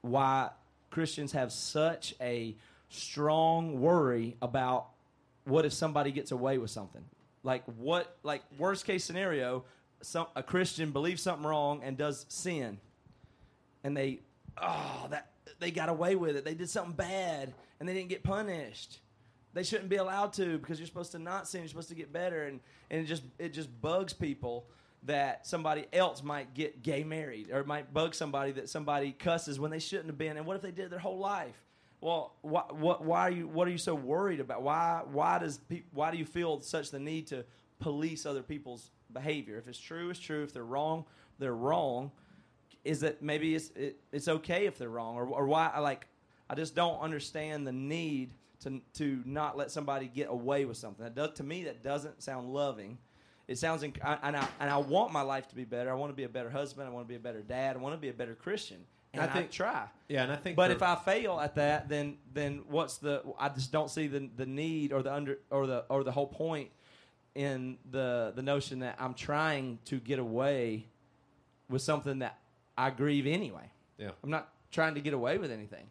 why 0.00 0.50
Christians 0.90 1.32
have 1.32 1.52
such 1.52 2.14
a 2.20 2.54
strong 2.88 3.80
worry 3.80 4.36
about 4.40 4.88
what 5.44 5.64
if 5.64 5.72
somebody 5.72 6.12
gets 6.12 6.30
away 6.30 6.58
with 6.58 6.70
something. 6.70 7.04
Like 7.42 7.64
what? 7.64 8.16
Like 8.22 8.42
worst 8.58 8.84
case 8.84 9.04
scenario, 9.04 9.64
some 10.02 10.26
a 10.36 10.42
Christian 10.42 10.92
believes 10.92 11.22
something 11.22 11.46
wrong 11.46 11.82
and 11.82 11.96
does 11.96 12.26
sin, 12.28 12.78
and 13.82 13.96
they 13.96 14.20
oh 14.58 15.06
that 15.10 15.30
they 15.58 15.70
got 15.70 15.88
away 15.88 16.16
with 16.16 16.36
it. 16.36 16.44
They 16.44 16.54
did 16.54 16.70
something 16.70 16.94
bad 16.94 17.52
and 17.78 17.88
they 17.88 17.94
didn't 17.94 18.08
get 18.08 18.22
punished. 18.22 19.00
They 19.52 19.62
shouldn't 19.62 19.88
be 19.88 19.96
allowed 19.96 20.32
to 20.34 20.58
because 20.58 20.78
you're 20.78 20.86
supposed 20.86 21.12
to 21.12 21.18
not 21.18 21.48
sin. 21.48 21.62
You're 21.62 21.68
supposed 21.68 21.88
to 21.88 21.94
get 21.96 22.12
better, 22.12 22.44
and 22.44 22.60
and 22.90 23.00
it 23.00 23.06
just 23.06 23.24
it 23.38 23.52
just 23.52 23.68
bugs 23.80 24.12
people 24.12 24.66
that 25.04 25.46
somebody 25.46 25.86
else 25.92 26.22
might 26.22 26.54
get 26.54 26.82
gay 26.82 27.02
married, 27.02 27.50
or 27.50 27.64
might 27.64 27.92
bug 27.92 28.14
somebody 28.14 28.52
that 28.52 28.68
somebody 28.68 29.12
cusses 29.12 29.58
when 29.58 29.70
they 29.70 29.78
shouldn't 29.78 30.08
have 30.08 30.18
been. 30.18 30.36
And 30.36 30.46
what 30.46 30.56
if 30.56 30.62
they 30.62 30.70
did 30.70 30.90
their 30.90 30.98
whole 30.98 31.18
life? 31.18 31.56
Well, 32.00 32.34
why, 32.42 32.62
what, 32.70 33.04
why 33.04 33.20
are 33.22 33.30
you? 33.30 33.48
What 33.48 33.66
are 33.66 33.70
you 33.70 33.78
so 33.78 33.94
worried 33.94 34.40
about? 34.40 34.62
Why, 34.62 35.02
why 35.10 35.38
does 35.38 35.58
pe- 35.58 35.82
why 35.92 36.10
do 36.10 36.16
you 36.18 36.24
feel 36.24 36.60
such 36.60 36.90
the 36.90 37.00
need 37.00 37.26
to 37.28 37.44
police 37.80 38.26
other 38.26 38.42
people's 38.42 38.90
behavior? 39.12 39.58
If 39.58 39.66
it's 39.66 39.80
true, 39.80 40.10
it's 40.10 40.20
true. 40.20 40.44
If 40.44 40.52
they're 40.52 40.64
wrong, 40.64 41.04
they're 41.38 41.54
wrong. 41.54 42.12
Is 42.84 43.00
that 43.00 43.22
maybe 43.22 43.54
it's 43.54 43.70
it, 43.76 43.98
it's 44.12 44.28
okay 44.28 44.66
if 44.66 44.78
they're 44.78 44.88
wrong, 44.88 45.16
or 45.16 45.26
or 45.26 45.46
why? 45.46 45.78
Like, 45.80 46.06
I 46.48 46.54
just 46.54 46.74
don't 46.74 46.98
understand 47.00 47.66
the 47.66 47.72
need 47.72 48.32
to 48.60 48.80
to 48.94 49.22
not 49.26 49.56
let 49.56 49.70
somebody 49.70 50.06
get 50.06 50.28
away 50.30 50.64
with 50.64 50.76
something. 50.78 51.04
That 51.04 51.14
does, 51.14 51.32
to 51.36 51.42
me, 51.44 51.64
that 51.64 51.82
doesn't 51.82 52.22
sound 52.22 52.52
loving. 52.52 52.98
It 53.48 53.58
sounds, 53.58 53.82
inc- 53.82 54.02
I, 54.04 54.16
and 54.22 54.36
I 54.36 54.46
and 54.60 54.70
I 54.70 54.76
want 54.78 55.12
my 55.12 55.22
life 55.22 55.48
to 55.48 55.54
be 55.56 55.64
better. 55.64 55.90
I 55.90 55.94
want 55.94 56.10
to 56.10 56.16
be 56.16 56.24
a 56.24 56.28
better 56.28 56.48
husband. 56.50 56.88
I 56.88 56.90
want 56.92 57.04
to 57.06 57.08
be 57.08 57.16
a 57.16 57.20
better 57.20 57.42
dad. 57.42 57.76
I 57.76 57.78
want 57.80 57.94
to 57.94 58.00
be 58.00 58.08
a 58.08 58.12
better 58.14 58.34
Christian. 58.34 58.78
And 59.12 59.22
I 59.22 59.26
I, 59.26 59.28
think- 59.28 59.50
try. 59.50 59.86
Yeah, 60.08 60.22
and 60.22 60.32
I 60.32 60.36
think 60.36 60.56
But 60.56 60.70
for- 60.70 60.76
if 60.76 60.82
I 60.82 60.94
fail 60.94 61.38
at 61.40 61.56
that, 61.56 61.88
then 61.88 62.16
then 62.32 62.62
what's 62.68 62.96
the? 62.98 63.22
I 63.38 63.48
just 63.50 63.72
don't 63.72 63.90
see 63.90 64.06
the 64.06 64.30
the 64.36 64.46
need 64.46 64.92
or 64.92 65.02
the 65.02 65.12
under 65.12 65.38
or 65.50 65.66
the 65.66 65.84
or 65.90 66.04
the 66.04 66.12
whole 66.12 66.28
point 66.28 66.70
in 67.34 67.76
the 67.90 68.32
the 68.36 68.42
notion 68.42 68.78
that 68.80 68.96
I'm 68.98 69.14
trying 69.14 69.78
to 69.86 69.98
get 69.98 70.18
away 70.18 70.86
with 71.68 71.82
something 71.82 72.20
that 72.20 72.38
I 72.76 72.90
grieve 72.90 73.26
anyway. 73.26 73.70
Yeah. 73.98 74.10
I'm 74.22 74.30
not 74.30 74.52
trying 74.70 74.94
to 74.94 75.00
get 75.00 75.14
away 75.14 75.38
with 75.38 75.50
anything. 75.50 75.86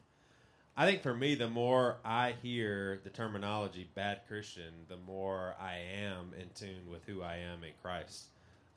I 0.76 0.86
think 0.86 1.02
for 1.02 1.14
me, 1.14 1.36
the 1.36 1.50
more 1.50 1.98
I 2.06 2.36
hear 2.42 3.02
the 3.04 3.10
terminology 3.10 3.90
bad 3.96 4.22
Christian, 4.28 4.74
the 4.88 4.98
more 4.98 5.56
I 5.60 5.76
am 5.76 6.34
in 6.40 6.48
tune 6.56 6.90
with 6.90 7.04
who 7.06 7.22
I 7.22 7.36
am 7.36 7.64
in 7.64 7.72
Christ. 7.82 8.28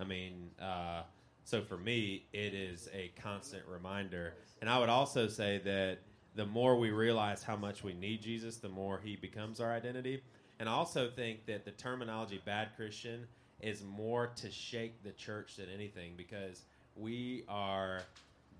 I 0.01 0.05
mean, 0.05 0.51
uh, 0.61 1.03
so 1.45 1.63
for 1.63 1.77
me, 1.77 2.25
it 2.33 2.55
is 2.55 2.89
a 2.93 3.13
constant 3.23 3.63
reminder. 3.69 4.35
And 4.61 4.69
I 4.69 4.81
would 4.81 4.89
also 4.89 5.29
say 5.29 5.61
that 5.65 5.99
the 6.35 6.47
more 6.47 6.77
we 6.77 6.91
realize 6.91 7.43
how 7.43 7.57
much 7.57 7.85
we 7.85 7.93
need 7.93 8.23
Jesus, 8.23 8.57
the 8.57 8.69
more 8.69 9.01
he 9.03 9.17
becomes 9.17 9.61
our 9.61 9.71
identity. 9.71 10.23
And 10.59 10.69
I 10.69 10.73
also 10.73 11.09
think 11.09 11.47
that 11.47 11.65
the 11.65 11.73
terminology 11.73 12.41
bad 12.45 12.71
Christian 12.77 13.27
is 13.61 13.83
more 13.85 14.33
to 14.37 14.51
shake 14.51 15.03
the 15.05 15.13
church 15.13 15.57
than 15.57 15.67
anything 15.73 16.15
because 16.17 16.63
we 16.97 17.45
are 17.49 18.01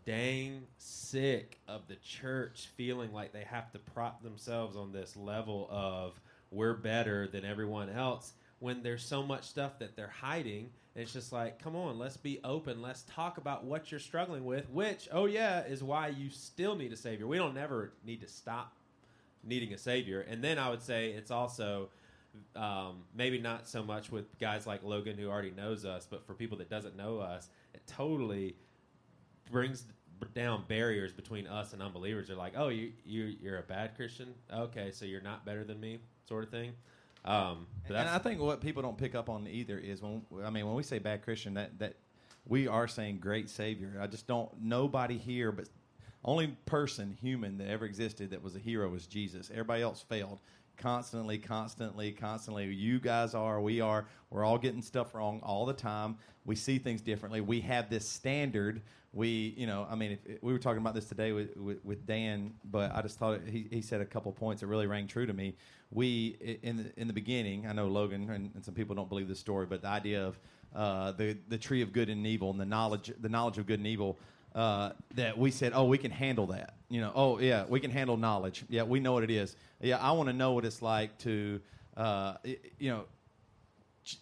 dang 0.05 0.63
sick 0.79 1.59
of 1.69 1.87
the 1.89 1.97
church 1.97 2.69
feeling 2.77 3.13
like 3.13 3.33
they 3.33 3.45
have 3.45 3.71
to 3.73 3.79
prop 3.79 4.23
themselves 4.23 4.77
on 4.77 4.93
this 4.93 5.17
level 5.17 5.69
of 5.71 6.21
we're 6.51 6.75
better 6.75 7.29
than 7.29 7.45
everyone 7.45 7.89
else 7.89 8.33
when 8.59 8.83
there's 8.83 9.05
so 9.05 9.23
much 9.23 9.45
stuff 9.45 9.79
that 9.79 9.97
they're 9.97 10.13
hiding. 10.21 10.71
And 10.95 11.03
it's 11.03 11.13
just 11.13 11.33
like, 11.33 11.63
come 11.63 11.75
on, 11.75 11.99
let's 11.99 12.17
be 12.17 12.39
open. 12.45 12.83
Let's 12.83 13.03
talk 13.03 13.39
about 13.39 13.65
what 13.65 13.91
you're 13.91 13.99
struggling 13.99 14.45
with, 14.45 14.69
which, 14.71 15.09
oh, 15.11 15.25
yeah, 15.25 15.65
is 15.65 15.83
why 15.83 16.09
you 16.09 16.29
still 16.31 16.77
need 16.77 16.93
a 16.93 16.97
Savior. 16.97 17.27
We 17.27 17.39
don't 17.39 17.55
never 17.55 17.93
need 18.05 18.21
to 18.21 18.29
stop 18.29 18.73
needing 19.43 19.73
a 19.73 19.79
Savior. 19.79 20.21
And 20.21 20.45
then 20.45 20.59
I 20.59 20.71
would 20.71 20.83
say 20.83 21.11
it's 21.11 21.31
also 21.31 21.89
um, 22.55 23.05
maybe 23.17 23.39
not 23.39 23.67
so 23.69 23.83
much 23.83 24.13
with 24.13 24.39
guys 24.39 24.67
like 24.67 24.85
Logan 24.85 25.19
who 25.19 25.29
already 25.29 25.51
knows 25.51 25.85
us, 25.85 26.07
but 26.09 26.27
for 26.27 26.35
people 26.35 26.59
that 26.59 26.71
doesn't 26.71 26.97
know 26.97 27.19
us, 27.19 27.49
totally 27.87 28.57
brings 29.51 29.85
down 30.35 30.65
barriers 30.69 31.13
between 31.13 31.47
us 31.47 31.73
and 31.73 31.83
unbelievers. 31.83 32.29
They're 32.29 32.37
like, 32.37 32.55
"Oh, 32.57 32.69
you 32.69 32.93
you 33.05 33.35
you're 33.41 33.59
a 33.59 33.63
bad 33.63 33.97
Christian. 33.97 34.35
Okay, 34.53 34.91
so 34.91 35.05
you're 35.05 35.21
not 35.21 35.45
better 35.45 35.65
than 35.65 35.81
me," 35.81 35.99
sort 36.29 36.45
of 36.45 36.51
thing. 36.51 36.73
Um, 37.25 37.67
but 37.87 37.97
and 37.97 38.09
I 38.09 38.19
think 38.19 38.41
what 38.41 38.61
people 38.61 38.83
don't 38.83 38.99
pick 38.99 39.15
up 39.15 39.29
on 39.29 39.47
either 39.47 39.79
is 39.79 40.03
when 40.03 40.23
I 40.45 40.51
mean 40.51 40.67
when 40.67 40.75
we 40.75 40.83
say 40.83 40.99
bad 40.99 41.23
Christian, 41.23 41.55
that 41.55 41.79
that 41.79 41.97
we 42.47 42.67
are 42.67 42.89
saying 42.89 43.19
great 43.19 43.51
Savior. 43.51 43.99
I 44.01 44.07
just 44.07 44.27
don't. 44.27 44.51
Nobody 44.61 45.19
here, 45.19 45.53
but 45.53 45.69
only 46.25 46.49
person, 46.67 47.17
human 47.21 47.59
that 47.59 47.69
ever 47.69 47.85
existed 47.85 48.31
that 48.31 48.43
was 48.43 48.57
a 48.57 48.59
hero 48.59 48.89
was 48.89 49.07
Jesus. 49.07 49.51
Everybody 49.51 49.83
else 49.83 50.03
failed. 50.03 50.41
Constantly, 50.83 51.39
constantly, 51.39 52.11
constantly. 52.11 52.67
You 52.67 52.99
guys 52.99 53.35
are, 53.35 53.61
we 53.61 53.81
are. 53.81 54.05
We're 54.31 54.45
all 54.45 54.59
getting 54.59 54.83
stuff 54.83 55.15
wrong 55.15 55.39
all 55.45 55.65
the 55.65 55.73
time. 55.73 56.17
We 56.45 56.57
see 56.57 56.79
things 56.79 57.01
differently. 57.01 57.41
We 57.41 57.61
have 57.61 57.89
this 57.89 58.09
standard. 58.09 58.83
We, 59.13 59.55
you 59.57 59.69
know, 59.69 59.87
I 59.89 59.95
mean, 59.95 60.19
if, 60.25 60.43
we 60.43 60.53
were 60.53 60.59
talking 60.59 60.81
about 60.81 60.97
this 60.97 61.05
today 61.05 61.31
with, 61.31 61.57
with, 61.57 61.85
with 61.85 62.05
Dan, 62.05 62.55
but 62.65 62.93
I 62.93 63.01
just 63.01 63.17
thought 63.17 63.43
he, 63.47 63.69
he 63.71 63.81
said 63.81 64.01
a 64.01 64.05
couple 64.05 64.33
points 64.33 64.63
that 64.63 64.67
really 64.67 64.89
rang 64.89 65.07
true 65.07 65.25
to 65.25 65.33
me. 65.33 65.55
We, 65.93 66.59
in 66.65 66.79
the, 66.79 67.01
in 67.01 67.07
the 67.07 67.13
beginning, 67.13 67.69
I 67.69 67.73
know 67.75 67.87
Logan 67.87 68.29
and, 68.29 68.51
and 68.53 68.65
some 68.65 68.75
people 68.75 68.97
don't 68.97 69.09
believe 69.09 69.29
this 69.29 69.39
story, 69.39 69.67
but 69.67 69.83
the 69.83 69.89
idea 69.89 70.27
of 70.27 70.41
uh, 70.75 71.13
the 71.13 71.37
the 71.49 71.59
tree 71.59 71.83
of 71.83 71.93
good 71.93 72.09
and 72.09 72.27
evil 72.27 72.51
and 72.51 72.59
the 72.59 72.65
knowledge 72.65 73.13
the 73.21 73.29
knowledge 73.29 73.59
of 73.59 73.67
good 73.67 73.79
and 73.79 73.87
evil 73.87 74.19
uh, 74.55 74.91
that 75.15 75.39
we 75.39 75.51
said, 75.51 75.73
oh, 75.75 75.85
we 75.85 75.99
can 75.99 76.11
handle 76.11 76.49
that. 76.49 76.75
You 76.89 77.01
know, 77.01 77.13
oh 77.15 77.39
yeah, 77.39 77.65
we 77.69 77.81
can 77.81 77.91
handle 77.91 78.17
knowledge. 78.17 78.65
Yeah, 78.69 78.83
we 78.83 79.01
know 79.01 79.13
what 79.13 79.25
it 79.25 79.31
is. 79.31 79.57
Yeah, 79.81 79.99
I 79.99 80.13
want 80.13 80.29
to 80.29 80.33
know 80.35 80.53
what 80.53 80.65
it's 80.65 80.83
like 80.83 81.17
to, 81.19 81.61
uh, 81.97 82.35
you 82.79 82.91
know, 82.91 83.05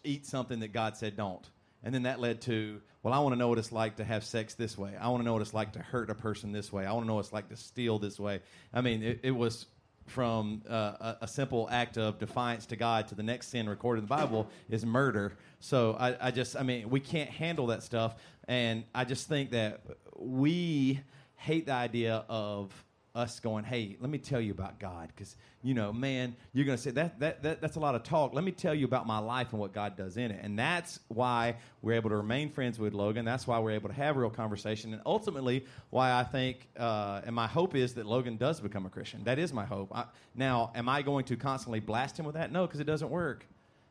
eat 0.04 0.26
something 0.26 0.60
that 0.60 0.72
God 0.72 0.96
said 0.96 1.16
don't. 1.16 1.48
And 1.82 1.94
then 1.94 2.02
that 2.02 2.20
led 2.20 2.42
to, 2.42 2.80
well, 3.02 3.14
I 3.14 3.20
want 3.20 3.32
to 3.32 3.38
know 3.38 3.48
what 3.48 3.58
it's 3.58 3.72
like 3.72 3.96
to 3.96 4.04
have 4.04 4.22
sex 4.24 4.54
this 4.54 4.76
way. 4.76 4.92
I 5.00 5.08
want 5.08 5.22
to 5.22 5.24
know 5.24 5.32
what 5.32 5.42
it's 5.42 5.54
like 5.54 5.72
to 5.72 5.78
hurt 5.80 6.10
a 6.10 6.14
person 6.14 6.52
this 6.52 6.72
way. 6.72 6.84
I 6.84 6.92
want 6.92 7.04
to 7.04 7.08
know 7.08 7.14
what 7.14 7.24
it's 7.24 7.32
like 7.32 7.48
to 7.48 7.56
steal 7.56 7.98
this 7.98 8.20
way. 8.20 8.40
I 8.72 8.82
mean, 8.82 9.02
it, 9.02 9.20
it 9.22 9.30
was 9.30 9.66
from 10.06 10.62
uh, 10.68 10.74
a, 10.74 11.16
a 11.22 11.28
simple 11.28 11.68
act 11.70 11.96
of 11.96 12.18
defiance 12.18 12.66
to 12.66 12.76
God 12.76 13.08
to 13.08 13.14
the 13.14 13.22
next 13.22 13.48
sin 13.48 13.68
recorded 13.68 14.02
in 14.02 14.08
the 14.08 14.14
Bible 14.14 14.48
is 14.68 14.84
murder. 14.84 15.32
So 15.60 15.96
I, 15.98 16.28
I 16.28 16.30
just, 16.30 16.56
I 16.56 16.62
mean, 16.62 16.90
we 16.90 17.00
can't 17.00 17.30
handle 17.30 17.68
that 17.68 17.82
stuff. 17.82 18.16
And 18.46 18.84
I 18.94 19.04
just 19.04 19.28
think 19.28 19.52
that 19.52 19.80
we 20.20 21.00
hate 21.36 21.66
the 21.66 21.72
idea 21.72 22.24
of 22.28 22.72
us 23.14 23.40
going, 23.40 23.64
hey, 23.64 23.96
let 24.00 24.08
me 24.08 24.18
tell 24.18 24.40
you 24.40 24.52
about 24.52 24.78
God. 24.78 25.08
Because, 25.14 25.34
you 25.62 25.74
know, 25.74 25.92
man, 25.92 26.36
you're 26.52 26.64
going 26.64 26.76
to 26.76 26.82
say 26.82 26.92
that, 26.92 27.18
that, 27.20 27.42
that, 27.42 27.60
that's 27.60 27.76
a 27.76 27.80
lot 27.80 27.94
of 27.94 28.04
talk. 28.04 28.34
Let 28.34 28.44
me 28.44 28.52
tell 28.52 28.74
you 28.74 28.84
about 28.84 29.06
my 29.06 29.18
life 29.18 29.48
and 29.50 29.60
what 29.60 29.72
God 29.72 29.96
does 29.96 30.16
in 30.16 30.30
it. 30.30 30.40
And 30.42 30.58
that's 30.58 31.00
why 31.08 31.56
we're 31.82 31.94
able 31.94 32.10
to 32.10 32.16
remain 32.16 32.50
friends 32.50 32.78
with 32.78 32.94
Logan. 32.94 33.24
That's 33.24 33.46
why 33.46 33.58
we're 33.58 33.72
able 33.72 33.88
to 33.88 33.94
have 33.94 34.16
real 34.16 34.30
conversation. 34.30 34.92
And 34.92 35.02
ultimately, 35.04 35.66
why 35.90 36.12
I 36.12 36.22
think, 36.22 36.68
uh, 36.78 37.22
and 37.24 37.34
my 37.34 37.48
hope 37.48 37.74
is 37.74 37.94
that 37.94 38.06
Logan 38.06 38.36
does 38.36 38.60
become 38.60 38.86
a 38.86 38.90
Christian. 38.90 39.24
That 39.24 39.38
is 39.38 39.52
my 39.52 39.64
hope. 39.64 39.90
I, 39.92 40.04
now, 40.36 40.70
am 40.74 40.88
I 40.88 41.02
going 41.02 41.24
to 41.26 41.36
constantly 41.36 41.80
blast 41.80 42.16
him 42.16 42.26
with 42.26 42.36
that? 42.36 42.52
No, 42.52 42.66
because 42.66 42.80
it 42.80 42.86
doesn't 42.86 43.10
work. 43.10 43.44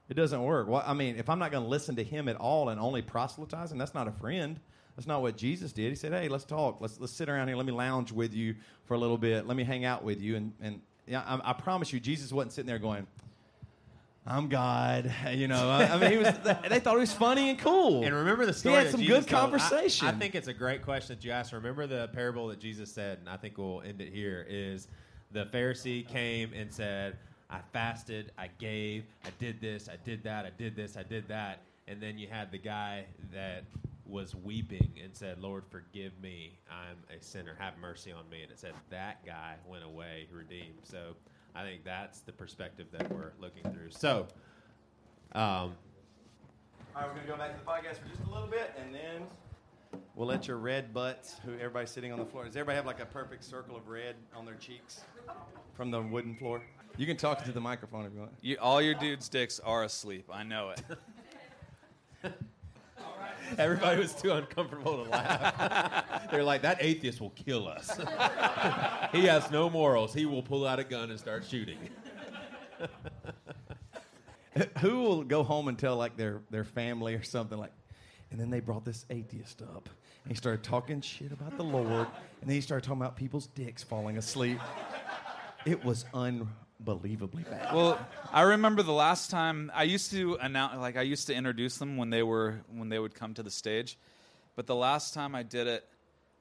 It 0.08 0.14
doesn't 0.14 0.42
work. 0.42 0.68
Well, 0.68 0.84
I 0.86 0.94
mean, 0.94 1.18
if 1.18 1.30
I'm 1.30 1.40
not 1.40 1.52
going 1.52 1.64
to 1.64 1.70
listen 1.70 1.98
to 1.98 2.04
him 2.04 2.30
at 2.30 2.38
all 2.38 2.70
and 2.70 2.80
only 2.80 3.02
proselytize 3.02 3.72
him, 3.72 3.78
that's 3.78 3.94
not 3.94 4.08
a 4.08 4.12
friend. 4.12 4.60
That's 5.00 5.08
not 5.08 5.22
what 5.22 5.38
Jesus 5.38 5.72
did. 5.72 5.88
He 5.88 5.96
said, 5.96 6.12
"Hey, 6.12 6.28
let's 6.28 6.44
talk. 6.44 6.82
Let's 6.82 7.00
let's 7.00 7.14
sit 7.14 7.30
around 7.30 7.48
here. 7.48 7.56
Let 7.56 7.66
me 7.66 7.72
lounge 7.72 8.12
with 8.12 8.34
you 8.34 8.54
for 8.84 8.96
a 8.96 8.98
little 8.98 9.18
bit. 9.18 9.48
Let 9.48 9.56
me 9.56 9.64
hang 9.64 9.86
out 9.86 10.04
with 10.04 10.20
you." 10.20 10.36
And 10.36 10.52
and 10.62 10.82
yeah, 11.08 11.22
I, 11.26 11.52
I 11.52 11.54
promise 11.54 11.94
you, 11.94 12.02
Jesus 12.02 12.34
wasn't 12.34 12.52
sitting 12.52 12.68
there 12.68 12.80
going, 12.80 13.08
"I'm 14.28 14.50
God." 14.50 15.10
You 15.32 15.48
know, 15.48 15.70
I, 15.70 15.86
I 15.86 15.98
mean, 15.98 16.12
he 16.12 16.18
was. 16.18 16.28
They 16.70 16.82
thought 16.82 16.96
he 16.96 17.00
was 17.00 17.14
funny 17.14 17.50
and 17.50 17.58
cool. 17.58 18.04
And 18.04 18.14
remember 18.14 18.46
the 18.46 18.52
story. 18.52 18.76
He 18.76 18.82
had 18.82 18.92
some 18.92 19.00
Jesus 19.00 19.24
good 19.24 19.30
told? 19.30 19.54
I- 19.54 19.58
conversation. 19.58 20.08
I, 20.10 20.12
think 20.12 20.36
it's 20.36 20.50
a 20.50 20.54
great 20.54 20.82
question 20.84 21.16
that 21.16 21.24
you 21.24 21.32
asked. 21.32 21.54
Remember 21.54 21.88
the 21.88 22.10
parable 22.12 22.50
that 22.50 22.60
Jesus 22.60 22.92
said, 22.92 23.20
and 23.20 23.30
I 23.30 23.38
think 23.38 23.58
we'll 23.58 23.82
end 23.84 24.02
it 24.02 24.12
here. 24.12 24.46
Is 24.50 24.90
the 25.32 25.46
Pharisee 25.46 26.06
came 26.06 26.52
and 26.52 26.70
said, 26.70 27.16
"I 27.50 27.60
fasted, 27.72 28.34
I 28.38 28.50
gave, 28.60 29.06
I 29.24 29.30
did 29.40 29.62
this, 29.62 29.88
I 29.88 29.96
did 30.04 30.24
that, 30.24 30.46
I 30.46 30.50
did 30.58 30.76
this, 30.76 30.98
I 30.98 31.04
did 31.04 31.26
that," 31.30 31.60
and 31.88 32.02
then 32.02 32.18
you 32.18 32.28
had 32.28 32.52
the 32.52 32.58
guy 32.58 33.06
that 33.32 33.64
was 34.10 34.36
weeping 34.36 34.94
and 35.04 35.16
said, 35.16 35.40
"Lord, 35.40 35.64
forgive 35.70 36.14
me. 36.22 36.58
I'm 36.70 36.98
a 37.16 37.22
sinner. 37.22 37.56
Have 37.60 37.78
mercy 37.78 38.12
on 38.12 38.30
me." 38.30 38.44
And 38.44 38.52
it 38.52 38.60
said 38.60 38.74
that 38.90 39.26
guy 39.26 39.56
went 39.68 39.84
away 39.84 40.28
redeemed. 40.32 40.80
So 40.84 41.16
I 41.56 41.64
think 41.64 41.84
that's 41.84 42.22
the 42.22 42.32
perspective 42.32 42.88
that 42.92 43.10
we're 43.12 43.32
looking 43.40 43.64
through. 43.72 43.92
So. 43.92 44.28
Um, 45.34 45.42
All 46.96 47.04
right, 47.04 47.08
we're 47.08 47.14
gonna 47.16 47.28
go 47.28 47.38
back 47.38 47.54
to 47.54 47.64
the 47.64 47.70
podcast 47.70 48.02
for 48.02 48.10
just 48.10 48.24
a 48.28 48.34
little 48.34 48.48
bit, 48.48 48.74
and 48.80 48.94
then 48.94 49.28
we'll 50.16 50.28
let 50.28 50.48
your 50.48 50.58
red 50.58 50.92
butts, 50.94 51.36
who 51.46 51.54
everybody's 51.54 51.92
sitting 51.92 52.12
on 52.12 52.18
the 52.18 52.26
floor. 52.26 52.46
Does 52.46 52.56
everybody 52.56 52.78
have 52.78 52.88
like 52.88 53.00
a 53.00 53.06
perfect 53.06 53.44
circle 53.44 53.76
of 53.76 53.88
red 53.88 54.16
on 54.36 54.44
their 54.46 54.56
cheeks 54.56 55.02
from 55.76 55.92
the 55.92 56.02
wooden 56.02 56.36
floor? 56.36 56.64
You 56.98 57.06
can 57.06 57.16
talk 57.16 57.44
to 57.46 57.52
the 57.52 57.62
microphone 57.62 58.06
if 58.06 58.14
you 58.14 58.20
want. 58.20 58.32
You, 58.42 58.58
all 58.60 58.82
your 58.82 58.96
dudes' 58.96 59.30
dicks 59.30 59.60
are 59.60 59.84
asleep. 59.84 60.28
I 60.32 60.44
know 60.44 60.72
it. 60.72 62.34
Everybody 63.58 64.00
was 64.00 64.14
too 64.14 64.32
uncomfortable 64.32 65.04
to 65.04 65.10
laugh. 65.10 66.06
They're 66.32 66.44
like, 66.44 66.62
that 66.62 66.78
atheist 66.80 67.22
will 67.22 67.32
kill 67.32 67.68
us. 67.68 67.98
he 69.12 69.26
has 69.26 69.50
no 69.52 69.70
morals. 69.70 70.14
He 70.14 70.26
will 70.26 70.44
pull 70.44 70.66
out 70.66 70.80
a 70.80 70.84
gun 70.84 71.10
and 71.10 71.20
start 71.20 71.46
shooting. 71.46 71.78
Who 74.80 75.02
will 75.02 75.24
go 75.24 75.44
home 75.44 75.68
and 75.68 75.78
tell 75.78 75.96
like 75.96 76.18
their 76.18 76.42
their 76.50 76.64
family 76.64 77.14
or 77.14 77.24
something 77.24 77.58
like, 77.58 77.72
and 78.32 78.40
then 78.40 78.50
they 78.50 78.60
brought 78.60 78.84
this 78.84 79.06
atheist 79.10 79.62
up, 79.62 79.90
and 80.24 80.32
he 80.32 80.36
started 80.36 80.64
talking 80.64 81.02
shit 81.02 81.32
about 81.32 81.56
the 81.58 81.64
Lord, 81.64 82.08
and 82.42 82.50
then 82.50 82.56
he 82.56 82.62
started 82.62 82.86
talking 82.86 83.02
about 83.02 83.16
people's 83.16 83.48
dicks 83.48 83.84
falling 83.84 84.18
asleep. 84.18 84.60
It 85.66 85.84
was 85.84 86.06
unbelievably 86.80 87.44
bad. 87.44 87.74
Well, 87.74 88.00
I 88.32 88.42
remember 88.42 88.84
the 88.84 88.94
last 88.94 89.30
time 89.30 89.72
I 89.74 89.84
used 89.84 90.12
to 90.12 90.38
announce, 90.42 90.78
like 90.78 90.98
I 90.98 91.02
used 91.02 91.28
to 91.28 91.34
introduce 91.34 91.78
them 91.78 91.98
when 91.98 92.10
they 92.10 92.24
were 92.24 92.62
when 92.74 92.90
they 92.90 93.00
would 93.00 93.16
come 93.16 93.34
to 93.36 93.44
the 93.44 93.52
stage, 93.52 93.98
but 94.56 94.68
the 94.68 94.76
last 94.76 95.14
time 95.14 95.36
I 95.36 95.44
did 95.44 95.68
it, 95.68 95.86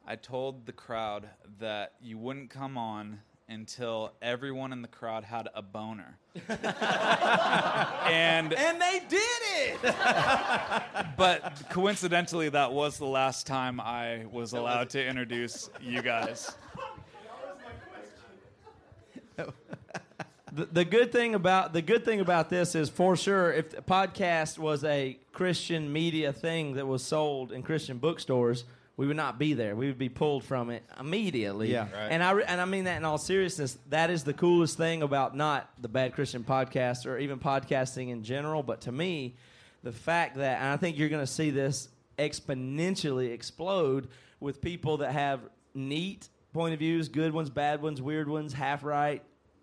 I 0.06 0.16
told 0.16 0.66
the 0.66 0.72
crowd 0.72 1.28
that 1.58 1.94
you 2.00 2.18
wouldn't 2.18 2.50
come 2.50 2.78
on 2.78 3.20
until 3.50 4.12
everyone 4.20 4.72
in 4.72 4.82
the 4.82 4.88
crowd 4.88 5.24
had 5.24 5.48
a 5.54 5.62
boner. 5.62 6.18
and 6.48 8.52
and 8.52 8.80
they 8.80 9.00
did 9.08 9.20
it. 9.56 9.82
but 11.16 11.62
coincidentally, 11.70 12.50
that 12.50 12.72
was 12.72 12.98
the 12.98 13.06
last 13.06 13.46
time 13.46 13.80
I 13.80 14.26
was 14.30 14.52
allowed 14.52 14.90
to 14.90 15.04
introduce 15.04 15.70
you 15.80 16.02
guys. 16.02 16.56
The, 20.52 20.66
the 20.66 20.84
good 20.84 21.12
thing 21.12 21.34
about 21.34 21.72
the 21.72 21.82
good 21.82 22.04
thing 22.04 22.20
about 22.20 22.48
this 22.50 22.74
is 22.74 22.88
for 22.88 23.16
sure 23.16 23.52
if 23.52 23.70
the 23.70 23.82
podcast 23.82 24.58
was 24.58 24.84
a 24.84 25.18
Christian 25.32 25.92
media 25.92 26.32
thing 26.32 26.74
that 26.74 26.86
was 26.86 27.02
sold 27.02 27.52
in 27.52 27.62
Christian 27.62 27.98
bookstores, 27.98 28.64
we 28.96 29.06
would 29.06 29.16
not 29.16 29.38
be 29.38 29.54
there. 29.54 29.76
We 29.76 29.86
would 29.86 29.98
be 29.98 30.08
pulled 30.08 30.44
from 30.44 30.70
it 30.70 30.82
immediately. 30.98 31.72
Yeah. 31.72 31.82
Right. 31.92 32.08
And 32.10 32.22
I 32.22 32.30
re- 32.32 32.44
and 32.46 32.60
I 32.60 32.64
mean 32.64 32.84
that 32.84 32.96
in 32.96 33.04
all 33.04 33.18
seriousness. 33.18 33.78
That 33.90 34.10
is 34.10 34.24
the 34.24 34.34
coolest 34.34 34.76
thing 34.76 35.02
about 35.02 35.36
not 35.36 35.70
the 35.80 35.88
Bad 35.88 36.14
Christian 36.14 36.44
podcast 36.44 37.06
or 37.06 37.18
even 37.18 37.38
podcasting 37.38 38.10
in 38.10 38.22
general, 38.24 38.62
but 38.62 38.82
to 38.82 38.92
me, 38.92 39.36
the 39.82 39.92
fact 39.92 40.36
that 40.36 40.60
and 40.60 40.68
I 40.68 40.76
think 40.76 40.98
you're 40.98 41.08
going 41.08 41.24
to 41.24 41.32
see 41.32 41.50
this 41.50 41.88
exponentially 42.18 43.32
explode 43.32 44.08
with 44.40 44.60
people 44.60 44.98
that 44.98 45.12
have 45.12 45.40
neat 45.74 46.28
point 46.52 46.72
of 46.72 46.80
views, 46.80 47.08
good 47.08 47.32
ones, 47.32 47.50
bad 47.50 47.80
ones, 47.82 48.02
weird 48.02 48.28
ones, 48.28 48.52
half 48.52 48.82
right, 48.82 49.22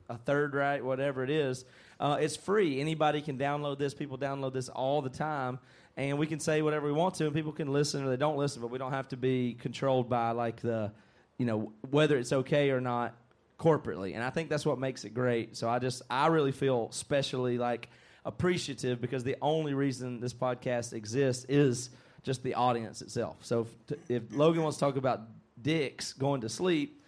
a 0.09 0.17
third 0.17 0.53
right, 0.53 0.83
whatever 0.83 1.23
it 1.23 1.29
is. 1.29 1.65
Uh, 1.99 2.17
it's 2.19 2.35
free. 2.35 2.79
Anybody 2.79 3.21
can 3.21 3.37
download 3.37 3.77
this. 3.77 3.93
People 3.93 4.17
download 4.17 4.53
this 4.53 4.69
all 4.69 5.01
the 5.01 5.09
time, 5.09 5.59
and 5.95 6.17
we 6.17 6.27
can 6.27 6.39
say 6.39 6.61
whatever 6.61 6.85
we 6.87 6.93
want 6.93 7.15
to, 7.15 7.25
and 7.25 7.33
people 7.33 7.51
can 7.51 7.71
listen 7.71 8.03
or 8.03 8.09
they 8.09 8.17
don't 8.17 8.37
listen. 8.37 8.61
But 8.61 8.69
we 8.69 8.77
don't 8.77 8.91
have 8.91 9.07
to 9.09 9.17
be 9.17 9.53
controlled 9.59 10.09
by 10.09 10.31
like 10.31 10.61
the, 10.61 10.91
you 11.37 11.45
know, 11.45 11.71
whether 11.89 12.17
it's 12.17 12.33
okay 12.33 12.71
or 12.71 12.81
not 12.81 13.15
corporately. 13.59 14.15
And 14.15 14.23
I 14.23 14.29
think 14.29 14.49
that's 14.49 14.65
what 14.65 14.79
makes 14.79 15.05
it 15.05 15.13
great. 15.13 15.55
So 15.55 15.69
I 15.69 15.79
just 15.79 16.01
I 16.09 16.27
really 16.27 16.51
feel 16.51 16.91
specially 16.91 17.57
like 17.57 17.89
appreciative 18.25 18.99
because 18.99 19.23
the 19.23 19.37
only 19.41 19.73
reason 19.73 20.19
this 20.19 20.33
podcast 20.33 20.93
exists 20.93 21.45
is 21.47 21.91
just 22.23 22.43
the 22.43 22.55
audience 22.55 23.01
itself. 23.01 23.37
So 23.41 23.67
if, 23.89 24.09
if 24.09 24.23
Logan 24.31 24.63
wants 24.63 24.77
to 24.77 24.85
talk 24.85 24.97
about 24.97 25.21
dicks 25.61 26.11
going 26.13 26.41
to 26.41 26.49
sleep, 26.49 27.03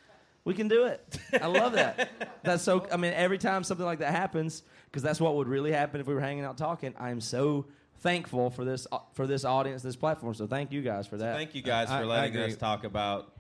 we 0.48 0.54
can 0.54 0.70
do 0.70 0.86
it. 0.86 1.20
I 1.42 1.48
love 1.48 1.74
that. 1.74 2.40
That's 2.44 2.64
so. 2.64 2.88
I 2.90 2.96
mean, 2.96 3.12
every 3.14 3.38
time 3.38 3.66
something 3.66 3.86
like 3.86 4.00
that 4.00 4.12
happens, 4.16 4.64
because 4.86 5.04
that's 5.04 5.20
what 5.20 5.36
would 5.36 5.50
really 5.50 5.74
happen 5.74 6.00
if 6.00 6.08
we 6.08 6.14
were 6.14 6.22
hanging 6.22 6.46
out 6.46 6.58
talking. 6.58 6.94
I 6.98 7.10
am 7.10 7.20
so 7.20 7.66
thankful 8.00 8.50
for 8.50 8.64
this 8.64 8.88
uh, 8.92 9.00
for 9.12 9.28
this 9.28 9.44
audience, 9.44 9.82
this 9.84 9.98
platform. 9.98 10.34
So 10.34 10.48
thank 10.48 10.72
you 10.72 10.82
guys 10.82 11.06
for 11.06 11.18
that. 11.18 11.36
Thank 11.36 11.54
you 11.54 11.62
guys 11.62 11.90
I- 11.90 12.00
for 12.00 12.06
I 12.06 12.08
letting 12.08 12.32
agree. 12.38 12.46
us 12.46 12.56
talk 12.56 12.86
about 12.86 13.34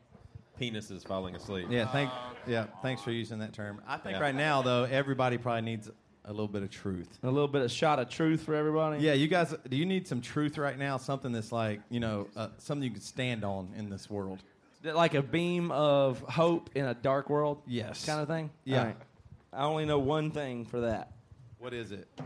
penises 0.60 1.08
falling 1.08 1.34
asleep. 1.36 1.68
Yeah, 1.70 1.88
thank 1.88 2.12
yeah, 2.46 2.66
thanks 2.82 3.02
for 3.02 3.12
using 3.12 3.40
that 3.40 3.54
term. 3.54 3.82
I 3.88 3.98
think 3.98 4.16
Yeah. 4.18 4.22
right 4.24 4.36
now 4.36 4.62
though, 4.62 4.84
everybody 4.84 5.38
probably 5.38 5.62
needs 5.62 5.90
a 6.26 6.32
little 6.32 6.48
bit 6.50 6.62
of 6.64 6.70
truth. 6.70 7.08
A 7.24 7.32
little 7.32 7.48
bit 7.48 7.62
of 7.62 7.72
shot 7.72 8.00
of 8.00 8.10
truth 8.10 8.42
for 8.42 8.54
everybody. 8.54 9.02
Yeah, 9.02 9.14
you 9.14 9.30
guys, 9.30 9.56
do 9.70 9.78
you 9.78 9.86
need 9.86 10.10
some 10.10 10.20
truth 10.20 10.58
right 10.58 10.78
now? 10.78 10.98
Something 10.98 11.32
that's 11.32 11.54
like 11.54 11.80
you 11.90 12.02
know, 12.02 12.28
uh, 12.36 12.50
something 12.58 12.84
you 12.84 12.92
can 12.92 13.00
stand 13.02 13.46
on 13.46 13.70
in 13.78 13.90
this 13.90 14.10
world. 14.10 14.44
Like 14.84 15.14
a 15.14 15.22
beam 15.22 15.72
of 15.72 16.20
hope 16.22 16.70
in 16.76 16.86
a 16.86 16.94
dark 16.94 17.30
world. 17.30 17.62
Yes. 17.68 18.06
kind 18.06 18.22
of 18.22 18.28
thing. 18.28 18.50
Yeah. 18.64 18.80
All 18.80 18.86
right. 18.86 18.96
I 19.54 19.64
only 19.64 19.86
know 19.86 20.00
one 20.00 20.32
thing 20.32 20.66
for 20.66 20.82
that. 20.82 21.12
What 21.60 21.74
is 21.74 21.92
it? 21.92 22.08
Do 22.18 22.24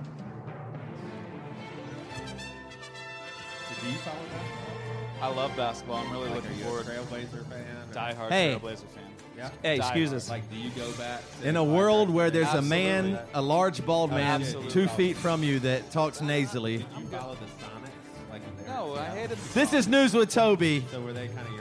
you 3.88 3.94
follow 4.00 4.16
that? 4.32 5.24
I 5.24 5.28
love 5.34 5.56
basketball. 5.56 5.98
I'm 5.98 6.12
really 6.12 6.26
Like, 6.30 6.36
looking 6.44 6.52
are 6.52 6.54
you 6.56 6.62
a 6.64 6.66
forward. 6.68 6.86
Trailblazer 6.86 7.46
fan? 7.50 7.66
or- 7.90 7.94
Diehard 7.94 8.30
Hey. 8.30 8.56
Trailblazer 8.60 8.88
fan. 8.90 9.04
Yeah. 9.38 9.50
Hey, 9.64 9.78
Die 9.78 9.84
excuse 9.86 10.10
hard. 10.10 10.18
us. 10.22 10.30
Like, 10.30 10.50
do 10.52 10.56
you 10.58 10.70
go 10.72 10.92
back? 10.94 11.22
In 11.44 11.56
a 11.56 11.64
like, 11.64 11.76
world 11.78 12.10
where 12.10 12.30
there's 12.30 12.54
a 12.54 12.62
man, 12.62 13.18
a 13.34 13.42
large 13.42 13.84
bald 13.86 14.12
oh, 14.12 14.16
man, 14.16 14.42
Absolutely. 14.42 14.72
two 14.72 14.88
feet 14.90 15.16
from 15.16 15.42
you 15.44 15.60
that 15.60 15.90
talks 15.92 16.22
nasally. 16.22 16.80
Did 16.80 16.88
you 17.00 17.06
follow 17.08 17.36
the 17.36 17.46
Sonics? 17.46 18.32
Like, 18.32 18.42
No, 18.68 18.94
in 18.94 19.00
I 19.00 19.04
Seattle? 19.06 19.16
hated. 19.16 19.38
This 19.54 19.74
is 19.74 19.88
news 19.88 20.14
with 20.14 20.30
Toby. 20.32 20.86
So 20.92 21.02
were 21.02 21.14
they 21.14 21.28
kind 21.28 21.40
of 21.48 21.54
your 21.54 21.61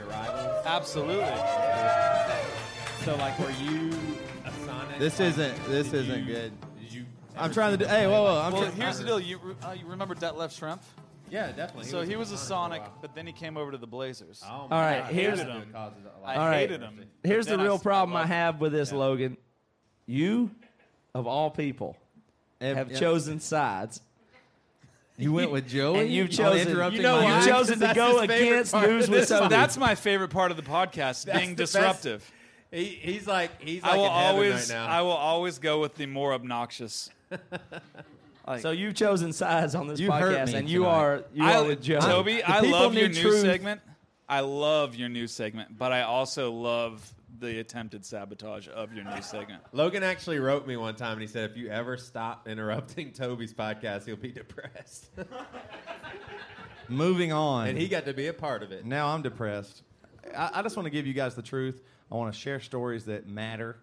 Absolutely. 0.65 1.25
So 3.03 3.15
like, 3.17 3.37
were 3.39 3.49
you 3.63 3.91
a 4.45 4.51
Sonic? 4.65 4.99
This 4.99 5.19
like, 5.19 5.29
isn't- 5.29 5.65
this 5.65 5.87
did 5.87 6.01
isn't 6.05 6.19
you- 6.27 6.33
good. 6.33 6.51
Did 6.79 6.93
you? 6.93 7.05
I'm 7.35 7.45
ever 7.45 7.53
trying 7.53 7.77
to 7.77 7.83
see 7.83 7.89
do. 7.89 7.95
Hey, 7.95 8.07
whoa, 8.07 8.23
whoa! 8.23 8.41
I'm 8.41 8.53
well, 8.53 8.61
trying. 8.63 8.75
here's 8.75 8.99
the 8.99 9.05
deal. 9.05 9.19
You, 9.19 9.39
re- 9.41 9.55
uh, 9.63 9.71
you 9.71 9.85
remember 9.87 10.13
Detlef 10.15 10.49
Schrempf? 10.57 10.81
Yeah, 11.29 11.47
definitely. 11.53 11.85
So 11.89 12.01
he 12.01 12.17
was 12.17 12.31
a 12.33 12.37
Sonic, 12.37 12.83
but 13.01 13.15
then 13.15 13.25
he 13.25 13.31
came 13.31 13.55
over 13.55 13.71
to 13.71 13.77
the 13.77 13.87
Blazers. 13.87 14.43
Oh, 14.45 14.49
All 14.49 14.67
God. 14.69 15.05
here's- 15.05 15.37
That 15.39 15.47
him. 15.47 15.71
causes 15.71 16.03
a 16.03 16.19
lot 16.21 16.29
I 16.29 16.35
All 16.35 16.45
right. 16.45 16.57
hated 16.69 16.81
him. 16.81 17.05
Here's 17.23 17.45
the 17.45 17.51
then 17.55 17.61
real 17.63 17.73
I 17.73 17.75
s- 17.77 17.83
problem 17.83 18.15
I 18.17 18.19
loved 18.21 18.31
him. 18.31 18.37
have 18.37 18.59
with 18.61 18.71
this, 18.73 18.91
Yeah. 18.91 18.97
Logan. 18.97 19.37
You, 20.05 20.51
of 21.15 21.27
all 21.27 21.49
people, 21.49 21.95
have 22.59 22.91
yeah. 22.91 22.99
chosen 22.99 23.39
sides. 23.39 24.01
You 25.21 25.31
went 25.33 25.51
with 25.55 25.67
Joey, 25.69 25.99
And 26.01 26.09
you've 26.09 26.29
chosen- 26.31 26.69
you 26.93 27.01
know 27.01 27.21
why? 27.21 27.37
You've 27.37 27.47
chosen 27.47 27.79
to 27.79 27.93
go 27.93 28.19
against 28.19 28.71
part 28.71 28.89
News 28.89 29.09
with 29.09 29.19
this. 29.21 29.29
Toby. 29.29 29.47
That's 29.49 29.77
my 29.77 29.95
favorite 29.95 30.29
part 30.29 30.51
of 30.51 30.57
the 30.57 30.63
podcast, 30.63 31.25
That's 31.25 31.37
being 31.37 31.51
the 31.55 31.63
best. 31.63 31.73
disruptive. 31.73 32.31
He, 32.71 32.85
he's 32.85 33.27
like 33.27 33.61
he's 33.61 33.83
I 33.83 33.89
like 33.89 33.97
will 33.97 34.05
in 34.05 34.11
always, 34.11 34.53
right 34.53 34.69
now. 34.69 34.87
I 34.87 35.01
will 35.01 35.11
always 35.11 35.59
go 35.59 35.79
with 35.81 35.95
the 35.95 36.05
more 36.05 36.33
obnoxious. 36.33 37.09
Like, 38.47 38.61
So 38.61 38.71
you've 38.71 38.95
chosen 38.95 39.33
sides 39.33 39.75
on 39.75 39.87
this 39.87 39.99
You 39.99 40.11
hurt 40.11 40.35
podcast, 40.35 40.47
me 40.47 40.55
and 40.55 40.69
you 40.69 40.79
tonight. 40.79 40.91
are 40.95 41.23
you 41.31 41.43
I, 41.43 41.55
are 41.57 41.63
with 41.63 41.81
Joe. 41.83 41.99
Toby, 41.99 42.41
I 42.41 42.61
love 42.61 42.95
your 42.95 43.03
need 43.07 43.13
news 43.15 43.21
truth. 43.21 43.41
segment. 43.41 43.81
I 44.27 44.39
love 44.39 44.95
your 44.95 45.09
new 45.09 45.27
segment, 45.27 45.77
but 45.77 45.91
I 45.91 46.01
also 46.01 46.51
love 46.51 47.07
the 47.41 47.59
attempted 47.59 48.05
sabotage 48.05 48.69
of 48.69 48.93
your 48.93 49.03
new 49.03 49.21
segment. 49.21 49.61
Logan 49.73 50.03
actually 50.03 50.39
wrote 50.39 50.65
me 50.65 50.77
one 50.77 50.95
time 50.95 51.13
and 51.13 51.21
he 51.21 51.27
said, 51.27 51.51
if 51.51 51.57
you 51.57 51.67
ever 51.69 51.97
stop 51.97 52.47
interrupting 52.47 53.11
Toby's 53.11 53.53
podcast, 53.53 54.05
he'll 54.05 54.15
be 54.15 54.31
depressed. 54.31 55.09
Moving 56.87 57.31
on. 57.33 57.67
and 57.67 57.77
he 57.77 57.87
got 57.87 58.05
to 58.05 58.13
be 58.13 58.27
a 58.27 58.33
part 58.33 58.63
of 58.63 58.71
it. 58.71 58.85
Now 58.85 59.07
I'm 59.07 59.21
depressed. 59.21 59.81
I, 60.35 60.51
I 60.55 60.61
just 60.61 60.77
want 60.77 60.85
to 60.85 60.91
give 60.91 61.07
you 61.07 61.13
guys 61.13 61.35
the 61.35 61.41
truth. 61.41 61.81
I 62.11 62.15
want 62.15 62.33
to 62.33 62.39
share 62.39 62.59
stories 62.59 63.05
that 63.05 63.27
matter. 63.27 63.77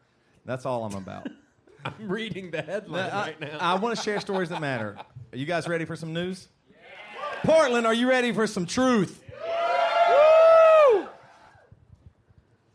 That's 0.45 0.65
all 0.65 0.85
I'm 0.85 0.95
about. 0.95 1.29
I'm 1.85 2.09
reading 2.09 2.51
the 2.51 2.63
headline 2.63 3.11
I, 3.11 3.21
right 3.21 3.41
now. 3.41 3.59
I 3.61 3.75
want 3.77 3.97
to 3.97 4.03
share 4.03 4.21
stories 4.21 4.49
that 4.51 4.61
matter. 4.61 4.97
Are 5.33 5.37
you 5.37 5.47
guys 5.47 5.69
ready 5.69 5.85
for 5.85 5.97
some 5.97 6.13
news? 6.13 6.49
Portland, 7.45 7.87
are 7.87 7.95
you 7.95 8.09
ready 8.09 8.33
for 8.33 8.47
some 8.47 8.67
truth? 8.67 9.23
Woo! 9.31 11.07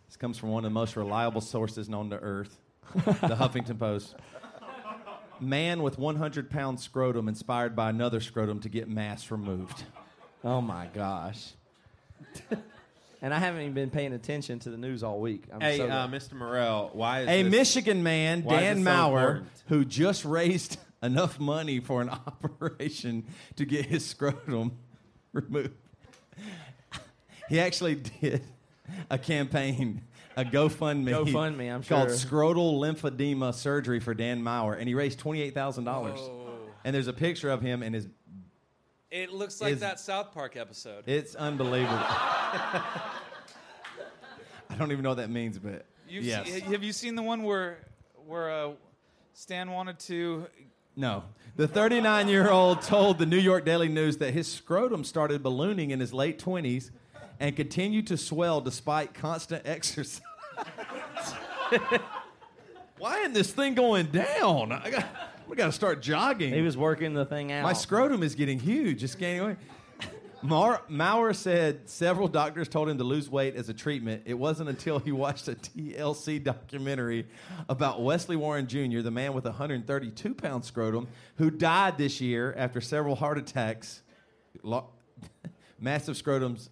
This 0.08 0.12
comes 0.24 0.38
from 0.38 0.51
one 0.51 0.63
of 0.63 0.71
the 0.71 0.74
most 0.74 0.95
reliable 0.95 1.41
sources 1.41 1.89
known 1.89 2.09
to 2.09 2.15
Earth, 2.15 2.57
the 2.95 3.36
Huffington 3.36 3.78
Post. 3.78 4.15
Man 5.41 5.84
with 5.84 5.99
100 5.99 6.49
pound 6.49 6.80
scrotum 6.80 7.28
inspired 7.28 7.76
by 7.76 7.89
another 7.89 8.21
scrotum 8.21 8.61
to 8.61 8.69
get 8.69 8.88
mass 8.88 9.30
removed. 9.32 9.84
Oh 10.41 10.61
my 10.61 10.88
gosh. 10.93 11.49
and 13.21 13.34
I 13.34 13.38
haven't 13.38 13.63
even 13.63 13.74
been 13.74 13.89
paying 13.89 14.13
attention 14.13 14.59
to 14.59 14.69
the 14.69 14.78
news 14.78 15.03
all 15.03 15.19
week. 15.19 15.43
I'm 15.53 15.59
hey, 15.59 15.76
so 15.80 15.89
uh, 15.89 16.07
Mr. 16.07 16.36
Morrell, 16.36 16.91
why 16.93 17.24
is 17.24 17.28
A 17.28 17.43
this- 17.43 17.51
Michigan 17.51 18.01
man, 18.01 18.43
Dan 18.47 18.78
this 18.78 18.86
so 18.86 18.91
Maurer, 18.95 19.19
important? 19.19 19.51
who 19.67 19.84
just 19.84 20.24
raised 20.24 20.78
enough 21.03 21.38
money 21.38 21.82
for 21.82 22.01
an 22.01 22.07
operation 22.28 23.26
to 23.57 23.65
get 23.65 23.88
his 23.88 24.05
scrotum 24.05 24.78
removed. 25.34 25.71
He 27.49 27.59
actually 27.59 27.95
did 27.95 28.41
a 29.09 29.17
campaign, 29.17 30.01
a 30.36 30.44
GoFundMe, 30.44 31.10
GoFundMe, 31.10 31.74
I'm 31.74 31.84
called. 31.84 32.10
Scrotal 32.10 32.80
Lymphedema 32.80 33.54
Surgery 33.54 34.00
for 34.00 34.14
Dan 34.14 34.44
Maurer, 34.44 34.76
and 34.76 34.88
he 34.88 34.96
raised 34.96 35.20
twenty 35.20 35.42
eight 35.42 35.54
thousand 35.54 35.84
dollars. 35.84 36.20
And 36.86 36.94
there's 36.94 37.08
a 37.08 37.14
picture 37.14 37.50
of 37.50 37.62
him 37.62 37.84
and 37.84 37.96
his. 37.96 38.08
It 39.12 39.32
looks 39.32 39.62
like 39.62 39.74
Is- 39.74 39.80
that 39.82 40.00
South 40.00 40.34
Park 40.34 40.58
episode. 40.58 41.08
It's 41.08 41.36
unbelievable. 41.36 41.98
I 44.70 44.76
don't 44.78 44.92
even 44.92 45.04
know 45.04 45.10
what 45.10 45.18
that 45.18 45.30
means, 45.30 45.60
but 45.60 45.86
You've 46.10 46.26
yes. 46.26 46.48
have 46.62 46.84
you 46.84 46.94
seen 46.94 47.16
the 47.16 47.22
one 47.22 47.44
where 47.44 47.78
where 48.26 48.52
uh, 48.52 48.72
Stan 49.34 49.72
wanted 49.72 50.00
to? 50.00 50.48
No. 50.96 51.24
The 51.56 51.68
39 51.68 52.28
year 52.28 52.50
old 52.50 52.82
told 52.82 53.20
the 53.20 53.26
New 53.26 53.38
York 53.38 53.66
Daily 53.66 53.88
News 53.88 54.18
that 54.18 54.34
his 54.34 54.48
scrotum 54.52 55.04
started 55.04 55.44
ballooning 55.44 55.92
in 55.92 56.00
his 56.00 56.14
late 56.14 56.40
20s 56.40 56.92
and 57.44 57.58
continue 57.58 58.02
to 58.02 58.16
swell 58.16 58.62
despite 58.62 59.14
constant 59.14 59.64
exercise. 59.68 60.22
Why 62.98 63.20
isn't 63.20 63.34
this 63.34 63.52
thing 63.52 63.76
going 63.76 64.06
down? 64.06 64.72
I 64.72 64.89
got, 64.89 65.06
we 65.46 65.58
got 65.58 65.66
to 65.66 65.72
start 65.74 66.02
jogging. 66.02 66.54
he 66.54 66.62
was 66.62 66.78
working 66.78 67.14
the 67.14 67.26
thing 67.26 67.52
out. 67.52 67.64
My 67.64 67.74
scrotum 67.74 68.24
is 68.24 68.34
getting 68.34 68.60
huge. 68.60 69.04
It's 69.04 69.13
gaining 69.16 69.46
weight. 69.46 69.58
Mar- 70.42 70.84
Maurer 70.88 71.34
said 71.34 71.89
several 71.89 72.30
doctors 72.30 72.70
told 72.70 72.88
him 72.88 72.97
to 72.97 73.04
lose 73.04 73.30
weight 73.30 73.55
as 73.58 73.67
a 73.67 73.74
treatment. 73.74 74.24
It 74.26 74.36
wasn't 74.36 74.70
until 74.70 75.00
he 75.00 75.12
watched 75.12 75.50
a 75.50 75.55
TLC 75.55 76.42
documentary 76.42 77.28
about 77.67 78.04
Wesley 78.04 78.38
Warren 78.38 78.67
Jr., 78.67 79.01
the 79.01 79.12
man 79.12 79.34
with 79.34 79.46
a 79.46 79.50
132 79.50 80.34
pound 80.34 80.63
scrotum, 80.63 81.08
who 81.36 81.50
died 81.51 81.97
this 81.97 82.22
year 82.22 82.54
after 82.58 82.80
several 82.80 83.16
heart 83.16 83.38
attacks. 83.38 84.01
Lo- 84.63 84.88
massive 85.80 86.16
scrotums 86.16 86.70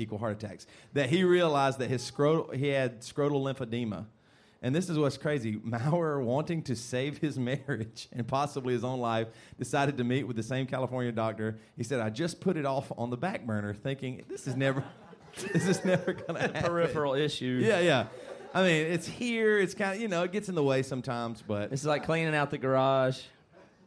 equal 0.00 0.18
heart 0.18 0.42
attacks. 0.42 0.66
That 0.94 1.10
he 1.10 1.22
realized 1.24 1.78
that 1.78 1.90
his 1.90 2.08
scrotal, 2.08 2.54
he 2.54 2.68
had 2.68 3.00
scrotal 3.02 3.42
lymphedema. 3.42 4.06
And 4.62 4.74
this 4.74 4.90
is 4.90 4.98
what's 4.98 5.16
crazy. 5.16 5.58
Maurer, 5.62 6.22
wanting 6.22 6.62
to 6.64 6.76
save 6.76 7.18
his 7.18 7.38
marriage 7.38 8.08
and 8.12 8.26
possibly 8.26 8.74
his 8.74 8.84
own 8.84 9.00
life, 9.00 9.28
decided 9.58 9.96
to 9.98 10.04
meet 10.04 10.24
with 10.24 10.36
the 10.36 10.42
same 10.42 10.66
California 10.66 11.12
doctor. 11.12 11.58
He 11.76 11.82
said, 11.84 12.00
"I 12.00 12.10
just 12.10 12.40
put 12.40 12.56
it 12.56 12.66
off 12.66 12.92
on 12.98 13.08
the 13.10 13.16
back 13.16 13.46
burner, 13.46 13.72
thinking 13.72 14.22
this 14.28 14.46
is 14.46 14.56
never, 14.56 14.84
this 15.52 15.66
is 15.66 15.84
never 15.84 16.12
gonna 16.12 16.40
happen." 16.40 16.62
peripheral 16.62 17.14
issue. 17.14 17.60
Yeah, 17.64 17.80
yeah. 17.80 18.06
I 18.52 18.62
mean, 18.64 18.86
it's 18.86 19.06
here. 19.06 19.58
It's 19.58 19.74
kind 19.74 19.94
of 19.94 20.00
you 20.02 20.08
know, 20.08 20.24
it 20.24 20.32
gets 20.32 20.48
in 20.50 20.54
the 20.54 20.62
way 20.64 20.82
sometimes, 20.82 21.40
but 21.46 21.70
This 21.70 21.80
is 21.80 21.86
like 21.86 22.04
cleaning 22.04 22.34
out 22.34 22.50
the 22.50 22.58
garage. 22.58 23.20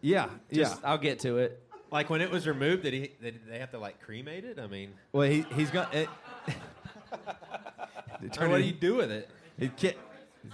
yeah, 0.01 0.29
Just, 0.51 0.81
yeah. 0.81 0.89
I'll 0.89 0.97
get 0.97 1.19
to 1.19 1.37
it. 1.37 1.61
Like 1.93 2.09
when 2.09 2.21
it 2.21 2.31
was 2.31 2.47
removed, 2.47 2.81
did 2.83 2.93
he? 2.93 3.11
Did 3.21 3.41
they 3.47 3.59
have 3.59 3.69
to 3.71 3.77
like 3.77 4.01
cremate 4.01 4.43
it? 4.45 4.57
I 4.59 4.65
mean, 4.65 4.93
Well, 5.11 5.29
he 5.29 5.45
he's 5.55 5.69
got 5.69 5.93
it. 5.93 6.09
or 8.39 8.49
what 8.49 8.57
do 8.57 8.63
you 8.63 8.73
do 8.73 8.95
with 8.95 9.11
it? 9.11 9.29
It, 9.59 9.77
ca- 9.79 9.93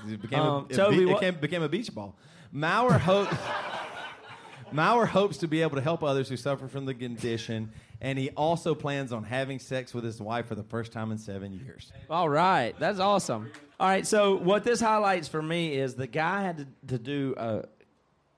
it 0.07 0.21
became, 0.21 0.39
Um, 0.39 0.65
a, 0.69 0.73
it 0.73 0.75
Toby, 0.75 0.97
be- 0.97 1.03
it 1.03 1.05
what- 1.07 1.19
became, 1.21 1.35
became 1.39 1.63
a 1.63 1.69
beach 1.69 1.95
ball. 1.95 2.15
Maurer 2.51 2.97
hopes 2.97 3.33
Maurer 4.73 5.05
hopes 5.05 5.37
to 5.37 5.47
be 5.47 5.61
able 5.61 5.77
to 5.77 5.81
help 5.81 6.03
others 6.03 6.27
who 6.29 6.35
suffer 6.35 6.67
from 6.67 6.85
the 6.85 6.93
condition 6.93 7.71
and 8.01 8.19
he 8.19 8.29
also 8.31 8.75
plans 8.75 9.11
on 9.13 9.23
having 9.23 9.59
sex 9.59 9.93
with 9.93 10.03
his 10.03 10.21
wife 10.21 10.45
for 10.47 10.55
the 10.55 10.63
first 10.63 10.91
time 10.91 11.11
in 11.11 11.17
seven 11.17 11.53
years. 11.53 11.91
All 12.09 12.27
right, 12.29 12.73
that's 12.79 12.99
awesome. 12.99 13.51
All 13.79 13.87
right, 13.87 14.05
so 14.05 14.35
what 14.35 14.63
this 14.63 14.79
highlights 14.81 15.27
for 15.29 15.41
me 15.41 15.73
is 15.73 15.95
the 15.95 16.07
guy 16.07 16.41
had 16.43 16.57
to, 16.57 16.67
to 16.87 16.97
do 16.99 17.33
a, 17.37 17.63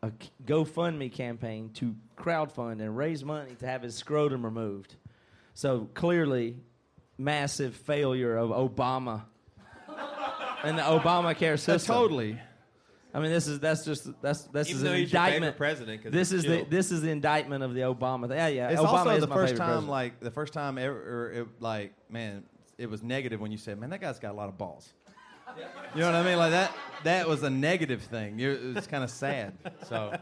a 0.04 0.12
GoFundMe 0.46 1.12
campaign 1.12 1.70
to 1.76 1.96
crowdfund 2.18 2.82
and 2.82 2.96
raise 2.98 3.24
money 3.24 3.56
to 3.60 3.66
have 3.68 3.82
his 3.84 3.96
scrotum 3.96 4.44
removed. 4.44 4.96
So 5.54 5.90
clearly, 5.94 6.58
massive 7.18 7.76
failure 7.76 8.36
of 8.38 8.50
Obama 8.50 9.24
and 10.64 10.78
the 10.78 10.82
Obamacare 10.84 11.54
uh, 11.54 11.58
system. 11.58 11.96
totally. 11.96 12.40
I 13.14 13.20
mean, 13.20 13.30
this 13.32 13.46
is 13.46 13.60
that's 13.60 13.84
just 13.84 14.08
that's 14.22 14.44
this 14.46 14.70
Even 14.70 14.78
is 14.78 14.84
though 14.84 14.92
an 14.94 14.98
he's 15.00 15.12
your 15.12 15.22
favorite 15.22 15.36
indictment. 15.36 15.58
president 15.58 16.04
'cause 16.04 16.12
This 16.14 16.32
he's 16.32 16.40
is 16.40 16.46
the 16.50 16.58
chill. 16.60 16.66
this 16.70 16.92
is 16.94 17.02
the 17.02 17.10
indictment 17.10 17.62
of 17.64 17.74
the 17.74 17.82
Obama. 17.82 18.28
thing. 18.30 18.38
Yeah, 18.38 18.48
yeah. 18.48 18.70
It's 18.70 18.80
Obama 18.82 18.86
also 18.94 19.10
is 19.12 19.22
the 19.22 19.28
my 19.28 19.36
first 19.36 19.52
favorite 19.54 19.58
time, 19.60 19.68
president. 19.68 19.90
like 19.92 20.20
the 20.22 20.32
first 20.32 20.54
time 20.54 20.78
ever, 20.78 20.96
or 21.28 21.32
it, 21.34 21.48
like 21.60 21.94
man, 22.10 22.44
it 22.78 22.90
was 22.90 23.04
negative 23.04 23.42
when 23.42 23.52
you 23.52 23.58
said, 23.58 23.78
"Man, 23.80 23.90
that 23.90 24.00
guy's 24.00 24.18
got 24.18 24.32
a 24.32 24.38
lot 24.38 24.48
of 24.48 24.58
balls." 24.58 24.94
You 25.96 26.02
know 26.02 26.06
what 26.08 26.16
I 26.16 26.24
mean? 26.24 26.38
Like 26.38 26.52
that. 26.52 26.76
That 27.04 27.28
was 27.28 27.42
a 27.44 27.50
negative 27.50 28.04
thing. 28.04 28.38
You, 28.38 28.52
it 28.52 28.76
was 28.76 28.86
kind 28.88 29.04
of 29.04 29.10
sad. 29.10 29.54
So, 29.90 30.16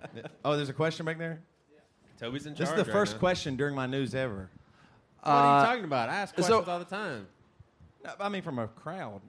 oh, 0.44 0.56
there's 0.56 0.68
a 0.68 0.72
question 0.72 1.06
back 1.06 1.16
there. 1.16 1.40
Toby's 2.18 2.46
in 2.46 2.54
charge. 2.54 2.58
This 2.58 2.68
is 2.70 2.74
the 2.74 2.82
right 2.84 2.92
first 2.92 3.12
now. 3.14 3.18
question 3.20 3.56
during 3.56 3.74
my 3.74 3.86
news 3.86 4.14
ever. 4.16 4.50
What 5.22 5.30
are 5.32 5.58
Uh, 5.58 5.60
you 5.60 5.66
talking 5.68 5.84
about? 5.84 6.08
I 6.08 6.16
ask 6.16 6.34
so- 6.34 6.42
questions 6.42 6.68
all 6.68 6.78
the 6.80 6.84
time. 6.84 7.26
I 8.20 8.28
mean, 8.28 8.42
from 8.42 8.58
a 8.58 8.66
crowd. 8.68 9.20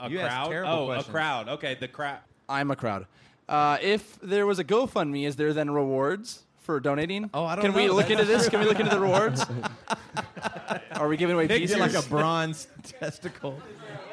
A 0.00 0.08
You 0.10 0.18
crowd? 0.20 0.48
terrible 0.50 0.72
oh, 0.72 0.86
questions. 0.86 1.08
a 1.08 1.12
crowd. 1.12 1.48
Okay, 1.50 1.74
the 1.78 1.86
crowd. 1.86 2.18
I'm 2.48 2.70
a 2.70 2.76
crowd. 2.76 3.06
Uh, 3.48 3.76
if 3.82 4.18
there 4.20 4.46
was 4.46 4.58
a 4.58 4.64
GoFundMe, 4.64 5.26
is 5.26 5.36
there 5.36 5.52
then 5.52 5.70
rewards 5.70 6.44
for 6.62 6.80
donating? 6.80 7.28
Oh, 7.34 7.44
I 7.44 7.54
don't 7.56 7.64
know. 7.64 7.70
Can 7.70 7.76
we 7.78 7.86
know. 7.88 7.92
look 7.92 8.10
into 8.10 8.24
this? 8.24 8.48
Can 8.48 8.60
we 8.60 8.66
look 8.66 8.80
into 8.80 8.90
the 8.90 9.00
rewards? 9.00 9.44
Are 10.92 11.08
we 11.08 11.16
giving 11.16 11.34
away 11.36 11.46
Pick 11.46 11.60
pieces? 11.60 11.76
like 11.78 11.94
a 11.94 12.02
bronze 12.08 12.68
testicle. 12.82 13.60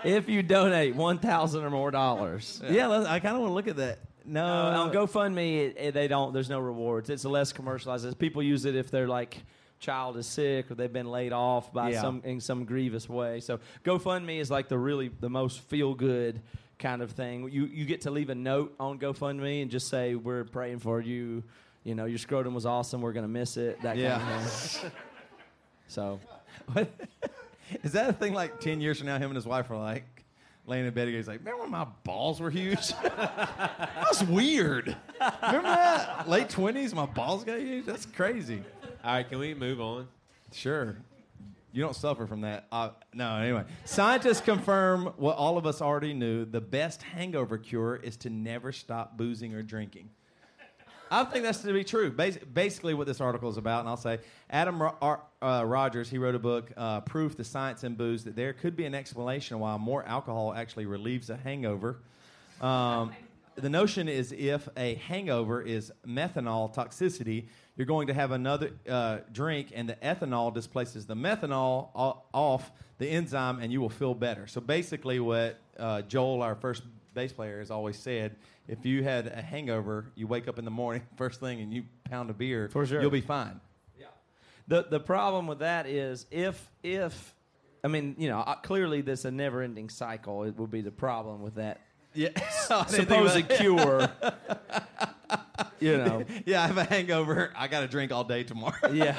If 0.03 0.29
you 0.29 0.43
donate 0.43 0.95
one 0.95 1.17
thousand 1.19 1.63
or 1.63 1.69
more 1.69 1.91
dollars. 1.91 2.61
Yeah, 2.69 2.87
let's- 2.87 3.07
I 3.07 3.19
kind 3.19 3.35
of 3.35 3.41
want 3.41 3.51
to 3.51 3.55
look 3.55 3.67
at 3.67 3.75
that. 3.77 3.99
No, 4.23 4.45
Uh, 4.45 4.77
on 4.83 4.91
GoFundMe, 4.93 5.57
it, 5.69 5.75
it- 5.79 5.93
they 5.93 6.07
don't. 6.07 6.31
There's 6.33 6.49
no 6.49 6.59
rewards. 6.59 7.09
It's 7.09 7.25
less 7.25 7.51
commercialized. 7.51 8.05
It's- 8.05 8.15
People 8.17 8.43
use 8.43 8.65
it 8.65 8.75
if 8.75 8.91
they're 8.91 9.07
like 9.07 9.43
child 9.79 10.15
is 10.17 10.27
sick 10.27 10.69
or 10.69 10.75
they've 10.75 10.93
been 10.93 11.09
laid 11.09 11.33
off 11.33 11.73
by 11.73 11.89
Yeah. 11.89 12.01
some 12.01 12.21
in 12.23 12.39
some 12.39 12.65
grievous 12.65 13.09
way. 13.09 13.39
So 13.39 13.59
GoFundMe 13.83 14.37
is 14.39 14.51
like 14.51 14.67
the 14.69 14.77
really 14.77 15.09
the 15.19 15.29
most 15.29 15.59
feel 15.61 15.95
good 15.95 16.39
kind 16.77 17.01
of 17.01 17.11
thing. 17.11 17.49
You 17.51 17.65
you 17.65 17.85
get 17.85 18.01
to 18.01 18.11
leave 18.11 18.29
a 18.29 18.35
note 18.35 18.75
on 18.79 18.99
GoFundMe 18.99 19.63
and 19.63 19.71
just 19.71 19.87
say 19.87 20.13
we're 20.13 20.43
praying 20.43 20.79
for 20.79 21.01
you. 21.01 21.43
You 21.83 21.95
know 21.95 22.05
your 22.05 22.19
scrotum 22.19 22.53
was 22.53 22.67
awesome. 22.67 23.01
We're 23.01 23.11
gonna 23.13 23.27
miss 23.27 23.57
it. 23.57 23.81
That 23.81 23.97
Yeah. 23.97 24.19
kind 24.19 24.45
of 24.45 24.51
thing. 24.51 24.91
So 25.87 26.19
Is 27.83 27.93
that 27.93 28.09
a 28.09 28.13
thing 28.13 28.33
like 28.33 28.59
10 28.59 28.81
years 28.81 28.97
from 28.97 29.07
now, 29.07 29.17
him 29.17 29.29
and 29.29 29.35
his 29.35 29.45
wife 29.45 29.69
are 29.71 29.77
like 29.77 30.25
laying 30.65 30.85
in 30.85 30.93
bed 30.93 31.07
and 31.07 31.17
he's 31.17 31.27
like, 31.27 31.39
remember 31.39 31.61
when 31.61 31.71
my 31.71 31.85
balls 32.03 32.39
were 32.39 32.49
huge? 32.49 32.93
That's 33.03 34.23
weird. 34.23 34.95
Remember 35.41 35.67
that? 35.67 36.29
Late 36.29 36.49
20s, 36.49 36.93
my 36.93 37.05
balls 37.05 37.43
got 37.43 37.59
huge? 37.59 37.85
That's 37.85 38.05
crazy. 38.05 38.63
All 39.03 39.13
right, 39.13 39.27
can 39.27 39.39
we 39.39 39.53
move 39.53 39.81
on? 39.81 40.07
Sure. 40.51 40.97
You 41.73 41.81
don't 41.81 41.95
suffer 41.95 42.27
from 42.27 42.41
that. 42.41 42.67
Uh, 42.71 42.89
no, 43.13 43.37
anyway. 43.37 43.63
Scientists 43.85 44.41
confirm 44.41 45.13
what 45.15 45.37
all 45.37 45.57
of 45.57 45.65
us 45.65 45.81
already 45.81 46.13
knew 46.13 46.43
the 46.43 46.59
best 46.59 47.01
hangover 47.01 47.57
cure 47.57 47.95
is 47.95 48.17
to 48.17 48.29
never 48.29 48.71
stop 48.71 49.17
boozing 49.17 49.53
or 49.53 49.63
drinking. 49.63 50.09
I 51.13 51.25
think 51.25 51.43
that's 51.43 51.59
to 51.59 51.73
be 51.73 51.83
true. 51.83 52.09
Bas- 52.09 52.37
basically, 52.37 52.93
what 52.93 53.05
this 53.05 53.19
article 53.19 53.49
is 53.49 53.57
about, 53.57 53.81
and 53.81 53.89
I'll 53.89 53.97
say 53.97 54.19
Adam 54.49 54.81
uh, 54.81 55.17
Rogers, 55.65 56.09
he 56.09 56.17
wrote 56.17 56.35
a 56.35 56.39
book, 56.39 56.71
uh, 56.77 57.01
Proof 57.01 57.35
the 57.35 57.43
Science 57.43 57.83
in 57.83 57.95
Booze, 57.95 58.23
that 58.23 58.37
there 58.37 58.53
could 58.53 58.77
be 58.77 58.85
an 58.85 58.95
explanation 58.95 59.59
why 59.59 59.75
more 59.75 60.03
alcohol 60.05 60.53
actually 60.53 60.85
relieves 60.85 61.29
a 61.29 61.35
hangover. 61.35 61.97
Um, 62.61 63.11
the 63.55 63.69
notion 63.69 64.07
is 64.07 64.31
if 64.31 64.69
a 64.77 64.95
hangover 64.95 65.61
is 65.61 65.91
methanol 66.07 66.73
toxicity, 66.73 67.47
you're 67.75 67.87
going 67.87 68.07
to 68.07 68.13
have 68.13 68.31
another 68.31 68.71
uh, 68.87 69.17
drink, 69.33 69.73
and 69.75 69.89
the 69.89 69.95
ethanol 69.95 70.53
displaces 70.53 71.05
the 71.05 71.15
methanol 71.15 71.89
o- 71.93 72.21
off 72.33 72.71
the 72.99 73.09
enzyme, 73.09 73.59
and 73.59 73.73
you 73.73 73.81
will 73.81 73.89
feel 73.89 74.13
better. 74.13 74.47
So 74.47 74.61
basically, 74.61 75.19
what 75.19 75.59
uh, 75.77 76.03
Joel, 76.03 76.41
our 76.41 76.55
first 76.55 76.83
bass 77.13 77.31
player, 77.33 77.59
has 77.59 77.71
always 77.71 77.97
said: 77.97 78.35
if 78.67 78.85
you 78.85 79.03
had 79.03 79.27
a 79.27 79.41
hangover, 79.41 80.11
you 80.15 80.27
wake 80.27 80.47
up 80.47 80.57
in 80.59 80.65
the 80.65 80.71
morning 80.71 81.03
first 81.17 81.39
thing 81.39 81.61
and 81.61 81.73
you 81.73 81.83
pound 82.03 82.29
a 82.29 82.33
beer, 82.33 82.69
For 82.69 82.85
sure. 82.85 83.01
you'll 83.01 83.11
be 83.11 83.21
fine. 83.21 83.59
Yeah. 83.99 84.05
The 84.67 84.83
the 84.89 84.99
problem 84.99 85.47
with 85.47 85.59
that 85.59 85.87
is 85.87 86.25
if 86.31 86.69
if 86.83 87.35
I 87.83 87.87
mean 87.87 88.15
you 88.17 88.29
know 88.29 88.39
uh, 88.39 88.55
clearly 88.55 89.01
this 89.01 89.25
a 89.25 89.31
never 89.31 89.61
ending 89.61 89.89
cycle. 89.89 90.43
It 90.43 90.57
would 90.57 90.71
be 90.71 90.81
the 90.81 90.91
problem 90.91 91.41
with 91.41 91.55
that. 91.55 91.81
Yeah, 92.13 92.29
supposed 92.87 93.49
cure. 93.49 94.09
you 95.79 95.97
know. 95.97 96.25
yeah, 96.45 96.63
I 96.63 96.67
have 96.67 96.77
a 96.77 96.83
hangover. 96.83 97.53
I 97.55 97.67
got 97.67 97.81
to 97.81 97.87
drink 97.87 98.11
all 98.11 98.25
day 98.25 98.43
tomorrow. 98.43 98.91
Yeah. 98.91 99.13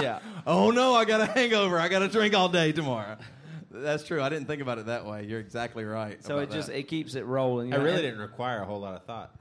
yeah. 0.00 0.18
Oh 0.46 0.70
no, 0.70 0.94
I 0.94 1.04
got 1.04 1.20
a 1.20 1.26
hangover. 1.26 1.78
I 1.78 1.88
got 1.88 2.00
to 2.00 2.08
drink 2.08 2.34
all 2.34 2.48
day 2.48 2.72
tomorrow. 2.72 3.16
That's 3.70 4.04
true. 4.04 4.20
I 4.22 4.28
didn't 4.28 4.46
think 4.46 4.60
about 4.62 4.78
it 4.78 4.86
that 4.86 5.06
way. 5.06 5.24
You're 5.26 5.40
exactly 5.40 5.84
right. 5.84 6.22
So 6.24 6.38
it 6.38 6.50
just 6.50 6.68
that. 6.68 6.78
it 6.78 6.88
keeps 6.88 7.14
it 7.14 7.24
rolling. 7.24 7.68
you 7.68 7.74
I 7.74 7.78
really 7.78 7.92
and- 7.98 8.02
didn't 8.02 8.20
require 8.20 8.60
a 8.62 8.64
whole 8.64 8.80
lot 8.80 8.94
of 8.94 9.04
thought. 9.04 9.34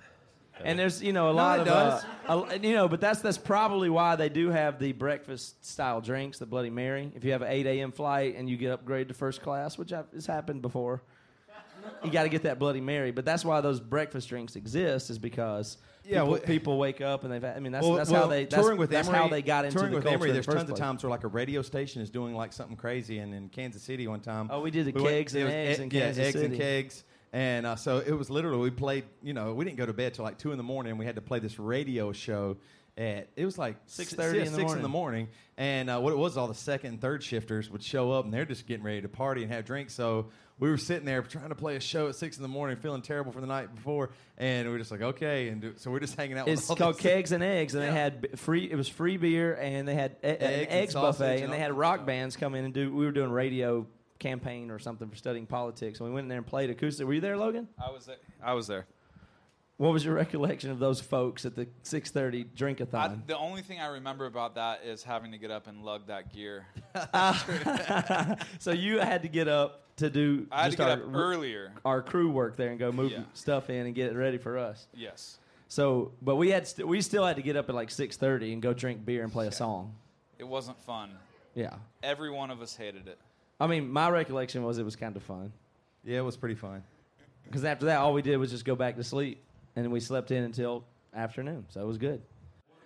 And 0.62 0.78
there's 0.78 1.02
you 1.02 1.14
know 1.14 1.28
a 1.30 1.32
No, 1.32 1.36
lot 1.38 1.60
it 1.60 1.62
of 1.62 1.68
does. 1.68 2.06
Uh, 2.28 2.46
a- 2.52 2.60
you 2.60 2.74
know, 2.74 2.88
but 2.90 3.00
that's 3.00 3.22
that's 3.22 3.38
probably 3.38 3.90
why 3.90 4.18
they 4.18 4.28
do 4.28 4.50
have 4.50 4.78
the 4.78 4.92
breakfast 4.92 5.66
style 5.66 6.02
drinks, 6.02 6.38
the 6.38 6.46
Bloody 6.46 6.70
Mary. 6.70 7.12
If 7.16 7.24
you 7.24 7.32
have 7.32 7.42
an 7.42 7.48
8 7.50 7.66
a.m. 7.66 7.92
flight 7.94 8.36
and 8.36 8.50
you 8.50 8.58
get 8.58 8.86
upgraded 8.86 9.08
to 9.08 9.14
first 9.14 9.42
class, 9.42 9.78
which 9.78 9.94
I've- 9.94 10.10
has 10.14 10.26
happened 10.26 10.62
before, 10.62 11.02
you 12.04 12.12
got 12.12 12.24
to 12.24 12.30
get 12.30 12.44
that 12.44 12.60
Bloody 12.60 12.82
Mary. 12.82 13.12
But 13.12 13.24
that's 13.24 13.46
why 13.46 13.62
those 13.62 13.80
breakfast 13.80 14.28
drinks 14.28 14.58
exist, 14.58 15.10
is 15.10 15.18
because 15.18 15.78
Yeah, 16.06 16.20
people, 16.22 16.32
well- 16.32 16.40
people 16.42 16.78
wake 16.78 17.02
up 17.02 17.24
and 17.24 17.34
they've. 17.34 17.44
I 17.44 17.60
mean, 17.60 17.72
that's 17.72 17.86
Well- 17.86 17.96
that's 17.98 18.10
well, 18.10 18.24
how 18.24 18.28
they. 18.28 18.46
That's, 18.46 18.56
touring 18.62 18.78
with 18.78 18.90
that's 18.90 19.08
Emery, 19.08 19.20
how 19.20 19.28
they 19.28 19.42
got 19.42 19.66
into 19.66 19.78
touring 19.78 19.92
the 19.92 19.98
with 19.98 20.22
the 20.22 20.32
There's 20.34 20.46
tons 20.46 20.70
of 20.70 20.78
times 20.78 21.04
where 21.04 21.10
like 21.10 21.24
a 21.24 21.28
radio 21.28 21.62
station 21.62 22.02
is 22.02 22.10
doing 22.10 22.34
like 22.36 22.54
something 22.54 22.78
crazy, 22.78 23.20
and 23.20 23.34
in 23.34 23.50
Kansas 23.50 23.84
City 23.84 24.08
one 24.08 24.22
time. 24.22 24.50
Oh, 24.52 24.62
we 24.62 24.72
did 24.72 24.86
the 24.86 24.92
went- 24.92 25.08
kegs 25.08 25.36
and 25.36 25.44
it 25.44 25.46
was 25.46 25.54
eggs 25.54 25.80
in 25.80 25.90
yeah, 25.92 26.00
Kansas 26.02 26.26
eggs 26.26 26.36
and 26.36 26.44
City. 26.46 26.58
kegs. 26.58 27.04
And 27.32 27.66
uh, 27.68 27.76
so 27.76 28.00
it 28.00 28.12
was 28.12 28.30
literally 28.30 28.64
we 28.64 28.72
played. 28.72 29.04
You 29.22 29.34
know, 29.34 29.54
we 29.54 29.64
didn't 29.66 29.78
go 29.78 29.86
to 29.86 29.94
bed 29.94 30.16
till 30.16 30.26
like 30.26 30.38
two 30.38 30.52
in 30.52 30.58
the 30.58 30.64
morning. 30.64 30.98
We 30.98 31.06
had 31.06 31.16
to 31.16 31.22
play 31.22 31.40
this 31.40 31.60
radio 31.60 32.12
show 32.12 32.58
at 32.98 33.28
it 33.36 33.46
was 33.46 33.58
like 33.58 33.86
6:30 33.88 34.18
yeah, 34.18 34.40
in 34.42 34.46
the 34.46 34.46
six 34.46 34.58
in 34.58 34.62
morning. 34.66 34.82
the 34.82 34.90
morning. 34.90 35.28
And 35.58 35.90
uh, 35.90 36.00
what 36.00 36.12
it 36.12 36.18
was, 36.18 36.38
all 36.38 36.48
the 36.48 36.56
second 36.56 36.90
and 36.92 37.02
third 37.02 37.24
shifters 37.24 37.70
would 37.70 37.84
show 37.84 38.12
up, 38.12 38.26
and 38.26 38.34
they're 38.34 38.46
just 38.46 38.66
getting 38.66 38.84
ready 38.84 39.02
to 39.02 39.10
party 39.10 39.44
and 39.44 39.52
have 39.52 39.66
drinks. 39.66 39.94
So 39.94 40.30
we 40.60 40.70
were 40.70 40.78
sitting 40.78 41.06
there 41.06 41.22
trying 41.22 41.50
to 41.50 41.56
play 41.56 41.76
a 41.76 41.80
show 41.80 42.08
at 42.10 42.16
six 42.16 42.36
in 42.38 42.42
the 42.44 42.50
morning, 42.50 42.78
feeling 42.78 43.02
terrible 43.02 43.32
for 43.32 43.42
the 43.42 43.48
night 43.48 43.74
before, 43.74 44.10
and 44.38 44.68
we 44.68 44.72
were 44.74 44.78
just 44.80 44.92
like, 44.92 45.02
okay. 45.02 45.48
And 45.50 45.62
do, 45.62 45.74
so 45.78 45.90
we're 45.90 46.00
just 46.02 46.16
hanging 46.16 46.38
out. 46.38 46.48
It's 46.48 46.64
with 46.64 46.72
all 46.72 46.76
called 46.76 46.96
these- 46.96 47.04
Kegs 47.04 47.32
and 47.32 47.44
Eggs, 47.60 47.76
and 47.76 47.84
they 47.84 47.92
had 47.92 48.38
free. 48.40 48.70
It 48.70 48.76
was 48.76 48.88
free 48.90 49.18
beer, 49.18 49.54
and 49.56 49.88
they 49.88 49.96
had 49.96 50.18
e- 50.24 50.28
an 50.28 50.38
Eggs 50.70 50.96
and 50.96 51.02
buffet, 51.02 51.36
and 51.36 51.44
and 51.46 51.54
they 51.54 51.60
had 51.60 51.74
rock 51.74 52.06
bands 52.06 52.36
come 52.36 52.56
in 52.56 52.66
and 52.66 52.74
do. 52.74 52.94
We 52.94 53.06
were 53.06 53.12
doing 53.12 53.32
radio 53.32 53.88
campaign 54.20 54.70
or 54.70 54.80
something 54.80 55.10
for 55.10 55.16
studying 55.16 55.46
politics, 55.46 56.00
and 56.00 56.10
we 56.10 56.14
went 56.14 56.26
in 56.26 56.30
there 56.30 56.38
and 56.40 56.46
played 56.48 56.70
acoustic. 56.70 57.08
Were 57.08 57.14
you 57.14 57.22
there, 57.22 57.38
Logan? 57.38 57.68
I 57.82 57.90
was 57.92 58.06
there. 58.06 58.18
I 58.44 58.54
was 58.54 58.68
there. 58.68 58.86
What 59.80 59.94
was 59.94 60.04
your 60.04 60.16
recollection 60.16 60.72
of 60.72 60.80
those 60.80 61.00
folks 61.00 61.46
at 61.46 61.56
the 61.56 61.66
six 61.84 62.12
thirty 62.12 62.42
I, 62.42 62.46
drink-a-thon? 62.54 63.24
the 63.28 63.38
only 63.38 63.62
thing 63.62 63.80
I 63.80 63.88
remember 63.88 64.26
about 64.26 64.56
that 64.56 64.82
is 64.84 65.04
having 65.04 65.32
to 65.32 65.38
get 65.38 65.52
up 65.52 65.68
and 65.68 65.86
lug 65.86 66.08
that 66.08 66.34
gear. 66.34 66.66
so 68.60 68.72
you 68.72 69.00
had 69.00 69.22
to 69.22 69.30
get 69.30 69.48
up 69.48 69.84
to 69.96 70.10
do. 70.10 70.48
I 70.52 70.64
had 70.64 70.72
to 70.72 70.78
get 70.78 70.86
our, 70.86 70.94
up 70.98 71.16
earlier. 71.16 71.72
Our 71.86 72.02
crew 72.02 72.30
work 72.30 72.58
there 72.58 72.72
and 72.72 72.78
go 72.78 72.92
move 72.92 73.14
Yeah. 73.14 73.22
stuff 73.34 73.70
in 73.70 73.86
and 73.86 73.96
get 73.96 74.12
it 74.12 74.18
ready 74.18 74.38
for 74.38 74.58
us. 74.58 74.86
Yes. 74.94 75.38
So, 75.70 76.12
but 76.22 76.36
we 76.36 76.50
had 76.50 76.68
st- 76.68 76.86
we 76.86 77.00
still 77.00 77.26
had 77.26 77.38
to 77.38 77.42
get 77.42 77.56
up 77.56 77.70
at 77.70 77.76
like 77.76 77.90
six 77.90 78.18
thirty 78.18 78.52
and 78.52 78.62
go 78.62 78.74
drink 78.74 79.06
beer 79.06 79.24
and 79.24 79.32
play 79.32 79.48
a 79.48 79.52
song. 79.52 79.96
It 80.38 80.48
wasn't 80.48 80.82
fun. 80.82 81.12
Yeah. 81.56 81.76
Every 82.04 82.32
one 82.32 82.52
of 82.52 82.62
us 82.62 82.76
hated 82.76 83.08
it. 83.08 83.18
I 83.62 83.68
mean, 83.68 83.90
my 83.90 84.10
recollection 84.10 84.62
was 84.64 84.78
it 84.78 84.84
was 84.84 84.98
kind 84.98 85.16
of 85.16 85.24
fun. 85.24 85.54
Yeah, 86.04 86.18
it 86.18 86.26
was 86.26 86.36
pretty 86.36 86.56
fun. 86.56 86.84
Because 87.46 87.64
after 87.64 87.86
that, 87.86 88.00
all 88.00 88.14
we 88.14 88.22
did 88.22 88.36
was 88.36 88.52
just 88.52 88.66
go 88.66 88.76
back 88.76 88.98
to 88.98 89.04
sleep, 89.06 89.42
and 89.76 89.92
we 89.92 90.00
slept 90.00 90.32
in 90.32 90.44
until 90.44 90.84
afternoon. 91.14 91.66
So 91.70 91.82
it 91.82 91.86
was 91.88 91.98
good. 91.98 92.22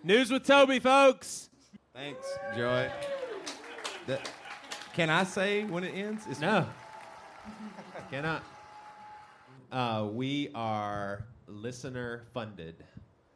News 0.03 0.29
with 0.31 0.45
Toby, 0.45 0.79
folks. 0.79 1.49
Thanks, 1.93 2.25
Joy. 2.55 2.89
That- 4.07 4.29
can 4.93 5.09
I 5.09 5.23
say 5.23 5.63
when 5.63 5.83
it 5.83 5.91
ends? 5.95 6.23
It's 6.29 6.39
No. 6.39 6.67
Cannot. 8.11 8.43
Uh, 9.71 10.07
we 10.11 10.49
are 10.53 11.25
listener 11.47 12.23
funded. 12.33 12.75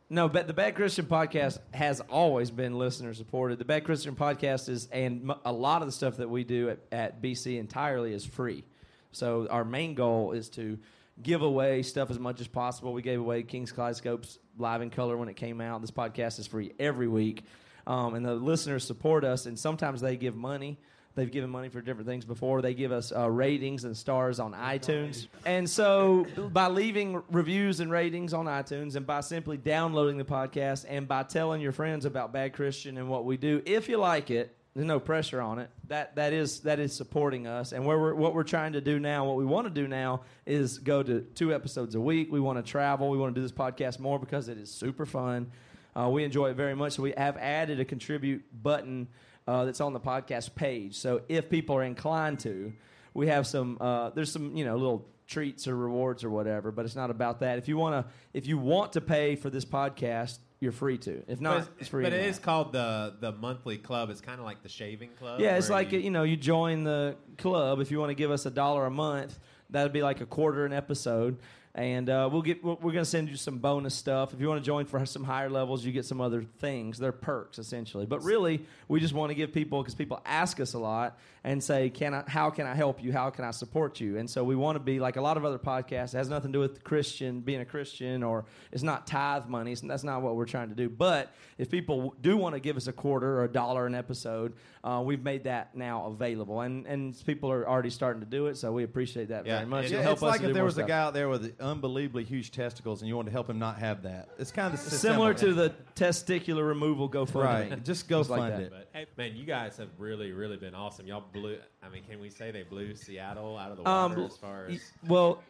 No, 0.09 0.29
but 0.29 0.47
the 0.47 0.53
Bad 0.53 0.75
Christian 0.75 1.05
podcast 1.05 1.57
has 1.73 1.99
always 2.01 2.49
been 2.51 2.77
listener 2.77 3.13
supported. 3.13 3.59
The 3.59 3.65
Bad 3.65 3.83
Christian 3.83 4.15
podcast 4.15 4.69
is, 4.69 4.87
and 4.91 5.29
m- 5.31 5.37
a 5.43 5.51
lot 5.51 5.81
of 5.81 5.87
the 5.87 5.91
stuff 5.91 6.17
that 6.17 6.29
we 6.29 6.43
do 6.43 6.69
at, 6.69 6.79
at 6.91 7.21
BC 7.21 7.57
entirely 7.59 8.13
is 8.13 8.23
free. 8.25 8.63
So 9.11 9.47
our 9.49 9.65
main 9.65 9.95
goal 9.95 10.31
is 10.31 10.47
to 10.49 10.77
give 11.21 11.41
away 11.41 11.81
stuff 11.83 12.09
as 12.09 12.19
much 12.19 12.41
as 12.41 12.47
possible. 12.47 12.93
We 12.93 13.01
gave 13.01 13.19
away 13.19 13.43
King's 13.43 13.71
Kaleidoscope's 13.71 14.39
live 14.57 14.81
in 14.81 14.89
color 14.89 15.17
when 15.17 15.29
it 15.29 15.35
came 15.35 15.61
out. 15.61 15.81
This 15.81 15.91
podcast 15.91 16.39
is 16.39 16.47
free 16.47 16.73
every 16.79 17.07
week. 17.07 17.43
um, 17.87 18.15
and 18.15 18.25
the 18.25 18.35
listeners 18.35 18.83
support 18.83 19.23
us, 19.23 19.45
and 19.45 19.57
sometimes 19.57 20.01
they 20.01 20.17
give 20.17 20.35
money. 20.35 20.77
They've 21.15 21.31
given 21.31 21.49
money 21.49 21.69
for 21.69 21.81
different 21.81 22.07
things 22.07 22.25
before. 22.25 22.61
They 22.61 22.75
give 22.75 22.91
us 22.91 23.11
uh, 23.15 23.27
ratings 23.29 23.85
and 23.85 23.95
stars 23.97 24.39
on 24.39 24.53
iTunes. 24.53 25.27
And 25.45 25.67
so, 25.67 26.27
by 26.51 26.67
leaving 26.67 27.23
reviews 27.31 27.79
and 27.79 27.89
ratings 27.89 28.33
on 28.35 28.45
iTunes, 28.45 28.95
and 28.95 29.07
by 29.07 29.21
simply 29.21 29.57
downloading 29.57 30.17
the 30.17 30.25
podcast, 30.25 30.85
and 30.87 31.07
by 31.07 31.23
telling 31.23 31.61
your 31.61 31.71
friends 31.71 32.05
about 32.05 32.33
Bad 32.33 32.53
Christian 32.53 32.97
and 32.97 33.09
what 33.09 33.23
we 33.25 33.37
do, 33.37 33.63
if 33.65 33.87
you 33.89 33.97
like 33.97 34.29
it, 34.29 34.55
there's 34.77 34.85
no 34.85 34.99
pressure 34.99 35.41
on 35.41 35.57
it. 35.57 35.71
That 35.87 36.17
that 36.17 36.33
is 36.33 36.59
that 36.59 36.79
is 36.79 36.95
supporting 36.95 37.47
us, 37.47 37.71
and 37.71 37.83
where 37.83 37.97
we're, 37.97 38.13
what 38.13 38.35
we're 38.35 38.43
trying 38.43 38.73
to 38.73 38.81
do 38.81 38.99
now, 38.99 39.25
what 39.25 39.35
we 39.35 39.43
want 39.43 39.65
to 39.65 39.73
do 39.73 39.87
now, 39.87 40.21
is 40.45 40.77
go 40.77 41.01
to 41.01 41.21
two 41.33 41.51
episodes 41.51 41.95
a 41.95 41.99
week. 41.99 42.31
We 42.31 42.39
want 42.39 42.63
to 42.63 42.71
travel. 42.71 43.09
We 43.09 43.17
want 43.17 43.33
to 43.33 43.41
do 43.41 43.43
this 43.43 43.51
podcast 43.51 43.97
more 43.97 44.19
because 44.19 44.49
it 44.49 44.59
is 44.59 44.69
super 44.69 45.07
fun. 45.07 45.51
Uh, 45.95 46.09
we 46.09 46.23
enjoy 46.23 46.51
it 46.51 46.53
very 46.53 46.75
much. 46.75 46.93
So 46.93 47.01
we 47.01 47.15
have 47.17 47.37
added 47.37 47.79
a 47.79 47.85
contribute 47.85 48.43
button 48.61 49.07
uh, 49.47 49.65
that's 49.65 49.81
on 49.81 49.93
the 49.93 49.99
podcast 49.99 50.53
page. 50.53 50.95
So 50.95 51.23
if 51.27 51.49
people 51.49 51.75
are 51.75 51.83
inclined 51.83 52.39
to, 52.41 52.71
we 53.15 53.25
have 53.29 53.47
some. 53.47 53.79
Uh, 53.81 54.11
there's 54.11 54.31
some 54.31 54.55
you 54.55 54.63
know 54.63 54.77
little 54.77 55.07
treats 55.25 55.67
or 55.67 55.75
rewards 55.75 56.23
or 56.23 56.29
whatever, 56.29 56.71
but 56.71 56.85
it's 56.85 56.95
not 56.95 57.09
about 57.09 57.39
that. 57.39 57.57
If 57.57 57.67
you 57.67 57.77
want 57.77 58.05
to, 58.05 58.13
if 58.31 58.45
you 58.45 58.59
want 58.59 58.93
to 58.93 59.01
pay 59.01 59.35
for 59.35 59.49
this 59.49 59.65
podcast, 59.65 60.37
you're 60.59 60.71
free 60.71 60.97
to. 60.99 61.23
If 61.27 61.39
not, 61.39 61.59
but 61.59 61.69
it's 61.79 61.89
free. 61.89 62.03
But 62.03 62.13
it 62.13 62.25
is 62.25 62.39
called 62.39 62.73
the 62.73 63.15
the 63.19 63.31
monthly 63.31 63.77
club. 63.77 64.09
It's 64.09 64.21
kind 64.21 64.39
of 64.39 64.45
like 64.45 64.63
the 64.63 64.69
shaving 64.69 65.11
club. 65.11 65.39
Yeah, 65.39 65.57
it's 65.57 65.69
like 65.69 65.91
you, 65.91 66.09
know, 66.09 66.23
you 66.23 66.35
join 66.35 66.83
the 66.83 67.15
club 67.37 67.79
if 67.79 67.91
you 67.91 67.99
want 67.99 68.09
to 68.09 68.15
give 68.15 68.31
us 68.31 68.45
a 68.45 68.51
dollar 68.51 68.85
a 68.85 68.91
month. 68.91 69.37
That'd 69.69 69.93
be 69.93 70.01
like 70.01 70.21
a 70.21 70.25
quarter 70.25 70.65
an 70.65 70.73
episode, 70.73 71.39
and 71.77 72.09
uh, 72.09 72.27
we'll 72.31 72.41
get. 72.41 72.63
We're 72.63 72.75
going 72.75 72.95
to 72.95 73.05
send 73.05 73.29
you 73.29 73.35
some 73.35 73.59
bonus 73.59 73.93
stuff. 73.93 74.33
If 74.33 74.41
you 74.41 74.47
want 74.47 74.59
to 74.59 74.65
join 74.65 74.85
for 74.85 75.05
some 75.05 75.23
higher 75.23 75.47
levels, 75.47 75.85
you 75.85 75.91
get 75.91 76.05
some 76.05 76.19
other 76.19 76.41
things. 76.41 76.97
They're 76.97 77.11
perks 77.11 77.59
essentially, 77.59 78.07
but 78.07 78.23
really, 78.23 78.65
we 78.87 78.99
just 78.99 79.13
want 79.13 79.29
to 79.29 79.35
give 79.35 79.53
people 79.53 79.83
because 79.83 79.93
people 79.93 80.19
ask 80.25 80.59
us 80.59 80.73
a 80.73 80.79
lot 80.79 81.19
and 81.43 81.63
say, 81.63 81.91
"Can 81.91 82.15
I? 82.15 82.23
How 82.27 82.49
can 82.49 82.65
I 82.65 82.73
help 82.73 83.03
you? 83.03 83.13
How 83.13 83.29
can 83.29 83.45
I 83.45 83.51
support 83.51 83.99
you?" 83.99 84.17
And 84.17 84.27
so 84.27 84.43
we 84.43 84.55
want 84.55 84.75
to 84.75 84.79
be 84.79 84.99
like 84.99 85.17
a 85.17 85.21
lot 85.21 85.37
of 85.37 85.45
other 85.45 85.59
podcasts. 85.59 86.15
It 86.15 86.17
has 86.17 86.29
nothing 86.29 86.51
to 86.51 86.57
do 86.57 86.59
with 86.61 86.83
Christian 86.83 87.41
being 87.41 87.61
a 87.61 87.65
Christian, 87.65 88.23
or 88.23 88.45
it's 88.71 88.81
not 88.81 89.05
tithe 89.05 89.45
money. 89.45 89.75
That's 89.75 90.03
not 90.03 90.23
what 90.23 90.35
we're 90.35 90.45
trying 90.45 90.69
to 90.69 90.75
do. 90.75 90.89
But 90.89 91.31
if 91.59 91.69
people 91.69 92.15
do 92.19 92.37
want 92.37 92.55
to 92.55 92.59
give 92.59 92.75
us 92.75 92.87
a 92.87 92.93
quarter 92.93 93.37
or 93.37 93.43
a 93.43 93.51
dollar 93.51 93.85
an 93.85 93.93
episode, 93.93 94.53
uh, 94.87 95.01
we've 95.01 95.21
made 95.23 95.43
that 95.43 95.75
now 95.75 96.05
available, 96.05 96.61
and 96.61 96.85
and 96.87 97.13
people 97.25 97.51
are 97.51 97.67
already 97.67 97.89
starting 97.89 98.21
to 98.21 98.25
do 98.25 98.47
it. 98.47 98.55
So 98.55 98.71
we 98.71 98.83
appreciate 98.83 99.27
that 99.29 99.43
very 99.43 99.65
much. 99.65 99.85
Yeah, 99.85 99.97
It'll 99.97 100.03
help 100.03 100.13
it's 100.13 100.23
us 100.23 100.29
like 100.31 100.41
if 100.41 100.53
there 100.53 100.63
more 100.63 100.65
was 100.65 100.77
a 100.77 100.83
guy 100.83 100.99
out 100.99 101.13
there 101.13 101.27
with 101.27 101.59
unbelievably 101.59 102.23
huge 102.23 102.51
testicles 102.51 103.01
and 103.01 103.09
you 103.09 103.15
wanted 103.17 103.31
to 103.31 103.33
help 103.33 103.49
him 103.49 103.59
not 103.59 103.79
have 103.79 104.03
that. 104.03 104.29
It's 104.39 104.51
kind 104.51 104.73
of 104.73 104.79
similar 104.79 105.33
to 105.33 105.53
the 105.53 105.73
testicular 105.95 106.65
removal 106.65 107.09
GoFundMe. 107.09 107.43
Right. 107.71 107.83
Just 107.83 108.07
go 108.07 108.21
It's 108.21 108.29
like 108.29 108.39
fund 108.39 108.53
that. 108.53 108.61
it. 108.61 108.71
But 108.71 108.89
hey, 108.93 109.05
man, 109.17 109.35
you 109.35 109.45
guys 109.45 109.75
have 109.77 109.89
really, 109.97 110.31
really 110.31 110.57
been 110.57 110.73
awesome. 110.75 111.05
Y'all 111.05 111.23
blew. 111.33 111.57
I 111.83 111.89
mean, 111.89 112.03
can 112.09 112.19
we 112.21 112.29
say 112.29 112.51
they 112.51 112.63
blew 112.63 112.95
Seattle 112.95 113.57
out 113.57 113.71
of 113.71 113.77
the 113.77 113.83
water 113.83 114.13
Um, 114.19 114.25
as 114.25 114.37
far 114.37 114.67
as? 114.67 114.79
well, 115.07 115.43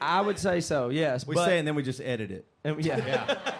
I 0.00 0.20
would 0.20 0.38
say 0.38 0.60
so. 0.60 0.88
Yes, 0.88 1.26
We 1.26 1.34
but, 1.34 1.44
say 1.44 1.56
it 1.56 1.60
and 1.60 1.68
then 1.68 1.74
we 1.74 1.82
just 1.82 2.00
edit 2.00 2.30
it. 2.30 2.46
and- 2.64 2.84
yeah. 2.84 2.96
Yeah. 3.06 3.54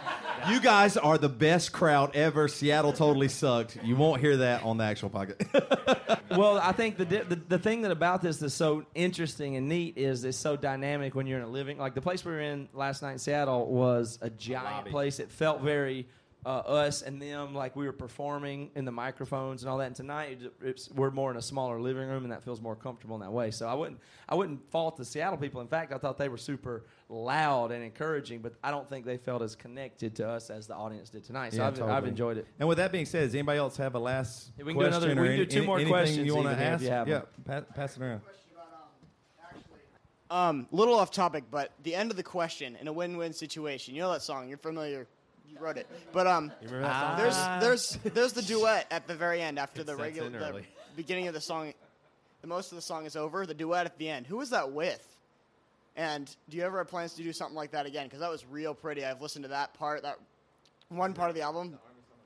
You 0.49 0.59
guys 0.59 0.97
are 0.97 1.19
the 1.19 1.29
best 1.29 1.71
crowd 1.71 2.17
ever. 2.17 2.49
Seattle 2.49 2.95
totally 2.95 3.29
sucked. 3.29 3.77
You 3.85 3.95
won't 3.95 4.23
hear 4.23 4.39
that 4.39 4.63
on 4.63 4.79
the 4.79 4.85
actual 4.85 5.11
podcast. 5.11 6.19
well, 6.31 6.57
I 6.57 6.73
think 6.73 6.97
the, 6.97 7.05
di- 7.05 7.25
the 7.25 7.37
the 7.37 7.59
thing 7.59 7.83
that 7.83 7.91
about 7.91 8.23
this 8.23 8.39
that's 8.39 8.55
so 8.55 8.87
interesting 8.95 9.57
and 9.57 9.69
neat 9.69 9.99
is 9.99 10.25
it's 10.25 10.39
so 10.39 10.57
dynamic 10.57 11.15
when 11.15 11.27
you're 11.27 11.39
in 11.41 11.45
a 11.45 11.49
living. 11.49 11.77
Like 11.77 11.95
the 11.95 12.01
place 12.01 12.25
we 12.25 12.33
were 12.33 12.41
in 12.41 12.71
last 12.73 13.03
night 13.03 13.13
in 13.13 13.19
Seattle 13.19 13.67
was 13.67 14.19
a 14.23 14.31
giant 14.31 14.65
lobby. 14.65 14.91
place. 14.91 15.21
It 15.21 15.31
felt 15.31 15.61
very 15.61 16.09
uh, 16.47 16.49
us 16.49 17.03
and 17.03 17.21
them, 17.21 17.55
like 17.55 17.77
we 17.77 17.85
were 17.87 17.93
performing 17.93 18.71
in 18.75 18.85
the 18.87 18.91
microphones 18.93 19.63
and 19.63 19.71
all 19.71 19.77
that. 19.79 19.89
And 19.89 19.97
tonight 19.97 20.41
it's, 20.63 20.91
we're 20.91 21.11
more 21.11 21.31
in 21.31 21.37
a 21.37 21.43
smaller 21.43 21.81
living 21.81 22.09
room, 22.09 22.23
and 22.25 22.33
that 22.33 22.43
feels 22.43 22.61
more 22.63 22.75
comfortable 22.75 23.15
in 23.17 23.21
that 23.23 23.31
way. 23.33 23.51
So 23.51 23.69
I 23.69 23.75
wouldn't 23.75 24.01
I 24.29 24.35
wouldn't 24.35 24.71
fault 24.71 24.97
the 24.97 25.05
Seattle 25.05 25.37
people. 25.37 25.61
In 25.61 25.67
fact, 25.69 25.93
I 25.93 25.99
thought 25.99 26.17
they 26.17 26.29
were 26.31 26.39
super 26.39 26.85
loud 27.09 27.73
and 27.73 27.85
encouraging, 27.85 28.41
but 28.41 28.55
I 28.65 28.71
don't 28.71 28.89
think 28.89 29.05
they 29.05 29.17
felt 29.19 29.43
as 29.43 29.55
connected 29.55 30.15
to 30.17 30.29
us 30.29 30.49
as 30.49 30.67
the 30.67 30.75
audience 30.75 31.11
did 31.11 31.25
tonight. 31.25 31.53
So 31.53 31.59
Yeah, 31.59 31.67
I've, 31.69 31.83
I've 31.83 32.07
enjoyed 32.07 32.39
it. 32.39 32.47
And 32.59 32.69
with 32.69 32.79
that 32.79 32.91
being 32.93 33.05
said, 33.07 33.25
does 33.25 33.35
anybody 33.35 33.59
else 33.59 33.77
have 33.77 33.95
a 33.95 33.99
last 33.99 34.53
Yeah, 34.57 34.65
we 34.65 34.73
can 34.73 34.81
do 34.81 34.89
question 34.89 35.11
another- 35.11 35.21
or 35.21 35.23
we 35.23 35.29
can 35.29 35.37
do 35.37 35.43
any- 35.43 35.51
two 35.51 35.63
more 35.65 35.77
anything 35.77 35.93
questions 35.93 36.27
you 36.27 36.35
want 36.35 36.47
to 36.47 36.53
even 36.53 36.65
here 36.65 36.69
if 36.69 36.75
ask? 36.75 36.83
you 36.85 36.91
have 36.91 37.09
yeah, 37.09 37.19
them. 37.45 37.65
pa- 37.67 37.75
pass 37.75 37.97
it 37.97 38.03
around. 38.03 38.21
Um, 40.31 40.69
little 40.71 40.95
off 40.95 41.11
topic, 41.11 41.43
but 41.51 41.73
the 41.83 41.93
end 41.95 42.13
of 42.13 42.17
the 42.17 42.23
question 42.23 42.77
in 42.81 42.87
a 42.87 42.93
win-win 42.93 43.33
situation. 43.33 43.97
You 43.97 44.03
know 44.03 44.13
that 44.13 44.23
song? 44.23 44.49
You're 44.49 44.59
familiar. 44.59 45.09
You 45.53 45.59
wrote 45.59 45.77
it. 45.77 45.87
But 46.13 46.27
um, 46.27 46.53
You 46.63 46.69
remember 46.69 46.87
that 46.89 47.01
song? 47.01 47.61
there's 47.61 47.99
there's 48.03 48.15
there's 48.15 48.33
the 48.33 48.43
duet 48.43 48.87
at 48.91 49.07
the 49.07 49.15
very 49.15 49.41
end 49.43 49.59
after 49.59 49.81
It 49.83 49.87
the 49.87 49.93
sets 49.93 50.01
regular 50.03 50.27
in 50.29 50.33
the 50.33 50.39
early. 50.49 50.67
beginning 50.97 51.29
of 51.29 51.35
the 51.35 51.41
song. 51.41 51.73
The 52.41 52.47
most 52.47 52.73
of 52.73 52.77
the 52.77 52.83
song 52.83 53.05
is 53.07 53.17
over. 53.17 53.45
The 53.47 53.55
duet 53.55 53.85
at 53.87 53.99
the 53.99 54.09
end. 54.09 54.27
Who 54.27 54.37
was 54.39 54.51
that 54.51 54.73
with? 54.73 55.07
And 55.97 56.35
do 56.49 56.57
you 56.57 56.63
ever 56.63 56.79
have 56.79 56.89
plans 56.89 57.15
to 57.15 57.23
do 57.23 57.33
something 57.33 57.57
like 57.57 57.73
that 57.73 57.85
again? 57.85 58.07
Because 58.07 58.21
that 58.21 58.31
was 58.31 58.47
real 58.47 58.75
pretty. 58.75 59.05
I've 59.05 59.21
listened 59.21 59.43
to 59.43 59.49
that 59.51 59.75
part, 59.75 60.03
that 60.05 60.19
one 60.89 61.13
part 61.13 61.29
of 61.31 61.35
the 61.37 61.43
album. 61.43 61.79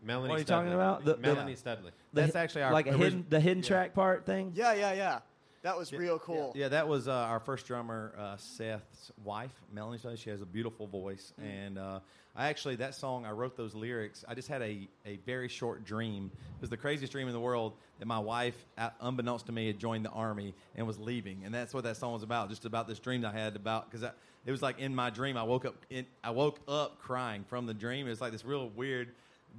Melanie. 0.03 0.29
What 0.29 0.35
are 0.35 0.39
you 0.39 0.45
Studley. 0.45 0.61
talking 0.65 0.73
about? 0.75 1.05
The- 1.05 1.15
the- 1.15 1.19
Melanie 1.21 1.57
Studley. 1.57 1.91
That's 2.13 2.35
hi- 2.35 2.41
actually 2.43 2.63
our 2.63 2.73
like 2.73 2.87
a 2.87 2.91
origi- 2.91 2.99
hidden 2.99 3.27
the 3.31 3.41
hidden 3.41 3.63
track 3.63 3.95
part 3.95 4.27
thing. 4.27 4.53
Yeah, 4.55 4.75
yeah, 4.75 4.93
yeah. 4.93 5.19
That 5.65 5.79
was 5.79 5.95
real 5.95 6.19
cool. 6.19 6.53
Yeah, 6.55 6.69
that 6.69 6.89
was 6.89 7.09
uh, 7.09 7.13
our 7.13 7.41
first 7.41 7.67
drummer, 7.67 8.15
uh, 8.19 8.37
Seth's 8.37 9.11
wife, 9.25 9.51
Melanie. 9.73 9.99
She 10.17 10.29
has 10.29 10.43
a 10.43 10.47
beautiful 10.47 10.87
voice, 10.87 11.33
Mm. 11.41 11.45
and 11.67 11.79
uh, 11.79 12.01
I 12.37 12.49
actually 12.49 12.77
that 12.77 12.95
song 12.95 13.25
I 13.25 13.31
wrote 13.31 13.57
those 13.57 13.75
lyrics. 13.75 14.27
I 14.29 14.35
just 14.35 14.47
had 14.47 14.61
a, 14.61 14.87
a 15.07 15.17
very 15.25 15.49
short 15.49 15.83
dream. 15.87 16.31
It 16.57 16.61
was 16.61 16.69
the 16.69 16.77
craziest 16.77 17.13
dream 17.13 17.29
in 17.29 17.33
the 17.33 17.41
world 17.41 17.73
that 17.99 18.05
my 18.05 18.19
wife, 18.19 18.55
unbeknownst 19.01 19.47
to 19.47 19.53
me, 19.53 19.67
had 19.69 19.79
joined 19.79 20.05
the 20.05 20.11
army 20.11 20.53
and 20.77 20.87
was 20.87 20.99
leaving, 20.99 21.45
and 21.47 21.55
that's 21.55 21.73
what 21.73 21.85
that 21.85 21.97
song 21.97 22.13
was 22.13 22.23
about. 22.23 22.51
Just 22.51 22.67
about 22.67 22.87
this 22.87 22.99
dream 22.99 23.23
that 23.23 23.35
I 23.35 23.39
had 23.39 23.57
about 23.57 23.91
because 23.91 24.07
it 24.45 24.51
was 24.51 24.61
like 24.61 24.79
in 24.81 24.95
my 24.95 25.09
dream. 25.09 25.39
I 25.39 25.45
woke 25.45 25.65
up. 25.65 25.77
In, 25.89 26.05
I 26.23 26.31
woke 26.33 26.61
up 26.69 26.99
crying 26.99 27.43
from 27.49 27.65
the 27.65 27.75
dream. 27.75 28.07
It 28.07 28.11
was 28.11 28.21
like 28.21 28.33
this 28.33 28.45
real 28.45 28.69
weird 28.69 29.13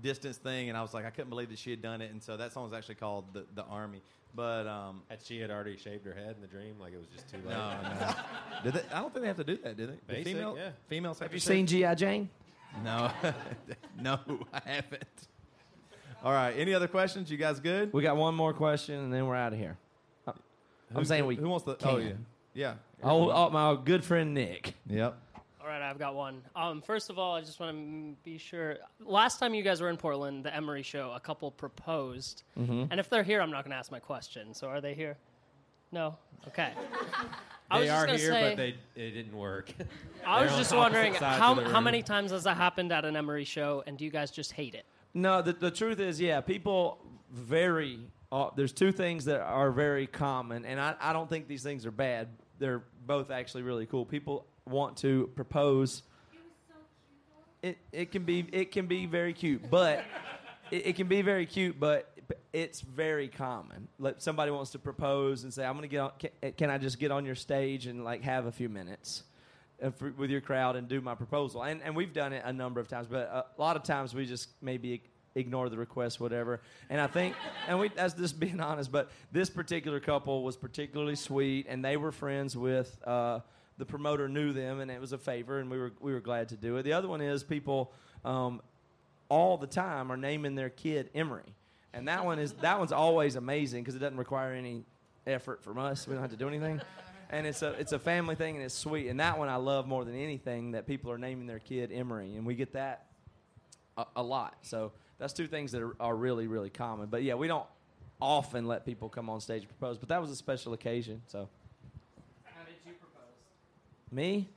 distance 0.03 0.37
thing, 0.37 0.69
and 0.69 0.77
I 0.77 0.83
was 0.83 0.93
like, 0.93 1.05
I 1.05 1.09
couldn't 1.09 1.31
believe 1.31 1.49
that 1.49 1.57
she 1.57 1.71
had 1.71 1.81
done 1.81 2.01
it. 2.01 2.11
And 2.11 2.21
so 2.21 2.37
that 2.37 2.53
song 2.53 2.65
was 2.65 2.73
actually 2.73 2.95
called 2.95 3.33
the 3.33 3.45
the 3.55 3.63
army. 3.63 4.03
But 4.35 4.67
um, 4.67 5.01
Had 5.09 5.21
she 5.21 5.39
had 5.39 5.49
already 5.49 5.77
shaved 5.77 6.05
her 6.05 6.13
head 6.13 6.35
in 6.35 6.41
the 6.41 6.47
dream, 6.47 6.75
like 6.79 6.93
it 6.93 6.97
was 6.97 7.07
just 7.07 7.29
too 7.29 7.37
late. 7.37 7.55
no, 7.55 7.71
no. 7.81 8.13
Did 8.63 8.73
they, 8.73 8.81
I 8.93 8.99
don't 8.99 9.13
think 9.13 9.21
they 9.21 9.27
have 9.27 9.37
to 9.37 9.43
do 9.43 9.57
that, 9.63 9.77
do 9.77 9.85
they? 9.87 9.93
The 9.93 9.99
Basic, 10.07 10.25
female, 10.33 10.55
yeah. 10.57 10.69
Females 10.89 11.19
have, 11.19 11.27
Have 11.27 11.33
you 11.33 11.39
seen 11.39 11.65
GI 11.65 11.95
Jane? 11.95 12.29
No, 12.83 13.09
no, 14.01 14.19
I 14.53 14.61
haven't. 14.65 15.27
All 16.23 16.33
right. 16.33 16.51
Any 16.57 16.73
other 16.73 16.87
questions? 16.89 17.31
You 17.31 17.37
guys 17.37 17.59
good? 17.59 17.93
We 17.93 18.01
got 18.03 18.17
one 18.17 18.35
more 18.35 18.53
question, 18.53 18.95
and 18.95 19.13
then 19.13 19.25
we're 19.27 19.35
out 19.35 19.53
of 19.53 19.59
here. 19.59 19.77
Uh, 20.27 20.33
I'm 20.91 20.97
Who- 20.97 21.05
saying 21.05 21.25
we. 21.25 21.35
Who 21.35 21.47
wants 21.47 21.65
the? 21.65 21.75
Can. 21.75 21.89
Oh 21.89 21.97
yeah, 21.97 22.13
yeah. 22.53 22.73
Oh, 23.03 23.29
oh, 23.31 23.49
my 23.51 23.77
good 23.81 24.03
friend 24.03 24.33
Nick. 24.33 24.73
Yep. 24.89 25.17
All 25.65 25.71
right, 25.71 25.81
I've 25.81 25.97
got 25.97 26.13
one. 26.13 26.43
Um, 26.55 26.79
first 26.79 27.09
of 27.09 27.17
all, 27.17 27.35
I 27.35 27.41
just 27.41 27.59
want 27.59 27.75
to 27.75 28.15
be 28.23 28.37
sure. 28.37 28.77
Last 29.03 29.39
time 29.39 29.55
you 29.55 29.63
guys 29.63 29.81
were 29.81 29.89
in 29.89 29.97
Portland, 29.97 30.45
the 30.45 30.55
Emery 30.55 30.83
show, 30.83 31.11
a 31.15 31.19
couple 31.19 31.49
proposed. 31.49 32.43
Mhm. 32.55 32.87
And 32.91 32.99
if 32.99 33.09
they're 33.09 33.23
here, 33.23 33.41
I'm 33.41 33.49
not 33.49 33.63
going 33.63 33.71
to 33.71 33.77
ask 33.77 33.91
my 33.91 33.99
question. 33.99 34.53
So 34.53 34.67
are 34.67 34.79
they 34.79 34.93
here? 34.93 35.17
No? 35.91 36.19
Okay. 36.47 36.71
I 37.71 37.79
was 37.79 37.87
They 37.87 37.87
just 37.87 38.03
are 38.03 38.07
here, 38.07 38.31
say, 38.31 38.49
but 38.49 38.57
they 38.57 38.75
it 38.95 39.11
didn't 39.11 39.35
work. 39.35 39.73
I 40.27 40.43
was 40.43 40.55
just 40.55 40.71
wondering 40.75 41.15
how, 41.15 41.55
how 41.55 41.81
many 41.81 42.03
times 42.03 42.29
has 42.29 42.43
that 42.43 42.57
happened 42.57 42.91
at 42.91 43.03
an 43.03 43.15
Emery 43.15 43.43
show, 43.43 43.83
and 43.87 43.97
do 43.97 44.05
you 44.05 44.11
guys 44.11 44.29
just 44.29 44.51
hate 44.51 44.75
it? 44.75 44.85
No, 45.15 45.41
the, 45.41 45.53
the 45.53 45.71
truth 45.71 45.99
is, 45.99 46.21
yeah, 46.21 46.41
people 46.41 46.99
very. 47.31 48.01
Uh, 48.31 48.51
there's 48.55 48.71
two 48.71 48.91
things 48.91 49.25
that 49.25 49.41
are 49.41 49.71
very 49.71 50.05
common, 50.05 50.63
and 50.63 50.79
I, 50.79 50.93
I 50.99 51.11
don't 51.11 51.27
think 51.29 51.47
these 51.47 51.63
things 51.63 51.87
are 51.87 51.91
bad. 51.91 52.27
They're 52.59 52.83
both 53.07 53.31
actually 53.31 53.63
really 53.63 53.87
cool. 53.87 54.05
People 54.05 54.45
want 54.67 54.97
to 54.97 55.29
propose. 55.35 56.03
It, 57.61 57.77
it 57.91 58.11
can 58.11 58.23
be 58.23 58.47
it 58.51 58.71
can 58.71 58.87
be 58.87 59.05
very 59.05 59.33
cute, 59.33 59.69
but 59.69 60.03
it, 60.71 60.87
it 60.87 60.95
can 60.95 61.07
be 61.07 61.21
very 61.21 61.45
cute, 61.45 61.79
but 61.79 62.11
it's 62.53 62.81
very 62.81 63.27
common. 63.27 63.87
Like 63.99 64.15
somebody 64.19 64.51
wants 64.51 64.71
to 64.71 64.79
propose 64.79 65.43
and 65.43 65.53
say, 65.53 65.65
"I'm 65.65 65.79
to 65.81 65.87
get 65.87 65.99
on. 65.99 66.11
Can, 66.19 66.51
can 66.53 66.69
I 66.69 66.77
just 66.77 66.99
get 66.99 67.11
on 67.11 67.25
your 67.25 67.35
stage 67.35 67.87
and 67.87 68.03
like 68.03 68.21
have 68.21 68.45
a 68.45 68.51
few 68.51 68.69
minutes?" 68.69 69.23
uh, 69.81 69.89
for, 69.91 70.11
with 70.11 70.29
your 70.29 70.41
crowd 70.41 70.75
and 70.75 70.87
do 70.87 71.01
my 71.01 71.15
proposal. 71.15 71.63
And, 71.63 71.81
and 71.81 71.95
we've 71.95 72.13
done 72.13 72.33
it 72.33 72.43
a 72.45 72.53
number 72.53 72.79
of 72.79 72.87
times, 72.87 73.07
but 73.07 73.29
a 73.57 73.61
lot 73.61 73.75
of 73.75 73.83
times 73.83 74.13
we 74.13 74.25
just 74.25 74.49
maybe 74.61 75.01
ignore 75.35 75.69
the 75.69 75.77
request, 75.77 76.19
whatever. 76.19 76.61
And 76.89 77.01
I 77.01 77.07
think, 77.07 77.35
and 77.67 77.79
we 77.79 77.89
that's 77.89 78.13
just 78.13 78.39
being 78.39 78.59
honest, 78.59 78.91
but 78.91 79.11
this 79.31 79.49
particular 79.49 79.99
couple 79.99 80.43
was 80.43 80.55
particularly 80.55 81.15
sweet, 81.15 81.65
and 81.69 81.83
they 81.83 81.97
were 81.97 82.11
friends 82.11 82.55
with. 82.55 82.97
Uh, 83.05 83.39
the 83.77 83.85
promoter 83.85 84.27
knew 84.29 84.53
them, 84.53 84.79
and 84.79 84.89
it 84.89 85.01
was 85.01 85.11
a 85.11 85.17
favor, 85.17 85.59
and 85.59 85.69
we 85.69 85.77
were 85.77 85.91
we 85.99 86.13
were 86.13 86.21
glad 86.21 86.49
to 86.49 86.55
do 86.55 86.77
it. 86.77 86.83
The 86.83 86.93
other 86.93 87.07
one 87.07 87.21
is 87.21 87.43
people 87.43 87.91
um, 88.23 88.61
all 89.29 89.57
the 89.57 89.67
time 89.67 90.11
are 90.11 90.17
naming 90.17 90.55
their 90.55 90.69
kid 90.69 91.09
Emery, 91.13 91.55
and 91.93 92.07
that 92.07 92.25
one 92.25 92.39
is 92.39 92.53
that 92.53 92.79
one's 92.79 92.91
always 92.91 93.35
amazing 93.35 93.83
because 93.83 93.95
it 93.95 93.99
doesn't 93.99 94.17
require 94.17 94.53
any 94.53 94.83
effort 95.27 95.63
from 95.63 95.77
us. 95.77 96.07
We 96.07 96.13
don't 96.13 96.21
have 96.21 96.31
to 96.31 96.37
do 96.37 96.47
anything, 96.47 96.81
and 97.29 97.45
it's 97.45 97.61
a 97.61 97.71
it's 97.73 97.91
a 97.91 97.99
family 97.99 98.35
thing 98.35 98.55
and 98.55 98.63
it's 98.63 98.75
sweet. 98.75 99.07
And 99.07 99.19
that 99.19 99.37
one 99.37 99.49
I 99.49 99.57
love 99.57 99.87
more 99.87 100.05
than 100.05 100.15
anything 100.15 100.71
that 100.71 100.87
people 100.87 101.11
are 101.11 101.17
naming 101.17 101.47
their 101.47 101.59
kid 101.59 101.91
Emery, 101.91 102.35
and 102.35 102.45
we 102.45 102.55
get 102.55 102.73
that 102.73 103.05
a, 103.97 104.05
a 104.17 104.23
lot. 104.23 104.55
So 104.61 104.91
that's 105.17 105.33
two 105.33 105.47
things 105.47 105.71
that 105.73 105.81
are, 105.81 105.95
are 105.99 106.15
really 106.15 106.47
really 106.47 106.69
common. 106.69 107.07
But 107.07 107.23
yeah, 107.23 107.35
we 107.35 107.47
don't 107.47 107.65
often 108.21 108.65
let 108.65 108.85
people 108.85 109.09
come 109.09 109.29
on 109.29 109.41
stage 109.41 109.63
and 109.63 109.77
propose. 109.77 109.97
But 109.97 110.09
that 110.09 110.21
was 110.21 110.31
a 110.31 110.35
special 110.35 110.73
occasion. 110.73 111.21
So 111.27 111.49
How 112.43 112.63
did 112.65 112.75
you 112.85 112.93
propose? 112.93 113.33
Me, 114.11 114.47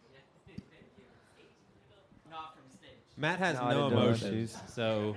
Not 2.31 2.55
from 2.55 2.62
stage. 2.70 2.91
Matt 3.16 3.39
has 3.39 3.57
No, 3.57 3.62
I 3.62 3.70
no, 3.75 3.89
didn't 3.89 3.91
do 3.91 3.99
it. 3.99 4.03
emotions, 4.09 4.57
so 4.69 5.16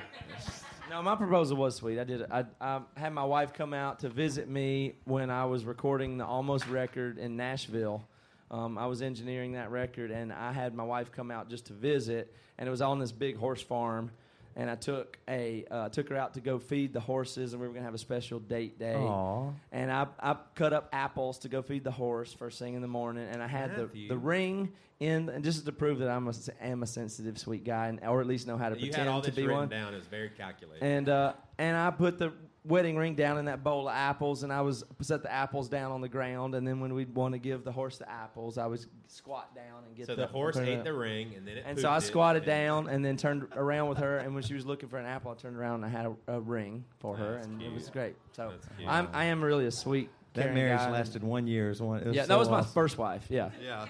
No, 0.90 1.02
my 1.02 1.16
proposal 1.16 1.58
was 1.58 1.76
sweet. 1.76 2.00
I 2.00 2.04
did. 2.04 2.24
I, 2.32 2.46
I 2.60 2.82
had 2.98 3.14
my 3.14 3.24
wife 3.24 3.54
come 3.54 3.74
out 3.74 4.00
to 4.00 4.10
visit 4.10 4.50
me 4.50 4.96
when 5.06 5.30
I 5.30 5.46
was 5.46 5.64
recording 5.66 6.18
the 6.18 6.26
Almost 6.26 6.68
record 6.68 7.18
in 7.18 7.38
Nashville. 7.38 8.04
Um, 8.50 8.78
I 8.78 8.86
was 8.88 9.02
engineering 9.02 9.54
that 9.54 9.72
record, 9.72 10.12
and 10.12 10.34
I 10.34 10.52
had 10.52 10.74
my 10.76 10.84
wife 10.84 11.12
come 11.12 11.32
out 11.32 11.50
just 11.50 11.68
to 11.68 11.74
visit, 11.74 12.34
and 12.58 12.68
it 12.68 12.72
was 12.72 12.82
on 12.82 13.00
this 13.00 13.12
big 13.14 13.38
horse 13.38 13.62
farm. 13.62 14.12
And 14.56 14.70
I 14.70 14.76
took 14.76 15.18
a 15.28 15.66
uh, 15.70 15.90
took 15.90 16.10
her 16.10 16.18
out 16.18 16.34
to 16.36 16.42
go 16.42 16.60
feed 16.60 16.94
the 16.94 17.00
horses, 17.00 17.54
and 17.54 17.62
we 17.62 17.68
were 17.68 17.74
gonna 17.74 17.86
have 17.86 17.94
a 17.94 18.00
special 18.00 18.40
date 18.40 18.78
day. 18.78 18.96
Aw. 18.96 19.52
And 19.72 19.92
I, 19.92 20.08
I 20.20 20.36
cut 20.56 20.74
up 20.74 20.90
apples 20.92 21.40
to 21.40 21.50
go 21.50 21.62
feed 21.62 21.84
the 21.84 21.92
horse 21.92 22.34
first 22.34 22.60
thing 22.60 22.74
in 22.74 22.82
the 22.82 22.88
morning, 22.88 23.28
and 23.32 23.42
I 23.42 23.48
had 23.48 23.76
the, 23.76 23.84
Matthew. 23.84 24.08
the 24.10 24.18
ring 24.18 24.72
in, 25.00 25.30
and 25.30 25.44
just 25.44 25.66
to 25.66 25.72
prove 25.72 26.00
that 26.00 26.10
I'm 26.10 26.28
a, 26.28 26.34
am 26.62 26.84
a 26.84 26.88
sensitive, 26.88 27.38
sweet 27.40 27.64
guy, 27.64 27.88
and, 27.88 28.00
or 28.06 28.22
at 28.22 28.28
least 28.28 28.46
know 28.46 28.58
how 28.58 28.70
to 28.70 28.76
you 28.76 28.88
pretend 28.88 29.08
had 29.08 29.14
all 29.14 29.22
to 29.22 29.32
be 29.32 29.48
one. 29.48 29.68
down. 29.68 29.94
is 29.94 30.06
very 30.06 30.30
calculated. 30.30 30.84
And 30.84 31.10
uh, 31.10 31.34
and 31.58 31.76
I 31.76 31.90
put 31.92 32.20
the 32.20 32.34
wedding 32.64 32.96
ring 32.96 33.16
down 33.16 33.38
in 33.38 33.46
that 33.46 33.64
bowl 33.64 33.88
of 33.88 33.96
apples, 33.96 34.44
and 34.44 34.54
I 34.54 34.62
was 34.62 34.84
set 35.02 35.24
the 35.24 35.32
apples 35.32 35.68
down 35.68 35.92
on 35.92 36.02
the 36.02 36.10
ground. 36.10 36.56
And 36.56 36.68
then 36.68 36.80
when 36.80 36.94
we'd 36.94 37.14
want 37.14 37.34
to 37.34 37.40
give 37.40 37.64
the 37.64 37.72
horse 37.72 37.98
the 37.98 38.10
apples, 38.10 38.58
I 38.58 38.68
would 38.68 38.86
squat 39.08 39.56
down 39.56 39.84
and 39.86 39.96
get. 39.96 40.08
So 40.08 40.16
the 40.16 40.28
horse 40.28 40.58
ate 40.58 40.80
up. 40.80 40.84
the 40.84 40.94
ring, 40.94 41.34
and 41.36 41.48
then 41.48 41.58
it 41.58 41.64
And 41.66 41.80
so 41.80 41.90
I 41.90 41.96
pooped 41.96 42.04
it, 42.04 42.08
squatted 42.08 42.44
and 42.44 42.48
down 42.48 42.90
and 42.90 43.04
then 43.04 43.18
turned 43.18 43.48
around 43.56 43.90
with 43.90 43.98
her. 44.00 44.20
And 44.20 44.34
when 44.34 44.44
she 44.44 44.54
was 44.54 44.66
looking 44.66 44.90
for 44.90 44.98
an 44.98 45.06
apple, 45.06 45.32
I 45.32 45.36
turned 45.36 45.58
around 45.58 45.84
and 45.84 45.86
I 45.86 45.90
had 45.90 46.06
a, 46.06 46.36
a 46.36 46.40
ring 46.40 46.86
for 47.00 47.16
her, 47.16 47.36
That's 47.36 47.48
and 47.48 47.62
it 47.62 47.74
was 47.74 47.90
great. 47.90 48.16
So 48.36 48.54
I'm 48.88 49.08
I 49.14 49.26
am 49.26 49.44
really 49.44 49.66
a 49.66 49.72
sweet. 49.72 50.10
That 50.34 50.54
marriage 50.54 50.80
guy. 50.80 50.92
lasted 50.92 51.24
one 51.24 51.46
year. 51.46 51.72
It 51.72 51.82
one, 51.82 52.14
yeah, 52.14 52.22
so 52.22 52.28
that 52.30 52.40
was 52.40 52.48
my 52.48 52.62
first 52.62 52.98
wife. 52.98 53.26
Yeah. 53.30 53.50
Yeah. 53.62 53.86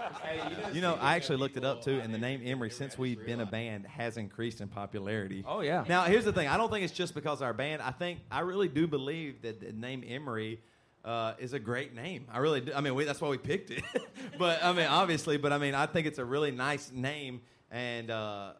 You 0.72 0.80
know, 0.80 0.98
I 1.00 1.16
actually 1.16 1.38
looked 1.38 1.56
it 1.56 1.64
up 1.64 1.82
too, 1.82 2.00
and 2.02 2.12
the 2.12 2.18
name 2.18 2.42
Emery, 2.44 2.70
since 2.70 2.96
we've 2.96 3.24
been 3.24 3.40
a 3.40 3.46
band, 3.46 3.86
has 3.86 4.16
increased 4.16 4.60
in 4.60 4.68
popularity. 4.68 5.44
Oh 5.46 5.60
yeah. 5.60 5.84
Now, 5.88 6.04
here's 6.04 6.24
the 6.24 6.32
thing. 6.32 6.48
I 6.48 6.56
don't 6.56 6.70
think 6.70 6.84
it's 6.84 6.92
just 6.92 7.14
because 7.14 7.40
of 7.40 7.46
our 7.46 7.54
band. 7.54 7.82
I 7.82 7.90
think 7.90 8.20
I 8.30 8.40
really 8.40 8.68
do 8.68 8.86
believe 8.86 9.42
that 9.42 9.60
the 9.60 9.72
name 9.72 10.04
Emery 10.06 10.60
uh, 11.04 11.34
is 11.38 11.52
a 11.52 11.58
great 11.58 11.94
name. 11.94 12.26
I 12.30 12.38
really 12.38 12.60
do. 12.60 12.72
I 12.74 12.80
mean, 12.80 12.94
we, 12.94 13.04
that's 13.04 13.20
why 13.20 13.28
we 13.28 13.38
picked 13.38 13.70
it. 13.70 13.82
but 14.38 14.62
I 14.62 14.72
mean, 14.72 14.86
obviously, 14.86 15.36
but 15.36 15.52
I 15.52 15.58
mean, 15.58 15.74
I 15.74 15.86
think 15.86 16.06
it's 16.06 16.18
a 16.18 16.24
really 16.24 16.50
nice 16.50 16.92
name, 16.92 17.40
and 17.70 18.10
uh, 18.10 18.52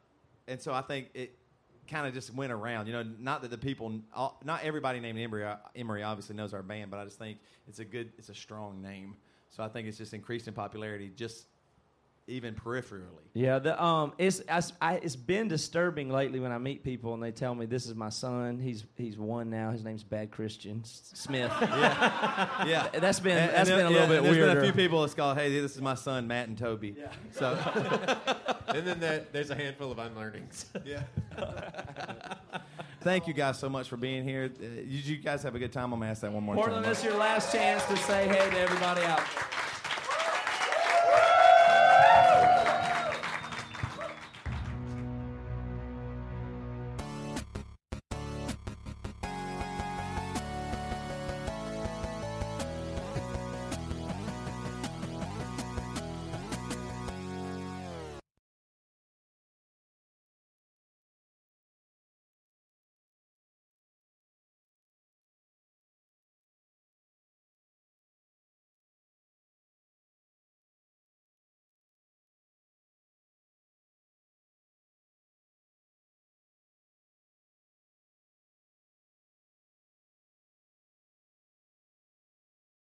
and 0.49 0.61
so 0.61 0.73
I 0.73 0.83
think 0.83 1.09
it 1.15 1.39
kind 1.89 2.07
of 2.07 2.15
just 2.15 2.35
went 2.35 2.53
around. 2.53 2.87
You 2.87 2.95
know, 2.95 3.05
not 3.19 3.43
that 3.43 3.51
the 3.51 3.59
people, 3.59 4.01
all, 4.15 4.41
not 4.45 4.63
everybody 4.65 5.01
named 5.01 5.19
Emery, 5.19 5.45
uh, 5.45 5.57
Emery 5.77 6.03
obviously 6.03 6.37
knows 6.37 6.55
our 6.55 6.63
band, 6.63 6.91
but 6.91 6.99
I 6.99 7.05
just 7.05 7.19
think 7.19 7.39
it's 7.69 7.79
a 7.79 7.85
good, 7.85 8.13
it's 8.19 8.29
a 8.29 8.35
strong 8.35 8.83
name. 8.83 9.17
So 9.51 9.63
I 9.63 9.69
think 9.69 9.87
it's 9.87 9.99
just 9.99 10.15
increased 10.15 10.49
in 10.49 10.55
popularity, 10.55 11.11
just 11.15 11.47
even 12.29 12.55
peripherally. 12.55 13.07
Yeah, 13.35 13.59
the 13.59 13.83
um, 13.83 14.13
it's 14.19 14.43
I, 14.49 14.63
I, 14.81 14.95
it's 14.97 15.17
been 15.17 15.49
disturbing 15.49 16.09
lately 16.11 16.39
when 16.39 16.53
I 16.53 16.59
meet 16.59 16.85
people 16.85 17.15
and 17.15 17.23
they 17.23 17.33
tell 17.33 17.55
me 17.55 17.67
this 17.67 17.87
is 17.87 17.95
my 17.95 18.11
son. 18.11 18.59
He's 18.59 18.85
he's 18.97 19.17
one 19.19 19.51
now. 19.51 19.71
His 19.71 19.83
name's 19.83 20.05
Bad 20.05 20.31
Christian 20.31 20.83
Smith. 20.85 21.51
yeah, 21.61 22.65
yeah. 22.67 22.89
That's 23.01 23.21
been 23.21 23.37
And- 23.39 23.51
that's 23.53 23.71
and 23.71 23.79
been 23.79 23.87
a 23.87 23.89
there- 23.89 24.01
little 24.01 24.01
yeah, 24.03 24.07
bit 24.09 24.17
and 24.19 24.27
weirder. 24.27 24.47
There's 24.47 24.55
been 24.55 24.65
a 24.71 24.73
few 24.73 24.83
people 24.85 25.01
that's 25.01 25.15
called, 25.15 25.37
"Hey, 25.39 25.61
this 25.61 25.75
is 25.75 25.81
my 25.81 25.95
son, 25.95 26.27
Matt 26.29 26.49
and 26.49 26.57
Toby." 26.59 26.95
Yeah. 26.99 27.07
So, 27.33 27.59
and 28.69 28.87
then 28.87 29.01
there, 29.01 29.27
there's 29.33 29.51
a 29.51 29.55
handful 29.55 29.91
of 29.91 29.99
unlearnings. 29.99 30.67
yeah. 30.85 31.03
Thank 33.01 33.27
you 33.27 33.33
guys 33.35 33.59
so 33.59 33.69
much 33.69 33.89
for 33.89 33.97
being 33.97 34.23
here. 34.23 34.49
Uh, 34.63 34.65
you, 34.85 35.15
you 35.15 35.17
guys 35.17 35.43
have 35.43 35.55
a 35.57 35.59
good 35.59 35.73
time. 35.73 35.93
I'm 35.93 35.99
gonna 36.01 36.11
ask 36.13 36.21
that 36.21 36.33
one 36.33 36.45
more 36.45 36.55
Portland, 36.55 36.85
time. 36.85 36.91
this 36.93 36.99
is 37.01 37.05
your 37.07 37.17
last 37.17 37.53
chance 37.53 37.85
to 37.87 37.97
say 37.97 38.29
hey 38.29 38.49
to 38.51 38.59
everybody 38.61 39.03
out. 39.03 39.21